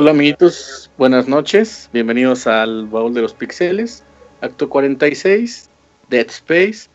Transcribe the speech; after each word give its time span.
Hola 0.00 0.12
amiguitos, 0.12 0.92
buenas 0.96 1.26
noches, 1.26 1.90
bienvenidos 1.92 2.46
al 2.46 2.86
Baúl 2.86 3.12
de 3.14 3.20
los 3.20 3.34
Pixeles, 3.34 4.04
acto 4.40 4.68
46, 4.68 5.68
Dead 6.08 6.28
Space. 6.28 6.88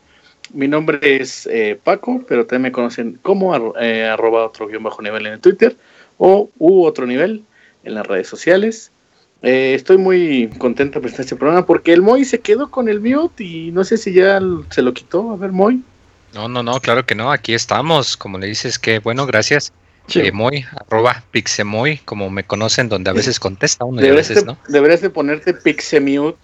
Mi 0.54 0.70
nombre 0.70 1.00
es 1.02 1.46
eh, 1.48 1.78
Paco, 1.84 2.24
pero 2.26 2.46
también 2.46 2.62
me 2.62 2.72
conocen 2.72 3.20
como 3.22 3.76
eh, 3.78 4.06
arroba 4.06 4.46
otro 4.46 4.68
guion 4.68 4.84
bajo 4.84 5.02
nivel 5.02 5.26
en 5.26 5.34
el 5.34 5.42
Twitter 5.42 5.76
o 6.18 6.50
u 6.58 6.86
otro 6.86 7.06
nivel 7.06 7.44
en 7.84 7.96
las 7.96 8.08
redes 8.08 8.30
sociales. 8.30 8.90
Eh, 9.42 9.74
estoy 9.76 9.98
muy 9.98 10.50
contento 10.58 11.02
presentar 11.02 11.26
este 11.26 11.36
programa 11.36 11.66
porque 11.66 11.92
el 11.92 12.02
Moy 12.02 12.24
se 12.24 12.40
quedó 12.40 12.72
con 12.72 12.88
el 12.88 13.02
mute 13.02 13.44
y 13.44 13.72
no 13.72 13.84
sé 13.84 13.98
si 13.98 14.14
ya 14.14 14.40
se 14.70 14.82
lo 14.82 14.94
quitó. 14.94 15.34
A 15.34 15.36
ver, 15.36 15.52
Moy. 15.52 15.84
No, 16.34 16.48
no, 16.48 16.64
no, 16.64 16.80
claro 16.80 17.06
que 17.06 17.16
no, 17.16 17.34
aquí 17.34 17.54
estamos. 17.54 18.16
Como 18.16 18.38
le 18.38 18.48
dices 18.48 18.80
que, 18.80 19.00
bueno, 19.00 19.26
gracias. 19.26 19.74
Moy, 20.34 20.66
arroba 20.86 21.24
Pixemoy, 21.32 21.98
como 22.00 22.30
me 22.30 22.44
conocen, 22.44 22.90
donde 22.90 23.10
a 23.10 23.14
veces 23.14 23.40
contesta 23.40 23.86
uno 23.86 24.04
y 24.04 24.10
a 24.10 24.14
veces 24.14 24.46
no. 24.46 24.58
Deberías 24.68 25.02
de 25.02 25.10
ponerte 25.10 25.54
Pixemute. 25.54 26.38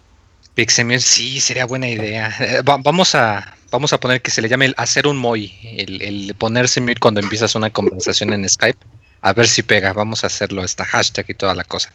Pixemute, 0.55 0.99
sí, 0.99 1.39
sería 1.39 1.65
buena 1.65 1.87
idea. 1.87 2.33
Eh, 2.39 2.61
vamos 2.63 3.15
a 3.15 3.55
vamos 3.71 3.93
a 3.93 3.99
poner 3.99 4.21
que 4.21 4.31
se 4.31 4.41
le 4.41 4.49
llame 4.49 4.65
el 4.65 4.75
hacer 4.77 5.07
un 5.07 5.17
Moy, 5.17 5.53
el, 5.63 6.01
el 6.01 6.33
ponerse 6.35 6.81
mute 6.81 6.99
cuando 6.99 7.19
empiezas 7.19 7.53
una 7.55 7.69
conversación 7.69 8.33
en 8.33 8.47
Skype 8.49 8.79
a 9.21 9.33
ver 9.33 9.47
si 9.47 9.63
pega, 9.63 9.93
vamos 9.93 10.23
a 10.23 10.27
hacerlo, 10.27 10.63
esta 10.63 10.85
hashtag 10.85 11.25
y 11.29 11.33
toda 11.33 11.53
la 11.53 11.63
cosa. 11.63 11.91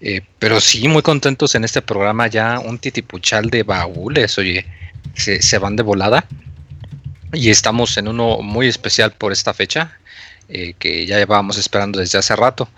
Eh, 0.00 0.20
pero 0.38 0.60
sí, 0.60 0.86
muy 0.88 1.02
contentos 1.02 1.54
en 1.54 1.64
este 1.64 1.82
programa, 1.82 2.28
ya 2.28 2.60
un 2.60 2.78
titipuchal 2.78 3.50
de 3.50 3.62
baúles, 3.62 4.38
oye, 4.38 4.66
se, 5.14 5.58
van 5.58 5.76
de 5.76 5.82
volada. 5.82 6.26
Y 7.32 7.50
estamos 7.50 7.96
en 7.96 8.08
uno 8.08 8.38
muy 8.42 8.68
especial 8.68 9.12
por 9.12 9.32
esta 9.32 9.54
fecha, 9.54 9.98
eh, 10.50 10.74
que 10.78 11.06
ya 11.06 11.18
llevábamos 11.18 11.58
esperando 11.58 12.00
desde 12.00 12.18
hace 12.18 12.36
rato. 12.36 12.68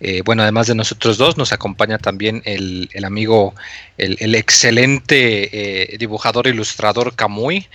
Eh, 0.00 0.22
bueno, 0.24 0.42
además 0.42 0.66
de 0.66 0.74
nosotros 0.74 1.18
dos, 1.18 1.36
nos 1.36 1.52
acompaña 1.52 1.98
también 1.98 2.42
el, 2.44 2.88
amigo, 3.04 3.54
el, 3.98 4.34
excelente 4.34 5.96
dibujador 5.98 6.46
ilustrador 6.46 7.14
Camuy. 7.14 7.68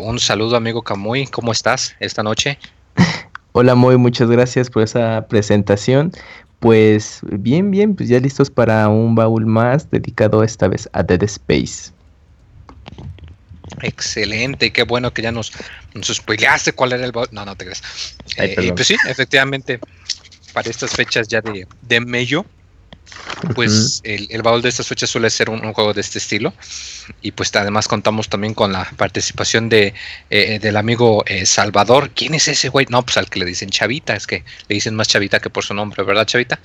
un 0.00 0.18
saludo, 0.18 0.56
amigo 0.56 0.82
Camuy, 0.82 1.26
¿cómo 1.26 1.52
estás 1.52 1.94
esta 2.00 2.22
noche? 2.22 2.58
Hola 3.52 3.74
Moy, 3.74 3.96
muchas 3.96 4.30
gracias 4.30 4.70
por 4.70 4.82
esa 4.82 5.26
presentación. 5.28 6.12
Pues 6.60 7.20
bien, 7.22 7.70
bien, 7.70 7.96
pues 7.96 8.08
ya 8.08 8.20
listos 8.20 8.50
para 8.50 8.88
un 8.88 9.14
baúl 9.14 9.46
más 9.46 9.90
dedicado 9.90 10.44
esta 10.44 10.68
vez 10.68 10.88
a 10.92 11.02
Dead 11.02 11.22
Space. 11.22 11.92
Excelente, 13.82 14.72
qué 14.72 14.82
bueno 14.82 15.12
que 15.12 15.22
ya 15.22 15.32
nos, 15.32 15.52
nos 15.94 16.22
cuál 16.74 16.92
era 16.92 17.04
el 17.04 17.12
baúl. 17.12 17.28
No, 17.32 17.44
no 17.44 17.56
te 17.56 17.64
creas. 17.64 17.82
Eh, 18.36 18.72
pues 18.74 18.88
sí, 18.88 18.96
efectivamente, 19.08 19.80
para 20.52 20.70
estas 20.70 20.90
fechas 20.90 21.28
ya 21.28 21.40
de, 21.40 21.66
de 21.82 22.00
mayo, 22.00 22.44
pues 23.54 24.00
el, 24.04 24.42
baúl 24.42 24.62
de 24.62 24.68
estas 24.68 24.86
fechas 24.86 25.10
suele 25.10 25.30
ser 25.30 25.50
un, 25.50 25.72
juego 25.72 25.92
de 25.92 26.00
este 26.00 26.18
estilo. 26.18 26.52
Y 27.22 27.32
pues 27.32 27.54
además 27.54 27.88
contamos 27.88 28.28
también 28.28 28.54
con 28.54 28.72
la 28.72 28.88
participación 28.96 29.68
de 29.68 29.94
eh, 30.30 30.58
del 30.60 30.76
amigo 30.76 31.24
eh, 31.26 31.46
Salvador. 31.46 32.10
¿Quién 32.10 32.34
es 32.34 32.48
ese 32.48 32.68
güey? 32.68 32.86
No, 32.88 33.02
pues 33.02 33.16
al 33.16 33.28
que 33.28 33.40
le 33.40 33.46
dicen 33.46 33.70
Chavita, 33.70 34.14
es 34.14 34.26
que 34.26 34.44
le 34.68 34.74
dicen 34.74 34.94
más 34.94 35.08
Chavita 35.08 35.40
que 35.40 35.50
por 35.50 35.64
su 35.64 35.74
nombre, 35.74 36.02
¿verdad, 36.04 36.26
Chavita? 36.26 36.60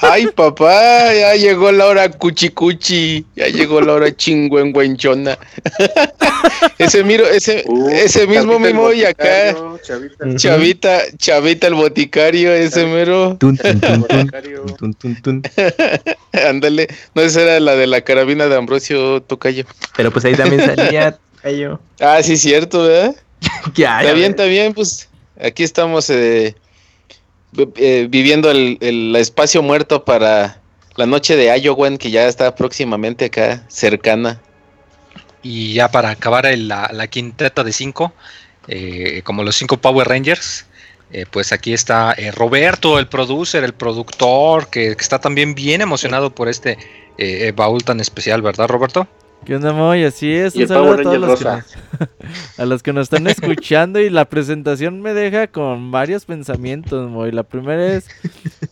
Ay, 0.00 0.26
papá, 0.28 1.14
ya 1.14 1.34
llegó 1.34 1.72
la 1.72 1.86
hora 1.86 2.10
cuchicuchi, 2.10 3.24
ya 3.34 3.46
llegó 3.46 3.80
la 3.80 3.94
hora 3.94 4.14
chingüengüenchona. 4.14 5.38
ese 6.78 7.02
miro, 7.04 7.26
ese, 7.26 7.64
uh, 7.66 7.88
ese 7.88 8.26
mismo 8.26 8.58
mimo 8.58 8.92
y 8.92 9.04
acá. 9.04 9.56
Chavita, 10.36 11.02
Chavita, 11.16 11.66
el 11.66 11.74
boticario, 11.74 12.52
ese 12.52 12.86
mero. 12.86 13.38
Ándale, 16.32 16.88
no 17.14 17.22
esa 17.22 17.42
era 17.42 17.60
la 17.60 17.76
de 17.76 17.86
la 17.86 18.02
carabina 18.02 18.48
de 18.48 18.56
Ambrosio 18.56 19.22
Tocayo. 19.22 19.64
Pero 19.96 20.10
pues 20.10 20.24
ahí 20.24 20.34
también 20.34 20.64
salía 20.64 21.12
Tocayo. 21.36 21.80
Ah, 22.00 22.22
sí, 22.22 22.36
cierto, 22.36 22.82
¿verdad? 22.82 23.14
está 23.66 24.12
bien, 24.12 24.30
está 24.32 24.44
bien, 24.44 24.74
pues 24.74 25.08
aquí 25.40 25.62
estamos 25.62 26.10
eh, 26.10 26.54
eh, 27.76 28.06
viviendo 28.10 28.50
el, 28.50 29.14
espacio 29.16 29.62
muerto 29.62 30.04
para 30.04 30.60
la 30.96 31.06
noche 31.06 31.36
de 31.36 31.58
Iowa, 31.58 31.96
que 31.98 32.10
ya 32.10 32.26
está 32.26 32.54
próximamente 32.54 33.26
acá, 33.26 33.64
cercana. 33.68 34.40
Y 35.42 35.74
ya 35.74 35.90
para 35.90 36.10
acabar 36.10 36.46
la, 36.58 36.90
la, 36.92 37.06
quinteta 37.06 37.62
de 37.62 37.72
cinco, 37.72 38.12
eh, 38.68 39.22
como 39.24 39.44
los 39.44 39.56
cinco 39.56 39.76
Power 39.76 40.08
Rangers, 40.08 40.66
eh, 41.12 41.24
pues 41.30 41.52
aquí 41.52 41.72
está 41.72 42.16
Roberto, 42.34 42.98
el 42.98 43.06
producer, 43.06 43.62
el 43.62 43.74
productor, 43.74 44.68
que, 44.68 44.96
que, 44.96 45.02
está 45.02 45.20
también 45.20 45.54
bien 45.54 45.80
emocionado 45.80 46.34
por 46.34 46.48
este 46.48 46.78
baúl 47.54 47.82
tan 47.82 48.00
especial, 48.00 48.42
¿verdad, 48.42 48.68
Roberto? 48.68 49.06
¿Qué 49.44 49.54
onda, 49.54 49.72
Moy? 49.72 50.02
Así 50.02 50.32
es. 50.32 50.56
Un 50.56 50.66
saludo 50.66 50.94
a 50.94 51.02
todos 51.02 51.18
los 51.18 51.38
que, 51.38 51.44
nos, 51.44 51.64
a 52.58 52.66
los 52.66 52.82
que 52.82 52.92
nos 52.92 53.02
están 53.04 53.26
escuchando. 53.28 54.00
Y 54.00 54.10
la 54.10 54.24
presentación 54.24 55.00
me 55.00 55.14
deja 55.14 55.46
con 55.46 55.92
varios 55.92 56.24
pensamientos, 56.24 57.08
Moy. 57.08 57.30
La 57.30 57.44
primera 57.44 57.94
es: 57.94 58.08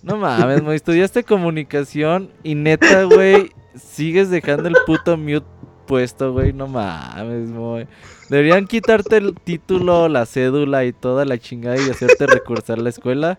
No 0.02 0.16
mames, 0.16 0.62
Moy. 0.62 0.74
Estudiaste 0.74 1.22
comunicación 1.22 2.30
y 2.42 2.56
neta, 2.56 3.04
güey, 3.04 3.52
sigues 3.76 4.30
dejando 4.30 4.68
el 4.68 4.76
puto 4.84 5.16
mute 5.16 5.46
puesto, 5.86 6.32
güey. 6.32 6.52
No 6.52 6.66
mames, 6.66 7.50
Moy. 7.50 7.86
Deberían 8.28 8.66
quitarte 8.66 9.18
el 9.18 9.34
título, 9.34 10.08
la 10.08 10.26
cédula 10.26 10.84
y 10.84 10.92
toda 10.92 11.24
la 11.24 11.38
chingada 11.38 11.76
y 11.76 11.88
hacerte 11.90 12.26
recursar 12.26 12.78
la 12.78 12.88
escuela. 12.88 13.38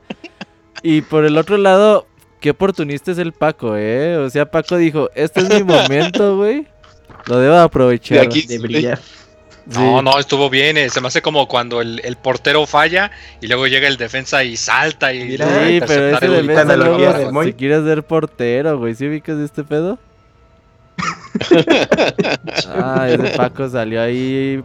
Y 0.83 1.01
por 1.01 1.25
el 1.25 1.37
otro 1.37 1.57
lado, 1.57 2.07
qué 2.39 2.51
oportunista 2.51 3.11
es 3.11 3.17
el 3.17 3.33
Paco, 3.33 3.75
¿eh? 3.75 4.15
O 4.17 4.29
sea, 4.29 4.49
Paco 4.49 4.77
dijo: 4.77 5.09
Este 5.15 5.41
es 5.41 5.49
mi 5.49 5.63
momento, 5.63 6.37
güey 6.37 6.65
lo 7.27 7.39
debo 7.39 7.55
aprovechar. 7.57 8.27
De, 8.29 8.59
brillar. 8.59 8.99
No, 9.65 10.01
no, 10.01 10.19
estuvo 10.19 10.49
bien. 10.49 10.77
Eh, 10.77 10.89
se 10.89 11.01
me 11.01 11.07
hace 11.07 11.21
como 11.21 11.47
cuando 11.47 11.81
el, 11.81 12.17
portero 12.21 12.65
falla 12.65 13.11
y 13.41 13.47
luego 13.47 13.67
llega 13.67 13.87
el 13.87 13.97
defensa 13.97 14.43
y 14.43 14.57
salta 14.57 15.13
y. 15.13 15.37
sí, 15.37 15.79
pero 15.85 16.17
ese 16.17 16.27
defensa 16.27 16.75
luego 16.75 17.43
si 17.43 17.53
quieres 17.53 17.83
ser 17.83 18.03
portero, 18.03 18.77
güey. 18.77 18.95
¿Sí 18.95 19.07
ubicas 19.07 19.37
este 19.39 19.63
pedo? 19.63 19.97
ah, 22.67 23.07
ese 23.09 23.35
Paco 23.35 23.67
salió 23.69 24.01
ahí 24.01 24.63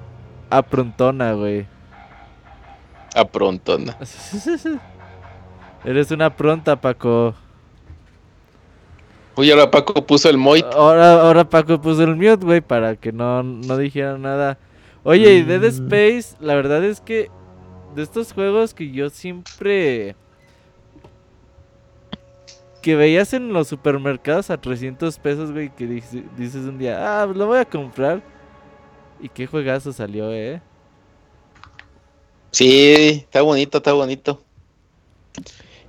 a 0.51 0.63
prontona, 0.63 1.33
güey. 1.33 1.67
A 3.15 3.25
prontona. 3.27 3.97
Eres 5.85 6.11
una 6.11 6.37
pronta, 6.37 6.77
Paco. 6.77 7.35
Uy, 9.41 9.51
ahora 9.51 9.71
Paco 9.71 10.07
puso 10.07 10.29
el 10.29 10.37
moit. 10.37 10.67
Ahora, 10.75 11.23
ahora 11.23 11.49
Paco 11.49 11.81
puso 11.81 12.03
el 12.03 12.15
mute, 12.15 12.45
güey, 12.45 12.61
para 12.61 12.95
que 12.97 13.11
no, 13.11 13.43
no 13.43 13.79
dijera 13.79 14.19
nada. 14.19 14.59
Oye, 15.03 15.33
y 15.33 15.43
Dead 15.45 15.63
mm. 15.63 15.65
Space, 15.65 16.37
la 16.41 16.55
verdad 16.55 16.85
es 16.85 17.01
que 17.01 17.31
de 17.95 18.03
estos 18.03 18.35
juegos 18.35 18.75
que 18.75 18.91
yo 18.91 19.09
siempre... 19.09 20.15
Que 22.83 22.97
veías 22.97 23.33
en 23.33 23.55
los 23.55 23.69
supermercados 23.69 24.51
a 24.51 24.61
300 24.61 25.19
pesos, 25.19 25.53
güey, 25.53 25.75
que 25.75 25.87
dices, 25.87 26.67
un 26.67 26.77
día, 26.77 27.23
ah, 27.23 27.25
lo 27.25 27.47
voy 27.47 27.61
a 27.61 27.65
comprar. 27.65 28.23
Y 29.21 29.31
qué 29.31 29.47
juegazo 29.47 29.91
salió, 29.91 30.31
eh. 30.35 30.61
Sí, 32.51 33.23
está 33.25 33.41
bonito, 33.41 33.79
está 33.79 33.95
bonito. 33.95 34.43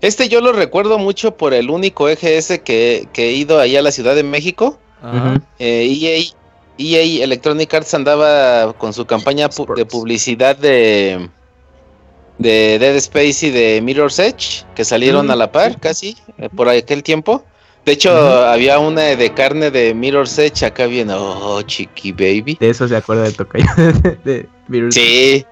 Este 0.02 0.30
yo 0.30 0.42
lo 0.42 0.52
recuerdo 0.52 0.98
mucho 0.98 1.38
por 1.38 1.54
el 1.54 1.70
único 1.70 2.10
EGS 2.10 2.60
que, 2.64 3.08
que 3.14 3.30
he 3.30 3.34
ido 3.34 3.60
ahí 3.60 3.78
a 3.78 3.82
la 3.84 3.92
Ciudad 3.92 4.16
de 4.16 4.24
México. 4.24 4.80
EA, 5.04 5.40
eh, 5.60 6.32
e 6.78 6.96
e 6.96 7.24
Electronic 7.24 7.74
Arts 7.74 7.94
andaba 7.94 8.74
con 8.74 8.94
su 8.94 9.06
campaña 9.06 9.50
de 9.76 9.86
publicidad 9.86 10.56
de, 10.56 11.30
de 12.40 12.80
Dead 12.80 12.96
Space 12.96 13.48
y 13.48 13.52
de 13.52 13.82
Mirror's 13.82 14.18
Edge, 14.18 14.66
que 14.76 14.84
salieron 14.84 15.30
a 15.30 15.36
la 15.36 15.52
par 15.52 15.80
casi 15.80 16.18
eh, 16.38 16.50
por 16.56 16.68
aquel 16.70 17.04
tiempo. 17.04 17.44
De 17.86 17.94
hecho, 17.94 18.12
había 18.46 18.78
una 18.80 19.02
de 19.02 19.34
carne 19.34 19.72
de 19.72 19.94
Mirror's 19.94 20.38
Edge 20.38 20.66
acá 20.66 20.86
viene, 20.86 21.14
oh, 21.16 21.62
chiqui 21.64 22.12
baby. 22.12 22.58
De 22.60 22.70
eso 22.70 22.88
se 22.88 22.96
acuerda 22.96 23.24
de 23.30 23.32
Tocayo. 23.32 23.66
de 24.24 24.48
Mirror's 24.68 24.96
Sí. 24.96 25.46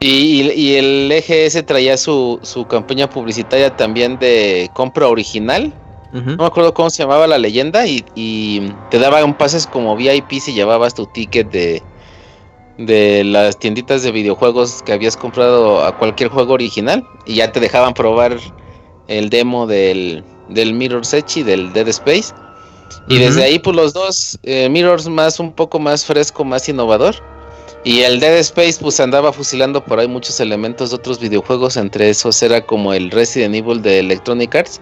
Y, 0.00 0.74
el 0.76 1.10
EGS 1.10 1.66
traía 1.66 1.96
su, 1.96 2.38
su, 2.42 2.66
campaña 2.66 3.10
publicitaria 3.10 3.76
también 3.76 4.18
de 4.18 4.70
compra 4.74 5.08
original. 5.08 5.72
No 6.12 6.36
me 6.36 6.46
acuerdo 6.46 6.72
cómo 6.72 6.88
se 6.88 7.02
llamaba 7.02 7.26
la 7.26 7.38
leyenda. 7.38 7.84
Y, 7.86 8.72
te 8.90 8.98
daba 8.98 9.24
un 9.24 9.34
pases 9.34 9.66
como 9.66 9.96
VIP 9.96 10.40
si 10.40 10.52
llevabas 10.52 10.94
tu 10.94 11.06
ticket 11.06 11.50
de, 11.50 11.82
de 12.78 13.24
las 13.24 13.58
tienditas 13.58 14.02
de 14.02 14.12
videojuegos 14.12 14.82
que 14.84 14.92
habías 14.92 15.16
comprado 15.16 15.84
a 15.84 15.98
cualquier 15.98 16.28
juego 16.28 16.54
original. 16.54 17.04
Y 17.26 17.36
ya 17.36 17.50
te 17.50 17.58
dejaban 17.58 17.94
probar 17.94 18.38
el 19.08 19.30
demo 19.30 19.66
del, 19.66 20.22
del 20.48 20.74
Mirror's 20.74 21.12
Edge 21.12 21.40
y 21.40 21.42
del 21.42 21.72
Dead 21.72 21.88
Space. 21.88 22.32
Y 23.08 23.18
desde 23.18 23.42
ahí, 23.42 23.58
pues 23.58 23.74
los 23.74 23.92
dos, 23.92 24.38
eh, 24.44 24.68
Mirrors 24.68 25.08
más 25.08 25.40
un 25.40 25.52
poco 25.52 25.78
más 25.78 26.04
fresco, 26.04 26.44
más 26.44 26.68
innovador 26.68 27.16
Y 27.84 28.00
el 28.00 28.20
Dead 28.20 28.38
Space 28.38 28.78
pues 28.80 29.00
andaba 29.00 29.32
fusilando 29.32 29.84
por 29.84 29.98
ahí 29.98 30.08
muchos 30.08 30.40
elementos 30.40 30.90
de 30.90 30.96
otros 30.96 31.20
videojuegos, 31.20 31.76
entre 31.76 32.10
esos 32.10 32.42
era 32.42 32.66
como 32.66 32.92
el 32.92 33.10
Resident 33.10 33.54
Evil 33.54 33.82
de 33.82 34.00
Electronic 34.00 34.54
Arts. 34.54 34.80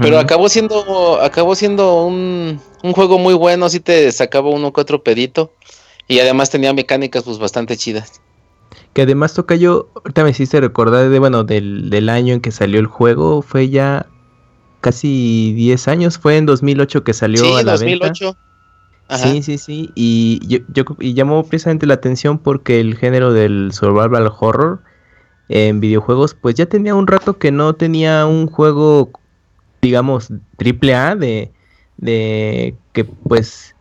Pero 0.00 0.20
acabó 0.20 0.48
siendo 0.48 1.20
acabó 1.20 1.56
siendo 1.56 2.04
un, 2.04 2.60
un, 2.84 2.92
juego 2.92 3.18
muy 3.18 3.34
bueno, 3.34 3.68
sí 3.68 3.80
te 3.80 4.12
sacaba 4.12 4.48
uno 4.50 4.72
que 4.72 4.80
otro 4.80 5.02
pedito 5.02 5.52
y 6.06 6.20
además 6.20 6.50
tenía 6.50 6.72
mecánicas 6.72 7.24
pues 7.24 7.38
bastante 7.38 7.76
chidas. 7.76 8.20
Que 8.92 9.02
además 9.02 9.34
toca 9.34 9.56
yo, 9.56 9.88
ahorita 9.96 10.22
me 10.22 10.30
hiciste 10.30 10.60
recordar 10.60 11.08
de 11.08 11.18
bueno, 11.18 11.42
del, 11.42 11.90
del 11.90 12.08
año 12.08 12.34
en 12.34 12.40
que 12.40 12.52
salió 12.52 12.78
el 12.78 12.86
juego, 12.86 13.42
fue 13.42 13.68
ya 13.68 14.06
casi 14.80 15.52
10 15.54 15.88
años, 15.88 16.18
fue 16.18 16.36
en 16.36 16.46
2008 16.46 17.02
que 17.02 17.12
salió 17.12 17.56
a 17.56 17.62
la 17.62 17.72
2008. 17.72 18.36
Sí, 19.16 19.42
sí, 19.42 19.58
sí. 19.58 19.90
Y, 19.94 20.40
yo, 20.46 20.58
yo, 20.72 20.84
y 21.00 21.14
llamó 21.14 21.44
precisamente 21.44 21.86
la 21.86 21.94
atención 21.94 22.38
porque 22.38 22.80
el 22.80 22.96
género 22.96 23.32
del 23.32 23.72
survival 23.72 24.30
horror 24.38 24.82
en 25.48 25.80
videojuegos, 25.80 26.34
pues 26.34 26.54
ya 26.54 26.66
tenía 26.66 26.94
un 26.94 27.06
rato 27.06 27.38
que 27.38 27.50
no 27.50 27.74
tenía 27.74 28.24
un 28.26 28.46
juego, 28.46 29.10
digamos, 29.82 30.28
triple 30.56 30.94
A 30.94 31.16
de, 31.16 31.50
de 31.96 32.76
que 32.92 33.04
pues 33.04 33.74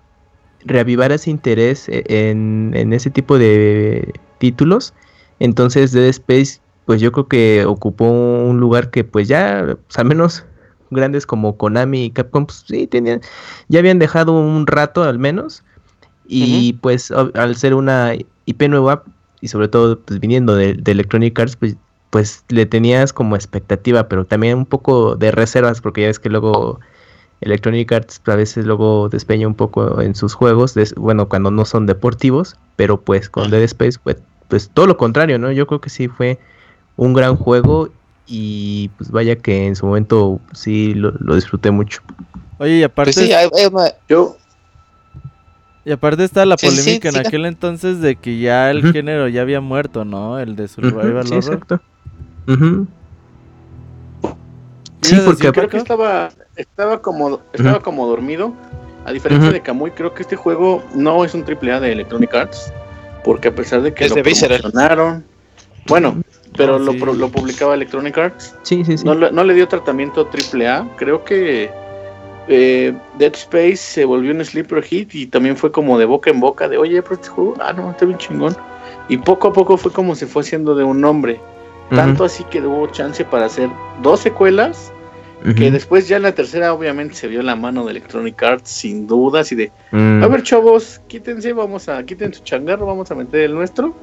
reavivara 0.66 1.16
ese 1.16 1.30
interés 1.30 1.88
e, 1.90 2.04
en, 2.08 2.72
en 2.76 2.92
ese 2.94 3.12
tipo 3.12 3.38
de 3.38 4.14
títulos. 4.40 4.94
Entonces 5.40 5.92
Dead 5.92 6.08
Space, 6.08 6.60
pues 6.86 7.02
yo 7.02 7.12
creo 7.12 7.28
que 7.28 7.66
ocupó 7.66 8.06
un 8.10 8.60
lugar 8.60 8.90
que 8.90 9.04
pues 9.04 9.28
ya, 9.28 9.78
pues, 9.86 10.00
al 10.00 10.06
menos 10.06 10.46
grandes 10.92 11.26
como 11.26 11.58
Konami 11.58 12.06
y 12.06 12.12
Capcom, 12.12 12.46
pues 12.46 12.64
sí, 12.68 12.88
tenían, 12.88 13.22
ya 13.68 13.80
habían 13.80 14.00
dejado 14.00 14.34
un 14.34 14.68
rato 14.68 15.04
al 15.04 15.20
menos. 15.20 15.64
Y 16.32 16.74
pues 16.74 17.10
al 17.10 17.56
ser 17.56 17.74
una 17.74 18.14
IP 18.46 18.70
nueva 18.70 19.04
y 19.42 19.48
sobre 19.48 19.68
todo 19.68 20.00
pues, 20.00 20.20
viniendo 20.20 20.56
de, 20.56 20.80
Electronic 20.86 21.40
Arts, 21.40 21.56
pues, 21.56 21.76
pues 22.10 22.44
le 22.50 22.66
tenías 22.66 23.14
como 23.14 23.36
expectativa, 23.36 24.08
pero 24.08 24.26
también 24.26 24.58
un 24.58 24.66
poco 24.66 25.16
de 25.16 25.32
reservas, 25.32 25.82
porque 25.82 26.02
ya 26.02 26.08
ves 26.08 26.20
que 26.20 26.30
luego 26.30 26.80
Electronic 27.42 27.92
Arts 27.92 28.22
a 28.26 28.36
veces 28.36 28.66
luego 28.66 29.10
despeña 29.10 29.48
un 29.48 29.56
poco 29.56 30.02
en 30.02 30.16
sus 30.16 30.34
juegos, 30.34 30.76
bueno, 30.98 31.30
cuando 31.30 31.52
no 31.52 31.66
son 31.66 31.86
deportivos, 31.86 32.58
pero 32.76 33.00
pues 33.00 33.30
con 33.30 33.50
Dead 33.50 33.64
Space, 33.64 33.98
pues, 34.04 34.18
pues 34.48 34.70
todo 34.74 34.88
lo 34.88 34.98
contrario, 34.98 35.40
¿no? 35.40 35.52
Yo 35.52 35.68
creo 35.68 35.82
que 35.82 35.90
sí 35.90 36.08
fue 36.08 36.40
un 36.98 37.14
gran 37.14 37.38
juego 37.38 37.90
y 38.30 38.90
pues 38.90 39.10
vaya 39.10 39.36
que 39.36 39.66
en 39.66 39.76
su 39.76 39.88
momento 39.88 40.40
sí 40.54 40.94
lo, 40.94 41.12
disfruté 41.36 41.72
mucho. 41.72 42.02
Oye, 42.60 42.78
y 42.78 42.84
aparte... 42.84 43.12
Pues 43.72 43.96
yo... 44.08 44.38
Y 45.84 45.92
aparte 45.92 46.24
está 46.24 46.46
la 46.46 46.56
polémica 46.56 47.10
en 47.10 47.18
aquel 47.18 47.46
entonces 47.46 48.00
de 48.00 48.16
que 48.16 48.38
ya 48.40 48.70
el 48.70 48.92
género 48.94 49.28
ya 49.28 49.42
había 49.42 49.60
muerto, 49.60 50.06
¿no? 50.06 50.38
El 50.38 50.56
de 50.56 50.68
Survival 50.68 51.26
uh 51.32 51.36
Exacto. 51.36 51.82
Sí, 55.02 55.18
porque 55.26 55.52
creo 55.52 55.70
que 55.70 55.78
estaba 55.78 56.30
estaba 56.56 57.02
como 57.02 57.40
estaba 57.54 57.80
como 57.80 58.06
dormido. 58.06 58.54
A 59.06 59.14
diferencia 59.14 59.52
de 59.52 59.62
Kamui, 59.62 59.92
creo 59.92 60.14
que 60.14 60.22
este 60.22 60.36
juego 60.36 60.84
no 60.94 61.24
es 61.24 61.34
un 61.34 61.44
triple 61.44 61.72
A 61.72 61.80
de 61.80 61.94
Electronic 61.94 62.36
Arts, 62.36 62.72
porque 63.24 63.48
a 63.48 63.56
pesar 63.56 63.82
de 63.82 63.94
que 63.94 64.06
es 64.06 64.16
lo 64.16 64.22
promocionaron, 64.22 65.24
bueno, 65.88 66.22
pero 66.60 66.78
lo, 66.78 66.94
lo, 66.94 67.30
publicaba 67.30 67.74
Electronic 67.74 68.18
Arts. 68.18 68.56
Sí, 68.64 68.84
sí, 68.84 68.98
sí. 68.98 69.06
No, 69.06 69.16
no 69.16 69.44
le 69.46 69.54
dio 69.54 69.68
tratamiento 69.68 70.28
AAA. 70.30 70.88
Creo 70.98 71.24
que 71.24 71.72
eh, 72.50 72.94
Dead 73.18 73.34
Space 73.34 73.78
se 73.78 74.04
volvió 74.04 74.34
un 74.34 74.44
sleeper 74.44 74.84
hit 74.84 75.16
y 75.16 75.28
también 75.28 75.56
fue 75.56 75.72
como 75.72 75.98
de 75.98 76.04
boca 76.04 76.30
en 76.30 76.42
boca 76.42 76.68
de, 76.68 76.78
oye, 76.78 77.02
pero 77.02 77.16
este 77.16 77.30
juego, 77.30 77.54
ah, 77.62 77.72
no, 77.72 77.92
está 77.92 78.06
bien 78.06 78.18
chingón. 78.18 78.58
Y 79.08 79.18
poco 79.18 79.48
a 79.48 79.54
poco 79.54 79.78
fue 79.78 79.94
como 79.94 80.16
se 80.16 80.28
fue 80.28 80.42
haciendo 80.42 80.76
de 80.76 80.84
un 80.84 81.00
nombre. 81.00 81.40
Tanto 81.90 82.26
así 82.26 82.44
que 82.44 82.62
hubo 82.62 82.86
chance 82.88 83.24
para 83.24 83.46
hacer 83.46 83.70
dos 84.02 84.20
secuelas. 84.20 84.92
Que 85.56 85.72
después 85.72 86.10
ya 86.10 86.18
en 86.18 86.24
la 86.24 86.36
tercera 86.36 86.74
obviamente 86.74 87.16
se 87.16 87.28
vio 87.30 87.42
la 87.42 87.56
mano 87.56 87.86
de 87.86 87.92
Electronic 87.92 88.44
Arts 88.44 88.70
sin 88.70 89.08
dudas 89.08 89.50
y 89.54 89.56
de, 89.56 89.72
mm. 89.92 90.22
a 90.22 90.28
ver 90.28 90.44
chavos, 90.44 91.00
quítense, 91.08 91.54
vamos 91.54 91.88
a, 91.88 92.04
quiten 92.04 92.34
su 92.34 92.44
changarro, 92.44 92.86
vamos 92.86 93.10
a 93.10 93.16
meter 93.16 93.42
el 93.46 93.54
nuestro. 93.56 93.96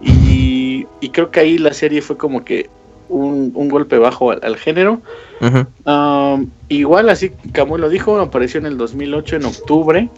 Y, 0.00 0.86
creo 1.12 1.30
que 1.30 1.40
ahí 1.40 1.58
la 1.58 1.72
serie 1.72 2.02
fue 2.02 2.16
como 2.16 2.44
que 2.44 2.70
un, 3.08 3.68
golpe 3.68 3.98
bajo 3.98 4.30
al, 4.30 4.56
género. 4.56 5.00
igual, 6.68 7.08
así 7.08 7.32
como 7.54 7.78
lo 7.78 7.88
dijo, 7.88 8.18
apareció 8.20 8.60
en 8.60 8.66
el 8.66 8.78
2008, 8.78 9.36
en 9.36 9.44
octubre, 9.46 10.08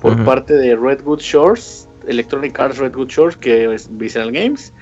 por 0.00 0.24
parte 0.24 0.54
de 0.54 0.76
Redwood 0.76 1.20
Shores, 1.20 1.88
Electronic 2.06 2.58
Arts 2.58 2.78
Redwood 2.78 3.08
Shores, 3.08 3.36
que 3.36 3.72
es 3.72 3.88
Visual 3.90 4.32
Games. 4.32 4.72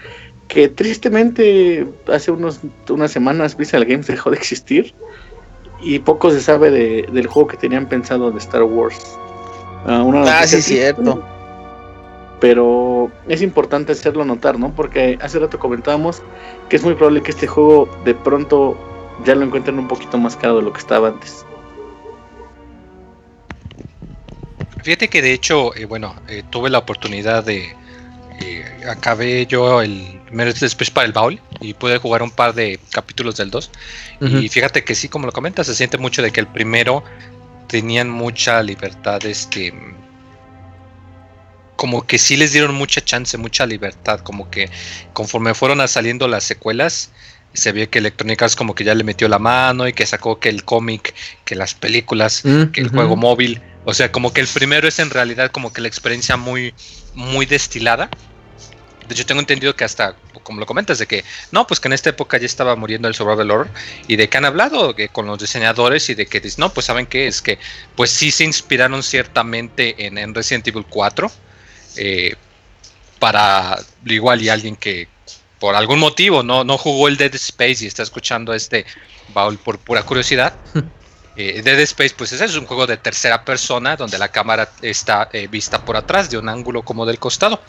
Que 0.48 0.68
tristemente 0.68 1.86
hace 2.12 2.32
unos, 2.32 2.60
unas 2.88 3.12
semanas 3.12 3.56
Visual 3.56 3.84
Games 3.84 4.08
dejó 4.08 4.30
de 4.30 4.36
existir. 4.36 4.94
Y 5.82 6.00
poco 6.00 6.30
se 6.30 6.40
sabe 6.40 6.70
del 6.70 7.26
juego 7.26 7.48
que 7.48 7.56
tenían 7.56 7.86
pensado 7.86 8.30
de 8.30 8.38
Star 8.38 8.64
Wars. 8.64 9.16
ah, 9.86 10.04
ah 10.26 10.46
sí, 10.46 10.60
cierto 10.60 11.22
pero 12.40 13.12
es 13.28 13.42
importante 13.42 13.92
hacerlo 13.92 14.24
notar, 14.24 14.58
¿no? 14.58 14.74
Porque 14.74 15.18
hace 15.20 15.38
rato 15.38 15.58
comentábamos 15.58 16.22
que 16.68 16.76
es 16.76 16.82
muy 16.82 16.94
probable 16.94 17.22
que 17.22 17.30
este 17.30 17.46
juego 17.46 17.88
de 18.04 18.14
pronto 18.14 18.76
ya 19.24 19.34
lo 19.34 19.44
encuentren 19.44 19.78
un 19.78 19.86
poquito 19.86 20.16
más 20.18 20.36
caro 20.36 20.56
de 20.56 20.62
lo 20.62 20.72
que 20.72 20.78
estaba 20.78 21.08
antes. 21.08 21.44
Fíjate 24.82 25.08
que 25.08 25.20
de 25.20 25.34
hecho, 25.34 25.74
eh, 25.76 25.84
bueno, 25.84 26.16
eh, 26.28 26.42
tuve 26.48 26.70
la 26.70 26.78
oportunidad 26.78 27.44
de... 27.44 27.76
Eh, 28.40 28.64
acabé 28.88 29.44
yo 29.44 29.82
el 29.82 30.18
primer 30.24 30.54
después 30.54 30.90
para 30.90 31.06
el 31.06 31.12
baúl 31.12 31.38
y 31.60 31.74
pude 31.74 31.98
jugar 31.98 32.22
un 32.22 32.30
par 32.30 32.54
de 32.54 32.80
capítulos 32.90 33.36
del 33.36 33.50
2. 33.50 33.70
Y 34.22 34.48
fíjate 34.48 34.82
que 34.82 34.94
sí, 34.94 35.10
como 35.10 35.26
lo 35.26 35.32
comentas, 35.32 35.66
se 35.66 35.74
siente 35.74 35.98
mucho 35.98 36.22
de 36.22 36.30
que 36.30 36.40
el 36.40 36.46
primero 36.46 37.04
tenían 37.66 38.08
mucha 38.08 38.62
libertad 38.62 39.22
este 39.26 39.74
como 41.80 42.06
que 42.06 42.18
sí 42.18 42.36
les 42.36 42.52
dieron 42.52 42.74
mucha 42.74 43.00
chance, 43.00 43.38
mucha 43.38 43.64
libertad, 43.64 44.20
como 44.20 44.50
que 44.50 44.68
conforme 45.14 45.54
fueron 45.54 45.88
saliendo 45.88 46.28
las 46.28 46.44
secuelas, 46.44 47.10
se 47.54 47.72
vio 47.72 47.88
que 47.88 48.00
Electronic 48.00 48.42
Arts 48.42 48.54
como 48.54 48.74
que 48.74 48.84
ya 48.84 48.94
le 48.94 49.02
metió 49.02 49.28
la 49.28 49.38
mano 49.38 49.88
y 49.88 49.94
que 49.94 50.04
sacó 50.04 50.38
que 50.38 50.50
el 50.50 50.62
cómic, 50.62 51.14
que 51.46 51.54
las 51.54 51.72
películas, 51.72 52.42
mm, 52.44 52.64
que 52.64 52.82
el 52.82 52.90
juego 52.90 53.16
móvil, 53.16 53.62
o 53.86 53.94
sea, 53.94 54.12
como 54.12 54.34
que 54.34 54.42
el 54.42 54.46
primero 54.46 54.86
es 54.86 54.98
en 54.98 55.08
realidad 55.08 55.50
como 55.52 55.72
que 55.72 55.80
la 55.80 55.88
experiencia 55.88 56.36
muy, 56.36 56.74
muy 57.14 57.46
destilada. 57.46 58.10
De 59.08 59.14
hecho, 59.14 59.24
tengo 59.24 59.40
entendido 59.40 59.74
que 59.74 59.84
hasta, 59.84 60.16
como 60.42 60.60
lo 60.60 60.66
comentas, 60.66 60.98
de 60.98 61.06
que 61.06 61.24
no, 61.50 61.66
pues 61.66 61.80
que 61.80 61.88
en 61.88 61.94
esta 61.94 62.10
época 62.10 62.36
ya 62.36 62.44
estaba 62.44 62.76
muriendo 62.76 63.08
el 63.08 63.14
survival 63.14 63.50
horror 63.50 63.70
y 64.06 64.16
de 64.16 64.28
que 64.28 64.36
han 64.36 64.44
hablado 64.44 64.94
que 64.94 65.08
con 65.08 65.24
los 65.24 65.38
diseñadores 65.38 66.10
y 66.10 66.14
de 66.14 66.26
que 66.26 66.42
no, 66.58 66.74
pues 66.74 66.84
saben 66.84 67.06
que 67.06 67.26
es 67.26 67.40
que, 67.40 67.58
pues 67.96 68.10
sí 68.10 68.30
se 68.30 68.44
inspiraron 68.44 69.02
ciertamente 69.02 70.04
en, 70.04 70.18
en 70.18 70.34
Resident 70.34 70.68
Evil 70.68 70.84
4 70.86 71.32
eh, 71.96 72.34
para 73.18 73.78
igual 74.06 74.42
y 74.42 74.48
alguien 74.48 74.76
que 74.76 75.08
por 75.58 75.74
algún 75.74 75.98
motivo 75.98 76.42
no, 76.42 76.64
no 76.64 76.78
jugó 76.78 77.08
el 77.08 77.16
Dead 77.16 77.34
Space 77.34 77.84
y 77.84 77.86
está 77.86 78.02
escuchando 78.02 78.54
este 78.54 78.86
baúl 79.34 79.58
por 79.58 79.78
pura 79.78 80.02
curiosidad. 80.02 80.54
Eh, 81.36 81.62
Dead 81.62 81.78
Space, 81.80 82.12
pues 82.18 82.32
ese 82.32 82.44
es 82.44 82.56
un 82.56 82.66
juego 82.66 82.86
de 82.86 82.96
tercera 82.96 83.44
persona 83.44 83.96
donde 83.96 84.18
la 84.18 84.28
cámara 84.28 84.68
está 84.82 85.30
eh, 85.32 85.46
vista 85.46 85.82
por 85.82 85.96
atrás, 85.96 86.28
de 86.28 86.36
un 86.36 86.48
ángulo 86.48 86.82
como 86.82 87.06
del 87.06 87.18
costado. 87.18 87.62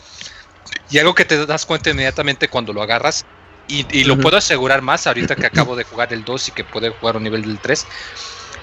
Y 0.90 0.98
algo 0.98 1.14
que 1.14 1.24
te 1.24 1.46
das 1.46 1.64
cuenta 1.64 1.88
inmediatamente 1.88 2.48
cuando 2.48 2.72
lo 2.72 2.82
agarras, 2.82 3.24
y, 3.68 4.04
lo 4.04 4.18
puedo 4.18 4.36
asegurar 4.36 4.82
más 4.82 5.06
ahorita 5.06 5.36
que 5.36 5.46
acabo 5.46 5.76
de 5.76 5.84
jugar 5.84 6.12
el 6.12 6.24
2 6.24 6.48
y 6.48 6.50
que 6.50 6.64
puedo 6.64 6.92
jugar 6.92 7.16
un 7.16 7.22
nivel 7.22 7.42
del 7.42 7.58
3, 7.58 7.86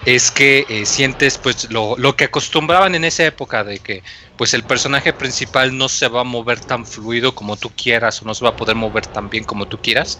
es 0.05 0.31
que 0.31 0.65
eh, 0.69 0.85
sientes 0.85 1.37
pues 1.37 1.69
lo, 1.71 1.97
lo, 1.97 2.15
que 2.15 2.25
acostumbraban 2.25 2.95
en 2.95 3.03
esa 3.03 3.25
época 3.25 3.63
de 3.63 3.79
que 3.79 4.01
pues 4.37 4.53
el 4.53 4.63
personaje 4.63 5.11
principal 5.11 5.77
no 5.77 5.89
se 5.89 6.07
va 6.07 6.21
a 6.21 6.23
mover 6.23 6.59
tan 6.59 6.85
fluido 6.85 7.35
como 7.35 7.57
tú 7.57 7.69
quieras 7.75 8.21
o 8.21 8.25
no 8.25 8.33
se 8.33 8.43
va 8.45 8.51
a 8.51 8.55
poder 8.55 8.75
mover 8.75 9.05
tan 9.05 9.29
bien 9.29 9.43
como 9.43 9.67
tú 9.67 9.79
quieras 9.81 10.19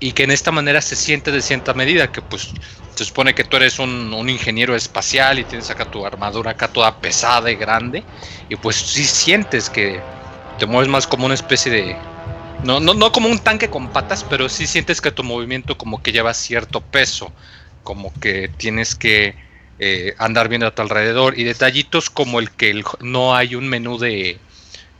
y 0.00 0.12
que 0.12 0.24
en 0.24 0.30
esta 0.30 0.50
manera 0.50 0.80
se 0.80 0.96
siente 0.96 1.30
de 1.30 1.42
cierta 1.42 1.74
medida 1.74 2.10
que 2.10 2.22
pues 2.22 2.48
se 2.94 3.04
supone 3.04 3.34
que 3.34 3.44
tú 3.44 3.58
eres 3.58 3.78
un, 3.78 4.12
un 4.14 4.30
ingeniero 4.30 4.74
espacial 4.74 5.38
y 5.38 5.44
tienes 5.44 5.70
acá 5.70 5.84
tu 5.84 6.06
armadura 6.06 6.52
acá 6.52 6.68
toda 6.68 6.98
pesada 6.98 7.50
y 7.50 7.56
grande 7.56 8.02
y 8.48 8.56
pues 8.56 8.76
sí 8.76 9.04
sientes 9.04 9.68
que 9.68 10.00
te 10.58 10.64
mueves 10.64 10.88
más 10.88 11.06
como 11.06 11.26
una 11.26 11.34
especie 11.34 11.70
de 11.70 11.96
no, 12.64 12.80
no, 12.80 12.94
no 12.94 13.12
como 13.12 13.28
un 13.28 13.38
tanque 13.38 13.68
con 13.68 13.88
patas, 13.88 14.24
pero 14.24 14.48
sí 14.48 14.66
sientes 14.66 15.02
que 15.02 15.12
tu 15.12 15.22
movimiento 15.22 15.76
como 15.76 16.02
que 16.02 16.12
lleva 16.12 16.32
cierto 16.32 16.80
peso 16.80 17.30
como 17.86 18.12
que 18.20 18.48
tienes 18.48 18.96
que 18.96 19.36
eh, 19.78 20.14
andar 20.18 20.48
viendo 20.48 20.66
a 20.66 20.74
tu 20.74 20.82
alrededor 20.82 21.38
y 21.38 21.44
detallitos 21.44 22.10
como 22.10 22.40
el 22.40 22.50
que 22.50 22.82
no 23.00 23.36
hay 23.36 23.54
un 23.54 23.68
menú 23.68 23.96
de, 23.96 24.40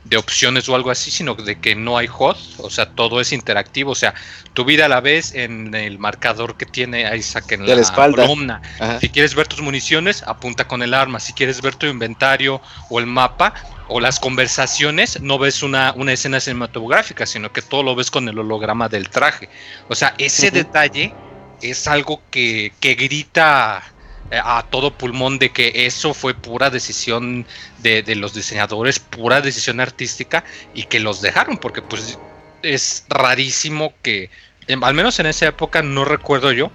de 0.05 0.15
opciones 0.15 0.69
o 0.69 0.75
algo 0.75 0.89
así, 0.89 1.11
sino 1.11 1.35
de 1.35 1.59
que 1.59 1.75
no 1.75 1.97
hay 1.97 2.07
HUD, 2.07 2.37
o 2.59 2.69
sea, 2.69 2.89
todo 2.91 3.19
es 3.19 3.33
interactivo, 3.33 3.91
o 3.91 3.95
sea, 3.95 4.13
tu 4.53 4.63
vida 4.63 4.87
la 4.87 5.01
ves 5.01 5.33
en 5.35 5.75
el 5.75 5.99
marcador 5.99 6.55
que 6.55 6.65
tiene 6.65 7.13
Isaac 7.15 7.51
en 7.51 7.67
la, 7.67 7.93
columna. 7.93 8.61
Si 9.01 9.09
quieres 9.09 9.35
ver 9.35 9.47
tus 9.47 9.61
municiones, 9.61 10.23
apunta 10.23 10.65
con 10.65 10.81
el 10.81 10.93
arma. 10.93 11.19
Si 11.19 11.33
quieres 11.33 11.61
ver 11.61 11.75
tu 11.75 11.87
inventario 11.87 12.61
o 12.89 12.99
el 12.99 13.05
mapa 13.05 13.53
o 13.89 13.99
las 13.99 14.19
conversaciones, 14.19 15.21
no 15.21 15.37
ves 15.37 15.61
una, 15.61 15.91
una 15.93 16.13
escena 16.13 16.39
cinematográfica, 16.39 17.25
sino 17.25 17.51
que 17.51 17.61
todo 17.61 17.83
lo 17.83 17.95
ves 17.95 18.09
con 18.09 18.29
el 18.29 18.39
holograma 18.39 18.87
del 18.89 19.09
traje. 19.09 19.49
O 19.89 19.95
sea, 19.95 20.13
ese 20.17 20.51
detalle 20.51 21.13
es 21.61 21.87
algo 21.87 22.21
que, 22.31 22.71
que 22.79 22.95
grita 22.95 23.83
eh, 24.29 24.41
a 24.43 24.65
todo 24.69 24.91
pulmón 24.91 25.39
de 25.39 25.51
que 25.51 25.71
eso 25.85 26.13
fue 26.13 26.33
pura 26.33 26.69
decisión 26.69 27.45
de, 27.79 28.03
los 28.15 28.33
diseñadores, 28.33 28.99
pura 28.99 29.39
decisión 29.39 29.79
artística 29.79 30.43
y 30.73 30.83
que 30.83 30.99
los 30.99 31.21
dejaron, 31.21 31.57
porque 31.57 31.81
pues 31.81 32.19
es 32.61 33.05
rarísimo 33.07 33.93
que, 34.01 34.29
em, 34.67 34.83
al 34.83 34.93
menos 34.93 35.19
en 35.19 35.27
esa 35.27 35.47
época 35.47 35.81
no 35.81 36.03
recuerdo 36.03 36.51
yo 36.51 36.71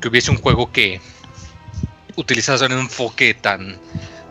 que 0.00 0.08
hubiese 0.08 0.32
un 0.32 0.38
juego 0.38 0.72
que 0.72 1.00
utilizase 2.16 2.66
un 2.66 2.72
enfoque 2.72 3.32
tan 3.34 3.78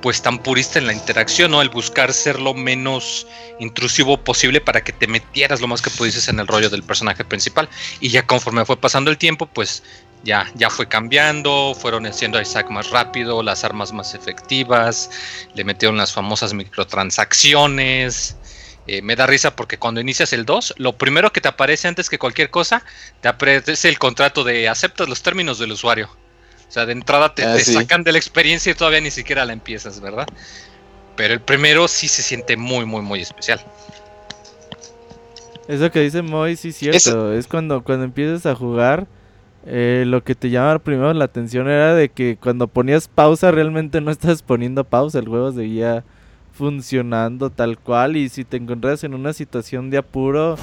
pues 0.01 0.21
tan 0.21 0.39
purista 0.39 0.79
en 0.79 0.87
la 0.87 0.93
interacción, 0.93 1.51
¿no? 1.51 1.61
El 1.61 1.69
buscar 1.69 2.13
ser 2.13 2.39
lo 2.39 2.53
menos 2.53 3.27
intrusivo 3.59 4.17
posible 4.17 4.61
para 4.61 4.83
que 4.83 4.93
te 4.93 5.07
metieras 5.07 5.61
lo 5.61 5.67
más 5.67 5.81
que 5.81 5.89
pudieses 5.89 6.27
en 6.27 6.39
el 6.39 6.47
rollo 6.47 6.69
del 6.69 6.83
personaje 6.83 7.25
principal. 7.25 7.67
Y 7.99 8.09
ya 8.09 8.25
conforme 8.25 8.65
fue 8.65 8.77
pasando 8.77 9.09
el 9.09 9.17
tiempo, 9.17 9.47
pues 9.47 9.83
ya, 10.23 10.51
ya 10.55 10.69
fue 10.69 10.87
cambiando, 10.87 11.75
fueron 11.79 12.05
haciendo 12.05 12.37
a 12.37 12.41
Isaac 12.41 12.69
más 12.69 12.89
rápido, 12.89 13.43
las 13.43 13.63
armas 13.63 13.91
más 13.93 14.13
efectivas, 14.13 15.09
le 15.55 15.63
metieron 15.63 15.97
las 15.97 16.13
famosas 16.13 16.53
microtransacciones. 16.53 18.35
Eh, 18.87 19.01
me 19.01 19.15
da 19.15 19.27
risa 19.27 19.55
porque 19.55 19.77
cuando 19.77 19.99
inicias 19.99 20.31
el 20.31 20.45
2, 20.45 20.75
lo 20.77 20.97
primero 20.97 21.33
que 21.33 21.41
te 21.41 21.49
aparece 21.49 21.87
antes 21.87 22.09
que 22.09 22.17
cualquier 22.17 22.49
cosa, 22.49 22.83
te 23.21 23.27
aparece 23.27 23.89
el 23.89 23.99
contrato 23.99 24.43
de 24.43 24.69
aceptas 24.69 25.09
los 25.09 25.21
términos 25.21 25.59
del 25.59 25.73
usuario. 25.73 26.09
O 26.67 26.71
sea, 26.71 26.85
de 26.85 26.91
entrada 26.91 27.33
te, 27.33 27.43
ah, 27.43 27.57
sacan 27.59 28.03
de 28.03 28.11
la 28.11 28.17
experiencia 28.17 28.71
y 28.71 28.75
todavía 28.75 29.01
ni 29.01 29.11
siquiera 29.11 29.45
la 29.45 29.53
empiezas, 29.53 30.01
¿verdad? 30.01 30.27
Pero 31.15 31.33
el 31.33 31.41
primero 31.41 31.87
sí 31.87 32.07
se 32.07 32.21
siente 32.21 32.57
muy, 32.57 32.85
muy, 32.85 33.01
muy 33.01 33.21
especial. 33.21 33.59
Eso 35.67 35.91
que 35.91 36.01
dice 36.01 36.21
Moy, 36.21 36.55
sí 36.55 36.69
es 36.69 36.77
cierto. 36.77 37.33
Es 37.33 37.47
cuando, 37.47 37.83
cuando 37.83 38.05
empiezas 38.05 38.45
a 38.45 38.55
jugar 38.55 39.07
eh, 39.65 40.05
lo 40.07 40.23
que 40.23 40.33
te 40.33 40.49
llama 40.49 40.79
primero 40.79 41.13
la 41.13 41.25
atención 41.25 41.67
era 41.67 41.93
de 41.93 42.07
que 42.07 42.37
cuando 42.41 42.69
ponías 42.69 43.09
pausa 43.09 43.51
realmente 43.51 43.99
no 43.99 44.11
estás 44.11 44.41
poniendo 44.41 44.85
pausa, 44.85 45.19
el 45.19 45.27
juego 45.27 45.51
seguía 45.51 46.05
funcionando 46.53 47.49
tal 47.49 47.77
cual 47.77 48.15
y 48.15 48.29
si 48.29 48.45
te 48.45 48.55
encontrabas 48.55 49.03
en 49.03 49.13
una 49.13 49.33
situación 49.33 49.89
de 49.89 49.97
apuro, 49.97 50.57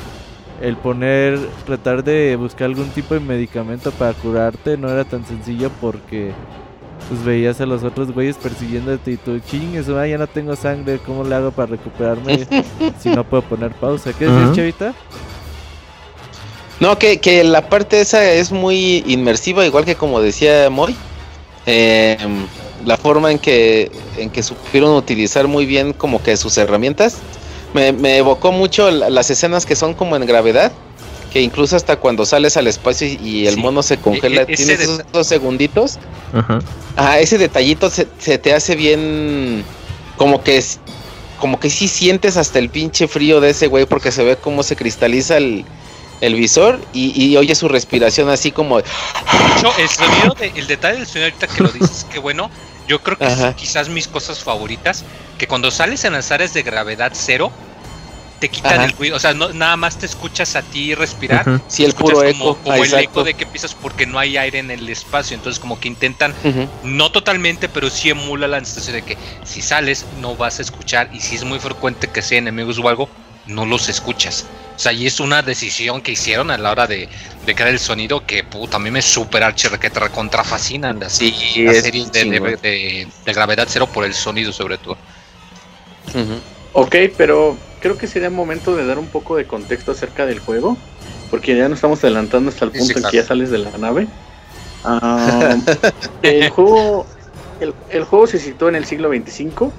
el 0.60 0.76
poner, 0.76 1.38
tratar 1.66 2.04
de 2.04 2.36
buscar 2.36 2.66
algún 2.66 2.88
tipo 2.90 3.14
de 3.14 3.20
medicamento 3.20 3.90
para 3.92 4.12
curarte 4.14 4.76
no 4.76 4.88
era 4.88 5.04
tan 5.04 5.26
sencillo 5.26 5.70
porque 5.80 6.32
pues 7.08 7.24
veías 7.24 7.60
a 7.60 7.66
los 7.66 7.82
otros 7.82 8.12
güeyes 8.12 8.36
persiguiéndote 8.36 9.12
y 9.12 9.16
tú, 9.16 9.38
ching, 9.40 9.74
eso, 9.76 10.04
ya 10.06 10.16
no 10.16 10.26
tengo 10.26 10.56
sangre, 10.56 10.98
¿cómo 11.04 11.24
le 11.24 11.34
hago 11.34 11.50
para 11.50 11.72
recuperarme 11.72 12.46
si 13.00 13.10
no 13.10 13.24
puedo 13.24 13.42
poner 13.42 13.72
pausa? 13.72 14.12
¿Qué 14.12 14.26
dices, 14.26 14.52
Chavita? 14.52 14.94
No, 16.80 16.98
que, 16.98 17.18
que 17.18 17.44
la 17.44 17.68
parte 17.68 18.00
esa 18.00 18.24
es 18.32 18.50
muy 18.50 19.04
inmersiva, 19.06 19.64
igual 19.64 19.84
que 19.84 19.94
como 19.94 20.20
decía 20.20 20.68
Moy. 20.70 20.94
Em, 21.66 22.46
la 22.84 22.96
forma 22.96 23.32
en 23.32 23.38
que, 23.38 23.90
en 24.18 24.28
que 24.28 24.42
supieron 24.42 24.94
utilizar 24.94 25.48
muy 25.48 25.64
bien 25.64 25.92
como 25.92 26.22
que 26.22 26.36
sus 26.36 26.58
herramientas. 26.58 27.18
Me, 27.74 28.16
evocó 28.16 28.52
mucho 28.52 28.90
las 28.90 29.30
escenas 29.30 29.66
que 29.66 29.76
son 29.76 29.94
como 29.94 30.16
en 30.16 30.24
gravedad. 30.26 30.72
Que 31.32 31.42
incluso 31.42 31.74
hasta 31.74 31.96
cuando 31.96 32.24
sales 32.24 32.56
al 32.56 32.68
espacio 32.68 33.08
y 33.08 33.48
el 33.48 33.56
mono 33.56 33.82
se 33.82 33.96
congela, 33.96 34.42
e, 34.42 34.52
e, 34.52 34.56
tienes 34.56 34.80
esos 34.80 35.00
dos 35.12 35.26
segunditos. 35.26 35.98
Ajá. 36.32 37.18
ese 37.18 37.38
detallito 37.38 37.90
se, 37.90 38.06
se, 38.18 38.38
te 38.38 38.54
hace 38.54 38.76
bien. 38.76 39.64
Como 40.16 40.44
que 40.44 40.62
como 41.40 41.58
que 41.58 41.68
sí 41.68 41.88
sientes 41.88 42.36
hasta 42.36 42.60
el 42.60 42.70
pinche 42.70 43.08
frío 43.08 43.40
de 43.40 43.50
ese 43.50 43.66
güey 43.66 43.84
porque 43.84 44.12
se 44.12 44.22
ve 44.22 44.36
cómo 44.36 44.62
se 44.62 44.76
cristaliza 44.76 45.36
el, 45.36 45.64
el 46.26 46.34
visor 46.34 46.80
y, 46.92 47.36
oye 47.36 47.54
su 47.54 47.68
respiración 47.68 48.28
así 48.28 48.50
como. 48.52 48.78
De 48.78 48.84
hecho, 49.56 49.72
el 49.78 49.88
sonido, 49.88 50.36
el 50.40 50.66
detalle 50.66 50.98
del 50.98 51.06
sonido 51.06 51.26
ahorita 51.26 51.46
que 51.46 51.62
lo 51.62 51.68
dices, 51.70 52.04
que 52.12 52.18
bueno, 52.18 52.50
yo 52.88 53.02
creo 53.02 53.18
que 53.18 53.26
es 53.26 53.54
quizás 53.56 53.88
mis 53.88 54.08
cosas 54.08 54.42
favoritas, 54.42 55.04
que 55.38 55.46
cuando 55.46 55.70
sales 55.70 56.04
en 56.04 56.12
las 56.12 56.30
áreas 56.30 56.54
de 56.54 56.62
gravedad 56.62 57.12
cero, 57.14 57.52
te 58.40 58.48
quitan 58.48 58.82
el 58.82 58.92
ruido, 58.92 59.16
o 59.16 59.18
sea, 59.18 59.32
no, 59.32 59.52
nada 59.54 59.76
más 59.76 59.98
te 59.98 60.06
escuchas 60.06 60.54
a 60.56 60.62
ti 60.62 60.94
respirar. 60.94 61.62
Sí, 61.68 61.84
el 61.84 61.94
puro 61.94 62.22
eco. 62.22 62.58
Como, 62.62 62.84
el 62.84 62.94
eco 62.94 63.24
de 63.24 63.34
que 63.34 63.46
pisas 63.46 63.74
porque 63.74 64.06
no 64.06 64.18
hay 64.18 64.36
aire 64.36 64.58
en 64.58 64.70
el 64.70 64.88
espacio, 64.88 65.34
entonces 65.34 65.60
como 65.60 65.80
que 65.80 65.88
intentan, 65.88 66.34
no 66.82 67.10
totalmente, 67.10 67.68
pero 67.68 67.88
sí 67.88 68.10
emula 68.10 68.46
la 68.48 68.58
sensación 68.58 68.96
de 68.96 69.02
que 69.02 69.16
si 69.44 69.62
sales 69.62 70.04
no 70.20 70.36
vas 70.36 70.58
a 70.58 70.62
escuchar 70.62 71.08
y 71.12 71.20
si 71.20 71.36
es 71.36 71.44
muy 71.44 71.58
frecuente 71.58 72.08
que 72.08 72.20
sea 72.20 72.38
enemigos 72.38 72.78
o 72.78 72.88
algo, 72.88 73.08
no 73.46 73.66
los 73.66 73.88
escuchas. 73.88 74.46
O 74.76 74.78
sea, 74.78 74.92
y 74.92 75.06
es 75.06 75.20
una 75.20 75.42
decisión 75.42 76.00
que 76.00 76.12
hicieron 76.12 76.50
a 76.50 76.58
la 76.58 76.72
hora 76.72 76.86
de, 76.86 77.08
crear 77.44 77.68
el 77.68 77.78
sonido 77.78 78.26
que 78.26 78.42
puta, 78.42 78.76
a 78.76 78.80
mí 78.80 78.90
me 78.90 79.02
super 79.02 79.42
archer 79.44 79.78
que 79.78 79.90
te 79.90 80.00
recontra 80.00 80.42
fascinan 80.42 80.98
las 80.98 81.12
series 81.14 82.10
de, 82.12 83.06
gravedad 83.26 83.68
cero 83.70 83.88
por 83.92 84.04
el 84.04 84.14
sonido 84.14 84.52
sobre 84.52 84.78
todo. 84.78 84.96
Ok, 86.72 86.96
pero 87.16 87.56
creo 87.80 87.96
que 87.96 88.06
sería 88.06 88.30
momento 88.30 88.74
de 88.74 88.84
dar 88.84 88.98
un 88.98 89.06
poco 89.06 89.36
de 89.36 89.46
contexto 89.46 89.92
acerca 89.92 90.26
del 90.26 90.40
juego, 90.40 90.76
porque 91.30 91.56
ya 91.56 91.68
nos 91.68 91.78
estamos 91.78 92.02
adelantando 92.02 92.50
hasta 92.50 92.64
el 92.64 92.72
punto 92.72 92.98
en 92.98 93.04
que 93.04 93.16
ya 93.16 93.24
sales 93.24 93.50
de 93.50 93.58
la 93.58 93.76
nave. 93.78 94.06
Ah, 94.86 95.56
el 96.20 96.50
juego 96.50 97.06
el, 97.90 98.04
juego 98.04 98.26
se 98.26 98.38
situó 98.38 98.68
en 98.68 98.74
el 98.74 98.84
siglo 98.84 99.08
25 99.08 99.72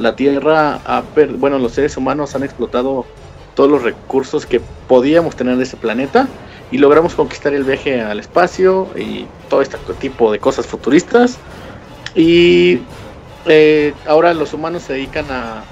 la 0.00 0.16
Tierra, 0.16 0.80
ha 0.84 1.02
bueno, 1.38 1.58
los 1.58 1.72
seres 1.72 1.96
humanos 1.96 2.34
han 2.34 2.42
explotado 2.42 3.04
todos 3.54 3.70
los 3.70 3.82
recursos 3.82 4.46
que 4.46 4.60
podíamos 4.88 5.36
tener 5.36 5.56
de 5.56 5.64
ese 5.64 5.76
planeta 5.76 6.28
y 6.70 6.78
logramos 6.78 7.14
conquistar 7.14 7.52
el 7.52 7.64
viaje 7.64 8.00
al 8.00 8.20
espacio 8.20 8.88
y 8.96 9.26
todo 9.48 9.60
este 9.60 9.76
tipo 10.00 10.32
de 10.32 10.38
cosas 10.38 10.66
futuristas. 10.66 11.38
Y 12.14 12.80
eh, 13.46 13.92
ahora 14.06 14.34
los 14.34 14.52
humanos 14.52 14.82
se 14.82 14.94
dedican 14.94 15.26
a, 15.30 15.64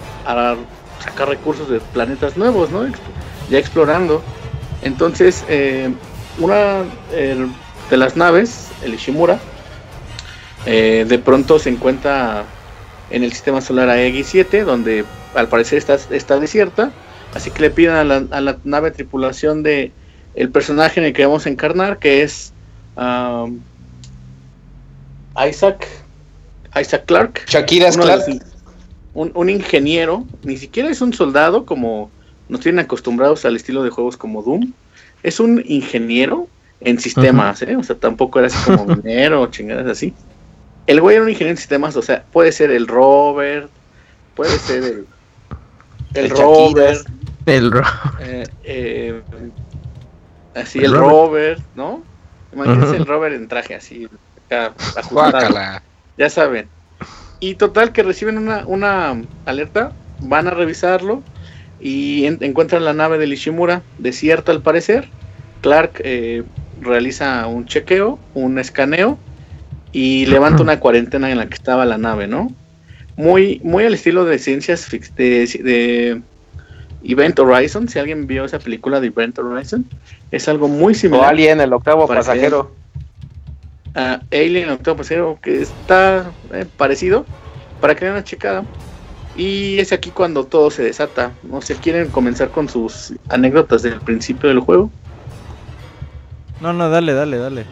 sacar 1.02 1.28
recursos 1.28 1.70
de 1.70 1.80
planetas 1.80 2.36
nuevos, 2.36 2.70
¿no? 2.70 2.84
Ya 3.48 3.58
explorando. 3.58 4.20
Entonces, 4.82 5.44
eh, 5.48 5.90
una 6.38 6.82
de 7.10 7.96
las 7.96 8.16
naves, 8.16 8.68
el 8.82 8.94
Ishimura, 8.94 9.38
eh, 10.66 11.06
de 11.08 11.18
pronto 11.18 11.58
se 11.58 11.70
encuentra 11.70 12.44
en 13.10 13.24
el 13.24 13.32
sistema 13.32 13.60
solar 13.60 13.88
AEGI-7, 13.88 14.64
donde 14.64 15.04
al 15.34 15.48
parecer 15.48 15.78
está, 15.78 15.94
está 16.10 16.38
desierta. 16.38 16.90
Así 17.34 17.50
que 17.50 17.62
le 17.62 17.70
piden 17.70 17.94
a 17.94 18.04
la, 18.04 18.24
a 18.30 18.40
la, 18.40 18.58
nave 18.64 18.90
tripulación 18.90 19.62
de 19.62 19.92
el 20.34 20.50
personaje 20.50 21.00
en 21.00 21.06
el 21.06 21.12
que 21.12 21.26
vamos 21.26 21.46
a 21.46 21.50
encarnar, 21.50 21.98
que 21.98 22.22
es 22.22 22.52
um, 22.96 23.58
Isaac, 25.48 25.86
Isaac 26.80 27.04
Clark. 27.06 27.44
Shakira 27.46 27.90
Clark. 27.90 28.24
un, 29.14 29.30
un, 29.34 29.50
ingeniero, 29.50 30.24
ni 30.42 30.56
siquiera 30.56 30.88
es 30.88 31.00
un 31.00 31.12
soldado 31.12 31.66
como 31.66 32.10
nos 32.48 32.60
tienen 32.60 32.78
acostumbrados 32.78 33.44
al 33.44 33.56
estilo 33.56 33.82
de 33.82 33.90
juegos 33.90 34.16
como 34.16 34.42
Doom. 34.42 34.72
Es 35.22 35.40
un 35.40 35.62
ingeniero 35.66 36.48
en 36.80 36.98
sistemas, 36.98 37.62
¿eh? 37.62 37.76
O 37.76 37.82
sea, 37.82 37.96
tampoco 37.96 38.38
era 38.38 38.48
así 38.48 38.58
como 38.64 38.86
minero 39.02 39.42
o 39.42 39.46
chingadas 39.48 39.86
así. 39.86 40.14
El 40.88 41.02
güey 41.02 41.16
era 41.16 41.22
un 41.22 41.28
ingeniero 41.28 41.50
en 41.50 41.58
sistemas, 41.58 41.94
o 41.96 42.02
sea, 42.02 42.24
puede 42.32 42.50
ser 42.50 42.70
el 42.70 42.88
Robert, 42.88 43.68
puede 44.34 44.58
ser 44.58 44.82
el, 44.82 45.06
el, 46.14 46.30
Robert. 46.30 47.06
El 47.44 47.70
Robert. 47.70 48.50
Eh, 48.64 49.20
así, 50.54 50.78
el, 50.78 50.94
Robert. 50.94 51.60
¿no? 51.74 52.02
Imagínense 52.54 52.96
el 52.96 53.04
Robert 53.04 53.36
en 53.36 53.48
traje 53.48 53.74
así, 53.74 54.08
ajustado. 54.96 55.82
Ya 56.16 56.30
saben. 56.30 56.68
Y 57.38 57.56
total 57.56 57.92
que 57.92 58.02
reciben 58.02 58.38
una, 58.38 58.66
una 58.66 59.22
alerta, 59.44 59.92
van 60.20 60.46
a 60.46 60.52
revisarlo 60.52 61.22
y 61.80 62.24
encuentran 62.24 62.86
la 62.86 62.94
nave 62.94 63.18
de 63.18 63.26
Ishimura 63.26 63.82
desierta 63.98 64.52
al 64.52 64.62
parecer. 64.62 65.10
Clark 65.60 66.00
eh, 66.02 66.44
realiza 66.80 67.46
un 67.46 67.66
chequeo, 67.66 68.18
un 68.32 68.58
escaneo 68.58 69.18
y 69.92 70.26
levanta 70.26 70.62
una 70.62 70.80
cuarentena 70.80 71.30
en 71.30 71.38
la 71.38 71.48
que 71.48 71.54
estaba 71.54 71.84
la 71.84 71.98
nave, 71.98 72.26
¿no? 72.26 72.52
Muy, 73.16 73.60
muy 73.64 73.84
al 73.84 73.94
estilo 73.94 74.24
de 74.24 74.38
ciencias 74.38 74.88
de, 74.90 75.00
de 75.16 76.22
Event 77.02 77.38
Horizon. 77.38 77.88
Si 77.88 77.98
alguien 77.98 78.26
vio 78.26 78.44
esa 78.44 78.58
película 78.58 79.00
de 79.00 79.08
Event 79.08 79.38
Horizon, 79.38 79.84
es 80.30 80.48
algo 80.48 80.68
muy 80.68 80.94
similar. 80.94 81.24
O 81.24 81.28
Alien, 81.28 81.60
el 81.60 81.72
octavo 81.72 82.06
pasajero. 82.06 82.70
Uh, 83.96 84.22
Alien, 84.30 84.64
el 84.64 84.70
octavo 84.70 84.98
pasajero, 84.98 85.38
que 85.42 85.62
está 85.62 86.30
eh, 86.52 86.66
parecido, 86.76 87.24
para 87.80 87.94
que 87.94 88.08
una 88.08 88.22
checada. 88.22 88.64
Y 89.36 89.78
es 89.78 89.92
aquí 89.92 90.10
cuando 90.10 90.44
todo 90.44 90.70
se 90.70 90.82
desata. 90.82 91.32
No 91.42 91.60
sé, 91.62 91.76
¿quieren 91.76 92.10
comenzar 92.10 92.50
con 92.50 92.68
sus 92.68 93.14
anécdotas 93.28 93.82
del 93.82 94.00
principio 94.00 94.48
del 94.48 94.60
juego? 94.60 94.90
No, 96.60 96.72
no, 96.72 96.90
dale, 96.90 97.14
dale, 97.14 97.38
dale. 97.38 97.64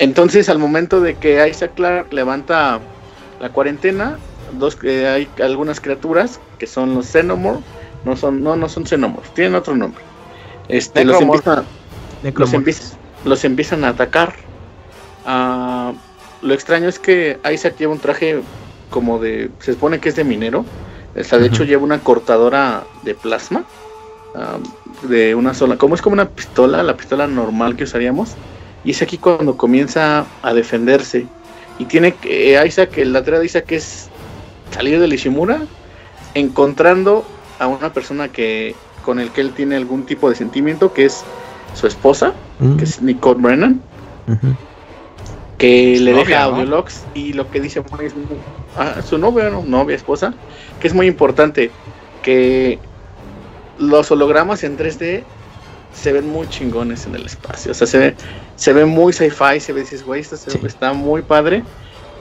Entonces, 0.00 0.48
al 0.48 0.58
momento 0.58 1.02
de 1.02 1.14
que 1.14 1.46
Isaac 1.46 1.72
Clark 1.74 2.10
levanta 2.10 2.80
la 3.38 3.50
cuarentena, 3.50 4.18
dos, 4.54 4.78
eh, 4.82 5.06
hay 5.06 5.44
algunas 5.44 5.78
criaturas 5.78 6.40
que 6.58 6.66
son 6.66 6.94
los 6.94 7.06
Xenomorph. 7.06 7.60
No 8.06 8.16
son, 8.16 8.42
no, 8.42 8.56
no 8.56 8.66
son 8.70 8.86
Xenomorph, 8.86 9.28
tienen 9.34 9.54
otro 9.54 9.76
nombre. 9.76 10.02
Este, 10.68 11.04
los 11.04 11.20
empiezan, 11.20 11.66
los, 13.24 13.44
empiezan, 13.44 13.84
a 13.84 13.90
atacar. 13.90 14.34
Ah, 15.26 15.92
lo 16.40 16.54
extraño 16.54 16.88
es 16.88 16.98
que 16.98 17.38
Isaac 17.52 17.76
lleva 17.78 17.92
un 17.92 17.98
traje 17.98 18.40
como 18.88 19.18
de. 19.18 19.50
Se 19.58 19.74
supone 19.74 20.00
que 20.00 20.08
es 20.08 20.16
de 20.16 20.24
minero. 20.24 20.64
O 21.14 21.24
sea, 21.24 21.38
de 21.38 21.48
hecho, 21.48 21.64
lleva 21.64 21.82
una 21.82 21.98
cortadora 21.98 22.84
de 23.02 23.14
plasma. 23.14 23.64
Ah, 24.34 24.56
de 25.02 25.34
una 25.34 25.52
sola. 25.52 25.76
Como 25.76 25.94
es 25.94 26.00
como 26.00 26.14
una 26.14 26.30
pistola, 26.30 26.82
la 26.82 26.96
pistola 26.96 27.26
normal 27.26 27.76
que 27.76 27.84
usaríamos. 27.84 28.34
Y 28.84 28.92
es 28.92 29.02
aquí 29.02 29.18
cuando 29.18 29.56
comienza 29.56 30.26
a 30.42 30.54
defenderse. 30.54 31.26
Y 31.78 31.84
tiene 31.84 32.14
que. 32.14 32.56
Eh, 32.56 32.66
Isaac, 32.66 32.98
el 32.98 33.12
lateral 33.12 33.40
de 33.40 33.46
Isaac 33.46 33.72
es 33.72 34.08
salir 34.70 35.00
de 35.00 35.14
Ishimura. 35.14 35.62
Encontrando 36.34 37.24
a 37.58 37.66
una 37.66 37.92
persona 37.92 38.28
que 38.28 38.74
con 39.04 39.18
el 39.18 39.30
que 39.30 39.40
él 39.40 39.52
tiene 39.52 39.76
algún 39.76 40.04
tipo 40.04 40.28
de 40.28 40.36
sentimiento, 40.36 40.92
que 40.92 41.06
es 41.06 41.24
su 41.74 41.86
esposa, 41.86 42.34
mm. 42.58 42.76
que 42.76 42.84
es 42.84 43.02
Nicole 43.02 43.40
Brennan, 43.40 43.80
que 45.58 45.98
le 46.00 46.12
deja 46.12 46.44
audiologs 46.44 47.04
y 47.14 47.32
lo 47.32 47.50
que 47.50 47.60
dice 47.60 47.82
es 48.02 48.14
ah, 48.76 49.02
su 49.02 49.18
novia, 49.18 49.50
¿no? 49.50 49.62
novia, 49.62 49.96
esposa, 49.96 50.34
que 50.80 50.88
es 50.88 50.94
muy 50.94 51.06
importante, 51.06 51.70
que 52.22 52.78
los 53.78 54.10
hologramas 54.10 54.62
en 54.64 54.78
3D 54.78 55.24
se 55.92 56.12
ven 56.12 56.28
muy 56.28 56.48
chingones 56.48 57.06
en 57.06 57.14
el 57.14 57.26
espacio, 57.26 57.72
o 57.72 57.74
sea, 57.74 57.86
se 57.86 57.98
ve, 57.98 58.14
se 58.56 58.72
ve 58.72 58.84
muy 58.84 59.12
sci-fi, 59.12 59.60
se 59.60 59.72
ve, 59.72 59.80
dices, 59.80 60.04
güey, 60.04 60.20
esto 60.20 60.36
está 60.66 60.92
muy 60.92 61.22
padre, 61.22 61.64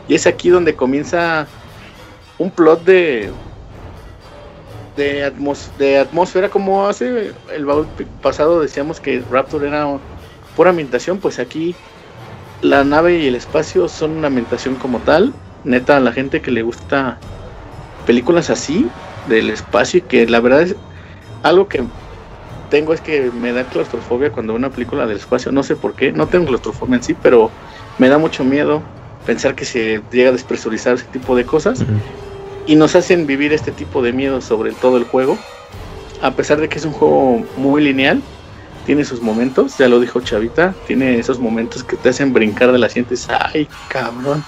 y 0.08 0.16
es 0.16 0.26
aquí 0.28 0.50
donde 0.50 0.76
comienza 0.76 1.48
un 2.38 2.50
plot 2.52 2.84
de 2.84 3.32
de, 4.96 5.32
de 5.78 5.98
atmósfera, 5.98 6.50
como 6.50 6.88
hace 6.88 7.32
el 7.54 7.66
baúl 7.66 7.88
pasado 8.22 8.60
decíamos 8.60 9.00
que 9.00 9.24
Raptor 9.32 9.64
era 9.64 9.88
pura 10.56 10.72
ambientación, 10.72 11.20
pues 11.20 11.40
aquí 11.40 11.74
la 12.62 12.84
nave 12.84 13.20
y 13.20 13.28
el 13.28 13.36
espacio 13.36 13.88
son 13.88 14.12
una 14.12 14.28
ambientación 14.28 14.76
como 14.76 15.00
tal. 15.00 15.34
Neta, 15.64 15.98
a 15.98 16.00
la 16.00 16.12
gente 16.12 16.42
que 16.42 16.52
le 16.52 16.62
gusta 16.62 17.18
películas 18.06 18.50
así, 18.50 18.90
del 19.28 19.50
espacio, 19.50 20.00
y 20.00 20.02
que 20.02 20.28
la 20.28 20.40
verdad 20.40 20.64
es 20.64 20.76
algo 21.44 21.68
que 21.68 21.84
tengo 22.70 22.94
es 22.94 23.02
que 23.02 23.32
me 23.32 23.52
da 23.52 23.64
claustrofobia 23.66 24.32
cuando 24.32 24.54
veo 24.54 24.60
una 24.60 24.70
película 24.70 25.06
del 25.06 25.18
espacio, 25.18 25.52
no 25.52 25.64
sé 25.64 25.76
por 25.76 25.94
qué, 25.96 26.12
no 26.12 26.28
tengo 26.28 26.48
claustrofobia 26.48 26.96
en 26.96 27.04
sí, 27.04 27.16
pero 27.22 27.52
me 27.98 28.10
da 28.10 28.18
mucho 28.18 28.44
miedo 28.44 28.82
pensar 29.26 29.56
que 29.56 29.66
se 29.66 30.02
llega 30.12 30.30
a 30.30 30.34
despresurizar 30.34 30.96
ese 30.96 31.06
tipo 31.06 31.36
de 31.36 31.46
cosas 31.46 31.84
y 32.66 32.76
nos 32.76 32.96
hacen 32.96 33.28
vivir 33.28 33.54
este 33.54 33.72
tipo 33.72 34.02
de 34.02 34.14
miedo 34.14 34.42
sobre 34.42 34.72
todo 34.72 34.98
el 34.98 35.04
juego. 35.04 35.38
A 36.22 36.32
pesar 36.32 36.60
de 36.60 36.70
que 36.70 36.78
es 36.80 36.86
un 36.86 36.94
juego 36.94 37.44
muy 37.58 37.84
lineal, 37.84 38.22
tiene 38.86 39.06
sus 39.06 39.22
momentos, 39.22 39.78
ya 39.78 39.88
lo 39.88 40.00
dijo 40.00 40.22
Chavita, 40.22 40.74
tiene 40.88 41.20
esos 41.20 41.40
momentos 41.40 41.84
que 41.84 41.96
te 41.96 42.10
hacen 42.10 42.34
brincar 42.34 42.72
de 42.72 42.80
la 42.80 42.90
siente, 42.90 43.16
ay 43.54 43.68
cabrón, 43.88 44.44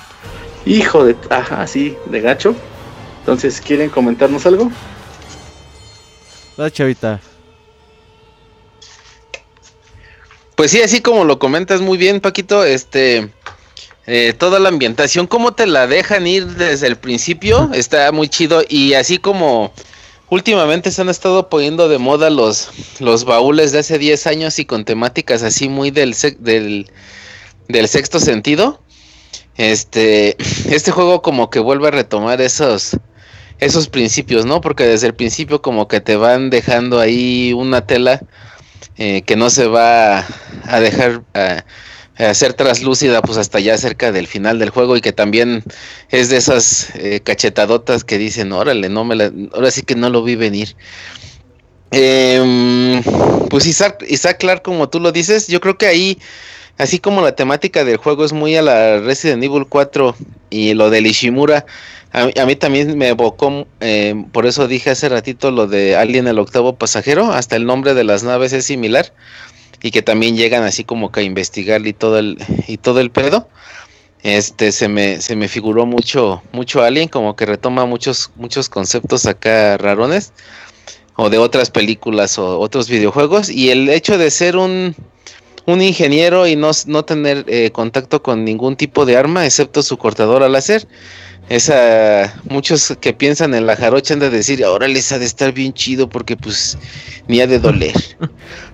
hijo 0.66 1.06
de, 1.06 1.16
ajá, 1.30 1.66
sí, 1.68 1.96
de 2.08 2.22
gacho. 2.22 2.56
Entonces, 3.20 3.62
¿quieren 3.62 3.90
comentarnos 3.90 4.46
algo? 4.46 4.72
La 6.58 6.72
Chavita. 6.72 7.20
Pues 10.62 10.70
sí, 10.70 10.82
así 10.84 11.02
como 11.02 11.26
lo 11.26 11.40
comentas 11.40 11.82
muy 11.82 11.98
bien, 11.98 12.22
Paquito, 12.22 12.64
este, 12.64 13.32
eh, 14.06 14.36
toda 14.38 14.60
la 14.60 14.70
ambientación, 14.70 15.26
cómo 15.26 15.54
te 15.54 15.66
la 15.66 15.88
dejan 15.88 16.28
ir 16.28 16.46
desde 16.46 16.86
el 16.86 16.98
principio, 16.98 17.72
está 17.74 18.12
muy 18.12 18.30
chido 18.30 18.62
y 18.70 18.94
así 18.94 19.18
como 19.18 19.74
últimamente 20.30 20.92
se 20.92 21.02
han 21.02 21.10
estado 21.10 21.50
poniendo 21.50 21.90
de 21.90 21.98
moda 21.98 22.30
los, 22.30 22.70
los 23.00 23.26
baúles 23.26 23.72
de 23.72 23.80
hace 23.80 23.98
10 23.98 24.28
años 24.28 24.60
y 24.60 24.66
con 24.66 24.86
temáticas 24.86 25.42
así 25.42 25.68
muy 25.68 25.90
del, 25.90 26.16
del, 26.38 26.92
del 27.68 27.88
sexto 27.88 28.20
sentido. 28.20 28.84
Este, 29.58 30.38
este 30.70 30.92
juego 30.92 31.24
como 31.24 31.50
que 31.50 31.60
vuelve 31.60 31.88
a 31.88 31.92
retomar 31.92 32.40
esos, 32.40 32.98
esos 33.58 33.88
principios, 33.88 34.46
¿no? 34.46 34.62
Porque 34.62 34.84
desde 34.84 35.08
el 35.08 35.16
principio 35.16 35.64
como 35.64 35.88
que 35.88 36.02
te 36.02 36.18
van 36.18 36.52
dejando 36.52 37.00
ahí 37.00 37.52
una 37.52 37.88
tela 37.88 38.22
eh, 38.98 39.22
que 39.24 39.36
no 39.36 39.50
se 39.50 39.68
va 39.68 40.26
a 40.66 40.80
dejar 40.80 41.24
hacer 42.18 42.54
traslúcida 42.54 43.22
pues 43.22 43.38
hasta 43.38 43.60
ya 43.60 43.78
cerca 43.78 44.12
del 44.12 44.28
final 44.28 44.60
del 44.60 44.70
juego 44.70 44.96
y 44.96 45.02
que 45.02 45.14
también 45.14 45.64
es 46.10 46.30
de 46.30 46.38
esas 46.38 46.94
eh, 46.96 47.22
cachetadotas 47.24 48.04
que 48.04 48.18
dicen, 48.18 48.52
órale, 48.52 48.90
no 48.90 49.04
me 49.04 49.16
la, 49.16 49.32
ahora 49.54 49.72
sí 49.72 49.82
que 49.82 49.96
no 49.96 50.10
lo 50.10 50.24
vi 50.24 50.36
venir. 50.36 50.76
Em, 51.92 53.02
pues 53.50 53.66
Isaac, 53.66 54.04
Isaac 54.08 54.38
Clark, 54.40 54.62
como 54.62 54.90
tú 54.90 55.00
lo 55.00 55.12
dices, 55.12 55.48
yo 55.48 55.60
creo 55.60 55.78
que 55.78 55.88
ahí, 55.88 56.20
así 56.78 57.00
como 57.00 57.22
la 57.22 57.36
temática 57.36 57.84
del 57.84 57.98
juego 57.98 58.24
es 58.24 58.34
muy 58.34 58.56
a 58.56 58.62
la 58.62 59.00
Resident 59.00 59.44
Evil 59.44 59.66
4 59.68 60.16
y 60.50 60.74
lo 60.74 60.90
del 60.90 61.08
Ishimura, 61.08 61.66
a, 62.14 62.46
mí 62.46 62.56
también 62.58 62.98
me 62.98 63.10
evocó, 63.10 63.66
em, 63.80 64.26
por 64.26 64.46
eso 64.46 64.68
dije 64.68 64.90
hace 64.90 65.08
ratito 65.08 65.50
lo 65.52 65.68
de 65.68 65.96
Alien 65.96 66.28
el 66.28 66.40
octavo 66.40 66.76
pasajero, 66.76 67.32
hasta 67.32 67.56
el 67.56 67.66
nombre 67.66 67.94
de 67.94 68.04
las 68.04 68.24
naves 68.24 68.52
es 68.54 68.66
similar 68.66 69.14
y 69.82 69.92
que 69.92 70.02
también 70.02 70.36
llegan 70.36 70.64
así 70.64 70.84
como 70.84 71.12
que 71.12 71.22
a 71.22 71.24
investigar 71.24 71.86
y 71.88 71.94
todo 71.94 72.20
el 72.20 72.38
y 72.68 72.78
todo 72.78 73.00
el 73.00 73.12
pedo. 73.12 73.48
Este 74.24 74.72
se 74.72 74.88
me 74.88 75.22
se 75.22 75.36
me 75.36 75.48
figuró 75.48 75.86
mucho 75.86 76.44
mucho 76.52 76.84
Alien 76.84 77.08
como 77.08 77.36
que 77.36 77.46
retoma 77.46 77.86
muchos 77.86 78.32
muchos 78.36 78.70
conceptos 78.70 79.26
acá 79.26 79.78
rarones 79.78 80.34
o 81.16 81.30
de 81.30 81.40
otras 81.40 81.72
películas 81.72 82.38
o 82.38 82.60
otros 82.60 82.88
videojuegos 82.88 83.50
y 83.50 83.72
el 83.72 83.90
hecho 83.90 84.18
de 84.18 84.30
ser 84.30 84.58
un 84.58 84.96
un 85.66 85.82
ingeniero 85.82 86.48
y 86.48 86.56
no, 86.56 86.72
no 86.88 87.06
tener 87.06 87.46
eh, 87.48 87.72
contacto 87.72 88.22
con 88.22 88.44
ningún 88.44 88.76
tipo 88.76 89.06
de 89.06 89.18
arma 89.18 89.46
excepto 89.46 89.84
su 89.84 89.98
cortador 89.98 90.44
al 90.44 90.56
hacer 90.56 90.88
esa 91.56 92.34
muchos 92.50 92.96
que 93.00 93.14
piensan 93.14 93.54
en 93.54 93.66
la 93.66 93.76
jarocha 93.76 94.14
han 94.14 94.20
de 94.20 94.30
decir 94.30 94.64
ahora 94.64 94.88
les 94.88 95.12
ha 95.12 95.20
de 95.20 95.26
estar 95.26 95.52
bien 95.52 95.74
chido 95.74 96.08
porque 96.08 96.38
pues 96.38 96.78
ni 97.28 97.42
ha 97.42 97.48
de 97.48 97.60
doler 97.60 97.96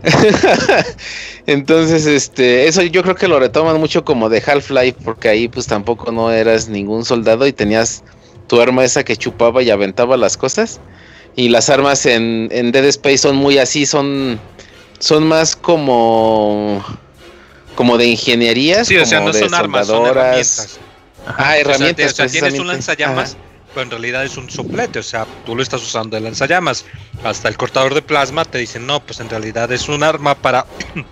entonces 1.48 2.06
este 2.06 2.68
eso 2.68 2.82
yo 2.84 3.04
creo 3.04 3.16
que 3.16 3.28
lo 3.28 3.40
retoman 3.40 3.80
mucho 3.80 4.06
como 4.06 4.30
de 4.30 4.44
Half-Life 4.46 4.98
porque 5.04 5.30
ahí 5.30 5.48
pues 5.48 5.68
tampoco 5.68 6.12
no 6.12 6.32
eras 6.32 6.70
ningún 6.70 7.04
soldado 7.04 7.48
y 7.48 7.54
tenías 7.54 8.04
tu 8.48 8.62
arma 8.62 8.84
esa 8.84 9.04
que 9.04 9.16
chupaba 9.16 9.62
y 9.62 9.70
aventaba 9.70 10.18
las 10.18 10.38
cosas. 10.38 10.80
Y 11.36 11.50
las 11.50 11.70
armas 11.70 12.06
en, 12.06 12.50
en 12.52 12.72
Dead 12.72 12.86
Space 12.86 13.20
son 13.20 13.36
muy 13.36 13.60
así 13.60 13.86
son 13.86 14.40
son 14.98 15.28
más 15.28 15.56
como 15.56 16.84
como 17.76 17.98
de 18.00 18.08
ingeniería 18.08 18.84
sí, 18.84 18.98
o 18.98 19.06
sea, 19.06 19.20
no 19.20 19.32
son 19.32 19.54
armas 19.54 19.86
son 19.86 20.08
herramientas 20.08 20.80
Ah, 21.38 21.58
herramientas. 21.58 22.14
O 22.14 22.16
sea, 22.16 22.28
tienes 22.28 22.60
un 22.60 22.68
lanzallamas, 22.68 23.38
pero 23.74 23.84
en 23.84 23.92
realidad 23.92 24.24
es 24.24 24.38
un 24.38 24.50
soplete, 24.50 25.00
o 25.00 25.04
sea, 25.04 25.26
tú 25.46 25.56
lo 25.56 25.64
estás 25.64 25.82
usando 25.82 26.16
de 26.16 26.22
lanzallamas. 26.22 26.86
Hasta 27.24 27.48
el 27.50 27.58
cortador 27.58 27.94
de 27.94 28.02
plasma 28.02 28.46
te 28.46 28.58
dicen, 28.58 28.86
no, 28.86 29.02
pues 29.02 29.20
en 29.20 29.30
realidad 29.30 29.72
es 29.72 29.90
un 29.90 30.04
arma 30.04 30.36
para. 30.36 30.66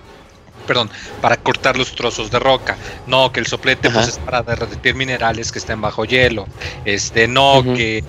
perdón, 0.66 0.90
para 1.22 1.38
cortar 1.38 1.78
los 1.78 1.94
trozos 1.96 2.32
de 2.32 2.40
roca. 2.40 2.76
No, 3.08 3.32
que 3.32 3.40
el 3.40 3.46
soplete 3.46 3.90
pues 3.90 4.08
es 4.08 4.18
para 4.18 4.42
derretir 4.42 4.96
minerales 4.96 5.52
que 5.52 5.60
estén 5.60 5.80
bajo 5.80 6.06
hielo. 6.06 6.48
Este, 6.86 7.28
no, 7.28 7.64
que 7.76 8.04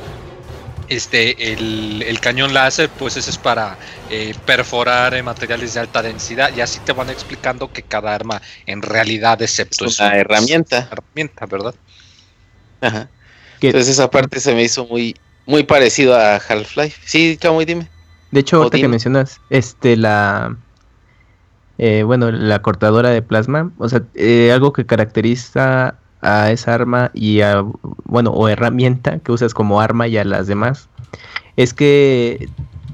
este 0.89 1.53
el, 1.53 2.19
cañón 2.21 2.55
láser 2.55 2.89
pues 2.89 3.17
ese 3.17 3.31
es 3.31 3.39
para 3.39 3.77
eh, 4.11 4.35
perforar 4.45 5.21
materiales 5.23 5.75
de 5.75 5.81
alta 5.81 6.03
densidad 6.03 6.55
y 6.57 6.61
así 6.61 6.81
te 6.81 6.93
van 6.93 7.11
explicando 7.11 7.73
que 7.73 7.83
cada 7.83 8.15
arma 8.15 8.41
en 8.67 8.83
realidad 8.83 9.41
excepto 9.43 9.87
es 9.87 9.99
una 9.99 10.17
herramienta 10.17 10.89
herramienta 10.91 11.47
verdad 11.47 11.75
Ajá. 12.81 13.09
Entonces 13.61 13.89
esa 13.89 14.11
parte 14.11 14.41
se 14.41 14.55
me 14.55 14.63
hizo 14.63 14.87
muy, 14.87 15.17
muy 15.47 15.65
parecido 15.65 16.15
a 16.15 16.37
Half-Life. 16.37 17.01
Sí, 17.05 17.39
y 17.41 17.65
dime. 17.65 17.89
De 18.31 18.41
hecho, 18.41 18.59
ahorita 18.59 18.79
que 18.79 18.89
mencionas, 18.89 19.41
este, 19.51 19.97
la, 19.97 20.57
eh, 21.79 22.03
bueno, 22.03 22.31
la 22.31 22.61
cortadora 22.61 23.11
de 23.11 23.23
plasma, 23.23 23.71
o 23.79 23.89
sea, 23.89 24.03
eh, 24.15 24.51
algo 24.53 24.73
que 24.73 24.85
caracteriza 24.85 25.99
a 26.21 26.51
esa 26.51 26.75
arma 26.75 27.11
y 27.15 27.41
a, 27.41 27.65
bueno, 28.05 28.31
o 28.31 28.49
herramienta 28.49 29.19
que 29.21 29.33
usas 29.33 29.55
como 29.55 29.81
arma 29.81 30.09
y 30.09 30.19
a 30.19 30.25
las 30.25 30.47
demás, 30.47 30.89
es 31.57 31.73
que 31.73 32.49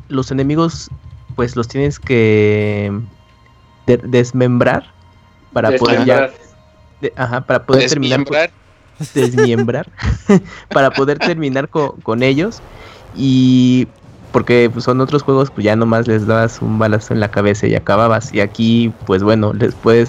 los 0.08 0.30
enemigos, 0.30 0.90
pues 1.34 1.56
los 1.56 1.66
tienes 1.68 1.98
que 1.98 2.92
desmembrar 3.86 4.92
para 5.52 5.76
poder 5.76 6.04
ya, 6.04 6.30
ajá, 7.16 7.40
para 7.46 7.64
poder 7.64 7.88
terminar 7.88 8.24
desmiembrar 9.14 9.86
para 10.68 10.90
poder 10.90 11.18
terminar 11.18 11.68
con, 11.68 12.22
ellos. 12.22 12.60
Y 13.16 13.88
porque 14.32 14.70
pues, 14.72 14.84
son 14.84 15.00
otros 15.00 15.22
juegos, 15.22 15.50
pues 15.50 15.64
ya 15.64 15.76
nomás 15.76 16.08
les 16.08 16.26
dabas 16.26 16.62
un 16.62 16.78
balazo 16.78 17.12
en 17.12 17.20
la 17.20 17.30
cabeza 17.30 17.66
y 17.66 17.74
acababas. 17.74 18.32
Y 18.32 18.40
aquí, 18.40 18.92
pues 19.06 19.22
bueno, 19.22 19.52
les 19.52 19.74
puedes 19.74 20.08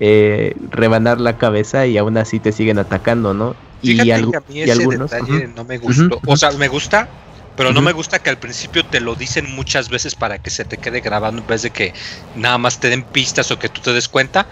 eh, 0.00 0.54
rebanar 0.70 1.20
la 1.20 1.38
cabeza 1.38 1.86
y 1.86 1.98
aún 1.98 2.16
así 2.16 2.38
te 2.40 2.52
siguen 2.52 2.78
atacando, 2.78 3.34
¿no? 3.34 3.54
y, 3.82 4.10
a 4.10 4.16
mí 4.48 4.62
ese 4.62 4.72
algunos, 4.72 5.10
detalle 5.10 5.48
no 5.54 5.64
me 5.64 5.78
gustó. 5.78 6.20
O 6.26 6.36
sea, 6.36 6.50
me 6.52 6.68
gusta, 6.68 7.08
pero 7.56 7.72
no 7.72 7.80
me 7.80 7.92
gusta 7.92 8.18
que 8.18 8.30
al 8.30 8.38
principio 8.38 8.84
te 8.84 9.00
lo 9.00 9.14
dicen 9.14 9.46
muchas 9.54 9.88
veces 9.88 10.14
para 10.14 10.38
que 10.38 10.50
se 10.50 10.64
te 10.64 10.78
quede 10.78 11.00
grabando 11.00 11.42
en 11.42 11.46
vez 11.46 11.62
de 11.62 11.70
que 11.70 11.94
nada 12.34 12.58
más 12.58 12.80
te 12.80 12.88
den 12.88 13.02
pistas 13.02 13.50
o 13.50 13.58
que 13.58 13.68
tú 13.68 13.80
te 13.80 13.92
des 13.92 14.08
cuenta 14.08 14.46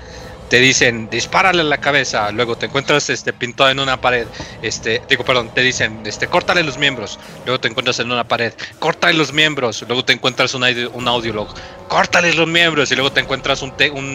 te 0.49 0.59
dicen 0.61 1.09
dispárale 1.11 1.65
la 1.65 1.79
cabeza, 1.79 2.31
luego 2.33 2.57
te 2.57 2.67
encuentras 2.67 3.11
este 3.11 3.33
pintado 3.33 3.71
en 3.71 3.81
una 3.81 4.01
pared, 4.01 4.27
este, 4.63 5.03
digo, 5.09 5.25
perdón, 5.25 5.51
te 5.55 5.63
dicen 5.63 6.01
este 6.05 6.29
córtale 6.29 6.63
los 6.63 6.79
miembros, 6.79 7.19
luego 7.45 7.61
te 7.61 7.69
encuentras 7.69 7.99
en 8.01 8.13
una 8.13 8.25
pared, 8.25 8.53
córtale 8.79 9.15
los 9.15 9.33
miembros, 9.33 9.85
luego 9.87 10.05
te 10.05 10.13
encuentras 10.13 10.55
un, 10.55 10.65
un 10.93 11.09
audio 11.09 11.33
log, 11.33 11.49
córtale 11.89 12.33
los 12.35 12.49
miembros 12.49 12.91
y 12.93 12.95
luego 12.95 13.13
te 13.13 13.21
encuentras 13.21 13.63
un, 13.63 13.73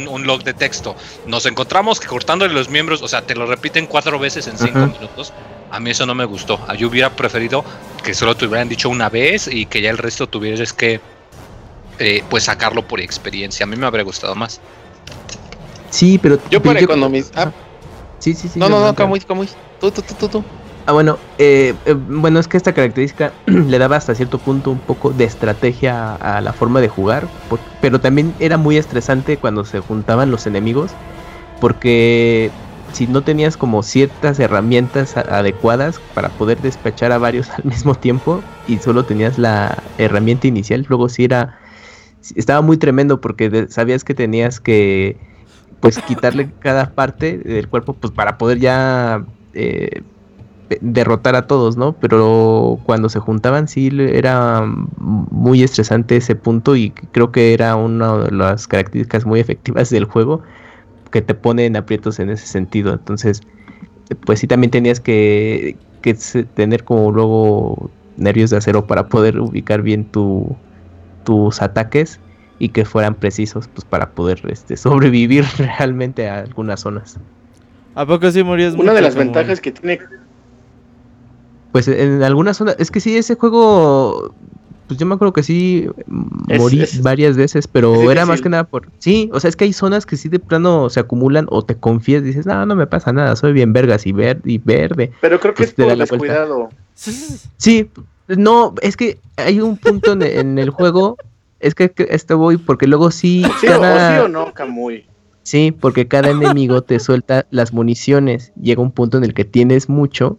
un, 0.07 0.27
log 0.27 0.43
de 0.43 0.53
texto. 0.53 0.95
Nos 1.25 1.45
encontramos 1.45 1.99
que 1.99 2.07
cortándole 2.07 2.53
los 2.53 2.69
miembros, 2.69 3.01
o 3.01 3.07
sea, 3.07 3.21
te 3.21 3.35
lo 3.35 3.45
repiten 3.45 3.87
cuatro 3.87 4.19
veces 4.19 4.47
en 4.47 4.57
cinco 4.57 4.79
minutos. 4.79 5.33
A 5.71 5.79
mí 5.79 5.91
eso 5.91 6.05
no 6.05 6.13
me 6.13 6.25
gustó. 6.25 6.59
Yo 6.75 6.89
hubiera 6.89 7.09
preferido 7.09 7.63
que 8.03 8.13
solo 8.13 8.35
te 8.35 8.45
hubieran 8.45 8.67
dicho 8.67 8.89
una 8.89 9.09
vez 9.09 9.47
y 9.47 9.65
que 9.65 9.81
ya 9.81 9.89
el 9.89 9.97
resto 9.97 10.27
tuvieras 10.27 10.73
que 10.73 10.99
eh, 11.99 12.23
pues 12.29 12.43
sacarlo 12.43 12.87
por 12.87 12.99
experiencia. 12.99 13.63
A 13.63 13.67
mí 13.67 13.77
me 13.77 13.85
habría 13.85 14.03
gustado 14.03 14.35
más. 14.35 14.59
Sí, 15.91 16.17
pero. 16.17 16.39
Yo 16.49 16.61
para 16.61 16.79
economizar. 16.79 17.49
Ah, 17.49 17.53
sí, 18.17 18.33
sí, 18.33 18.49
sí. 18.49 18.59
No, 18.59 18.69
no, 18.69 18.79
no, 18.81 18.95
Camuy, 18.95 19.19
Camuy. 19.19 19.49
Tú, 19.77 19.91
tú, 19.91 20.01
tú, 20.01 20.29
tú, 20.29 20.45
Ah, 20.87 20.93
bueno, 20.93 21.19
eh, 21.37 21.79
eh, 21.85 21.93
bueno, 21.93 22.39
es 22.39 22.47
que 22.47 22.57
esta 22.57 22.73
característica 22.73 23.35
le 23.45 23.77
daba 23.77 23.97
hasta 23.97 24.15
cierto 24.15 24.39
punto 24.39 24.71
un 24.71 24.79
poco 24.79 25.11
de 25.11 25.25
estrategia 25.25 26.15
a, 26.15 26.41
la 26.41 26.53
forma 26.53 26.81
de 26.81 26.89
jugar, 26.89 27.29
pero 27.79 27.99
también 27.99 28.35
era 28.39 28.57
muy 28.57 28.77
estresante 28.77 29.37
cuando 29.37 29.63
se 29.63 29.79
juntaban 29.79 30.31
los 30.31 30.47
enemigos, 30.47 30.97
porque 31.59 32.55
si 32.91 33.07
no 33.07 33.23
tenías 33.23 33.57
como 33.57 33.83
ciertas 33.83 34.39
herramientas 34.39 35.15
adecuadas 35.17 36.01
para 36.13 36.35
poder 36.35 36.61
despachar 36.61 37.11
a 37.11 37.19
varios 37.19 37.51
al 37.57 37.65
mismo 37.65 37.95
tiempo 37.95 38.43
y 38.65 38.79
solo 38.79 39.05
tenías 39.05 39.37
la 39.37 39.91
herramienta 39.97 40.47
inicial, 40.47 40.85
luego 40.89 41.09
sí 41.09 41.25
era, 41.25 41.59
estaba 42.35 42.61
muy 42.61 42.77
tremendo 42.77 43.21
porque 43.21 43.67
sabías 43.69 44.03
que 44.03 44.15
tenías 44.15 44.59
que 44.59 45.30
pues 45.81 45.99
quitarle 46.07 46.53
cada 46.59 46.93
parte 46.93 47.39
del 47.39 47.67
cuerpo 47.69 47.95
pues 47.95 48.13
para 48.13 48.37
poder 48.37 48.59
ya 48.59 49.25
eh, 49.53 50.03
derrotar 50.81 51.35
a 51.35 51.47
todos, 51.47 51.77
¿no? 51.77 51.97
Pero 51.99 52.79
cuando 52.85 53.09
se 53.09 53.19
juntaban 53.19 53.67
sí 53.67 53.89
era 53.99 54.63
muy 54.97 55.63
estresante 55.63 56.17
ese 56.17 56.35
punto 56.35 56.75
y 56.75 56.91
creo 56.91 57.31
que 57.31 57.53
era 57.53 57.75
una 57.75 58.17
de 58.19 58.31
las 58.31 58.67
características 58.67 59.25
muy 59.25 59.39
efectivas 59.39 59.89
del 59.89 60.05
juego 60.05 60.43
que 61.11 61.21
te 61.21 61.35
ponen 61.35 61.75
aprietos 61.75 62.19
en 62.19 62.29
ese 62.29 62.47
sentido. 62.47 62.93
Entonces, 62.93 63.41
pues 64.25 64.39
sí 64.39 64.47
también 64.47 64.71
tenías 64.71 64.99
que, 65.01 65.79
que 66.01 66.15
tener 66.55 66.83
como 66.85 67.11
luego 67.11 67.91
nervios 68.15 68.49
de 68.51 68.57
acero 68.57 68.87
para 68.87 69.09
poder 69.09 69.39
ubicar 69.39 69.81
bien 69.81 70.11
tu, 70.11 70.61
tus 71.23 71.61
ataques 71.61 72.20
y 72.61 72.69
que 72.69 72.85
fueran 72.85 73.15
precisos 73.15 73.67
pues 73.67 73.85
para 73.85 74.11
poder 74.11 74.39
este, 74.47 74.77
sobrevivir 74.77 75.43
realmente 75.57 76.29
a 76.29 76.39
algunas 76.39 76.81
zonas. 76.81 77.17
¿A 77.95 78.05
poco 78.05 78.29
sí 78.31 78.43
morías 78.43 78.75
Una 78.75 78.93
de 78.93 79.01
las 79.01 79.15
ventajas 79.15 79.59
que 79.59 79.71
tiene 79.71 79.99
pues 81.71 81.87
en 81.87 82.21
algunas 82.21 82.57
zonas, 82.57 82.75
es 82.79 82.91
que 82.91 82.99
sí, 82.99 83.15
ese 83.15 83.35
juego, 83.35 84.33
pues 84.87 84.99
yo 84.99 85.05
me 85.05 85.15
acuerdo 85.15 85.31
que 85.31 85.41
sí 85.41 85.87
morí 86.05 86.83
varias 87.01 87.37
veces, 87.37 87.65
pero 87.65 88.11
era 88.11 88.25
más 88.25 88.41
que 88.41 88.49
nada 88.49 88.65
por, 88.65 88.89
sí, 88.99 89.29
o 89.33 89.39
sea, 89.39 89.49
es 89.49 89.55
que 89.55 89.63
hay 89.63 89.73
zonas 89.73 90.05
que 90.05 90.17
sí 90.17 90.27
de 90.27 90.39
plano 90.39 90.89
se 90.89 90.99
acumulan 90.99 91.47
o 91.49 91.63
te 91.63 91.75
confías, 91.75 92.23
dices, 92.23 92.45
no, 92.45 92.65
no 92.65 92.75
me 92.75 92.87
pasa 92.87 93.13
nada, 93.13 93.37
soy 93.37 93.53
bien 93.53 93.71
vergas 93.71 94.05
y, 94.05 94.11
ver 94.11 94.41
y 94.43 94.57
verde. 94.57 95.11
Pero 95.21 95.39
creo 95.39 95.53
que 95.53 95.63
pues 95.63 95.69
es 95.69 95.75
por 95.75 95.97
descuidado. 95.97 96.69
Sí, 96.93 97.89
no, 98.27 98.75
es 98.81 98.97
que 98.97 99.17
hay 99.37 99.61
un 99.61 99.77
punto 99.77 100.11
en 100.11 100.59
el 100.59 100.69
juego 100.71 101.17
es 101.61 101.75
que, 101.75 101.93
esto 102.09 102.37
voy 102.37 102.57
porque 102.57 102.87
luego 102.87 103.11
sí. 103.11 103.43
Sí, 103.59 103.67
cada... 103.67 104.13
o, 104.13 104.15
sí 104.15 104.25
o 104.25 104.27
no, 104.27 104.53
Camuy. 104.53 105.05
Sí, 105.43 105.71
porque 105.71 106.07
cada 106.07 106.29
enemigo 106.29 106.83
te 106.83 106.99
suelta 106.99 107.45
las 107.49 107.73
municiones. 107.73 108.51
Llega 108.61 108.81
un 108.81 108.91
punto 108.91 109.17
en 109.17 109.23
el 109.23 109.33
que 109.33 109.45
tienes 109.45 109.89
mucho 109.89 110.37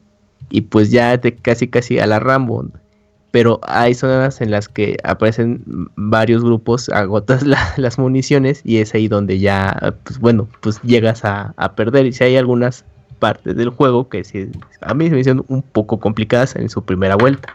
y 0.50 0.62
pues 0.62 0.90
ya 0.90 1.18
te 1.18 1.34
casi 1.34 1.68
casi 1.68 1.98
a 1.98 2.06
la 2.06 2.20
Rambo. 2.20 2.66
Pero 3.30 3.60
hay 3.62 3.94
zonas 3.94 4.40
en 4.42 4.50
las 4.50 4.68
que 4.68 4.98
aparecen 5.04 5.62
varios 5.96 6.44
grupos, 6.44 6.88
agotas 6.90 7.44
las 7.76 7.98
municiones 7.98 8.60
y 8.64 8.78
es 8.78 8.94
ahí 8.94 9.08
donde 9.08 9.38
ya, 9.38 9.94
pues 10.04 10.18
bueno, 10.18 10.48
pues 10.60 10.80
llegas 10.82 11.24
a, 11.24 11.54
a 11.56 11.74
perder. 11.74 12.06
Y 12.06 12.12
si 12.12 12.24
hay 12.24 12.36
algunas 12.36 12.84
partes 13.18 13.56
del 13.56 13.70
juego 13.70 14.08
que 14.08 14.24
sí, 14.24 14.50
a 14.80 14.94
mí 14.94 15.08
se 15.08 15.14
me 15.14 15.20
hicieron 15.20 15.44
un 15.48 15.62
poco 15.62 15.98
complicadas 15.98 16.56
en 16.56 16.68
su 16.68 16.84
primera 16.84 17.16
vuelta. 17.16 17.54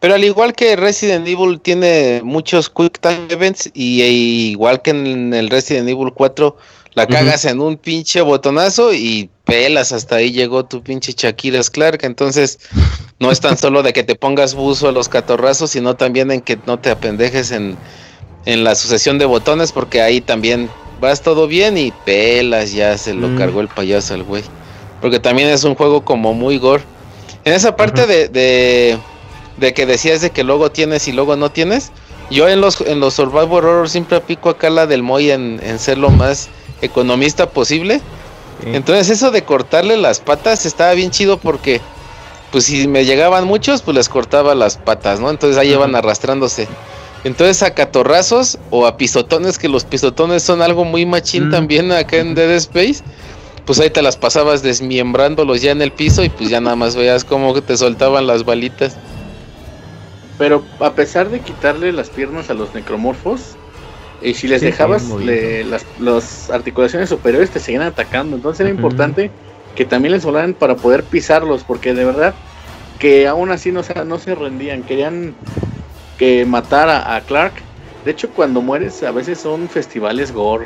Pero 0.00 0.14
al 0.14 0.24
igual 0.24 0.54
que 0.54 0.76
Resident 0.76 1.28
Evil 1.28 1.60
tiene 1.60 2.22
muchos 2.24 2.70
Quick 2.70 3.00
Time 3.00 3.26
Events 3.28 3.70
y, 3.74 4.00
e 4.00 4.10
igual 4.10 4.80
que 4.80 4.90
en 4.90 5.34
el 5.34 5.50
Resident 5.50 5.88
Evil 5.88 6.12
4 6.14 6.56
la 6.94 7.06
cagas 7.06 7.44
en 7.44 7.60
un 7.60 7.76
pinche 7.76 8.20
botonazo 8.22 8.92
y 8.92 9.30
pelas, 9.44 9.92
hasta 9.92 10.16
ahí 10.16 10.32
llegó 10.32 10.64
tu 10.64 10.82
pinche 10.82 11.12
Shakira 11.16 11.60
Clark, 11.62 12.00
entonces 12.02 12.58
no 13.20 13.30
es 13.30 13.40
tan 13.40 13.56
solo 13.58 13.82
de 13.82 13.92
que 13.92 14.02
te 14.02 14.16
pongas 14.16 14.54
buzo 14.54 14.88
a 14.88 14.92
los 14.92 15.08
catorrazos, 15.08 15.70
sino 15.70 15.94
también 15.94 16.30
en 16.30 16.40
que 16.40 16.58
no 16.66 16.78
te 16.78 16.90
apendejes 16.90 17.52
en, 17.52 17.76
en 18.46 18.64
la 18.64 18.74
sucesión 18.74 19.18
de 19.18 19.26
botones, 19.26 19.70
porque 19.70 20.00
ahí 20.00 20.20
también 20.20 20.68
vas 21.00 21.22
todo 21.22 21.46
bien 21.46 21.78
y 21.78 21.92
pelas, 22.04 22.72
ya 22.72 22.96
se 22.98 23.14
lo 23.14 23.28
mm. 23.28 23.38
cargó 23.38 23.60
el 23.60 23.68
payaso 23.68 24.14
al 24.14 24.22
güey. 24.24 24.42
Porque 25.00 25.20
también 25.20 25.48
es 25.48 25.64
un 25.64 25.74
juego 25.74 26.04
como 26.04 26.34
muy 26.34 26.58
gore. 26.58 26.82
En 27.44 27.54
esa 27.54 27.76
parte 27.76 28.06
de 28.06 28.28
de 28.28 28.98
que 29.74 29.86
decías 29.86 30.20
de 30.20 30.30
que 30.30 30.44
luego 30.44 30.70
tienes 30.70 31.06
y 31.08 31.12
luego 31.12 31.36
no 31.36 31.50
tienes. 31.50 31.92
Yo 32.30 32.48
en 32.48 32.60
los, 32.60 32.80
en 32.80 33.00
los 33.00 33.14
Survivor 33.14 33.64
Horror 33.64 33.90
siempre 33.90 34.16
aplico 34.16 34.50
acá 34.50 34.70
la 34.70 34.86
del 34.86 35.02
Moy 35.02 35.30
en, 35.30 35.60
ser 35.78 35.98
lo 35.98 36.10
más 36.10 36.48
economista 36.80 37.50
posible. 37.50 38.00
Entonces 38.64 39.08
eso 39.10 39.30
de 39.30 39.42
cortarle 39.42 39.96
las 39.96 40.20
patas 40.20 40.66
estaba 40.66 40.92
bien 40.92 41.10
chido 41.10 41.38
porque 41.38 41.80
pues 42.52 42.64
si 42.64 42.86
me 42.88 43.04
llegaban 43.04 43.46
muchos 43.46 43.80
pues 43.80 43.96
les 43.96 44.08
cortaba 44.08 44.54
las 44.54 44.76
patas, 44.76 45.18
¿no? 45.18 45.30
Entonces 45.30 45.58
ahí 45.58 45.72
iban 45.72 45.94
arrastrándose. 45.94 46.68
Entonces 47.24 47.62
a 47.62 47.74
catorrazos 47.74 48.58
o 48.70 48.86
a 48.86 48.96
pisotones, 48.96 49.58
que 49.58 49.68
los 49.68 49.84
pisotones 49.84 50.42
son 50.42 50.62
algo 50.62 50.84
muy 50.84 51.04
machín 51.06 51.50
también 51.50 51.92
acá 51.92 52.16
en 52.16 52.34
Dead 52.34 52.50
Space, 52.52 53.02
pues 53.66 53.78
ahí 53.78 53.90
te 53.90 54.02
las 54.02 54.16
pasabas 54.16 54.62
desmiembrándolos 54.62 55.60
ya 55.60 55.70
en 55.70 55.82
el 55.82 55.92
piso 55.92 56.24
y 56.24 56.28
pues 56.28 56.48
ya 56.48 56.60
nada 56.60 56.76
más 56.76 56.96
veías 56.96 57.24
cómo 57.24 57.60
te 57.60 57.76
soltaban 57.76 58.26
las 58.26 58.44
balitas. 58.44 58.96
Pero 60.40 60.64
a 60.80 60.94
pesar 60.94 61.28
de 61.28 61.40
quitarle 61.40 61.92
las 61.92 62.08
piernas 62.08 62.48
a 62.48 62.54
los 62.54 62.74
necromorfos, 62.74 63.56
y 64.22 64.32
si 64.32 64.48
les 64.48 64.62
dejabas 64.62 65.04
las, 65.98 66.50
articulaciones 66.50 67.10
superiores 67.10 67.50
te 67.50 67.60
seguían 67.60 67.82
atacando. 67.82 68.36
Entonces 68.36 68.60
era 68.60 68.70
importante 68.70 69.30
que 69.76 69.84
también 69.84 70.12
les 70.12 70.24
volaran 70.24 70.54
para 70.54 70.76
poder 70.76 71.04
pisarlos, 71.04 71.62
porque 71.62 71.92
de 71.92 72.06
verdad 72.06 72.34
que 72.98 73.28
aún 73.28 73.50
así 73.50 73.70
no 73.70 73.82
se, 73.82 74.02
no 74.06 74.18
se 74.18 74.34
rendían, 74.34 74.82
querían 74.82 75.34
que 76.16 76.46
matara 76.46 77.14
a 77.14 77.20
Clark. 77.20 77.52
De 78.06 78.12
hecho, 78.12 78.30
cuando 78.30 78.62
mueres 78.62 79.02
a 79.02 79.10
veces 79.10 79.40
son 79.40 79.68
festivales 79.68 80.32
gore. 80.32 80.64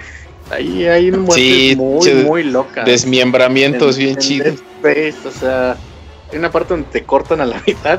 Ahí 0.53 0.87
hay 0.87 1.11
muertes 1.11 1.77
muy, 1.77 2.15
muy 2.25 2.43
locas. 2.45 2.87
Desmiembramientos 2.87 3.99
bien 3.99 4.19
chidos. 4.19 4.63
O 5.27 5.31
sea, 5.33 5.77
hay 6.31 6.39
una 6.39 6.53
parte 6.53 6.75
donde 6.75 6.89
te 6.93 7.03
cortan 7.03 7.41
a 7.41 7.45
la 7.47 7.61
mitad 7.67 7.99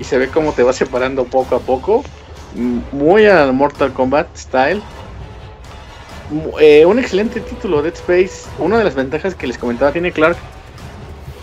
y 0.00 0.04
se 0.04 0.18
ve 0.18 0.28
cómo 0.28 0.52
te 0.52 0.62
va 0.62 0.72
separando 0.72 1.24
poco 1.24 1.54
a 1.54 1.60
poco. 1.60 2.02
Muy 2.90 3.26
al 3.26 3.52
Mortal 3.52 3.92
Kombat 3.92 4.34
style. 4.34 4.80
Eh, 6.58 6.86
un 6.86 6.98
excelente 6.98 7.40
título, 7.40 7.82
Dead 7.82 7.94
Space. 7.94 8.48
Una 8.58 8.78
de 8.78 8.84
las 8.84 8.94
ventajas 8.94 9.34
que 9.34 9.46
les 9.46 9.58
comentaba 9.58 9.92
tiene 9.92 10.10
Clark, 10.10 10.38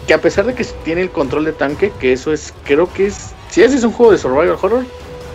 que 0.08 0.14
a 0.14 0.22
pesar 0.22 0.46
de 0.46 0.56
que 0.56 0.64
tiene 0.84 1.02
el 1.02 1.12
control 1.12 1.46
de 1.46 1.54
tanque, 1.54 1.94
que 2.00 2.14
eso 2.14 2.34
es, 2.34 2.52
creo 2.64 2.92
que 2.92 3.08
es, 3.08 3.34
si 3.50 3.62
ese 3.62 3.76
es 3.76 3.84
un 3.84 3.92
juego 3.92 4.12
de 4.12 4.18
survival 4.18 4.58
horror, 4.62 4.86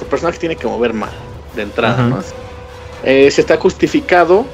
tu 0.01 0.05
personaje 0.07 0.39
tiene 0.39 0.57
que 0.57 0.67
mover 0.67 0.93
mal 0.93 1.13
de 1.55 1.63
entrada, 1.63 2.03
¿no? 2.03 2.19
Eh, 3.05 3.31
se 3.31 3.41
está 3.41 3.57
justificado 3.57 4.47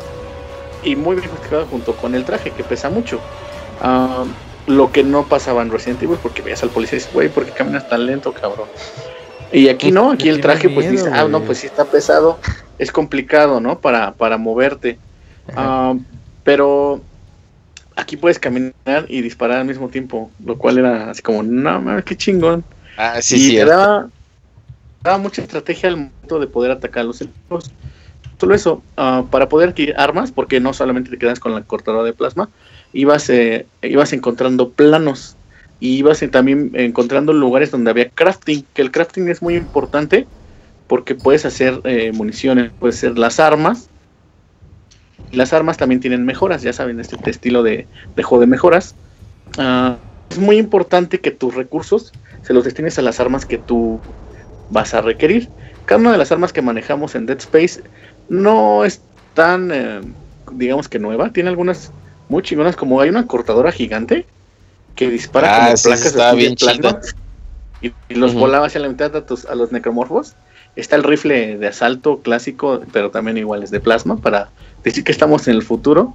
y 0.82 0.94
muy 0.94 1.16
bien 1.16 1.28
justificado 1.28 1.66
junto 1.66 1.96
con 1.96 2.14
el 2.14 2.24
traje 2.24 2.50
que 2.50 2.64
pesa 2.64 2.90
mucho. 2.90 3.18
Ah, 3.80 4.24
lo 4.68 4.92
que 4.92 5.02
no 5.02 5.24
pasaba 5.26 5.62
en 5.62 5.70
Resident 5.70 6.02
Evil 6.02 6.18
porque 6.22 6.42
veías 6.42 6.62
al 6.62 6.68
policía 6.68 6.96
y 6.96 6.98
dices, 7.00 7.12
güey, 7.12 7.28
¿por 7.28 7.46
qué 7.46 7.52
caminas 7.52 7.88
tan 7.88 8.06
lento, 8.06 8.32
cabrón? 8.32 8.68
Y 9.50 9.68
aquí 9.68 9.90
no, 9.90 10.12
aquí 10.12 10.28
el 10.28 10.40
traje 10.40 10.68
pues 10.68 10.90
dice, 10.90 11.10
ah, 11.12 11.26
no, 11.26 11.42
pues 11.42 11.58
si 11.58 11.66
está 11.66 11.86
pesado, 11.86 12.38
es 12.78 12.92
complicado, 12.92 13.60
¿no? 13.60 13.80
Para, 13.80 14.12
para 14.12 14.36
moverte. 14.36 14.98
Ah, 15.56 15.94
pero 16.44 17.00
aquí 17.96 18.16
puedes 18.16 18.38
caminar 18.38 19.06
y 19.08 19.22
disparar 19.22 19.58
al 19.58 19.64
mismo 19.64 19.88
tiempo, 19.88 20.30
lo 20.44 20.58
cual 20.58 20.78
era 20.78 21.10
así 21.10 21.22
como, 21.22 21.42
no 21.42 21.80
mames, 21.80 22.04
qué 22.04 22.16
chingón. 22.16 22.62
Ah, 22.98 23.22
sí, 23.22 23.38
sí. 23.38 23.56
Daba, 23.56 24.08
daba, 25.02 25.18
mucha 25.18 25.40
estrategia 25.40 25.88
al 25.88 25.96
momento 25.96 26.38
de 26.38 26.46
poder 26.46 26.70
atacar 26.70 27.00
a 27.00 27.04
los 27.04 27.20
enemigos. 27.22 27.70
Solo 28.38 28.54
eso, 28.54 28.82
uh, 28.98 29.26
para 29.26 29.48
poder 29.48 29.70
adquirir 29.70 29.94
armas, 29.96 30.30
porque 30.30 30.60
no 30.60 30.74
solamente 30.74 31.10
te 31.10 31.18
quedas 31.18 31.40
con 31.40 31.54
la 31.54 31.62
cortadora 31.62 32.04
de 32.04 32.12
plasma, 32.12 32.50
ibas, 32.92 33.28
eh, 33.30 33.66
ibas 33.82 34.12
encontrando 34.12 34.70
planos 34.70 35.36
y 35.80 35.96
ibas 35.96 36.22
también 36.30 36.72
encontrando 36.74 37.32
lugares 37.32 37.70
donde 37.70 37.90
había 37.90 38.10
crafting, 38.10 38.66
que 38.74 38.82
el 38.82 38.90
crafting 38.90 39.28
es 39.28 39.42
muy 39.42 39.54
importante 39.56 40.26
porque 40.86 41.14
puedes 41.14 41.44
hacer 41.44 41.80
eh, 41.84 42.12
municiones, 42.12 42.72
puedes 42.78 42.96
hacer 42.96 43.18
las 43.18 43.38
armas. 43.38 43.90
Las 45.30 45.52
armas 45.52 45.76
también 45.76 46.00
tienen 46.00 46.24
mejoras, 46.24 46.62
ya 46.62 46.72
saben, 46.72 46.98
este 46.98 47.16
estilo 47.30 47.62
de, 47.62 47.86
de 48.16 48.22
juego 48.22 48.40
de 48.40 48.46
mejoras. 48.46 48.96
Uh, 49.58 49.96
es 50.30 50.38
muy 50.38 50.56
importante 50.56 51.20
que 51.20 51.30
tus 51.30 51.54
recursos 51.54 52.12
se 52.42 52.54
los 52.54 52.64
destines 52.64 52.98
a 52.98 53.02
las 53.02 53.20
armas 53.20 53.46
que 53.46 53.58
tú 53.58 54.00
vas 54.70 54.94
a 54.94 55.02
requerir. 55.02 55.50
Cada 55.84 56.00
una 56.00 56.12
de 56.12 56.18
las 56.18 56.32
armas 56.32 56.52
que 56.52 56.62
manejamos 56.62 57.14
en 57.14 57.26
Dead 57.26 57.38
Space 57.38 57.82
no 58.28 58.84
es 58.84 59.02
tan, 59.34 59.70
eh, 59.72 60.00
digamos 60.52 60.88
que 60.88 60.98
nueva, 60.98 61.32
tiene 61.32 61.48
algunas 61.48 61.92
muy 62.28 62.42
chingonas, 62.42 62.76
como 62.76 63.00
hay 63.00 63.08
una 63.08 63.26
cortadora 63.26 63.72
gigante 63.72 64.26
que 64.94 65.10
dispara 65.10 65.56
ah, 65.56 65.68
como 65.68 65.82
placas 65.82 66.14
de 66.14 66.36
bien 66.36 66.56
y, 67.80 67.92
y, 68.08 68.14
los 68.16 68.34
volaba 68.34 68.66
hacia 68.66 68.80
la 68.80 68.88
mitad 68.88 69.14
a, 69.14 69.24
tus, 69.24 69.44
a 69.46 69.54
los 69.54 69.70
necromorfos. 69.70 70.34
Está 70.74 70.96
el 70.96 71.04
rifle 71.04 71.56
de 71.56 71.68
asalto 71.68 72.20
clásico, 72.20 72.80
pero 72.92 73.10
también 73.10 73.36
igual 73.36 73.62
es 73.62 73.70
de 73.70 73.80
plasma, 73.80 74.16
para 74.16 74.48
decir 74.82 75.04
que 75.04 75.12
estamos 75.12 75.46
en 75.46 75.54
el 75.54 75.62
futuro. 75.62 76.14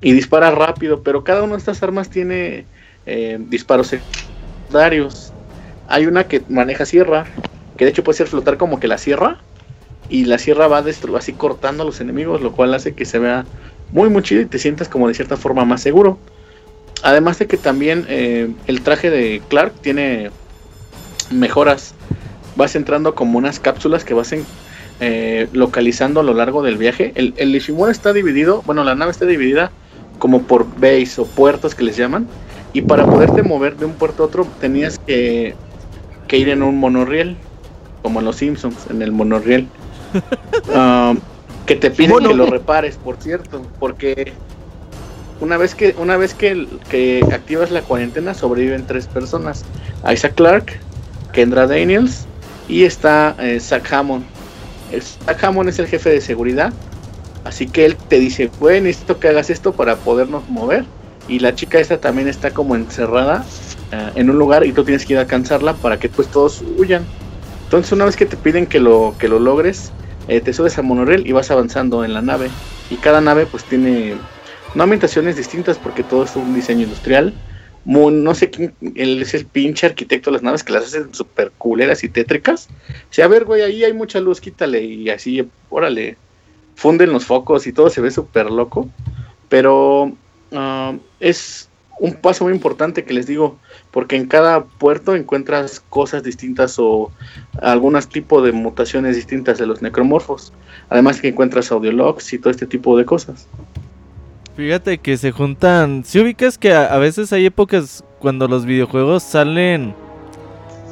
Y 0.00 0.12
dispara 0.12 0.50
rápido, 0.50 1.02
pero 1.02 1.24
cada 1.24 1.42
una 1.42 1.52
de 1.52 1.58
estas 1.58 1.82
armas 1.82 2.08
tiene 2.08 2.64
eh, 3.04 3.38
disparos 3.38 3.88
secundarios. 3.88 5.32
Hay 5.88 6.06
una 6.06 6.24
que 6.24 6.42
maneja 6.48 6.86
sierra, 6.86 7.26
que 7.76 7.84
de 7.84 7.90
hecho 7.90 8.04
puede 8.04 8.18
ser 8.18 8.26
flotar 8.26 8.56
como 8.56 8.80
que 8.80 8.88
la 8.88 8.98
sierra, 8.98 9.38
y 10.08 10.24
la 10.24 10.38
sierra 10.38 10.68
va 10.68 10.84
así 11.16 11.32
cortando 11.32 11.82
a 11.82 11.86
los 11.86 12.00
enemigos, 12.00 12.40
lo 12.40 12.52
cual 12.52 12.74
hace 12.74 12.94
que 12.94 13.04
se 13.04 13.18
vea 13.18 13.44
muy 13.92 14.08
muy 14.08 14.22
chido 14.22 14.42
y 14.42 14.46
te 14.46 14.58
sientas 14.58 14.88
como 14.88 15.08
de 15.08 15.14
cierta 15.14 15.36
forma 15.36 15.64
más 15.64 15.82
seguro. 15.82 16.18
Además 17.02 17.38
de 17.38 17.46
que 17.46 17.56
también 17.56 18.06
eh, 18.08 18.50
el 18.66 18.80
traje 18.80 19.10
de 19.10 19.42
Clark 19.48 19.74
tiene 19.80 20.30
mejoras. 21.30 21.94
Vas 22.56 22.74
entrando 22.74 23.14
como 23.14 23.38
unas 23.38 23.60
cápsulas 23.60 24.04
que 24.04 24.14
vas 24.14 24.34
eh, 25.00 25.48
localizando 25.52 26.20
a 26.20 26.22
lo 26.22 26.34
largo 26.34 26.62
del 26.62 26.78
viaje. 26.78 27.12
El, 27.14 27.34
el 27.36 27.54
Ishimura 27.54 27.92
está 27.92 28.12
dividido, 28.12 28.62
bueno, 28.64 28.82
la 28.82 28.94
nave 28.94 29.10
está 29.10 29.26
dividida 29.26 29.70
como 30.18 30.42
por 30.42 30.66
bays 30.80 31.18
o 31.18 31.26
puertos 31.26 31.74
que 31.74 31.84
les 31.84 31.96
llaman. 31.96 32.26
Y 32.72 32.82
para 32.82 33.06
poderte 33.06 33.42
mover 33.42 33.76
de 33.76 33.86
un 33.86 33.92
puerto 33.92 34.22
a 34.22 34.26
otro 34.26 34.46
tenías 34.60 34.98
que, 34.98 35.54
que 36.28 36.38
ir 36.38 36.48
en 36.48 36.62
un 36.62 36.78
monorriel, 36.78 37.36
como 38.02 38.20
en 38.20 38.26
los 38.26 38.36
Simpsons, 38.36 38.86
en 38.90 39.02
el 39.02 39.12
monorriel. 39.12 39.68
Um, 40.74 41.18
que 41.66 41.76
te 41.76 41.90
piden 41.90 42.18
que 42.20 42.34
lo 42.34 42.46
repares, 42.46 42.96
por 42.96 43.16
cierto, 43.16 43.62
porque 43.78 44.32
una 45.40 45.56
vez 45.56 45.74
que 45.74 45.94
una 45.98 46.16
vez 46.16 46.32
que, 46.32 46.66
que, 46.88 47.24
activas 47.32 47.70
la 47.70 47.82
cuarentena 47.82 48.34
sobreviven 48.34 48.86
tres 48.86 49.06
personas. 49.06 49.64
Isaac 50.10 50.34
Clark, 50.34 50.78
Kendra 51.32 51.66
Daniels 51.66 52.26
y 52.68 52.84
está 52.84 53.34
eh, 53.38 53.60
Zach 53.60 53.92
Hammond. 53.92 54.24
Zach 55.26 55.42
Hammond 55.42 55.68
es 55.68 55.78
el 55.78 55.88
jefe 55.88 56.10
de 56.10 56.20
seguridad, 56.20 56.72
así 57.44 57.66
que 57.66 57.84
él 57.84 57.96
te 57.96 58.20
dice, 58.20 58.50
bueno, 58.60 58.84
necesito 58.84 59.18
que 59.18 59.28
hagas 59.28 59.50
esto 59.50 59.72
para 59.72 59.96
podernos 59.96 60.48
mover. 60.48 60.84
Y 61.28 61.40
la 61.40 61.56
chica 61.56 61.80
esta 61.80 62.00
también 62.00 62.28
está 62.28 62.52
como 62.52 62.76
encerrada 62.76 63.44
eh, 63.90 64.10
en 64.14 64.30
un 64.30 64.38
lugar 64.38 64.64
y 64.64 64.72
tú 64.72 64.84
tienes 64.84 65.04
que 65.04 65.14
ir 65.14 65.18
a 65.18 65.22
alcanzarla 65.22 65.74
para 65.74 65.98
que 65.98 66.08
pues 66.08 66.28
todos 66.28 66.62
huyan. 66.78 67.04
Entonces 67.64 67.90
una 67.90 68.04
vez 68.04 68.14
que 68.14 68.26
te 68.26 68.36
piden 68.36 68.66
que 68.66 68.78
lo, 68.78 69.16
que 69.18 69.26
lo 69.26 69.40
logres, 69.40 69.90
eh, 70.28 70.40
te 70.40 70.52
subes 70.52 70.78
al 70.78 70.84
monorriel 70.84 71.26
y 71.26 71.32
vas 71.32 71.50
avanzando 71.50 72.04
en 72.04 72.14
la 72.14 72.22
nave. 72.22 72.50
Y 72.88 72.96
cada 72.98 73.20
nave 73.20 73.46
pues 73.46 73.64
tiene 73.64 74.18
no 74.74 74.82
ambientaciones 74.82 75.36
distintas 75.36 75.78
porque 75.78 76.04
todo 76.04 76.24
es 76.24 76.36
un 76.36 76.52
diseño 76.52 76.84
industrial. 76.84 77.34
no 77.84 78.34
sé 78.34 78.50
quién 78.50 78.74
él 78.94 79.22
es 79.22 79.34
el 79.34 79.46
pinche 79.46 79.86
arquitecto 79.86 80.30
de 80.30 80.34
las 80.34 80.42
naves 80.42 80.64
que 80.64 80.72
las 80.72 80.84
hacen 80.84 81.14
súper 81.14 81.52
culeras 81.58 82.04
y 82.04 82.08
tétricas. 82.08 82.68
O 83.10 83.12
sea, 83.12 83.26
a 83.26 83.28
ver, 83.28 83.44
güey, 83.44 83.62
ahí 83.62 83.84
hay 83.84 83.92
mucha 83.92 84.20
luz, 84.20 84.40
quítale 84.40 84.82
y 84.82 85.10
así, 85.10 85.48
órale, 85.68 86.16
funden 86.74 87.12
los 87.12 87.24
focos 87.24 87.66
y 87.66 87.72
todo 87.72 87.90
se 87.90 88.00
ve 88.00 88.10
súper 88.10 88.50
loco. 88.50 88.88
Pero 89.48 90.16
ah, 90.52 90.94
es 91.20 91.65
un 91.98 92.14
paso 92.14 92.44
muy 92.44 92.52
importante 92.52 93.04
que 93.04 93.14
les 93.14 93.26
digo, 93.26 93.56
porque 93.90 94.16
en 94.16 94.26
cada 94.26 94.64
puerto 94.64 95.14
encuentras 95.16 95.80
cosas 95.80 96.22
distintas 96.22 96.78
o 96.78 97.10
algunos 97.60 98.08
tipos 98.08 98.44
de 98.44 98.52
mutaciones 98.52 99.16
distintas 99.16 99.58
de 99.58 99.66
los 99.66 99.82
necromorfos. 99.82 100.52
Además 100.90 101.20
que 101.20 101.28
encuentras 101.28 101.72
audiologs 101.72 102.32
y 102.32 102.38
todo 102.38 102.50
este 102.50 102.66
tipo 102.66 102.96
de 102.98 103.04
cosas. 103.04 103.48
Fíjate 104.56 104.98
que 104.98 105.16
se 105.16 105.32
juntan. 105.32 106.04
Si 106.04 106.18
ubicas 106.18 106.56
que 106.56 106.72
a, 106.72 106.96
veces 106.96 107.32
hay 107.32 107.46
épocas 107.46 108.04
cuando 108.20 108.48
los 108.48 108.64
videojuegos 108.64 109.22
salen. 109.22 109.94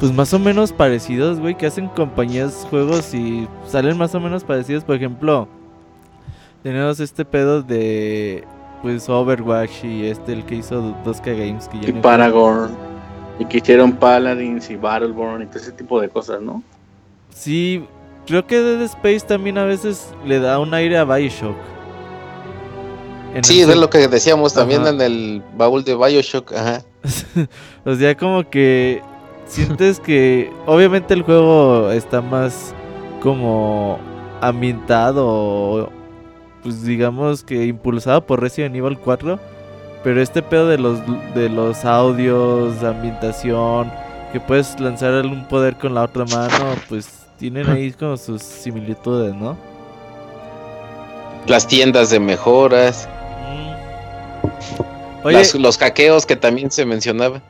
Pues 0.00 0.12
más 0.12 0.34
o 0.34 0.38
menos 0.38 0.72
parecidos, 0.72 1.38
güey. 1.40 1.56
Que 1.56 1.66
hacen 1.66 1.88
compañías 1.88 2.66
juegos 2.68 3.14
y 3.14 3.48
salen 3.66 3.96
más 3.96 4.14
o 4.14 4.20
menos 4.20 4.44
parecidos. 4.44 4.84
Por 4.84 4.96
ejemplo, 4.96 5.48
tenemos 6.62 7.00
este 7.00 7.24
pedo 7.24 7.62
de 7.62 8.44
pues 8.84 9.08
Overwatch 9.08 9.82
y 9.82 10.08
este 10.08 10.34
el 10.34 10.44
que 10.44 10.56
hizo 10.56 10.94
2K 11.06 11.24
Games 11.24 11.68
que 11.68 11.80
ya 11.80 11.88
y 11.88 11.92
Paragon 11.94 12.76
y 13.38 13.46
que 13.46 13.56
hicieron 13.56 13.92
Paladins 13.92 14.68
y 14.68 14.76
Battleborn 14.76 15.42
y 15.42 15.46
todo 15.46 15.58
ese 15.58 15.72
tipo 15.72 15.98
de 16.02 16.10
cosas, 16.10 16.42
¿no? 16.42 16.62
Sí, 17.30 17.82
creo 18.26 18.46
que 18.46 18.60
Dead 18.60 18.82
Space 18.82 19.20
también 19.20 19.56
a 19.56 19.64
veces 19.64 20.12
le 20.26 20.38
da 20.38 20.58
un 20.58 20.74
aire 20.74 20.98
a 20.98 21.04
BioShock. 21.04 21.56
sí, 23.42 23.62
es 23.62 23.74
lo 23.74 23.88
que 23.88 24.06
decíamos 24.06 24.52
también 24.52 24.86
en 24.86 25.00
el 25.00 25.42
baúl 25.56 25.82
de 25.82 25.94
BioShock, 25.94 26.52
ajá. 26.52 26.82
o 27.86 27.94
sea, 27.94 28.14
como 28.14 28.50
que 28.50 29.00
sientes 29.46 29.98
que 29.98 30.52
obviamente 30.66 31.14
el 31.14 31.22
juego 31.22 31.90
está 31.90 32.20
más 32.20 32.74
como 33.22 33.98
ambientado 34.42 35.90
pues 36.64 36.82
digamos 36.82 37.44
que 37.44 37.66
impulsado 37.66 38.26
por 38.26 38.40
Resident 38.40 38.74
Evil 38.74 38.98
4. 38.98 39.38
Pero 40.02 40.20
este 40.20 40.42
pedo 40.42 40.68
de 40.68 40.78
los, 40.78 40.98
de 41.34 41.48
los 41.48 41.84
audios, 41.84 42.80
de 42.80 42.88
ambientación, 42.88 43.92
que 44.32 44.40
puedes 44.40 44.78
lanzar 44.80 45.24
un 45.24 45.46
poder 45.46 45.76
con 45.76 45.94
la 45.94 46.02
otra 46.02 46.24
mano, 46.24 46.74
pues 46.88 47.26
tienen 47.38 47.68
ahí 47.70 47.92
como 47.98 48.16
sus 48.16 48.42
similitudes, 48.42 49.34
¿no? 49.34 49.56
Las 51.46 51.68
tiendas 51.68 52.10
de 52.10 52.18
mejoras. 52.18 53.08
Mm. 55.22 55.60
los 55.60 55.78
hackeos 55.78 56.26
que 56.26 56.36
también 56.36 56.70
se 56.70 56.84
mencionaban. 56.84 57.42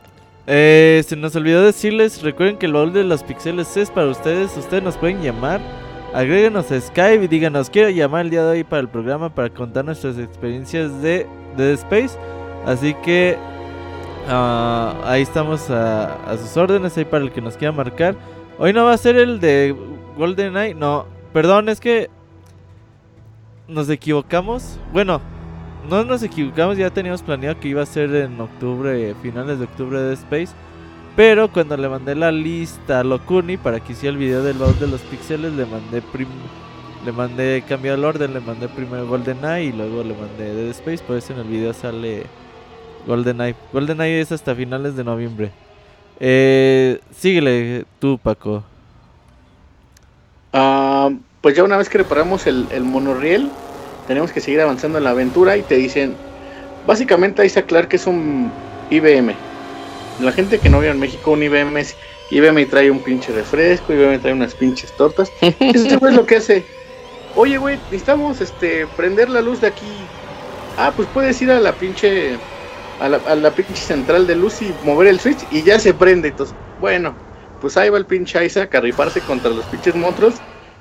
Eh, 0.46 1.02
se 1.06 1.16
nos 1.16 1.34
olvidó 1.36 1.62
decirles, 1.64 2.22
recuerden 2.22 2.58
que 2.58 2.66
el 2.66 2.74
baúl 2.74 2.92
de 2.92 3.02
los 3.02 3.22
pixeles 3.22 3.76
es 3.76 3.90
para 3.90 4.08
ustedes, 4.08 4.56
ustedes 4.56 4.82
nos 4.82 4.96
pueden 4.96 5.22
llamar 5.22 5.60
Agréguenos 6.14 6.70
a 6.70 6.80
Skype 6.80 7.24
y 7.24 7.26
díganos, 7.26 7.68
quiero 7.68 7.90
llamar 7.90 8.20
el 8.24 8.30
día 8.30 8.44
de 8.44 8.50
hoy 8.52 8.62
para 8.62 8.80
el 8.80 8.88
programa 8.88 9.34
para 9.34 9.50
contar 9.50 9.84
nuestras 9.84 10.16
experiencias 10.16 11.02
de 11.02 11.26
Dead 11.56 11.72
Space. 11.72 12.16
Así 12.64 12.94
que 13.02 13.36
ah, 14.28 14.94
ahí 15.04 15.22
estamos 15.22 15.68
a, 15.70 16.36
sus 16.38 16.56
órdenes, 16.56 16.96
ahí 16.96 17.04
para 17.04 17.24
el 17.24 17.32
que 17.32 17.40
nos 17.40 17.56
quiera 17.56 17.72
marcar. 17.72 18.14
Hoy 18.60 18.72
no 18.72 18.84
va 18.84 18.92
a 18.92 18.96
ser 18.96 19.16
el 19.16 19.40
de 19.40 19.74
GoldenEye, 20.16 20.74
no, 20.74 21.06
perdón, 21.32 21.68
es 21.68 21.80
que 21.80 22.08
nos 23.66 23.90
equivocamos. 23.90 24.78
Bueno, 24.92 25.20
no 25.90 26.04
nos 26.04 26.22
equivocamos, 26.22 26.78
ya 26.78 26.90
teníamos 26.90 27.22
planeado 27.22 27.58
que 27.58 27.66
iba 27.66 27.82
a 27.82 27.86
ser 27.86 28.14
en 28.14 28.40
octubre, 28.40 29.16
finales 29.20 29.58
de 29.58 29.64
octubre 29.64 29.98
de 29.98 30.14
Space. 30.14 30.54
Pero 31.16 31.52
cuando 31.52 31.76
le 31.76 31.88
mandé 31.88 32.14
la 32.16 32.32
lista 32.32 33.00
a 33.00 33.04
Locuni 33.04 33.56
para 33.56 33.78
que 33.78 33.92
hiciera 33.92 34.12
el 34.12 34.18
video 34.18 34.42
del 34.42 34.58
baúl 34.58 34.78
de 34.80 34.88
los 34.88 35.00
pixeles, 35.02 35.52
le 35.52 35.64
mandé 35.64 36.02
prim 36.02 36.28
le 37.04 37.12
mandé 37.12 37.62
cambiar 37.68 37.98
el 37.98 38.04
orden, 38.04 38.32
le 38.32 38.40
mandé 38.40 38.66
primero 38.66 39.06
GoldenEye 39.06 39.64
y 39.64 39.72
luego 39.72 40.02
le 40.02 40.14
mandé 40.14 40.54
Dead 40.54 40.70
Space, 40.70 41.04
por 41.04 41.18
eso 41.18 41.34
en 41.34 41.40
el 41.40 41.44
video 41.44 41.74
sale 41.74 42.24
GoldenEye. 43.06 43.54
GoldenEye 43.74 44.22
es 44.22 44.32
hasta 44.32 44.54
finales 44.54 44.96
de 44.96 45.04
noviembre. 45.04 45.50
Eh, 46.18 47.00
síguele 47.14 47.84
tú, 47.98 48.18
Paco. 48.18 48.64
Ah, 50.54 51.10
pues 51.42 51.54
ya 51.54 51.62
una 51.62 51.76
vez 51.76 51.90
que 51.90 51.98
reparamos 51.98 52.46
el, 52.46 52.66
el 52.70 52.84
monorriel, 52.84 53.50
tenemos 54.06 54.32
que 54.32 54.40
seguir 54.40 54.62
avanzando 54.62 54.96
en 54.96 55.04
la 55.04 55.10
aventura 55.10 55.58
y 55.58 55.62
te 55.62 55.76
dicen, 55.76 56.14
básicamente 56.86 57.42
ahí 57.42 57.48
está 57.48 57.62
claro 57.62 57.86
que 57.86 57.96
es 57.96 58.06
un 58.06 58.50
IBM 58.88 59.34
la 60.20 60.32
gente 60.32 60.58
que 60.58 60.68
no 60.68 60.80
vive 60.80 60.92
en 60.92 61.00
México, 61.00 61.32
un 61.32 61.42
IBM 61.42 61.76
es 61.78 61.96
IBM 62.30 62.66
trae 62.66 62.90
un 62.90 63.00
pinche 63.00 63.32
refresco, 63.32 63.92
IBM 63.92 64.18
trae 64.18 64.32
unas 64.32 64.54
pinches 64.54 64.90
tortas. 64.92 65.30
Eso 65.40 66.06
es 66.06 66.14
lo 66.14 66.26
que 66.26 66.36
hace. 66.36 66.64
Oye, 67.36 67.58
güey, 67.58 67.76
necesitamos 67.76 68.40
este 68.40 68.86
prender 68.96 69.28
la 69.28 69.40
luz 69.40 69.60
de 69.60 69.68
aquí. 69.68 69.86
Ah, 70.78 70.92
pues 70.94 71.08
puedes 71.12 71.40
ir 71.42 71.50
a 71.50 71.60
la 71.60 71.72
pinche 71.72 72.36
a 73.00 73.08
la, 73.08 73.20
a 73.26 73.34
la 73.34 73.50
pinche 73.50 73.74
central 73.76 74.26
de 74.26 74.36
luz 74.36 74.62
y 74.62 74.72
mover 74.84 75.08
el 75.08 75.20
switch 75.20 75.44
y 75.50 75.62
ya 75.62 75.78
se 75.78 75.92
prende. 75.94 76.28
Entonces, 76.28 76.54
bueno, 76.80 77.14
pues 77.60 77.76
ahí 77.76 77.88
va 77.88 77.98
el 77.98 78.06
pinche 78.06 78.44
Isaac 78.44 78.74
a 78.74 78.80
riparse 78.80 79.20
contra 79.20 79.50
los 79.50 79.64
pinches 79.66 79.94
monstruos. 79.94 80.34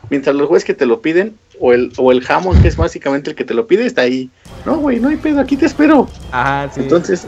Mientras 0.09 0.35
los 0.35 0.47
jueces 0.47 0.65
que 0.65 0.73
te 0.73 0.85
lo 0.85 1.01
piden, 1.01 1.33
o 1.59 1.71
el, 1.71 1.91
o 1.97 2.11
el 2.11 2.23
Hammond, 2.27 2.61
que 2.61 2.67
es 2.67 2.75
básicamente 2.75 3.29
el 3.29 3.35
que 3.35 3.45
te 3.45 3.53
lo 3.53 3.65
pide, 3.65 3.85
está 3.85 4.01
ahí. 4.01 4.29
No, 4.65 4.77
güey, 4.77 4.99
no 4.99 5.07
hay 5.07 5.15
pedo, 5.15 5.39
aquí 5.39 5.55
te 5.55 5.65
espero. 5.65 6.09
Ajá, 6.31 6.69
sí. 6.73 6.81
Entonces, 6.81 7.25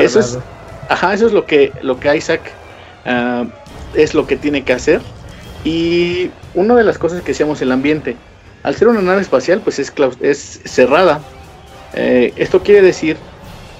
eso 0.00 0.20
es, 0.20 0.38
ajá, 0.88 1.14
eso 1.14 1.26
es 1.26 1.32
lo 1.32 1.46
que, 1.46 1.72
lo 1.82 1.98
que 1.98 2.16
Isaac 2.16 2.40
uh, 3.06 3.46
es 3.94 4.14
lo 4.14 4.26
que 4.26 4.36
tiene 4.36 4.64
que 4.64 4.72
hacer. 4.72 5.00
Y 5.64 6.30
una 6.54 6.74
de 6.74 6.84
las 6.84 6.98
cosas 6.98 7.22
que 7.22 7.28
decíamos, 7.28 7.62
el 7.62 7.72
ambiente. 7.72 8.16
Al 8.62 8.74
ser 8.74 8.88
una 8.88 9.02
nave 9.02 9.22
espacial, 9.22 9.60
pues 9.60 9.78
es, 9.78 9.92
es 10.20 10.60
cerrada. 10.64 11.20
Eh, 11.94 12.32
esto 12.36 12.62
quiere 12.62 12.82
decir 12.82 13.16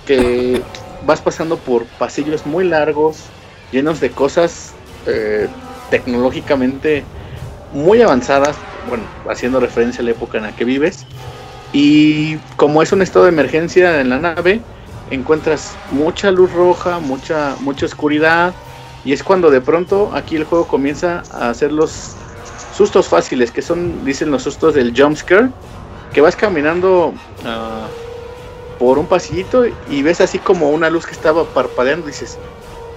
que 0.06 0.60
vas 1.06 1.20
pasando 1.20 1.56
por 1.58 1.84
pasillos 1.84 2.46
muy 2.46 2.64
largos, 2.64 3.24
llenos 3.72 4.00
de 4.00 4.10
cosas 4.10 4.72
eh, 5.06 5.48
tecnológicamente 5.90 7.04
muy 7.72 8.02
avanzadas, 8.02 8.56
bueno, 8.88 9.04
haciendo 9.28 9.58
referencia 9.58 10.00
a 10.00 10.04
la 10.04 10.12
época 10.12 10.38
en 10.38 10.44
la 10.44 10.56
que 10.56 10.64
vives. 10.64 11.06
Y 11.72 12.36
como 12.56 12.82
es 12.82 12.92
un 12.92 13.02
estado 13.02 13.24
de 13.24 13.32
emergencia 13.32 14.00
en 14.00 14.10
la 14.10 14.18
nave, 14.18 14.60
encuentras 15.10 15.76
mucha 15.90 16.30
luz 16.30 16.52
roja, 16.52 16.98
mucha, 16.98 17.56
mucha 17.60 17.86
oscuridad. 17.86 18.54
Y 19.04 19.12
es 19.12 19.22
cuando 19.22 19.50
de 19.50 19.60
pronto 19.60 20.10
aquí 20.14 20.36
el 20.36 20.44
juego 20.44 20.66
comienza 20.66 21.22
a 21.32 21.50
hacer 21.50 21.72
los 21.72 22.16
sustos 22.74 23.08
fáciles, 23.08 23.50
que 23.50 23.62
son, 23.62 24.04
dicen 24.04 24.30
los 24.30 24.42
sustos 24.42 24.74
del 24.74 24.94
jumpscare, 24.96 25.50
que 26.12 26.20
vas 26.20 26.36
caminando 26.36 27.08
uh, 27.44 28.78
por 28.78 28.98
un 28.98 29.06
pasillito 29.06 29.64
y 29.88 30.02
ves 30.02 30.20
así 30.20 30.38
como 30.38 30.70
una 30.70 30.90
luz 30.90 31.06
que 31.06 31.12
estaba 31.12 31.44
parpadeando 31.44 32.08
y 32.08 32.12
dices, 32.12 32.38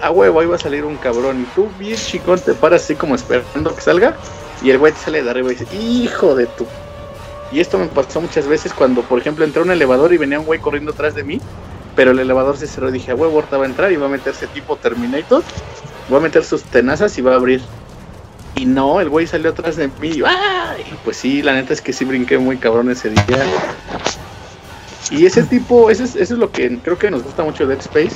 ah 0.01 0.11
huevo, 0.11 0.39
ahí 0.39 0.47
va 0.47 0.55
a 0.55 0.59
salir 0.59 0.85
un 0.85 0.97
cabrón. 0.97 1.41
Y 1.41 1.45
tú 1.55 1.67
bien 1.77 1.97
chicón 1.97 2.39
te 2.39 2.53
paras 2.53 2.83
así 2.83 2.95
como 2.95 3.15
esperando 3.15 3.75
que 3.75 3.81
salga. 3.81 4.15
Y 4.61 4.71
el 4.71 4.79
güey 4.79 4.93
te 4.93 4.99
sale 4.99 5.23
de 5.23 5.29
arriba 5.29 5.51
y 5.51 5.55
dice, 5.55 5.75
hijo 5.75 6.35
de 6.35 6.47
tu. 6.47 6.65
Y 7.51 7.59
esto 7.59 7.77
me 7.77 7.87
pasó 7.87 8.19
muchas 8.19 8.47
veces 8.47 8.73
cuando, 8.73 9.03
por 9.03 9.19
ejemplo, 9.19 9.45
entré 9.45 9.61
a 9.61 9.65
un 9.65 9.71
elevador 9.71 10.13
y 10.13 10.17
venía 10.17 10.39
un 10.39 10.45
güey 10.45 10.59
corriendo 10.59 10.91
atrás 10.91 11.15
de 11.15 11.23
mí. 11.23 11.39
Pero 11.97 12.11
el 12.11 12.19
elevador 12.19 12.55
se 12.55 12.67
cerró 12.67 12.87
y 12.87 12.93
dije, 12.93 13.13
huevo, 13.13 13.35
ahorita 13.35 13.57
va 13.57 13.63
a 13.63 13.67
entrar 13.67 13.91
y 13.91 13.97
va 13.97 14.05
a 14.05 14.09
meterse 14.09 14.47
tipo 14.47 14.77
Terminator. 14.77 15.43
Va 16.11 16.17
a 16.17 16.21
meter 16.21 16.45
sus 16.45 16.63
tenazas 16.63 17.17
y 17.17 17.21
va 17.21 17.33
a 17.33 17.35
abrir. 17.35 17.59
Y 18.55 18.65
no, 18.65 19.01
el 19.01 19.09
güey 19.09 19.27
salió 19.27 19.49
atrás 19.49 19.75
de 19.75 19.89
mí. 19.99 20.11
Y, 20.11 20.23
pues 21.03 21.17
sí, 21.17 21.41
la 21.41 21.53
neta 21.53 21.73
es 21.73 21.81
que 21.81 21.91
sí 21.91 22.05
brinqué 22.05 22.37
muy 22.37 22.57
cabrón 22.57 22.89
ese 22.89 23.09
día. 23.09 23.45
Y 25.11 25.25
ese 25.25 25.43
tipo, 25.43 25.89
eso 25.89 26.05
es, 26.05 26.15
eso 26.15 26.35
es 26.35 26.39
lo 26.39 26.51
que 26.51 26.77
creo 26.79 26.97
que 26.97 27.11
nos 27.11 27.23
gusta 27.23 27.43
mucho 27.43 27.67
de 27.67 27.75
Dead 27.75 27.81
Space 27.81 28.15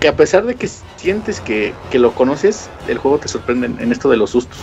que 0.00 0.08
a 0.08 0.16
pesar 0.16 0.44
de 0.44 0.56
que 0.56 0.68
sientes 0.96 1.40
que, 1.40 1.74
lo 1.92 2.12
conoces, 2.12 2.68
el 2.86 2.98
juego 2.98 3.18
te 3.18 3.28
sorprende 3.28 3.66
en, 3.66 3.92
esto 3.92 4.10
de 4.10 4.18
los 4.18 4.30
sustos. 4.30 4.58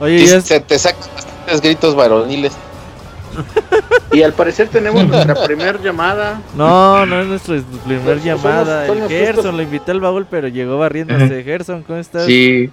Oye, 0.00 0.40
se 0.40 0.60
te 0.60 0.78
sacan 0.78 1.08
bastantes 1.14 1.60
gritos 1.60 1.94
varoniles. 1.94 2.54
Y 4.12 4.22
al 4.22 4.32
parecer 4.32 4.68
tenemos 4.68 5.06
nuestra 5.06 5.34
primera 5.44 5.78
llamada. 5.80 6.40
No, 6.56 7.04
no 7.06 7.20
es 7.20 7.26
nuestra 7.26 7.60
primera 7.84 8.20
llamada. 8.22 8.86
el 8.86 9.08
Gerson, 9.08 9.56
lo 9.56 9.62
invité 9.62 9.90
al 9.90 10.00
baúl, 10.00 10.26
pero 10.30 10.48
llegó 10.48 10.78
barriéndose. 10.78 11.42
Gerson, 11.42 11.82
¿cómo 11.82 11.98
estás? 11.98 12.26
Sí, 12.26 12.70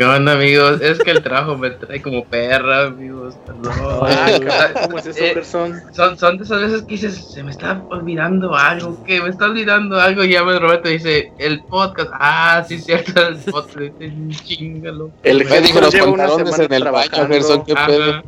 ¿Qué 0.00 0.06
onda, 0.06 0.32
amigos? 0.32 0.80
Es 0.80 0.98
que 0.98 1.10
el 1.10 1.22
trabajo 1.22 1.58
me 1.58 1.68
trae 1.72 2.00
como 2.00 2.24
perra, 2.24 2.86
amigos. 2.86 3.34
¿Cómo 3.44 4.96
es 4.96 5.06
eso, 5.08 5.22
eh, 5.22 5.44
son, 5.92 6.18
son 6.18 6.38
de 6.38 6.44
esas 6.44 6.62
veces 6.62 6.82
que 6.84 6.94
dices, 6.94 7.32
se 7.34 7.42
me 7.42 7.50
está 7.50 7.82
olvidando 7.90 8.56
algo, 8.56 9.04
que 9.04 9.20
me 9.20 9.28
está 9.28 9.44
olvidando 9.44 10.00
algo. 10.00 10.24
Y 10.24 10.30
ya 10.32 10.42
me 10.42 10.58
Roberto 10.58 10.88
dice, 10.88 11.30
el 11.36 11.62
podcast. 11.64 12.08
Ah, 12.14 12.64
sí, 12.66 12.78
cierto, 12.78 13.28
el 13.28 13.36
podcast. 13.52 13.92
Chingalo. 14.46 15.10
El 15.22 15.46
jefe 15.46 15.60
dijo 15.66 15.80
los 15.82 15.94
pantalones 15.94 16.58
en 16.58 16.72
el 16.72 16.84
baño, 16.84 17.26
Gerson, 17.28 17.64
qué 17.66 17.74
pedo. 17.74 18.22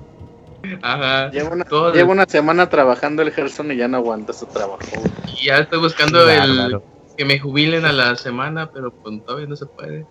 Ajá. 0.82 1.30
Lleva 1.30 1.50
una, 1.50 1.64
lleva 1.92 2.12
una, 2.12 2.26
semana 2.26 2.68
trabajando 2.68 3.22
el 3.22 3.32
Gerson 3.32 3.72
y 3.72 3.76
ya 3.76 3.88
no 3.88 3.98
aguanta 3.98 4.32
su 4.32 4.46
trabajo. 4.46 4.78
Y 5.40 5.46
ya 5.46 5.58
estoy 5.58 5.80
buscando 5.80 6.28
el 6.28 6.80
que 7.16 7.24
me 7.24 7.38
jubilen 7.38 7.84
a 7.84 7.92
la 7.92 8.16
semana, 8.16 8.70
pero 8.72 8.92
pues 8.92 9.24
todavía 9.24 9.46
no 9.46 9.56
se 9.56 9.66
puede. 9.66 10.06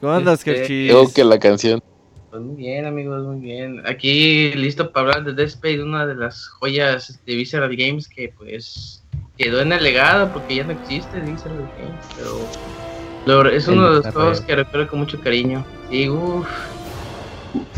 ¿Cómo 0.00 0.12
andas, 0.12 0.46
este, 0.46 0.88
Creo 0.88 1.12
que 1.12 1.24
la 1.24 1.38
canción. 1.38 1.82
Pues 2.30 2.42
muy 2.42 2.56
bien, 2.56 2.86
amigos, 2.86 3.24
muy 3.24 3.40
bien. 3.40 3.82
Aquí 3.86 4.52
listo 4.54 4.90
para 4.90 5.08
hablar 5.08 5.24
de 5.24 5.34
Dead 5.34 5.46
Space, 5.46 5.82
una 5.82 6.06
de 6.06 6.14
las 6.14 6.48
joyas 6.48 7.20
de 7.26 7.36
Visceral 7.36 7.76
Games 7.76 8.08
que 8.08 8.32
pues 8.36 9.04
quedó 9.36 9.60
en 9.60 9.72
el 9.72 9.82
legado 9.82 10.32
porque 10.32 10.56
ya 10.56 10.64
no 10.64 10.72
existe 10.72 11.20
Visceral 11.20 11.58
Games, 11.78 12.06
pero 12.16 13.48
es 13.48 13.68
uno 13.68 13.88
de 13.88 13.96
los 13.96 14.14
juegos 14.14 14.40
que 14.40 14.56
recuerdo 14.56 14.88
con 14.88 15.00
mucho 15.00 15.20
cariño. 15.20 15.64
Sí, 15.90 16.08
uff. 16.08 16.48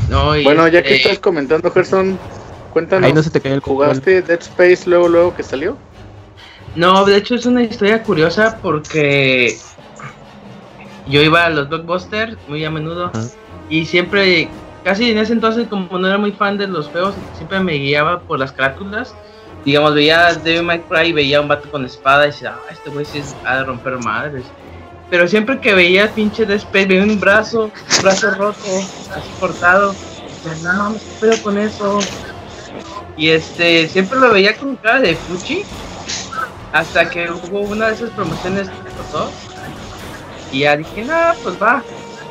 No, 0.09 0.33
bueno, 0.43 0.69
ya 0.69 0.83
que 0.83 0.97
este 0.97 1.09
estás 1.09 1.19
comentando, 1.19 1.71
Gerson, 1.71 2.19
cuéntanos. 2.73 3.07
Ahí 3.07 3.13
no 3.13 3.23
se 3.23 3.31
te 3.31 3.53
el 3.53 3.61
¿Jugaste 3.61 4.23
Dead 4.23 4.41
Space 4.41 4.89
luego, 4.89 5.09
luego 5.09 5.35
que 5.35 5.43
salió? 5.43 5.77
No, 6.77 7.05
de 7.05 7.17
hecho 7.17 7.35
es 7.37 7.47
una 7.47 7.63
historia 7.63 8.03
curiosa 8.03 8.59
porque 8.61 9.57
yo 11.09 11.23
iba 11.23 11.45
a 11.45 11.51
los 11.51 11.69
blockbusters 11.69 12.37
muy 12.49 12.65
a 12.65 12.71
menudo 12.71 13.13
y 13.69 13.87
siempre, 13.87 14.49
casi 14.83 15.11
en 15.11 15.19
ese 15.19 15.33
entonces 15.33 15.69
como 15.69 15.99
no 15.99 16.07
era 16.07 16.19
muy 16.19 16.33
fan 16.33 16.59
de 16.59 16.67
los 16.67 16.89
juegos, 16.89 17.15
siempre 17.37 17.61
me 17.61 17.75
guiaba 17.75 18.21
por 18.21 18.39
las 18.39 18.53
carátulas. 18.53 19.15
Digamos, 19.65 19.95
veía 19.95 20.35
Devil 20.35 20.65
May 20.65 20.81
Cry 20.81 21.09
y 21.09 21.13
veía 21.13 21.41
un 21.41 21.49
vato 21.49 21.71
con 21.71 21.87
espada 21.87 22.25
y 22.25 22.27
decía, 22.27 22.55
ah, 22.55 22.71
este 22.71 22.91
güey 22.91 23.07
sí 23.07 23.19
es, 23.19 23.35
ha 23.47 23.57
de 23.57 23.65
romper 23.65 23.97
madres. 23.99 24.45
Pero 25.11 25.29
siempre 25.29 25.61
que 25.61 25.75
veía 25.75 26.13
pinche 26.13 26.47
de 26.47 26.57
Space, 26.57 26.87
veía 26.87 27.03
un 27.03 27.21
brazo, 27.21 27.65
un 27.65 28.03
brazo 28.03 28.31
roto, 28.33 28.59
así 28.65 29.29
cortado, 29.39 29.95
decía, 30.45 30.73
no, 30.73 30.91
me 30.91 30.99
pedo 31.21 31.43
con 31.43 31.59
eso. 31.59 32.01
Y 33.17 33.31
este, 33.31 33.89
siempre 33.89 34.19
lo 34.19 34.33
veía 34.33 34.57
con 34.57 34.77
cara 34.77 35.01
de 35.01 35.15
fuchi, 35.15 35.63
hasta 36.73 37.09
que 37.09 37.31
hubo 37.31 37.61
una 37.61 37.89
de 37.89 37.95
esas 37.95 38.11
promociones 38.11 38.69
que 38.69 38.91
costó 38.97 39.31
y 40.55 40.61
ya 40.61 40.77
dije, 40.77 41.05
no, 41.05 41.15
pues 41.43 41.61
va. 41.61 41.83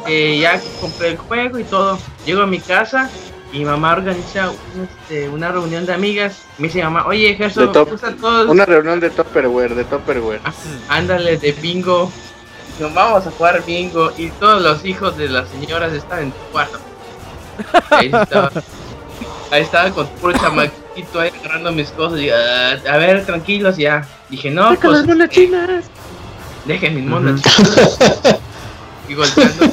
Eh, 0.08 0.40
ya 0.40 0.60
compré 0.82 1.10
el 1.10 1.18
juego 1.18 1.60
y 1.60 1.64
todo. 1.66 2.00
Llego 2.26 2.42
a 2.42 2.48
mi 2.48 2.60
casa 2.60 3.10
y 3.52 3.60
mi 3.60 3.66
mamá 3.66 3.94
organiza 3.94 4.52
este, 4.82 5.30
una 5.30 5.52
reunión 5.52 5.86
de 5.86 5.94
amigas. 5.94 6.44
Me 6.58 6.68
dice 6.68 6.82
mamá, 6.84 7.06
oye, 7.06 7.36
Gerson, 7.36 7.72
todos. 7.72 8.50
Una 8.50 8.66
reunión 8.66 9.00
de 9.00 9.10
Topperware, 9.10 9.76
de 9.76 9.84
Topperware. 9.84 10.40
Ah, 10.46 10.54
ándale, 10.90 11.38
de 11.38 11.52
bingo. 11.52 12.12
Nos 12.80 12.94
vamos 12.94 13.28
a 13.28 13.32
jugar 13.32 13.64
bingo. 13.66 14.12
Y 14.18 14.30
todos 14.32 14.62
los 14.62 14.86
hijos 14.86 15.18
de 15.18 15.30
las 15.30 15.50
señoras 15.50 15.94
están 15.94 16.24
en 16.24 16.32
tu 16.32 16.40
cuarto. 16.52 16.80
Ahí 17.92 18.08
estaba. 18.08 18.52
Ahí 19.52 19.62
estaba 19.62 19.92
con 19.92 20.08
puro 20.08 20.34
chamaquito 20.34 21.20
ahí 21.20 21.32
agarrando 21.40 21.72
mis 21.72 21.92
cosas. 21.92 22.20
Y, 22.20 22.30
ah, 22.30 22.80
a 22.90 22.98
ver, 22.98 23.26
tranquilos 23.26 23.78
ya. 23.78 24.08
Dije, 24.30 24.50
no, 24.50 24.76
pues. 24.76 25.06
Las 25.06 25.30
chinas 25.30 25.86
dejen 26.66 26.96
mis 26.96 27.06
monos. 27.06 27.42
y 29.08 29.14
golpeando 29.14 29.70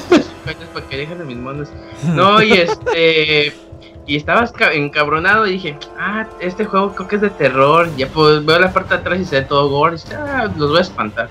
para 0.74 0.86
que 0.86 0.96
dejen 0.96 1.26
mis 1.26 1.36
monos. 1.36 1.68
No, 2.04 2.42
y 2.42 2.52
este. 2.52 3.54
Y 4.06 4.16
estaba 4.16 4.50
encabronado 4.72 5.46
y 5.46 5.52
dije, 5.52 5.78
ah, 5.98 6.26
este 6.40 6.64
juego 6.64 6.94
creo 6.94 7.08
que 7.08 7.16
es 7.16 7.22
de 7.22 7.30
terror. 7.30 7.88
Ya 7.96 8.08
pues 8.08 8.44
veo 8.44 8.58
la 8.58 8.72
parte 8.72 8.94
de 8.94 9.00
atrás 9.00 9.20
y 9.20 9.24
se 9.24 9.40
ve 9.40 9.46
todo 9.46 9.68
gore. 9.68 9.96
Y 9.96 10.14
ah, 10.14 10.50
los 10.56 10.70
voy 10.70 10.78
a 10.78 10.82
espantar. 10.82 11.28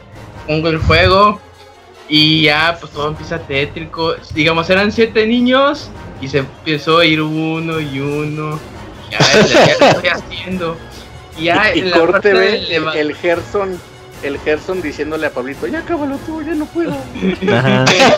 Pongo 0.48 0.70
el 0.70 0.78
juego 0.78 1.42
y 2.10 2.44
ya 2.44 2.78
pues 2.80 2.92
todo 2.92 3.08
empieza 3.10 3.40
tétrico. 3.40 4.16
Digamos, 4.34 4.70
eran 4.70 4.92
siete 4.92 5.26
niños 5.28 5.90
y 6.22 6.28
se 6.28 6.40
empezó 6.40 7.00
a 7.00 7.06
ir 7.06 7.22
uno 7.22 7.80
y 7.80 8.00
uno. 8.00 8.60
Ya, 9.12 9.20
ya, 9.48 9.76
lo 9.80 9.86
estoy 9.86 10.10
haciendo. 10.10 10.78
Y 11.38 11.46
ya 11.46 11.76
y, 11.76 11.90
corte 11.92 12.32
el, 12.32 12.88
el 12.90 13.16
Gerson 13.16 13.80
el 14.24 14.40
Gerson 14.40 14.82
diciéndole 14.82 15.28
a 15.28 15.32
Pablito, 15.32 15.68
ya 15.68 15.82
cábalo 15.82 16.18
tú, 16.18 16.42
ya 16.42 16.54
no 16.54 16.66
puedo. 16.66 16.92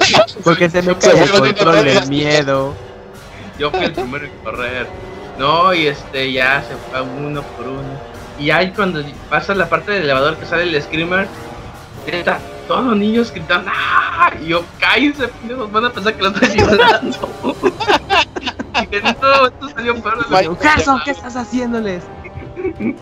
Porque 0.43 0.69
se 0.69 0.81
me 0.81 0.95
cae 0.95 1.23
el 1.23 1.29
control 1.29 1.85
del 1.85 2.07
miedo. 2.07 2.73
Yo 3.59 3.69
fui 3.71 3.85
el 3.85 3.93
primero 3.93 4.25
en 4.25 4.31
correr. 4.43 4.87
No, 5.37 5.73
y 5.73 5.87
este 5.87 6.31
ya 6.31 6.63
se 6.63 6.75
fue 6.75 7.01
uno 7.01 7.41
por 7.43 7.67
uno. 7.67 8.11
Y 8.39 8.49
ahí 8.49 8.71
cuando 8.71 9.03
pasa 9.29 9.53
la 9.53 9.69
parte 9.69 9.91
del 9.91 10.03
elevador 10.03 10.37
que 10.37 10.45
sale 10.45 10.63
el 10.63 10.81
screamer, 10.81 11.27
está 12.07 12.39
todos 12.71 12.85
los 12.85 12.95
niños 12.95 13.33
gritando, 13.33 13.69
¡ah! 13.69 14.31
Y 14.41 14.47
yo, 14.47 14.63
cállense, 14.79 15.29
nos 15.43 15.69
van 15.69 15.83
a 15.83 15.89
pensar 15.89 16.15
que 16.15 16.23
lo 16.23 16.29
estoy 16.29 16.51
ayudando. 16.51 17.17
y 18.81 18.87
que 18.87 19.01
no, 19.01 19.47
esto 19.47 19.69
salió 19.75 20.01
peor 20.01 20.29
de 20.29 20.55
Gerson, 20.61 21.01
¿qué 21.03 21.11
estás 21.11 21.35
haciéndoles? 21.35 22.01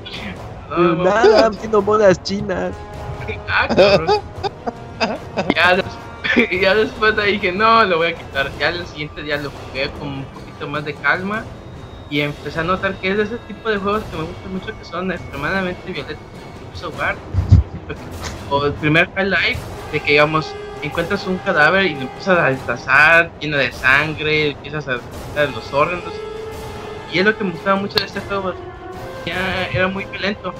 No, 0.69 1.03
Nada, 1.03 1.47
haciendo 1.47 1.81
modas 1.81 2.21
chinas. 2.21 2.75
ya, 6.61 6.75
después 6.75 7.15
de 7.15 7.23
ahí 7.23 7.31
dije, 7.33 7.51
no, 7.51 7.83
lo 7.85 7.97
voy 7.97 8.09
a 8.09 8.13
quitar. 8.13 8.51
Ya 8.59 8.69
el 8.69 8.85
siguiente 8.85 9.23
día 9.23 9.37
lo 9.37 9.49
jugué 9.49 9.89
con 9.97 10.09
un 10.09 10.25
poquito 10.25 10.67
más 10.67 10.85
de 10.85 10.93
calma. 10.93 11.43
y 12.11 12.21
empecé 12.21 12.59
a 12.59 12.63
notar 12.63 12.93
que 12.97 13.09
es 13.09 13.17
de 13.17 13.23
ese 13.23 13.37
tipo 13.47 13.67
de 13.67 13.77
juegos 13.77 14.03
que 14.11 14.17
me 14.17 14.25
gustan 14.25 14.53
mucho, 14.53 14.67
que 14.77 14.85
son 14.85 15.11
extremadamente 15.11 15.91
violentos 15.91 16.23
jugar. 16.83 17.15
O 18.51 18.65
el 18.65 18.73
primer 18.73 19.07
highlight 19.15 19.57
de 19.91 19.99
que, 19.99 20.13
digamos, 20.13 20.55
encuentras 20.81 21.27
un 21.27 21.37
cadáver 21.37 21.85
y 21.85 21.93
lo 21.93 22.01
empiezas 22.01 22.39
a 22.39 22.49
destazar, 22.49 23.31
lleno 23.39 23.57
de 23.57 23.71
sangre, 23.71 24.51
empiezas 24.51 24.87
a 24.87 24.95
quitar 25.27 25.49
los 25.49 25.71
órganos. 25.71 26.13
Y 27.13 27.19
es 27.19 27.25
lo 27.25 27.37
que 27.37 27.43
me 27.43 27.51
gustaba 27.51 27.79
mucho 27.79 27.99
de 27.99 28.05
este 28.05 28.21
juego, 28.21 28.53
ya 29.25 29.67
era 29.71 29.87
muy 29.87 30.05
violento. 30.05 30.53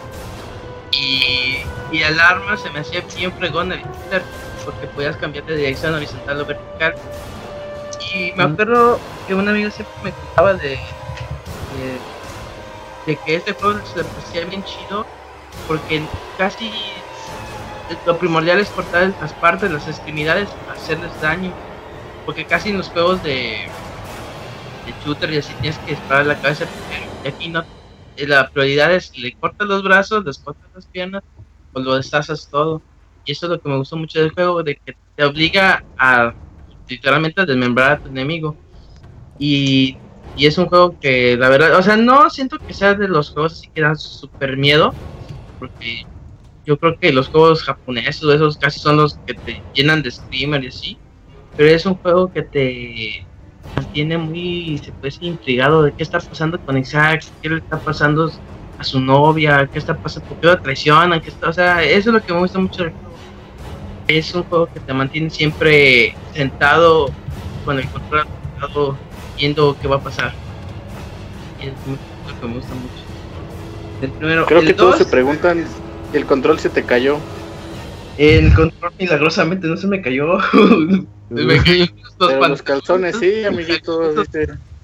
Y, 0.92 1.58
y 1.92 2.02
el 2.04 2.20
arma 2.20 2.58
se 2.58 2.70
me 2.70 2.80
hacía 2.80 3.02
bien 3.16 3.32
fregón 3.34 3.72
el 3.72 3.82
porque 4.66 4.88
podías 4.88 5.16
cambiar 5.18 5.46
de 5.46 5.56
dirección 5.56 5.94
horizontal 5.94 6.42
o 6.42 6.46
vertical. 6.46 6.96
Y 8.14 8.32
me 8.34 8.44
acuerdo 8.44 9.00
que 9.28 9.36
un 9.36 9.48
amigo 9.48 9.70
siempre 9.70 9.96
me 10.04 10.12
contaba 10.12 10.54
de, 10.56 10.80
de, 13.06 13.16
que 13.26 13.36
este 13.36 13.54
juego 13.54 13.80
se 13.86 13.98
le 13.98 14.04
parecía 14.04 14.46
bien 14.46 14.64
chido 14.64 15.06
porque 15.68 16.02
casi 16.38 16.72
lo 18.06 18.18
primordial 18.18 18.60
es 18.60 18.70
cortar 18.70 19.14
las 19.20 19.34
partes, 19.34 19.72
las 19.72 19.88
extremidades, 19.88 20.50
hacerles 20.72 21.12
daño. 21.22 21.52
Porque 22.26 22.46
casi 22.46 22.70
en 22.70 22.78
los 22.78 22.90
juegos 22.90 23.24
de, 23.24 23.68
shooter 25.06 25.32
y 25.34 25.38
así 25.38 25.54
tienes 25.62 25.78
que 25.80 25.92
disparar 25.92 26.26
la 26.26 26.40
cabeza 26.40 26.66
aquí 27.26 27.48
no. 27.50 27.64
Eh, 28.18 28.28
la 28.28 28.50
prioridad 28.50 28.94
es 28.94 29.18
le 29.18 29.34
cortas 29.34 29.68
los 29.68 29.84
brazos, 29.84 30.26
les 30.26 30.38
cortas 30.40 30.68
las 30.74 30.86
piernas 30.88 31.24
o 31.74 31.80
lo 31.80 31.96
destazas 31.96 32.48
todo. 32.50 32.82
Y 33.26 33.32
eso 33.32 33.46
es 33.46 33.52
lo 33.52 33.62
que 33.62 33.70
me 33.70 33.78
gustó 33.78 33.98
mucho 33.98 34.20
del 34.20 34.32
juego, 34.32 34.64
de 34.64 34.76
que 34.76 34.96
te 35.16 35.24
obliga 35.24 35.84
a 35.98 36.34
literalmente 36.88 37.42
a 37.42 37.46
desmembrar 37.46 37.92
a 37.94 38.00
tu 38.00 38.10
enemigo. 38.10 38.56
Y, 39.38 39.98
y 40.36 40.46
es 40.48 40.58
un 40.58 40.66
juego 40.66 41.00
que 41.00 41.38
la 41.38 41.50
verdad, 41.50 41.76
o 41.76 41.82
sea, 41.82 41.96
no 41.96 42.30
siento 42.30 42.58
que 42.60 42.74
sea 42.74 42.94
de 42.94 43.08
los 43.08 43.32
juegos 43.32 43.54
así 43.54 43.70
que 43.70 43.82
dan 43.82 43.98
súper 43.98 44.58
miedo, 44.58 44.94
porque 45.60 46.06
yo 46.66 46.78
creo 46.78 46.98
que 47.00 47.12
los 47.12 47.28
juegos 47.28 47.64
japoneses 47.64 48.24
esos 48.24 48.58
casi 48.58 48.80
son 48.80 48.98
los 48.98 49.16
que 49.26 49.34
te 49.34 49.64
llenan 49.74 50.04
de 50.04 50.12
screamer 50.12 50.64
y 50.64 50.68
así, 50.68 50.98
pero 51.58 51.70
es 51.70 51.86
un 51.86 51.96
juego 51.96 52.32
que 52.32 52.44
te 52.44 53.26
mantiene 53.76 54.18
muy, 54.18 54.80
se 54.84 54.92
puede 54.92 55.14
intrigado 55.22 55.84
de 55.84 55.94
qué 55.94 56.04
está 56.04 56.20
pasando 56.20 56.60
con 56.60 56.78
Isaac, 56.78 57.24
qué 57.42 57.50
le 57.50 57.58
está 57.58 57.80
pasando 57.80 58.32
a 58.78 58.84
su 58.84 59.00
novia, 59.00 59.70
qué 59.72 59.80
está 59.80 59.98
pasando, 59.98 60.30
por 60.30 60.40
qué 60.40 60.48
lo 60.48 60.62
traicionan, 60.62 61.20
qué 61.22 61.30
está, 61.30 61.50
o 61.50 61.54
sea, 61.54 61.84
eso 61.84 62.10
es 62.10 62.14
lo 62.14 62.24
que 62.24 62.34
me 62.34 62.40
gusta 62.40 62.60
mucho 62.60 62.84
del 62.84 62.94
juego. 62.94 63.10
Es 64.08 64.34
un 64.34 64.44
juego 64.44 64.68
que 64.74 64.80
te 64.80 64.94
mantiene 64.94 65.30
siempre 65.30 66.16
sentado 66.34 67.12
con 67.66 67.78
el 67.78 67.88
control 67.90 68.26
viendo 69.38 69.76
qué 69.82 69.88
va 69.88 69.98
a 69.98 70.02
pasar. 70.02 70.34
Y 71.62 71.68
es 71.68 71.74
lo 72.28 72.40
que 72.40 72.48
me 72.48 72.54
gusta 72.56 72.74
mucho. 72.76 73.10
Creo 74.48 74.62
que 74.62 74.74
todos 74.74 74.98
se 74.98 75.06
preguntan, 75.06 75.66
¿el 76.14 76.26
control 76.26 76.60
se 76.60 76.70
te 76.70 76.84
cayó? 76.84 77.18
El 78.18 78.54
control 78.54 78.92
milagrosamente 79.00 79.68
no 79.68 79.78
se 79.78 79.88
me 79.88 80.02
cayó. 80.02 80.38
me 81.30 81.58
cayó 81.64 81.86
los, 82.20 82.50
los 82.50 82.62
calzones, 82.62 83.18
sí, 83.18 83.44
amiguitos. 83.46 84.28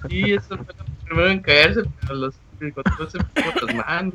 Sí, 0.10 0.34
eso 0.34 0.58
fue 0.58 0.58
lo 0.58 0.86
primero 1.06 1.30
en 1.30 1.40
caerse, 1.40 1.82
pero 2.02 2.16
los, 2.16 2.36
el 2.60 2.74
control 2.74 3.12
se 3.12 3.18
me 3.18 3.26
cayó 3.34 3.68
las 3.68 3.76
manos. 3.76 4.14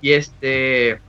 Y 0.00 0.12
este. 0.12 1.00